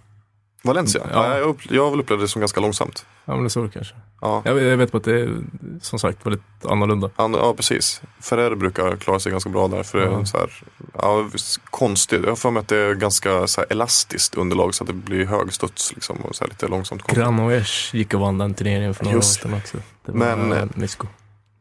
Valencia, 0.65 1.03
Ja. 1.13 1.29
ja. 1.29 1.39
jag, 1.39 1.49
upp, 1.49 1.59
jag 1.71 1.99
upplevt 2.01 2.21
det 2.21 2.29
som 2.29 2.41
ganska 2.41 2.61
långsamt. 2.61 3.07
Ja, 3.25 3.33
men 3.35 3.43
det 3.43 3.47
är 3.47 3.49
så 3.49 3.63
det 3.63 3.69
kanske. 3.69 3.95
Ja. 4.21 4.43
Jag, 4.45 4.55
vet- 4.55 4.65
jag 4.65 4.77
vet 4.77 4.93
bara 4.93 4.99
att 4.99 5.05
det 5.05 5.21
är 5.21 5.37
som 5.81 5.99
sagt 5.99 6.27
väldigt 6.27 6.43
annorlunda. 6.69 7.11
And, 7.17 7.35
ja, 7.37 7.55
precis. 7.55 8.03
Ferrer 8.21 8.55
brukar 8.55 8.97
klara 8.97 9.19
sig 9.21 9.33
ganska 9.33 9.51
bra 9.51 9.69
där. 9.69 9.83
För 9.83 9.99
det 9.99 10.05
är 10.07 10.25
så 10.25 10.39
här, 10.39 10.63
ja, 10.95 11.29
konstigt. 11.71 12.21
Jag 12.23 12.29
har 12.31 12.37
för 12.37 12.51
mig 12.51 12.61
att 12.61 12.69
det 12.69 12.77
är 12.79 12.95
ganska 12.95 13.47
så 13.47 13.61
här, 13.61 13.73
elastiskt 13.73 14.35
underlag 14.35 14.75
så 14.75 14.85
att 14.85 14.89
det 14.89 14.93
blir 14.95 15.27
hög 15.27 15.53
studs 15.53 15.93
liksom, 15.95 16.17
och 16.17 16.35
så 16.37 16.45
här, 16.45 16.49
lite 16.49 16.69
långsamt. 16.69 17.03
Granollers 17.07 17.95
gick 17.95 18.15
och 18.15 18.21
vann 18.21 18.39
den 18.39 18.55
turneringen 18.55 18.95
för 18.95 19.05
några 19.05 19.17
Just 19.17 19.39
år 19.45 19.49
sedan 19.49 19.59
också. 19.59 19.77
Det 20.07 20.13
var 20.13 20.19
Men, 20.37 20.53
eh, 20.53 20.65
Misko. 20.75 21.07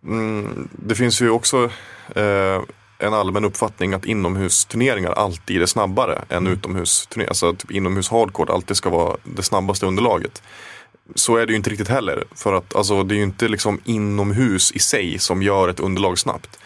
Mm, 0.06 0.68
det 0.72 0.96
finns 0.96 1.22
ju 1.22 1.30
också 1.30 1.70
eh, 2.16 2.62
en 3.04 3.14
allmän 3.14 3.46
uppfattning 3.46 3.94
att 3.94 4.06
inomhusturneringar 4.06 5.12
alltid 5.12 5.62
är 5.62 5.66
snabbare 5.66 6.26
än 6.30 6.48
utomhusturneringar. 6.48 7.30
Alltså 7.30 7.54
typ 7.54 7.72
inomhus 7.72 8.10
hardcourt 8.10 8.50
alltid 8.50 8.78
ska 8.78 8.90
vara 8.90 9.18
det 9.24 9.44
snabbaste 9.44 9.86
underlaget. 9.86 10.44
Så 11.16 11.38
är 11.38 11.46
det 11.46 11.52
ju 11.52 11.58
inte 11.58 11.70
riktigt 11.70 11.88
heller. 11.88 12.24
För 12.36 12.54
att 12.54 12.76
alltså, 12.76 13.04
det 13.04 13.16
är 13.16 13.18
ju 13.18 13.24
inte 13.24 13.48
liksom 13.48 13.82
inomhus 13.86 14.72
i 14.72 14.80
sig 14.80 15.20
som 15.20 15.42
gör 15.42 15.70
ett 15.70 15.80
underlag 15.80 16.20
snabbt. 16.20 16.60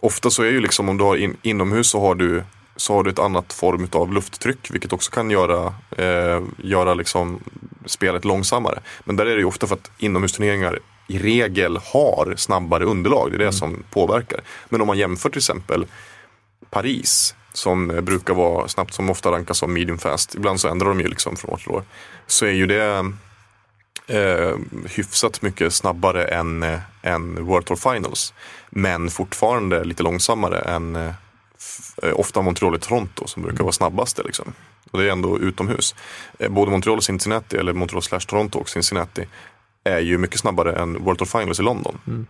Ofta 0.00 0.30
så 0.30 0.42
är 0.42 0.50
ju 0.50 0.60
liksom 0.60 0.88
om 0.88 0.98
du 0.98 1.04
har 1.04 1.16
in, 1.16 1.36
inomhus 1.42 1.90
så 1.90 2.00
har 2.00 2.14
du 2.14 2.44
så 2.76 2.94
har 2.94 3.02
du 3.02 3.10
ett 3.10 3.18
annat 3.18 3.52
form 3.52 3.88
av 3.92 4.12
lufttryck 4.12 4.70
vilket 4.70 4.92
också 4.92 5.10
kan 5.10 5.30
göra, 5.30 5.74
eh, 5.96 6.42
göra 6.56 6.94
liksom 6.94 7.40
spelet 7.86 8.24
långsammare. 8.24 8.80
Men 9.04 9.16
där 9.16 9.26
är 9.26 9.34
det 9.34 9.40
ju 9.40 9.44
ofta 9.44 9.66
för 9.66 9.74
att 9.74 9.90
inomhusturneringar 9.98 10.78
i 11.10 11.18
regel 11.18 11.76
har 11.76 12.34
snabbare 12.36 12.84
underlag. 12.84 13.30
Det 13.30 13.36
är 13.36 13.38
det 13.38 13.52
som 13.52 13.82
påverkar. 13.90 14.40
Men 14.68 14.80
om 14.80 14.86
man 14.86 14.98
jämför 14.98 15.28
till 15.30 15.38
exempel 15.38 15.86
Paris 16.70 17.34
som 17.52 17.90
eh, 17.90 18.00
brukar 18.00 18.34
vara 18.34 18.68
snabbt, 18.68 18.94
som 18.94 19.10
ofta 19.10 19.30
rankas 19.30 19.58
som 19.58 19.72
medium 19.72 19.98
fast. 19.98 20.34
Ibland 20.34 20.60
så 20.60 20.68
ändrar 20.68 20.88
de 20.88 21.00
ju 21.00 21.08
liksom 21.08 21.36
från 21.36 21.50
år 21.50 21.56
till 21.56 21.70
år. 21.70 21.84
Så 22.26 22.46
är 22.46 22.50
ju 22.50 22.66
det 22.66 23.12
eh, 24.06 24.56
hyfsat 24.90 25.42
mycket 25.42 25.72
snabbare 25.72 26.24
än, 26.24 26.62
eh, 26.62 26.80
än 27.02 27.44
World 27.44 27.66
Tour 27.66 27.92
Finals. 27.92 28.34
Men 28.70 29.10
fortfarande 29.10 29.84
lite 29.84 30.02
långsammare 30.02 30.58
än 30.58 30.96
eh, 30.96 31.12
eh, 32.02 32.12
ofta 32.14 32.42
Montreal 32.42 32.74
och 32.74 32.80
Toronto 32.80 33.26
som 33.26 33.42
brukar 33.42 33.64
vara 33.64 33.72
snabbaste. 33.72 34.22
Liksom. 34.22 34.52
Och 34.90 34.98
det 34.98 35.08
är 35.08 35.12
ändå 35.12 35.38
utomhus. 35.38 35.94
Eh, 36.38 36.48
både 36.48 36.70
Montreal 36.70 36.96
och 36.96 37.04
Cincinnati, 37.04 37.56
eller 37.56 37.72
Montreal 37.72 38.02
slash 38.02 38.20
Toronto 38.20 38.58
och 38.58 38.68
Cincinnati 38.68 39.26
är 39.84 39.98
ju 39.98 40.18
mycket 40.18 40.40
snabbare 40.40 40.72
än 40.72 41.04
World 41.04 41.18
Tour 41.18 41.40
Finals 41.40 41.60
i 41.60 41.62
London. 41.62 42.26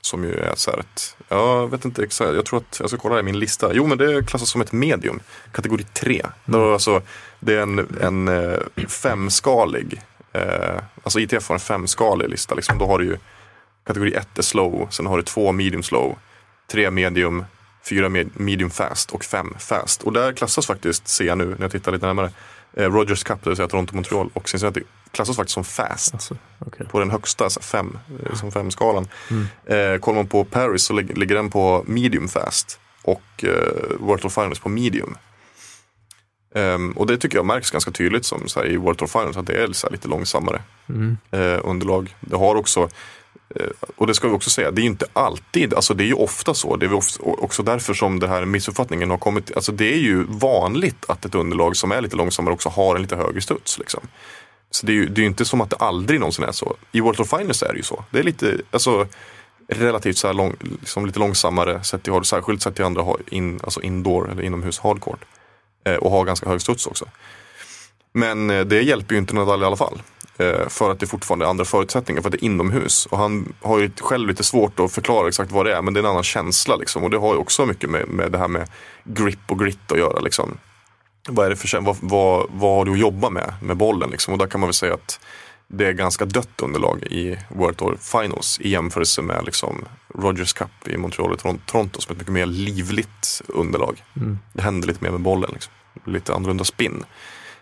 Som 0.00 0.24
ju 0.24 0.34
är 0.34 0.54
så 0.54 0.70
här 0.70 0.78
ett, 0.78 1.16
jag 1.28 1.70
vet 1.70 1.84
inte 1.84 2.02
exakt, 2.02 2.34
jag 2.34 2.46
tror 2.46 2.58
att 2.58 2.80
jag 2.80 2.88
ska 2.88 2.98
kolla 2.98 3.20
i 3.20 3.22
min 3.22 3.38
lista. 3.38 3.74
Jo 3.74 3.86
men 3.86 3.98
det 3.98 4.26
klassas 4.26 4.50
som 4.50 4.60
ett 4.60 4.72
medium, 4.72 5.20
kategori 5.52 5.82
3. 5.82 6.26
Då, 6.44 6.72
alltså, 6.72 7.02
det 7.40 7.54
är 7.54 7.62
en, 7.62 7.96
en 8.00 8.28
eh, 8.28 8.58
femskalig, 8.88 10.02
eh, 10.32 10.82
alltså 11.02 11.20
ITF 11.20 11.48
har 11.48 11.54
en 11.54 11.60
femskalig 11.60 12.28
lista. 12.28 12.54
Liksom. 12.54 12.78
Då 12.78 12.86
har 12.86 12.98
du 12.98 13.04
ju 13.04 13.16
kategori 13.86 14.14
1 14.14 14.38
är 14.38 14.42
slow, 14.42 14.88
sen 14.90 15.06
har 15.06 15.16
du 15.16 15.22
två 15.22 15.52
medium 15.52 15.82
slow, 15.82 16.18
tre 16.70 16.90
medium, 16.90 17.44
fyra 17.88 18.08
med, 18.08 18.40
medium 18.40 18.70
fast 18.70 19.10
och 19.10 19.24
fem 19.24 19.54
fast. 19.58 20.02
Och 20.02 20.12
där 20.12 20.32
klassas 20.32 20.66
faktiskt, 20.66 21.08
ser 21.08 21.24
jag 21.24 21.38
nu 21.38 21.46
när 21.46 21.60
jag 21.60 21.70
tittar 21.70 21.92
lite 21.92 22.06
närmare, 22.06 22.30
eh, 22.76 22.92
Rogers 22.92 23.24
Cup, 23.24 23.42
det 23.42 23.50
vill 23.50 23.56
säga 23.56 23.68
Toronto, 23.68 23.94
Montreal 23.94 24.30
och 24.34 24.48
Cincinnati, 24.48 24.82
klassas 25.12 25.36
faktiskt 25.36 25.54
som 25.54 25.64
fast 25.64 26.14
Alltså, 26.14 26.36
okej. 26.58 26.86
på 26.86 26.98
den 26.98 27.10
högsta, 27.10 27.50
så 27.50 27.60
här 27.60 27.64
fem, 27.64 27.98
eh, 28.26 28.34
som 28.34 28.52
femskalan. 28.52 29.08
Eh, 29.66 29.96
kollar 30.00 30.16
man 30.16 30.26
på 30.26 30.44
Paris 30.44 30.82
så 30.82 30.92
lig- 30.92 31.18
ligger 31.18 31.34
den 31.34 31.50
på 31.50 31.84
medium 31.86 32.28
fast 32.28 32.80
och 33.02 33.22
eh, 33.44 33.96
World 33.98 34.20
Tour 34.22 34.30
Finals 34.30 34.58
på 34.58 34.68
medium. 34.68 35.16
Ehm, 36.54 36.92
och 36.92 37.06
det 37.06 37.16
tycker 37.18 37.36
jag 37.36 37.46
märks 37.46 37.70
ganska 37.70 37.90
tydligt 37.90 38.24
som 38.24 38.42
här, 38.56 38.66
i 38.66 38.76
World 38.76 38.98
Tour 38.98 39.08
Finals 39.08 39.36
att 39.36 39.46
det 39.46 39.62
är 39.62 39.72
så 39.72 39.86
här, 39.86 39.92
lite 39.92 40.08
långsammare 40.08 40.62
Mm. 40.88 41.16
eh, 41.30 41.60
underlag. 41.64 42.16
Det 42.20 42.36
har 42.36 42.54
också, 42.54 42.88
eh, 43.56 43.66
och 43.96 44.06
det 44.06 44.14
ska 44.14 44.28
vi 44.28 44.34
också 44.34 44.50
säga, 44.50 44.70
det 44.70 44.80
är 44.80 44.82
ju 44.82 44.88
inte 44.88 45.06
alltid, 45.12 45.74
alltså 45.74 45.94
det 45.94 46.04
är 46.04 46.06
ju 46.06 46.14
ofta 46.14 46.54
så. 46.54 46.76
Det 46.76 46.86
är 46.86 46.92
ofta, 46.92 47.22
också 47.24 47.62
därför 47.62 47.94
som 47.94 48.18
det 48.20 48.28
här 48.28 48.44
missuppfattningen 48.44 49.10
har 49.10 49.18
kommit. 49.18 49.56
Alltså 49.56 49.72
det 49.72 49.92
är 49.94 49.98
ju 49.98 50.24
vanligt 50.28 51.04
att 51.08 51.24
ett 51.24 51.34
underlag 51.34 51.76
som 51.76 51.92
är 51.92 52.00
lite 52.00 52.16
långsammare 52.16 52.54
också 52.54 52.68
har 52.68 52.96
en 52.96 53.02
lite 53.02 53.16
högre 53.16 53.40
studs. 53.40 53.78
Liksom. 53.78 54.00
Så 54.70 54.86
det 54.86 54.92
är 54.92 54.94
ju 54.94 55.06
det 55.06 55.22
är 55.22 55.26
inte 55.26 55.44
som 55.44 55.60
att 55.60 55.70
det 55.70 55.76
aldrig 55.76 56.20
någonsin 56.20 56.44
är 56.44 56.52
så. 56.52 56.76
I 56.92 57.00
World 57.00 57.20
of 57.20 57.30
Finals 57.30 57.62
är 57.62 57.72
det 57.72 57.76
ju 57.76 57.82
så. 57.82 58.04
Det 58.10 58.18
är 58.18 58.22
lite, 58.22 58.58
alltså 58.70 59.06
relativt 59.68 60.18
så 60.18 60.26
här 60.26 60.34
lång, 60.34 60.56
liksom 60.80 61.06
lite 61.06 61.18
långsammare 61.18 61.84
sätt 61.84 62.02
till, 62.02 62.24
särskilt 62.24 62.62
sett 62.62 62.74
till 62.74 62.84
andra 62.84 63.04
in, 63.30 63.60
alltså 63.64 63.82
indoor 63.82 64.30
eller 64.30 64.42
inomhus 64.42 64.78
hardcourt. 64.78 65.24
Eh, 65.84 65.94
och 65.94 66.10
har 66.10 66.24
ganska 66.24 66.48
hög 66.48 66.60
studs 66.60 66.86
också. 66.86 67.04
Men 68.12 68.50
eh, 68.50 68.60
det 68.60 68.82
hjälper 68.82 69.14
ju 69.14 69.18
inte 69.18 69.34
Nadal 69.34 69.62
i 69.62 69.64
alla 69.64 69.76
fall. 69.76 70.02
Eh, 70.38 70.68
för 70.68 70.90
att 70.90 71.00
det 71.00 71.06
fortfarande 71.06 71.44
är 71.44 71.50
andra 71.50 71.64
förutsättningar, 71.64 72.22
för 72.22 72.28
att 72.28 72.32
det 72.32 72.44
är 72.44 72.46
inomhus. 72.46 73.06
Och 73.06 73.18
han 73.18 73.52
har 73.60 73.78
ju 73.78 73.90
själv 74.00 74.28
lite 74.28 74.44
svårt 74.44 74.80
att 74.80 74.92
förklara 74.92 75.28
exakt 75.28 75.52
vad 75.52 75.66
det 75.66 75.74
är, 75.74 75.82
men 75.82 75.94
det 75.94 76.00
är 76.00 76.04
en 76.04 76.10
annan 76.10 76.22
känsla. 76.22 76.76
Liksom. 76.76 77.04
Och 77.04 77.10
det 77.10 77.18
har 77.18 77.34
ju 77.34 77.38
också 77.38 77.66
mycket 77.66 77.90
med, 77.90 78.08
med 78.08 78.32
det 78.32 78.38
här 78.38 78.48
med 78.48 78.68
grip 79.04 79.38
och 79.46 79.58
grit 79.58 79.92
att 79.92 79.98
göra. 79.98 80.20
Liksom. 80.20 80.58
Vad, 81.30 81.46
är 81.46 81.50
det 81.50 81.56
för, 81.56 81.80
vad, 81.80 81.96
vad, 82.00 82.46
vad 82.52 82.76
har 82.76 82.84
du 82.84 82.92
att 82.92 82.98
jobba 82.98 83.30
med, 83.30 83.54
med 83.62 83.76
bollen? 83.76 84.10
Liksom? 84.10 84.32
Och 84.32 84.38
där 84.38 84.46
kan 84.46 84.60
man 84.60 84.68
väl 84.68 84.74
säga 84.74 84.94
att 84.94 85.20
det 85.68 85.86
är 85.86 85.92
ganska 85.92 86.24
dött 86.24 86.62
underlag 86.62 87.02
i 87.02 87.38
World 87.48 87.76
Tour 87.76 87.96
Finals 88.00 88.58
i 88.60 88.68
jämförelse 88.68 89.22
med 89.22 89.44
liksom 89.44 89.84
Rogers 90.14 90.52
Cup 90.52 90.88
i 90.88 90.96
Montreal 90.96 91.32
och 91.32 91.38
Toron- 91.38 91.60
Toronto 91.66 92.00
som 92.00 92.12
ett 92.12 92.18
mycket 92.18 92.32
mer 92.32 92.46
livligt 92.46 93.42
underlag. 93.48 94.04
Det 94.52 94.62
händer 94.62 94.88
lite 94.88 95.04
mer 95.04 95.10
med 95.10 95.20
bollen. 95.20 95.50
Liksom. 95.52 95.72
Lite 96.06 96.34
annorlunda 96.34 96.64
spin. 96.64 97.04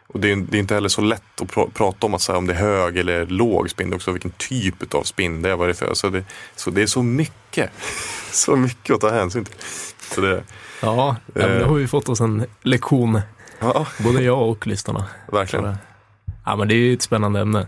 Och 0.06 0.20
det 0.20 0.32
är, 0.32 0.36
det 0.36 0.56
är 0.56 0.58
inte 0.58 0.74
heller 0.74 0.88
så 0.88 1.00
lätt 1.00 1.40
att 1.40 1.48
pra- 1.48 1.70
prata 1.74 2.06
om 2.06 2.14
att 2.14 2.22
säga 2.22 2.38
om 2.38 2.46
det 2.46 2.52
är 2.54 2.58
hög 2.58 2.96
eller 2.96 3.26
låg 3.26 3.70
spin. 3.70 3.90
Det 3.90 3.94
är 3.94 3.96
också 3.96 4.12
vilken 4.12 4.30
typ 4.30 4.94
av 4.94 5.02
spin 5.02 5.42
det 5.42 5.50
är. 5.50 5.56
Vad 5.56 5.68
det 5.68 5.72
är 5.72 5.74
för. 5.74 5.94
Så 5.94 6.08
det, 6.08 6.24
så 6.56 6.70
det 6.70 6.82
är 6.82 6.86
så 6.86 7.02
mycket. 7.02 7.70
Så 8.32 8.56
mycket 8.56 8.94
att 8.94 9.00
ta 9.00 9.10
hänsyn 9.10 9.44
till. 9.44 9.54
Så 10.14 10.20
det, 10.20 10.42
Ja, 10.82 11.16
ja 11.34 11.46
men 11.48 11.58
det 11.58 11.64
har 11.64 11.74
vi 11.74 11.86
fått 11.88 12.08
oss 12.08 12.20
en 12.20 12.46
lektion, 12.62 13.20
ja, 13.61 13.86
både 13.98 14.22
jag 14.22 14.48
och 14.48 14.66
lyssnarna. 14.66 15.04
verkligen. 15.32 15.76
Ja, 16.44 16.56
men 16.56 16.68
det 16.68 16.74
är 16.74 16.76
ju 16.78 16.92
ett 16.94 17.02
spännande 17.02 17.40
ämne. 17.40 17.66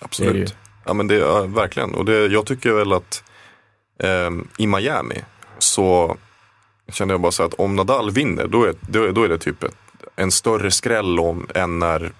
Absolut. 0.00 0.50
Är 0.50 0.56
ja, 0.84 0.94
men 0.94 1.08
det, 1.08 1.14
ja, 1.14 1.42
verkligen. 1.42 1.94
Och 1.94 2.04
det, 2.04 2.26
jag 2.26 2.46
tycker 2.46 2.72
väl 2.72 2.92
att 2.92 3.24
ehm, 3.98 4.48
i 4.58 4.66
Miami 4.66 5.24
så 5.58 6.16
känner 6.88 7.14
jag 7.14 7.20
bara 7.20 7.32
så 7.32 7.42
att 7.42 7.54
om 7.54 7.76
Nadal 7.76 8.10
vinner 8.10 8.46
då 8.46 8.64
är, 8.64 8.74
då, 8.80 9.04
är- 9.04 9.12
då 9.12 9.22
är 9.24 9.28
det 9.28 9.38
typ 9.38 9.62
ett, 9.62 9.76
en 10.16 10.30
större 10.30 10.70
skräll 10.70 11.20
om, 11.20 11.46
än 11.54 11.78
när, 11.78 12.12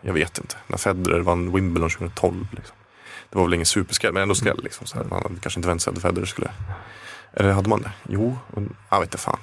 jag 0.00 0.12
vet 0.12 0.38
inte, 0.38 0.56
när 0.66 0.76
Federer 0.78 1.20
vann 1.20 1.52
Wimbledon 1.52 1.90
2012. 1.90 2.46
Liksom. 2.50 2.76
Det 3.30 3.38
var 3.38 3.44
väl 3.44 3.54
ingen 3.54 3.66
superskräll, 3.66 4.12
men 4.12 4.22
ändå 4.22 4.34
skräll. 4.34 4.60
Liksom, 4.62 4.86
så 4.86 4.96
här. 4.96 5.04
Man 5.04 5.22
hade 5.22 5.34
kanske 5.40 5.58
inte 5.60 5.68
väntat 5.68 5.82
sig 5.84 5.92
att 5.96 6.02
Federer 6.02 6.26
skulle... 6.26 6.50
Eller 7.32 7.52
hade 7.52 7.68
man 7.68 7.82
det? 7.82 7.90
Jo, 8.08 8.38
jag 8.90 9.00
vet 9.00 9.06
inte 9.06 9.18
fan. 9.18 9.38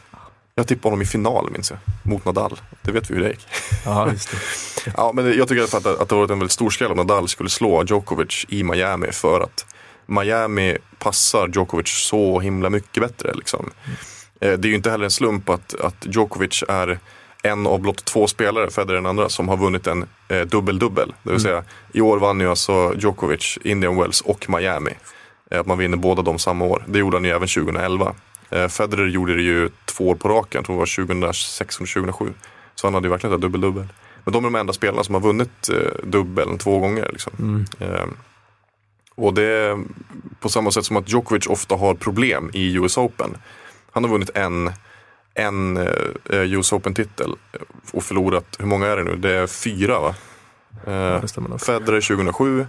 Jag 0.58 0.68
tippade 0.68 0.88
honom 0.88 1.02
i 1.02 1.06
final 1.06 1.52
minns 1.52 1.72
jag, 1.72 1.80
mot 2.04 2.26
Nadal. 2.26 2.60
Det 2.82 2.92
vet 2.92 3.10
vi 3.12 3.16
hur 3.16 3.22
det 3.22 3.30
gick. 3.30 3.48
Ja, 3.86 4.12
just 4.12 4.32
det. 4.32 4.38
Ja, 4.98 5.12
men 5.14 5.38
jag 5.38 5.48
tycker 5.48 5.64
att, 5.64 5.86
att 5.86 6.10
det 6.10 6.16
varit 6.16 6.30
en 6.32 6.40
väldigt 6.40 6.52
stor 6.52 6.70
skräll 6.70 6.92
om 6.92 6.98
Nadal 6.98 7.28
skulle 7.28 7.50
slå 7.50 7.84
Djokovic 7.84 8.46
i 8.50 8.64
Miami 8.64 9.12
för 9.12 9.40
att 9.42 9.66
Miami 10.06 10.78
passar 11.00 11.48
Djokovic 11.48 11.88
så 11.88 12.40
himla 12.40 12.70
mycket 12.70 13.04
bättre. 13.04 13.34
Liksom. 13.34 13.70
Eh, 14.42 14.52
Det 14.52 14.68
är 14.68 14.70
ju 14.70 14.76
inte 14.76 14.92
heller 14.92 15.06
en 15.06 15.12
slump 15.12 15.50
att, 15.50 15.76
att 15.82 15.96
Djokovic 16.06 16.64
är 16.68 17.00
en 17.44 17.68
av 17.68 17.80
blott 17.82 18.06
två 18.06 18.28
spelare, 18.28 18.70
Federer 18.72 18.96
den 18.96 19.06
andra, 19.06 19.30
som 19.30 19.50
har 19.50 19.58
vunnit 19.58 19.88
en 19.88 20.06
eh, 20.28 20.42
dubbel-dubbel. 20.42 21.14
Det 21.24 21.32
vill 21.32 21.42
säga, 21.42 21.64
i 21.94 22.02
år 22.02 22.18
vann 22.20 22.40
ju 22.40 22.50
alltså 22.50 22.94
Djokovic 22.98 23.58
Indian 23.64 23.96
Wells 23.98 24.22
och 24.22 24.50
Miami. 24.50 24.92
Eh, 25.52 25.60
Att 25.60 25.66
man 25.66 25.78
vinner 25.78 25.98
båda 25.98 26.22
de 26.22 26.40
samma 26.40 26.66
år. 26.66 26.84
Det 26.88 27.00
gjorde 27.00 27.18
han 27.18 27.24
ju 27.24 27.30
även 27.32 27.48
2011. 27.48 28.14
Eh, 28.50 28.68
Federer 28.68 29.08
gjorde 29.08 29.36
det 29.36 29.42
ju 29.42 29.70
två 29.86 30.10
år 30.10 30.16
på 30.16 30.30
raken, 30.30 30.60
jag 30.60 30.66
tror 30.66 30.76
det 30.76 30.80
var 30.80 31.06
2006 31.06 31.80
och 31.80 31.88
2007. 31.88 32.34
Så 32.76 32.88
han 32.88 32.94
hade 32.94 33.08
ju 33.08 33.12
verkligen 33.12 33.40
dubbel-dubbel. 33.40 33.88
Men 34.24 34.34
de 34.34 34.46
är 34.46 34.50
de 34.50 34.56
enda 34.56 34.74
spelarna 34.74 35.04
som 35.04 35.16
har 35.16 35.22
vunnit 35.22 35.70
eh, 35.70 36.08
dubbeln 36.08 36.58
två 36.58 36.80
gånger. 36.80 37.10
Liksom. 37.12 37.66
Eh, 37.80 38.06
och 39.16 39.34
det 39.34 39.44
är 39.44 39.84
på 40.40 40.50
samma 40.50 40.72
sätt 40.72 40.86
som 40.86 40.98
att 40.98 41.10
Djokovic 41.10 41.48
ofta 41.48 41.76
har 41.76 41.94
problem 41.94 42.52
i 42.54 42.74
US 42.74 42.98
Open. 42.98 43.38
Han 43.92 44.04
har 44.04 44.12
vunnit 44.12 44.30
en, 44.36 44.72
en 45.34 45.78
eh, 45.78 46.54
US 46.54 46.74
Open-titel 46.74 47.36
och 47.94 48.04
förlorat, 48.04 48.46
hur 48.60 48.66
många 48.66 48.88
är 48.88 48.98
det 48.98 49.04
nu? 49.04 49.16
Det 49.16 49.36
är 49.36 49.48
fyra 49.48 50.00
va? 50.00 50.16
Eh. 50.88 51.58
Federer 51.58 52.02
2007, 52.02 52.66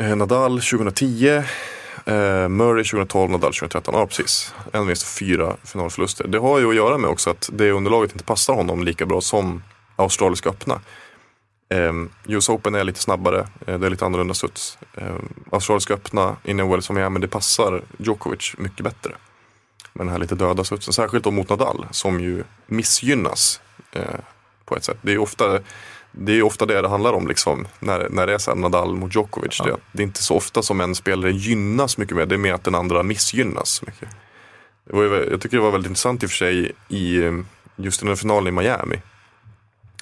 eh, 0.00 0.16
Nadal 0.16 0.60
2010, 0.60 1.42
eh, 2.08 2.48
Murray 2.48 2.84
2012, 2.84 3.30
Nadal 3.30 3.52
2013. 3.52 3.94
Ja 3.94 4.06
precis, 4.06 4.54
en 4.72 4.86
vinst 4.86 5.02
och 5.02 5.08
fyra 5.08 5.56
finalförluster. 5.64 6.28
Det 6.28 6.38
har 6.38 6.58
ju 6.58 6.68
att 6.68 6.74
göra 6.74 6.98
med 6.98 7.10
också 7.10 7.30
att 7.30 7.50
det 7.52 7.70
underlaget 7.70 8.12
inte 8.12 8.24
passar 8.24 8.54
honom 8.54 8.84
lika 8.84 9.06
bra 9.06 9.20
som 9.20 9.62
Australiska 9.96 10.48
öppna. 10.48 10.80
Eh, 11.68 11.92
US 12.24 12.48
Open 12.48 12.74
är 12.74 12.84
lite 12.84 13.00
snabbare, 13.00 13.48
eh, 13.66 13.78
det 13.78 13.86
är 13.86 13.90
lite 13.90 14.06
annorlunda 14.06 14.34
studs. 14.34 14.78
Eh, 14.94 15.16
Australiska 15.50 15.94
öppna, 15.94 16.36
Indian 16.44 16.70
Wells 16.70 16.84
som 16.86 16.96
är, 16.96 17.08
men 17.08 17.22
det 17.22 17.28
passar 17.28 17.82
Djokovic 17.98 18.54
mycket 18.58 18.84
bättre. 18.84 19.10
Med 19.92 20.06
den 20.06 20.12
här 20.12 20.18
lite 20.18 20.34
döda 20.34 20.64
studsen, 20.64 20.92
särskilt 20.92 21.24
då 21.24 21.30
mot 21.30 21.48
Nadal 21.48 21.86
som 21.90 22.20
ju 22.20 22.44
missgynnas 22.66 23.60
eh, 23.92 24.02
på 24.64 24.76
ett 24.76 24.84
sätt. 24.84 24.98
Det 25.02 25.12
är 25.12 25.18
ofta 25.18 25.60
det, 26.12 26.32
är 26.32 26.42
ofta 26.42 26.66
det 26.66 26.82
det 26.82 26.88
handlar 26.88 27.12
om 27.12 27.28
liksom, 27.28 27.66
när, 27.80 28.08
när 28.10 28.26
det 28.26 28.34
är 28.34 28.38
så 28.38 28.54
Nadal 28.54 28.96
mot 28.96 29.14
Djokovic. 29.14 29.60
Det, 29.64 29.76
det 29.92 30.02
är 30.02 30.06
inte 30.06 30.22
så 30.22 30.36
ofta 30.36 30.62
som 30.62 30.80
en 30.80 30.94
spelare 30.94 31.32
gynnas 31.32 31.98
mycket 31.98 32.16
mer, 32.16 32.26
det 32.26 32.34
är 32.34 32.38
mer 32.38 32.54
att 32.54 32.64
den 32.64 32.74
andra 32.74 33.02
missgynnas 33.02 33.82
mycket. 33.86 34.08
Var 34.84 35.02
ju, 35.02 35.28
jag 35.30 35.40
tycker 35.40 35.56
det 35.56 35.62
var 35.62 35.70
väldigt 35.70 35.88
intressant 35.88 36.22
i 36.22 36.26
och 36.26 36.30
för 36.30 36.36
sig 36.36 36.72
i 36.88 37.20
just 37.76 38.00
den 38.00 38.08
här 38.08 38.16
finalen 38.16 38.48
i 38.48 38.56
Miami. 38.60 38.96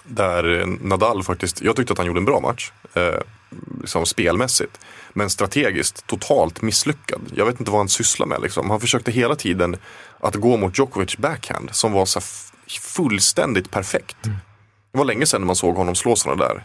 Där 0.05 0.67
Nadal 0.67 1.23
faktiskt, 1.23 1.63
jag 1.63 1.77
tyckte 1.77 1.93
att 1.93 1.99
han 1.99 2.07
gjorde 2.07 2.21
en 2.21 2.25
bra 2.25 2.41
match. 2.41 2.73
Eh, 2.95 3.21
liksom 3.81 4.07
spelmässigt. 4.07 4.81
Men 5.13 5.31
strategiskt 5.31 6.07
totalt 6.07 6.63
misslyckad. 6.63 7.21
Jag 7.35 7.47
vet 7.47 7.61
inte 7.61 7.71
vad 7.71 7.81
han 7.81 7.89
sysslar 7.89 8.27
med. 8.27 8.41
Liksom. 8.43 8.71
Han 8.71 8.81
försökte 8.81 9.11
hela 9.11 9.35
tiden 9.35 9.77
att 10.21 10.35
gå 10.35 10.57
mot 10.57 10.79
Djokovic 10.79 11.17
backhand 11.17 11.69
som 11.73 11.93
var 11.93 12.07
så 12.07 12.21
fullständigt 12.81 13.71
perfekt. 13.71 14.17
Det 14.97 14.99
var 14.99 15.05
länge 15.05 15.27
sedan 15.27 15.47
man 15.47 15.57
såg 15.57 15.77
honom 15.77 15.95
slå 15.95 16.17
sådana 16.17 16.45
där 16.45 16.63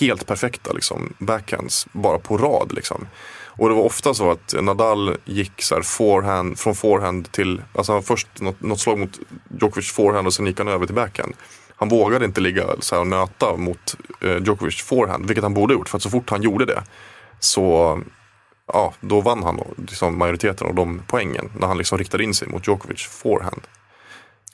helt 0.00 0.26
perfekta 0.26 0.72
liksom, 0.72 1.14
backhands 1.18 1.86
bara 1.92 2.18
på 2.18 2.38
rad. 2.38 2.72
Liksom. 2.72 3.06
Och 3.46 3.68
det 3.68 3.74
var 3.74 3.82
ofta 3.82 4.14
så 4.14 4.30
att 4.30 4.54
Nadal 4.62 5.16
gick 5.24 5.62
så 5.62 5.74
här 5.74 5.82
forehand, 5.82 6.58
från 6.58 6.74
forehand 6.74 7.32
till, 7.32 7.62
alltså 7.74 8.02
först 8.02 8.40
något, 8.40 8.60
något 8.60 8.80
slag 8.80 8.98
mot 8.98 9.18
Djokovic 9.60 9.92
forehand 9.92 10.26
och 10.26 10.34
sen 10.34 10.46
gick 10.46 10.58
han 10.58 10.68
över 10.68 10.86
till 10.86 10.94
backhand. 10.94 11.34
Han 11.76 11.88
vågade 11.88 12.24
inte 12.24 12.40
ligga 12.40 12.66
så 12.80 13.00
och 13.00 13.06
nöta 13.06 13.56
mot 13.56 13.96
eh, 14.20 14.36
Djokovic 14.36 14.82
forehand, 14.82 15.26
vilket 15.26 15.42
han 15.42 15.54
borde 15.54 15.74
gjort. 15.74 15.88
För 15.88 15.96
att 15.96 16.02
så 16.02 16.10
fort 16.10 16.30
han 16.30 16.42
gjorde 16.42 16.64
det 16.64 16.82
så 17.40 18.00
ja, 18.66 18.94
då 19.00 19.20
vann 19.20 19.42
han 19.42 19.60
liksom 19.76 20.18
majoriteten 20.18 20.66
av 20.66 20.74
de 20.74 21.02
poängen. 21.06 21.50
När 21.58 21.66
han 21.66 21.78
liksom 21.78 21.98
riktade 21.98 22.24
in 22.24 22.34
sig 22.34 22.48
mot 22.48 22.66
Djokovic 22.66 23.02
forehand. 23.02 23.62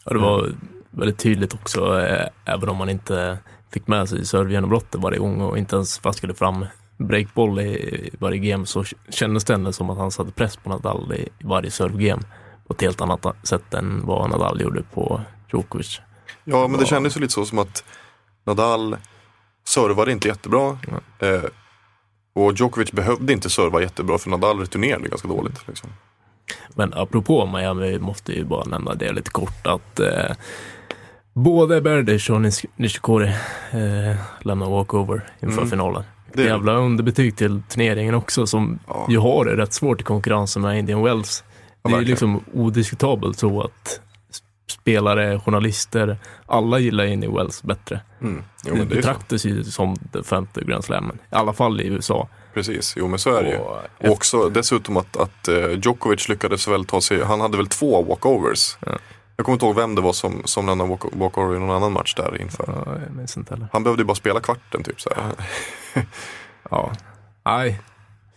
Ja, 0.05 0.13
det 0.13 0.19
var 0.19 0.53
väldigt 0.97 1.19
tydligt 1.19 1.55
också, 1.55 2.01
eh, 2.01 2.29
även 2.45 2.69
om 2.69 2.77
man 2.77 2.89
inte 2.89 3.39
fick 3.73 3.87
med 3.87 4.09
sig 4.09 4.27
servegenombrottet 4.27 5.01
varje 5.01 5.19
gång 5.19 5.41
och 5.41 5.59
inte 5.59 5.77
ens 5.77 6.05
vaskade 6.05 6.35
fram 6.35 6.67
breakboll 6.99 7.61
i 7.61 7.67
i 7.67 8.11
varje 8.19 8.39
game 8.39 8.67
så 8.67 8.85
kändes 9.09 9.45
det 9.45 9.55
ändå 9.55 9.73
som 9.73 9.91
att 9.91 9.99
han 9.99 10.11
satte 10.11 10.33
press 10.33 10.57
på 10.57 10.69
Nadal 10.71 11.13
i 11.13 11.29
varje 11.41 11.71
servegame 11.71 12.23
på 12.67 12.73
ett 12.73 12.81
helt 12.81 13.01
annat 13.01 13.27
sätt 13.43 13.75
än 13.75 14.07
vad 14.07 14.31
Nadal 14.31 14.61
gjorde 14.61 14.83
på 14.83 15.21
Djokovic. 15.53 16.01
Ja, 16.45 16.69
men 16.69 16.81
det 16.81 16.87
kändes 16.87 17.17
ju 17.17 17.21
lite 17.21 17.33
så 17.33 17.45
som 17.45 17.59
att 17.59 17.85
Nadal 18.45 18.97
servade 19.65 20.13
inte 20.13 20.29
jättebra. 20.29 20.79
Eh, 21.19 21.43
och 22.35 22.53
Djokovic 22.53 22.93
behövde 22.93 23.33
inte 23.33 23.51
serva 23.51 23.81
jättebra 23.81 24.19
för 24.19 24.31
Nadal 24.31 24.61
returnerade 24.61 25.09
ganska 25.09 25.29
dåligt. 25.29 25.69
Liksom. 25.69 25.91
Men 26.75 26.95
apropå 26.95 27.47
Miami 27.47 27.99
måste 27.99 28.33
ju 28.33 28.45
bara 28.45 28.65
nämna 28.65 28.95
det 28.95 29.13
lite 29.13 29.31
kort 29.31 29.67
att 29.67 30.01
eh, 30.01 30.37
både 31.41 31.81
Berdych 31.81 32.31
och 32.31 32.41
Nis- 32.41 32.65
Nishikori 32.77 33.29
eh, 33.71 34.17
lämnar 34.41 34.71
walkover 34.71 35.25
inför 35.41 35.59
Mm. 35.59 35.71
finalen. 35.71 36.03
Det- 36.33 36.43
jävla 36.45 36.73
underbetyg 36.73 37.37
till 37.37 37.63
turneringen 37.69 38.15
också 38.15 38.47
som 38.47 38.79
Ja. 38.87 39.07
ju 39.11 39.19
har 39.19 39.45
det 39.45 39.57
rätt 39.57 39.73
svårt 39.73 40.01
i 40.01 40.05
konkurrensen 40.05 40.63
med 40.63 40.79
Indian 40.79 41.03
Wells. 41.03 41.45
Ja, 41.83 41.91
det 41.91 41.97
är 41.97 42.01
ju 42.01 42.07
liksom 42.07 42.45
odiskutabelt 42.55 43.39
så 43.39 43.61
att 43.63 44.01
spelare, 44.71 45.41
journalister, 45.41 46.19
alla 46.47 46.79
gillar 46.79 47.05
Indian 47.05 47.35
Wells 47.35 47.63
bättre. 47.63 48.01
Mm. 48.21 48.43
Jo, 48.67 48.75
det 48.75 48.81
det 48.85 48.87
betraktas 48.97 49.45
ju 49.45 49.65
som 49.65 49.97
den 50.13 50.25
femte 50.25 50.65
Grand 50.65 50.85
Slammen, 50.85 51.19
i 51.33 51.35
alla 51.35 51.53
fall 51.53 51.81
i 51.81 51.87
USA. 51.87 52.29
Precis, 52.55 52.95
jo 52.97 53.09
men 53.09 53.19
så 53.19 53.35
är 53.37 53.43
det 53.43 53.51
ju. 53.51 53.57
Och 53.59 53.77
Och 53.99 54.11
också 54.11 54.49
dessutom 54.49 54.97
att, 54.97 55.17
att 55.17 55.49
eh, 55.49 55.71
Djokovic 55.83 56.29
lyckades 56.29 56.69
väl 56.69 56.85
ta 56.85 57.01
sig, 57.01 57.25
han 57.25 57.41
hade 57.41 57.57
väl 57.57 57.67
två 57.67 58.03
walkovers. 58.03 58.77
Ja. 58.87 58.93
Jag 59.37 59.47
kommer 59.47 59.55
inte 59.55 59.67
ihåg 59.67 59.77
vem 59.77 59.95
det 59.95 60.01
var 60.01 60.13
som, 60.13 60.43
som 60.45 60.67
lämnade 60.67 60.91
walk- 60.91 61.11
walkover 61.19 61.57
i 61.57 61.59
någon 61.59 61.71
annan 61.77 61.93
match 61.93 62.15
där 62.15 62.41
inför. 62.41 62.65
Ja. 63.51 63.57
Han 63.73 63.83
behövde 63.85 64.03
ju 64.03 64.07
bara 64.07 64.15
spela 64.15 64.41
kvarten 64.41 64.83
typ 64.83 65.01
så 65.01 65.11
här. 65.17 65.33
Ja, 66.71 66.93
nej, 67.45 67.81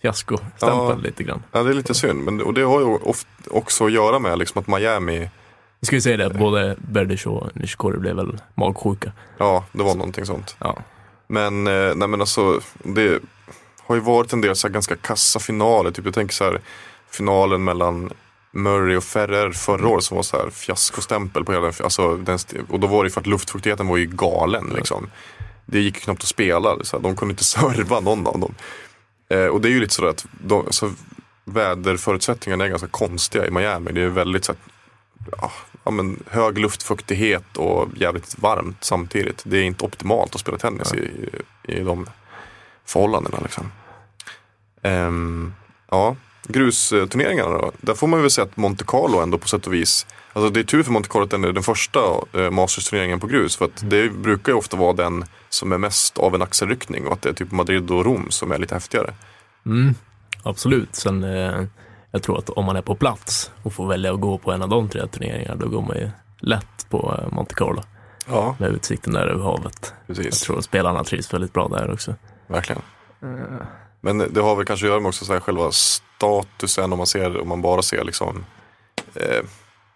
fiasko-stämpel 0.02 0.78
Ja. 0.90 0.96
lite 0.96 1.24
grann. 1.24 1.44
Ja, 1.52 1.64
det 1.64 1.70
är 1.70 1.74
lite 1.74 1.94
synd. 1.94 2.24
Men, 2.24 2.42
och 2.42 2.54
det 2.54 2.62
har 2.62 2.80
ju 2.80 2.86
oft 2.86 3.28
också 3.52 3.86
att 3.86 3.92
göra 3.92 4.20
med 4.20 4.40
liksom 4.40 4.62
att 4.62 4.68
Miami, 4.68 5.30
Vi 5.80 5.86
ska 5.86 5.96
ju 5.96 6.02
säga 6.02 6.18
det, 6.18 6.26
att 6.26 6.40
både 6.40 6.76
Berdych 6.80 7.28
och 7.28 7.56
Nishikori 7.56 7.98
blev 7.98 8.16
väl 8.16 8.42
magsjuka. 8.56 9.12
ja 9.38 9.66
det 9.72 9.84
var 9.84 9.96
någonting 9.96 10.26
sånt. 10.26 10.56
Ja. 10.60 10.78
Men, 11.28 11.68
eh, 11.68 11.96
nej 11.96 12.08
men 12.08 12.22
alltså, 12.22 12.60
det 12.84 13.20
har 13.86 13.96
ju 13.96 14.02
varit 14.02 14.34
en 14.34 14.42
del 14.42 14.56
så 14.56 14.70
ganska 14.70 14.96
kassa 14.96 15.40
finaler. 15.40 15.92
Typ, 15.92 16.06
jag 16.06 16.14
tänker 16.14 16.34
så 16.36 16.44
här, 16.44 16.62
finalen 17.12 17.64
mellan 17.64 18.14
Murray 18.52 18.98
och 18.98 19.04
Ferrer 19.04 19.52
förra 19.52 19.88
året 19.88 20.04
som 20.04 20.16
var 20.16 20.24
så 20.24 20.38
här 20.38 20.50
fiaskostämpel 20.50 21.46
på 21.46 21.52
hela 21.52 21.66
den. 21.66 21.74
Alltså, 21.84 22.18
den 22.18 22.40
och 22.70 22.80
då 22.80 22.88
var 22.88 23.04
det 23.04 23.10
för 23.10 23.22
att 23.22 23.28
luftfuktigheten 23.28 23.88
var 23.88 23.98
ju 23.98 24.06
galen 24.06 24.74
liksom. 24.76 25.10
det 25.66 25.80
gick 25.80 26.02
knappt 26.02 26.22
att 26.22 26.28
spela. 26.28 26.84
Så 26.84 26.98
här, 26.98 27.04
de 27.04 27.16
kunde 27.16 27.32
inte 27.32 27.44
serva 27.56 28.00
någon 28.00 28.28
av 28.28 28.40
dem. 28.40 28.56
Eh, 29.30 29.46
och 29.46 29.62
det 29.62 29.68
är 29.68 29.72
ju 29.72 29.80
lite 29.80 29.94
sådär 29.94 30.10
att 30.10 30.26
de, 30.32 30.66
så 30.70 30.92
väderförutsättningarna 31.46 32.66
är 32.66 32.70
ganska 32.70 32.88
konstiga 32.88 33.48
i 33.48 33.52
Miami. 33.52 33.92
Det 33.92 34.02
är 34.02 34.08
väldigt 34.08 34.46
så 34.46 34.52
här, 34.52 34.62
ja, 35.42 35.52
ja, 35.84 35.92
men 35.92 36.24
hög 36.28 36.58
luftfuktighet 36.58 37.58
och 37.58 37.88
jävligt 37.96 38.40
varmt 38.40 38.84
samtidigt. 38.84 39.44
Det 39.46 39.58
är 39.58 39.64
inte 39.64 39.86
optimalt 39.86 40.36
att 40.36 40.42
spela 40.42 40.58
tennis 40.58 40.94
i, 40.94 41.30
i 41.64 41.80
de 41.80 42.08
förhållandena. 42.86 43.38
Liksom. 43.44 43.72
Ehm, 44.82 45.54
ja, 45.90 46.16
grusturneringarna 46.48 47.58
då. 47.58 47.72
Där 47.82 47.94
får 47.94 48.08
man 48.08 48.22
väl 48.22 48.32
säga 48.32 48.46
att 48.46 48.58
Monte 48.58 48.84
Carlo 48.88 49.20
ändå 49.20 49.38
på 49.38 49.48
sätt 49.48 49.68
och 49.68 49.74
vis 49.74 50.06
Alltså 50.34 50.50
det 50.50 50.60
är 50.60 50.64
tur 50.64 50.84
för 50.84 50.92
Monte 50.92 51.10
Carlo 51.10 51.24
att 51.24 51.32
den 51.32 51.44
är 51.44 51.52
den 51.52 51.64
första 51.64 52.00
eh, 52.34 52.52
Masters-turneringen 52.52 53.20
på 53.20 53.28
grus. 53.28 53.56
För 53.56 53.66
att 53.66 53.90
det 53.90 54.10
brukar 54.10 54.52
ju 54.52 54.58
ofta 54.58 54.78
vara 54.78 54.94
den 54.94 55.26
som 55.50 55.72
är 55.72 55.78
mest 55.78 56.18
av 56.18 56.36
en 56.36 56.42
axelryckning 56.42 57.08
och 57.08 57.14
att 57.14 57.22
det 57.22 57.30
är 57.30 57.34
typ 57.34 57.52
Madrid 57.52 57.92
och 57.92 58.06
Rom 58.06 58.28
som 58.30 58.52
är 58.52 58.58
lite 58.58 58.74
häftigare. 58.74 59.14
Mm, 59.66 59.96
absolut. 60.44 60.96
Sen, 60.96 61.24
eh, 61.24 61.64
jag 62.12 62.24
tror 62.24 62.38
att 62.38 62.50
om 62.50 62.66
man 62.66 62.76
är 62.76 62.82
på 62.82 62.96
plats 62.96 63.52
och 63.64 63.74
får 63.74 63.88
välja 63.88 64.14
att 64.14 64.20
gå 64.20 64.38
på 64.38 64.52
en 64.52 64.62
av 64.62 64.70
de 64.70 64.90
tre 64.90 65.08
turneringarna, 65.08 65.56
då 65.56 65.68
går 65.68 65.82
man 65.82 65.98
ju 65.98 66.10
lätt 66.40 66.90
på 66.90 67.20
eh, 67.22 67.34
Monte 67.36 67.56
Carlo 67.56 67.84
Ja, 68.28 68.56
med 68.60 68.70
utsikten 68.70 69.14
där 69.14 69.28
över 69.28 69.44
havet. 69.44 69.94
Jag 70.08 70.18
precis. 70.18 70.42
tror 70.42 70.58
att 70.58 70.64
spelarna 70.64 71.04
trivs 71.04 71.34
väldigt 71.34 71.54
bra 71.54 71.68
där 71.68 71.92
också. 71.92 72.16
Verkligen. 72.48 72.82
Men 74.02 74.18
det 74.18 74.42
har 74.42 74.56
väl 74.56 74.66
kanske 74.66 74.86
att 74.86 74.90
göra 74.90 75.00
med 75.00 75.10
också 75.10 75.26
så 75.26 75.34
här 75.34 75.40
själva 75.40 75.72
statusen 76.20 76.94
om 76.94 76.98
man, 76.98 77.08
ser, 77.08 77.42
om 77.42 77.48
man 77.48 77.62
bara 77.62 77.82
ser 77.82 78.04
liksom 78.04 78.46
eh, 79.16 79.44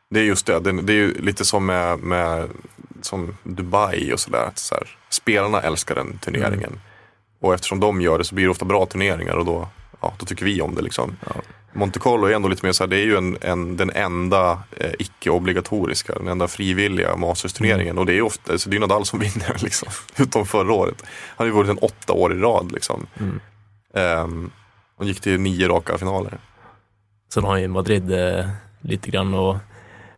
Det 0.10 0.20
är 0.20 0.24
just 0.24 0.46
det, 0.46 0.60
det, 0.60 0.82
det 0.82 0.94
är 0.94 0.98
ju 0.98 1.22
lite 1.22 1.46
som 1.46 1.66
med, 1.66 2.00
med 2.00 2.50
som 3.02 3.38
Dubai 3.44 4.14
och 4.14 4.20
sådär. 4.20 4.52
Så 4.56 4.76
här, 4.76 4.98
spelarna 5.10 5.62
älskar 5.62 5.96
den 5.96 6.18
turneringen. 6.18 6.80
Och 7.42 7.54
eftersom 7.54 7.80
de 7.80 8.02
gör 8.02 8.18
det 8.18 8.24
så 8.24 8.36
blir 8.36 8.46
det 8.46 8.52
ofta 8.52 8.66
bra 8.66 8.86
turneringar 8.86 9.36
och 9.36 9.46
då, 9.46 9.68
ja, 10.02 10.14
då 10.18 10.26
tycker 10.26 10.46
vi 10.46 10.62
om 10.62 10.76
det. 10.76 10.82
Liksom. 10.82 11.16
Ja. 11.26 11.42
Monte 11.74 12.00
Carlo 12.00 12.28
är 12.28 12.34
ändå 12.34 12.48
lite 12.48 12.66
mer 12.66 12.74
så 12.74 12.84
här, 12.84 12.90
det 12.90 12.98
är 12.98 13.06
ju 13.06 13.18
en, 13.18 13.38
en, 13.42 13.78
den 13.78 13.90
enda 13.90 14.64
eh, 14.78 14.92
icke-obligatoriska, 15.00 16.14
den 16.14 16.28
enda 16.28 16.48
frivilliga 16.48 17.16
Masters-turneringen. 17.16 17.98
Och 17.98 18.06
det 18.06 18.12
är 18.12 18.16
ju 18.16 18.22
ofta, 18.22 18.58
så 18.58 18.70
det 18.70 18.78
är 18.78 18.80
Nadal 18.80 19.06
som 19.06 19.20
vinner, 19.26 19.58
liksom, 19.60 19.90
utom 20.18 20.46
förra 20.46 20.74
året. 20.74 21.04
Han 21.06 21.36
har 21.38 21.46
ju 21.46 21.52
vunnit 21.52 21.70
en 21.70 21.90
åtta 21.90 22.14
år 22.14 22.34
i 22.34 22.40
rad. 22.40 22.72
Liksom. 22.72 23.08
Mm. 23.20 23.40
Ehm, 23.94 24.52
och 24.96 25.06
gick 25.06 25.22
till 25.22 25.40
nio 25.40 25.68
raka 25.68 25.98
finaler. 25.98 26.38
Sen 27.34 27.44
har 27.44 27.58
ju 27.58 27.68
Madrid 27.68 28.12
eh, 28.12 28.46
lite 28.82 29.10
grann 29.10 29.34
att 29.34 29.58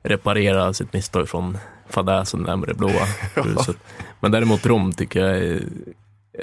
reparera 0.03 0.73
sitt 0.73 0.93
misstag 0.93 1.29
från 1.29 1.57
fadäsen 1.89 2.43
där 2.43 2.55
med 2.55 2.69
det 2.69 2.73
blåa 2.73 3.05
huset. 3.43 3.77
Men 4.19 4.31
däremot 4.31 4.65
Rom 4.65 4.93
tycker 4.93 5.19
jag 5.19 5.37
är 5.37 5.61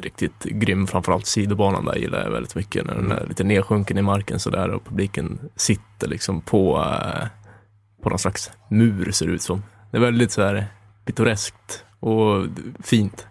riktigt 0.01 0.45
grym, 0.45 0.87
framförallt 0.87 1.27
sidobanan 1.27 1.85
där 1.85 1.95
gillar 1.95 2.23
jag 2.23 2.31
väldigt 2.31 2.55
mycket. 2.55 2.87
När 2.87 2.95
den 2.95 3.13
är 3.13 3.27
lite 3.27 3.45
nedsjunken 3.45 3.99
i 3.99 4.03
marken 4.03 4.41
sådär 4.41 4.69
och 4.69 4.85
publiken 4.85 5.39
sitter 5.57 6.09
liksom 6.09 6.41
på, 6.41 6.79
eh, 6.79 7.27
på 8.03 8.09
någon 8.09 8.19
slags 8.19 8.51
mur 8.71 9.13
ser 9.13 9.27
det 9.27 9.33
ut 9.33 9.43
som. 9.43 9.63
Det 9.91 9.97
är 9.97 10.01
väldigt 10.01 10.33
så 10.33 10.43
här 10.43 10.67
pittoreskt 11.05 11.85
och 12.01 12.47
fint. 12.83 13.27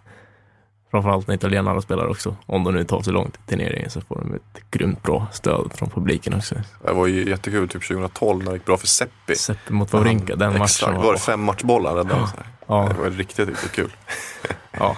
Framförallt 0.92 1.26
när 1.26 1.34
italienarna 1.34 1.80
spelar 1.80 2.06
också. 2.06 2.36
Om 2.46 2.64
de 2.64 2.74
nu 2.74 2.84
tar 2.84 3.02
sig 3.02 3.12
långt 3.12 3.36
i 3.36 3.50
turneringen 3.50 3.90
så 3.90 4.00
får 4.00 4.16
de 4.16 4.34
ett 4.34 4.70
grymt 4.70 5.02
bra 5.02 5.26
stöd 5.32 5.72
från 5.74 5.90
publiken 5.90 6.34
också. 6.34 6.54
Det 6.84 6.92
var 6.92 7.06
ju 7.06 7.28
jättekul 7.28 7.68
typ 7.68 7.88
2012 7.88 8.44
när 8.44 8.50
det 8.50 8.56
gick 8.56 8.64
bra 8.64 8.76
för 8.76 8.86
Seppi. 8.86 9.34
Seppi 9.34 9.72
mot 9.72 9.92
Wawrinka, 9.92 10.36
den 10.36 10.56
Exakt, 10.56 10.92
matchen 10.92 11.02
var 11.02 11.12
det 11.12 11.18
fem 11.18 11.40
matchbollar 11.40 12.02
så 12.02 12.14
här. 12.14 12.46
Ja. 12.66 12.88
Det 12.88 13.02
var 13.02 13.10
riktigt, 13.10 13.48
riktigt 13.48 13.72
kul. 13.72 13.92
Ja. 14.72 14.96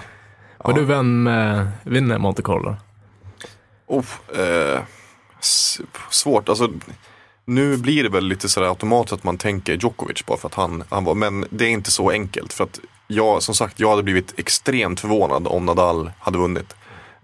Var 0.57 0.73
du 0.73 0.85
vän 0.85 1.23
med, 1.23 1.71
vinner 1.83 2.17
Monte 2.17 2.41
Carlo? 2.41 2.75
Oh, 3.87 4.05
eh, 4.39 4.81
svårt, 6.09 6.49
alltså 6.49 6.69
nu 7.45 7.77
blir 7.77 8.03
det 8.03 8.09
väl 8.09 8.27
lite 8.27 8.49
sådär 8.49 8.67
automatiskt 8.67 9.13
att 9.13 9.23
man 9.23 9.37
tänker 9.37 9.73
Djokovic 9.73 10.25
bara 10.25 10.37
för 10.37 10.47
att 10.47 10.55
han, 10.55 10.83
han 10.89 11.03
var, 11.03 11.15
men 11.15 11.45
det 11.49 11.65
är 11.65 11.69
inte 11.69 11.91
så 11.91 12.09
enkelt. 12.09 12.53
För 12.53 12.63
att 12.63 12.79
jag, 13.07 13.43
som 13.43 13.55
sagt, 13.55 13.79
jag 13.79 13.89
hade 13.89 14.03
blivit 14.03 14.39
extremt 14.39 14.99
förvånad 14.99 15.47
om 15.47 15.65
Nadal 15.65 16.11
hade 16.19 16.37
vunnit. 16.37 16.75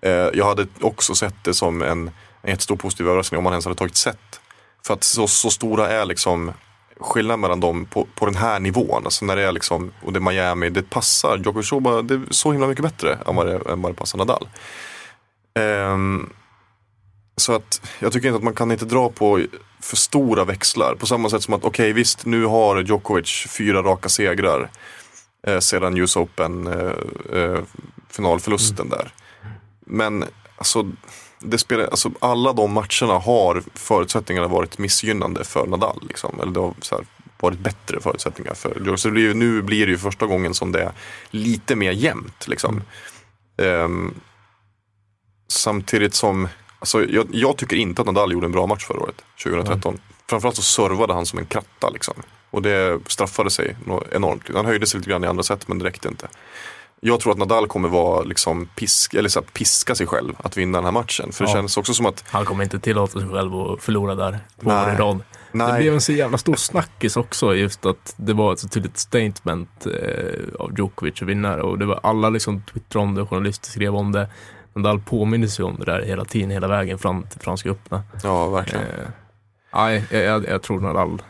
Eh, 0.01 0.11
jag 0.11 0.45
hade 0.45 0.67
också 0.81 1.15
sett 1.15 1.43
det 1.43 1.53
som 1.53 1.81
en, 1.81 2.11
en 2.41 2.49
jättestor 2.49 2.75
positiv 2.75 3.07
överraskning 3.07 3.39
om 3.39 3.45
han 3.45 3.53
ens 3.53 3.65
hade 3.65 3.77
tagit 3.77 3.95
set. 3.95 4.41
För 4.85 4.93
att 4.93 5.03
så, 5.03 5.27
så 5.27 5.49
stora 5.49 5.89
är 5.89 6.05
liksom 6.05 6.51
skillnaden 6.99 7.39
mellan 7.39 7.59
dem 7.59 7.85
på, 7.85 8.07
på 8.15 8.25
den 8.25 8.35
här 8.35 8.59
nivån. 8.59 9.05
Alltså 9.05 9.25
när 9.25 9.35
det 9.35 9.43
är 9.43 9.51
liksom, 9.51 9.91
och 10.01 10.13
det 10.13 10.19
är 10.19 10.21
Miami, 10.21 10.69
det 10.69 10.89
passar 10.89 11.37
Djokovic 11.37 11.67
så, 11.67 11.79
bara, 11.79 12.01
det 12.01 12.13
är 12.13 12.21
så 12.29 12.51
himla 12.51 12.67
mycket 12.67 12.83
bättre 12.83 13.17
än 13.27 13.35
vad 13.35 13.47
det, 13.47 13.71
än 13.71 13.81
vad 13.81 13.91
det 13.91 13.95
passar 13.95 14.17
Nadal. 14.17 14.47
Um, 15.59 16.33
så 17.37 17.55
att 17.55 17.81
jag 17.99 18.13
tycker 18.13 18.27
inte 18.27 18.37
att 18.37 18.43
man 18.43 18.55
kan 18.55 18.71
inte 18.71 18.85
dra 18.85 19.09
på 19.09 19.41
för 19.79 19.97
stora 19.97 20.43
växlar. 20.43 20.95
På 20.95 21.05
samma 21.05 21.29
sätt 21.29 21.43
som 21.43 21.53
att 21.53 21.63
okej 21.63 21.93
visst 21.93 22.25
nu 22.25 22.45
har 22.45 22.81
Djokovic 22.81 23.47
fyra 23.49 23.81
raka 23.81 24.09
segrar 24.09 24.69
eh, 25.47 25.59
sedan 25.59 25.97
US 25.97 26.15
Open 26.15 26.67
eh, 26.67 26.93
eh, 27.39 27.59
finalförlusten 28.09 28.89
där. 28.89 29.13
Men 29.85 30.25
alltså, 30.57 30.91
det 31.39 31.57
spelar, 31.57 31.83
alltså 31.85 32.11
alla 32.19 32.53
de 32.53 32.73
matcherna 32.73 33.19
har 33.19 33.63
förutsättningarna 33.75 34.47
varit 34.47 34.77
missgynnande 34.77 35.43
för 35.43 35.67
Nadal. 35.67 35.99
Liksom. 36.07 36.39
Eller 36.41 36.51
det 36.51 36.59
har 36.59 36.75
här, 36.91 37.05
varit 37.39 37.59
bättre 37.59 38.01
förutsättningar 38.01 38.53
för 38.53 38.75
Djokovic. 38.75 39.01
Så 39.01 39.11
blir, 39.11 39.33
nu 39.33 39.61
blir 39.61 39.85
det 39.85 39.91
ju 39.91 39.97
första 39.97 40.25
gången 40.25 40.53
som 40.53 40.71
det 40.71 40.81
är 40.81 40.91
lite 41.29 41.75
mer 41.75 41.91
jämnt. 41.91 42.47
Liksom. 42.47 42.81
Ehm, 43.57 44.13
samtidigt 45.47 46.13
som, 46.13 46.47
alltså, 46.79 47.05
jag, 47.05 47.27
jag 47.31 47.57
tycker 47.57 47.75
inte 47.75 48.01
att 48.01 48.05
Nadal 48.05 48.31
gjorde 48.31 48.45
en 48.45 48.51
bra 48.51 48.67
match 48.67 48.85
förra 48.85 48.99
året, 48.99 49.21
2013. 49.43 49.99
Framförallt 50.29 50.55
så 50.55 50.61
servade 50.61 51.13
han 51.13 51.25
som 51.25 51.39
en 51.39 51.45
kratta 51.45 51.89
liksom. 51.89 52.13
Och 52.51 52.61
det 52.61 52.99
straffade 53.07 53.49
sig 53.49 53.75
enormt. 54.11 54.43
Han 54.55 54.65
höjde 54.65 54.85
sig 54.87 54.97
lite 54.99 55.09
grann 55.09 55.23
i 55.23 55.27
andra 55.27 55.43
sätt 55.43 55.67
men 55.67 55.79
det 55.79 55.85
räckte 55.85 56.07
inte. 56.07 56.27
Jag 57.03 57.19
tror 57.19 57.31
att 57.33 57.37
Nadal 57.39 57.67
kommer 57.67 57.89
vara 57.89 58.23
liksom 58.23 58.65
pisk, 58.75 59.13
eller 59.13 59.29
så 59.29 59.39
här, 59.39 59.47
piska 59.47 59.95
sig 59.95 60.07
själv 60.07 60.33
att 60.37 60.57
vinna 60.57 60.77
den 60.77 60.85
här 60.85 60.91
matchen. 60.91 61.31
För 61.31 61.43
det 61.45 61.49
Ja. 61.51 61.55
känns 61.55 61.77
också 61.77 61.93
som 61.93 62.05
att 62.05 62.23
Han 62.27 62.45
kommer 62.45 62.63
inte 62.63 62.79
tillåta 62.79 63.19
sig 63.19 63.29
själv 63.29 63.55
att 63.55 63.83
förlora 63.83 64.15
där 64.15 64.39
två 64.61 64.69
Nej. 64.69 64.85
år 64.87 64.93
i 64.93 64.95
rad. 64.97 65.17
Det 65.51 65.57
Nej. 65.57 65.81
blev 65.81 65.93
en 65.93 66.01
så 66.01 66.11
jävla 66.11 66.37
stor 66.37 66.55
snackis 66.55 67.17
också, 67.17 67.55
just 67.55 67.85
att 67.85 68.13
det 68.17 68.33
var 68.33 68.53
ett 68.53 68.59
så 68.59 68.67
tydligt 68.67 68.97
statement 68.97 69.85
eh, 69.85 70.55
av 70.59 70.71
Djokovic 70.77 71.21
att 71.21 71.27
vinna 71.27 71.55
och 71.55 71.79
det 71.79 71.85
var 71.85 71.99
alla 72.03 72.29
liksom 72.29 72.61
twittrade 72.73 73.03
om 73.03 73.15
det, 73.15 73.25
journalister 73.25 73.69
skrev 73.69 73.95
om 73.95 74.11
det. 74.11 74.29
Nadal 74.73 74.99
påminner 74.99 75.47
sig 75.47 75.65
om 75.65 75.75
det 75.79 75.85
där 75.85 76.01
hela 76.01 76.25
tiden, 76.25 76.49
hela 76.49 76.67
vägen 76.67 76.97
fram 76.99 77.23
till 77.23 77.39
Franska 77.41 77.69
öppna. 77.69 78.03
ja 78.23 78.49
verkligen. 78.49 78.85
Eh, 78.85 78.91
Nej, 79.73 80.03
jag, 80.11 80.23
jag, 80.23 80.47
jag 80.47 80.61
tror 80.61 80.79
Nadal. 80.79 81.21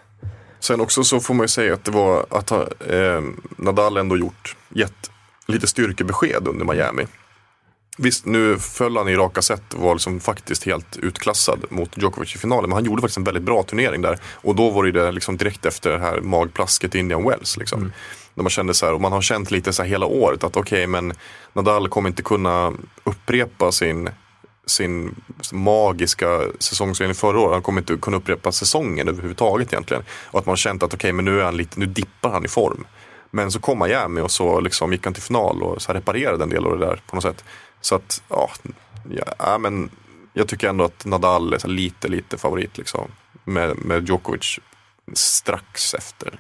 Sen 0.62 0.82
också 0.82 1.04
så 1.04 1.20
får 1.20 1.34
man 1.34 1.44
ju 1.44 1.48
säga 1.48 1.74
att 1.74 1.86
det 1.86 1.92
var 1.92 2.26
att 2.30 2.50
ha, 2.50 2.68
eh, 2.90 3.22
Nadal 3.56 3.98
ändå 3.98 4.18
gjort, 4.18 4.56
gett 4.70 5.12
lite 5.48 5.68
styrkebesked 5.68 6.48
under 6.48 6.66
Miami. 6.66 7.08
Visst, 7.98 8.26
nu 8.26 8.58
föll 8.60 8.98
han 8.98 9.10
i 9.10 9.16
raka 9.16 9.42
set 9.42 9.74
och 9.74 9.80
var 9.80 9.96
liksom 9.96 10.20
faktiskt 10.20 10.64
helt 10.64 10.98
utklassad 10.98 11.66
mot 11.70 11.98
Djokovic 11.98 12.36
i 12.36 12.38
finalen. 12.38 12.70
Men 12.70 12.76
han 12.76 12.86
gjorde 12.86 13.02
faktiskt 13.02 13.18
en 13.18 13.24
väldigt 13.24 13.44
bra 13.44 13.64
turnering 13.64 14.02
där. 14.02 14.20
Och 14.24 14.56
då 14.56 14.70
var 14.70 14.84
det 14.84 15.12
liksom 15.12 15.38
direkt 15.38 15.66
efter 15.66 15.92
det 15.92 16.00
här 16.00 16.22
magplasket 16.22 16.96
i 16.96 17.00
Indian 17.00 17.24
Wells. 17.24 17.58
Liksom. 17.58 17.92
När 18.34 18.44
man 18.44 18.50
kände 18.50 18.74
så 18.74 18.86
här, 18.86 18.94
och 18.94 19.02
man 19.02 19.12
har 19.12 19.22
känt 19.22 19.52
lite 19.52 19.74
så 19.74 19.84
här 19.84 19.90
hela 19.90 20.06
året 20.06 20.44
att 20.44 20.58
okej, 20.58 20.88
men 20.88 21.14
Nadal 21.54 21.90
kommer 21.90 22.10
inte 22.10 22.24
kunna 22.24 22.74
upprepa 23.04 23.72
sin 23.72 24.10
sin 24.66 25.16
magiska 25.52 26.40
säsongsvinning 26.60 27.16
förra 27.16 27.40
året. 27.40 27.54
Han 27.54 27.62
kommer 27.62 27.82
inte 27.82 27.96
kunna 27.98 28.18
upprepa 28.18 28.52
säsongen 28.52 29.08
överhuvudtaget 29.08 29.74
egentligen. 29.74 30.04
Och 30.26 30.40
att 30.40 30.46
man 30.46 30.52
har 30.52 30.58
känt 30.58 30.84
att 30.84 30.94
okej, 30.94 31.14
men 31.14 31.26
nu 31.26 31.40
är 31.40 31.46
han 31.46 31.58
lite, 31.58 31.80
nu 31.80 31.86
dippar 31.86 32.30
han 32.30 32.46
i 32.46 32.48
form. 32.48 32.86
Men 33.32 33.52
så 33.52 33.60
kom 33.60 33.80
Miami 33.80 34.22
och 34.22 34.32
så 34.32 34.60
liksom 34.60 34.92
gick 34.92 35.06
han 35.06 35.14
till 35.14 35.24
final 35.24 35.64
och 35.64 35.82
så 35.82 35.94
reparerade 35.94 36.44
en 36.44 36.50
del 36.50 36.66
av 36.66 36.80
det 36.80 36.86
där 36.86 37.02
på 37.08 37.16
något 37.16 37.24
sätt. 37.24 37.44
Så 37.82 37.96
att, 37.96 38.24
ja, 38.30 38.50
ja, 39.40 39.58
men 39.58 39.90
jag 40.34 40.48
tycker 40.48 40.70
ändå 40.70 40.84
att 40.84 41.06
Nadal 41.06 41.54
är 41.54 41.68
lite, 41.68 42.08
lite 42.08 42.38
favorit 42.38 42.78
liksom. 42.78 43.12
Med, 43.44 43.78
med 43.86 44.08
Djokovic 44.08 44.60
strax 45.14 45.94
efter. 45.94 46.40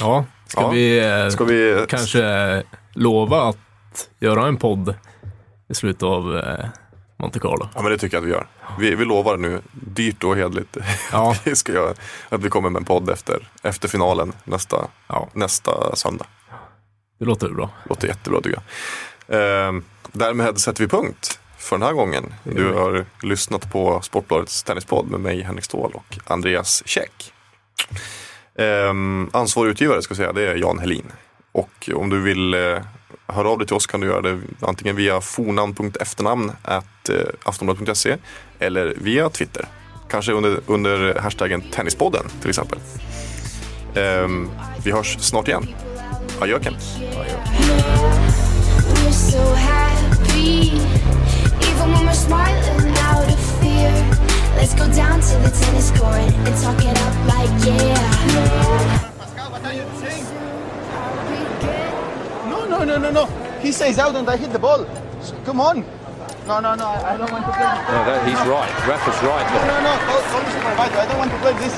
Ja, 0.00 0.24
ska 0.46 0.60
Ja. 0.60 0.68
vi 0.70 0.98
eh, 0.98 1.28
Ska 1.28 1.44
vi... 1.44 1.86
kanske 1.88 2.62
lova 2.92 3.42
att 3.42 4.08
göra 4.20 4.46
en 4.46 4.56
podd 4.56 4.94
i 5.68 5.74
slutet 5.74 6.02
av 6.02 6.36
eh, 6.36 6.66
Monte 7.16 7.38
Carlo? 7.38 7.68
Ja 7.74 7.82
men 7.82 7.90
det 7.92 7.98
tycker 7.98 8.16
jag 8.16 8.22
att 8.22 8.28
vi 8.28 8.32
gör. 8.32 8.46
Vi, 8.78 8.94
vi 8.94 9.04
lovar 9.04 9.36
nu, 9.36 9.60
dyrt 9.72 10.24
och 10.24 10.36
hedligt. 10.36 10.76
Ja. 11.12 11.34
vi 11.44 11.56
ska 11.56 11.72
göra, 11.72 11.94
att 12.28 12.40
vi 12.42 12.48
kommer 12.50 12.70
med 12.70 12.80
en 12.80 12.84
podd 12.84 13.10
efter, 13.10 13.48
efter 13.62 13.88
finalen 13.88 14.32
nästa, 14.44 14.86
Ja, 15.08 15.28
nästa 15.32 15.96
söndag. 15.96 16.26
det 17.18 17.24
låter 17.24 17.48
bra. 17.48 17.70
Låter 17.88 18.08
jättebra 18.08 18.40
tycker 18.40 18.58
jag. 18.58 18.64
Ehm, 19.68 19.84
därmed 20.12 20.58
sätter 20.58 20.84
vi 20.84 20.88
punkt 20.88 21.40
för 21.58 21.78
den 21.78 21.86
här 21.86 21.94
gången. 21.94 22.34
Du 22.44 22.72
har 22.72 23.04
lyssnat 23.22 23.72
på 23.72 24.00
Sportbladets 24.00 24.62
tennispodd 24.62 25.10
med 25.10 25.20
mig 25.20 25.42
Henrik 25.42 25.64
Ståhl 25.64 25.92
och 25.94 26.18
Andreas 26.26 26.82
Käck. 26.86 27.32
Ehm, 28.58 29.30
ansvarig 29.32 29.70
utgivare 29.70 30.02
ska 30.02 30.12
jag 30.12 30.16
säga, 30.16 30.32
det 30.32 30.50
är 30.50 30.56
Jan 30.56 30.78
Helin. 30.78 31.12
Och 31.52 31.90
om 31.94 32.10
du 32.10 32.20
vill 32.20 32.54
eh, 32.54 32.78
hör 33.34 33.44
av 33.44 33.58
dig 33.58 33.66
till 33.66 33.76
oss 33.76 33.86
kan 33.86 34.00
du 34.00 34.06
göra 34.06 34.20
det 34.20 34.40
antingen 34.60 34.96
via 34.96 35.20
fornamn.efternamn 35.20 36.52
eh, 36.68 37.16
aftonbladet.se 37.44 38.16
eller 38.58 38.94
via 38.96 39.28
Twitter. 39.28 39.64
Kanske 40.10 40.32
under, 40.32 40.60
under 40.66 41.14
hashtaggen 41.14 41.60
Tennispodden 41.60 42.24
till 42.40 42.50
exempel. 42.50 42.78
Um, 43.96 44.50
vi 44.84 44.92
hörs 44.92 45.16
snart 45.20 45.48
igen. 45.48 45.66
Adjö 46.40 46.58
Ken. 46.58 46.74
Let's 54.56 54.74
go 54.74 54.86
down 54.86 55.20
to 55.20 55.38
the 55.42 55.50
tennis 55.64 55.90
court 55.90 56.32
and 56.46 56.56
talk 56.62 56.84
it 56.84 56.96
up 57.02 57.14
like 57.26 57.66
yeah. 57.66 59.11
No, 62.82 62.98
no, 62.98 62.98
no, 62.98 63.10
no, 63.12 63.26
no. 63.26 63.58
He 63.60 63.70
says 63.70 63.96
out 64.00 64.16
and 64.16 64.28
I 64.28 64.36
hit 64.36 64.52
the 64.52 64.58
ball. 64.58 64.84
Come 65.44 65.60
on. 65.60 65.84
No, 66.48 66.58
no, 66.58 66.74
no, 66.74 66.88
I 66.88 67.16
don't 67.16 67.30
want 67.30 67.46
to 67.46 67.52
play 67.52 67.62
this. 67.62 67.86
No, 67.86 68.02
that, 68.10 68.26
he's 68.26 68.34
right. 68.50 68.88
Ref 68.88 69.06
is 69.06 69.22
right 69.22 69.46
No, 69.46 69.60
there. 69.62 69.82
no, 69.86 69.94
no. 69.94 70.42
Me 70.42 70.50
supervisor. 70.50 70.98
I 70.98 71.06
don't 71.06 71.18
want 71.18 71.30
to 71.30 71.38
play 71.38 71.52
this. 71.62 71.74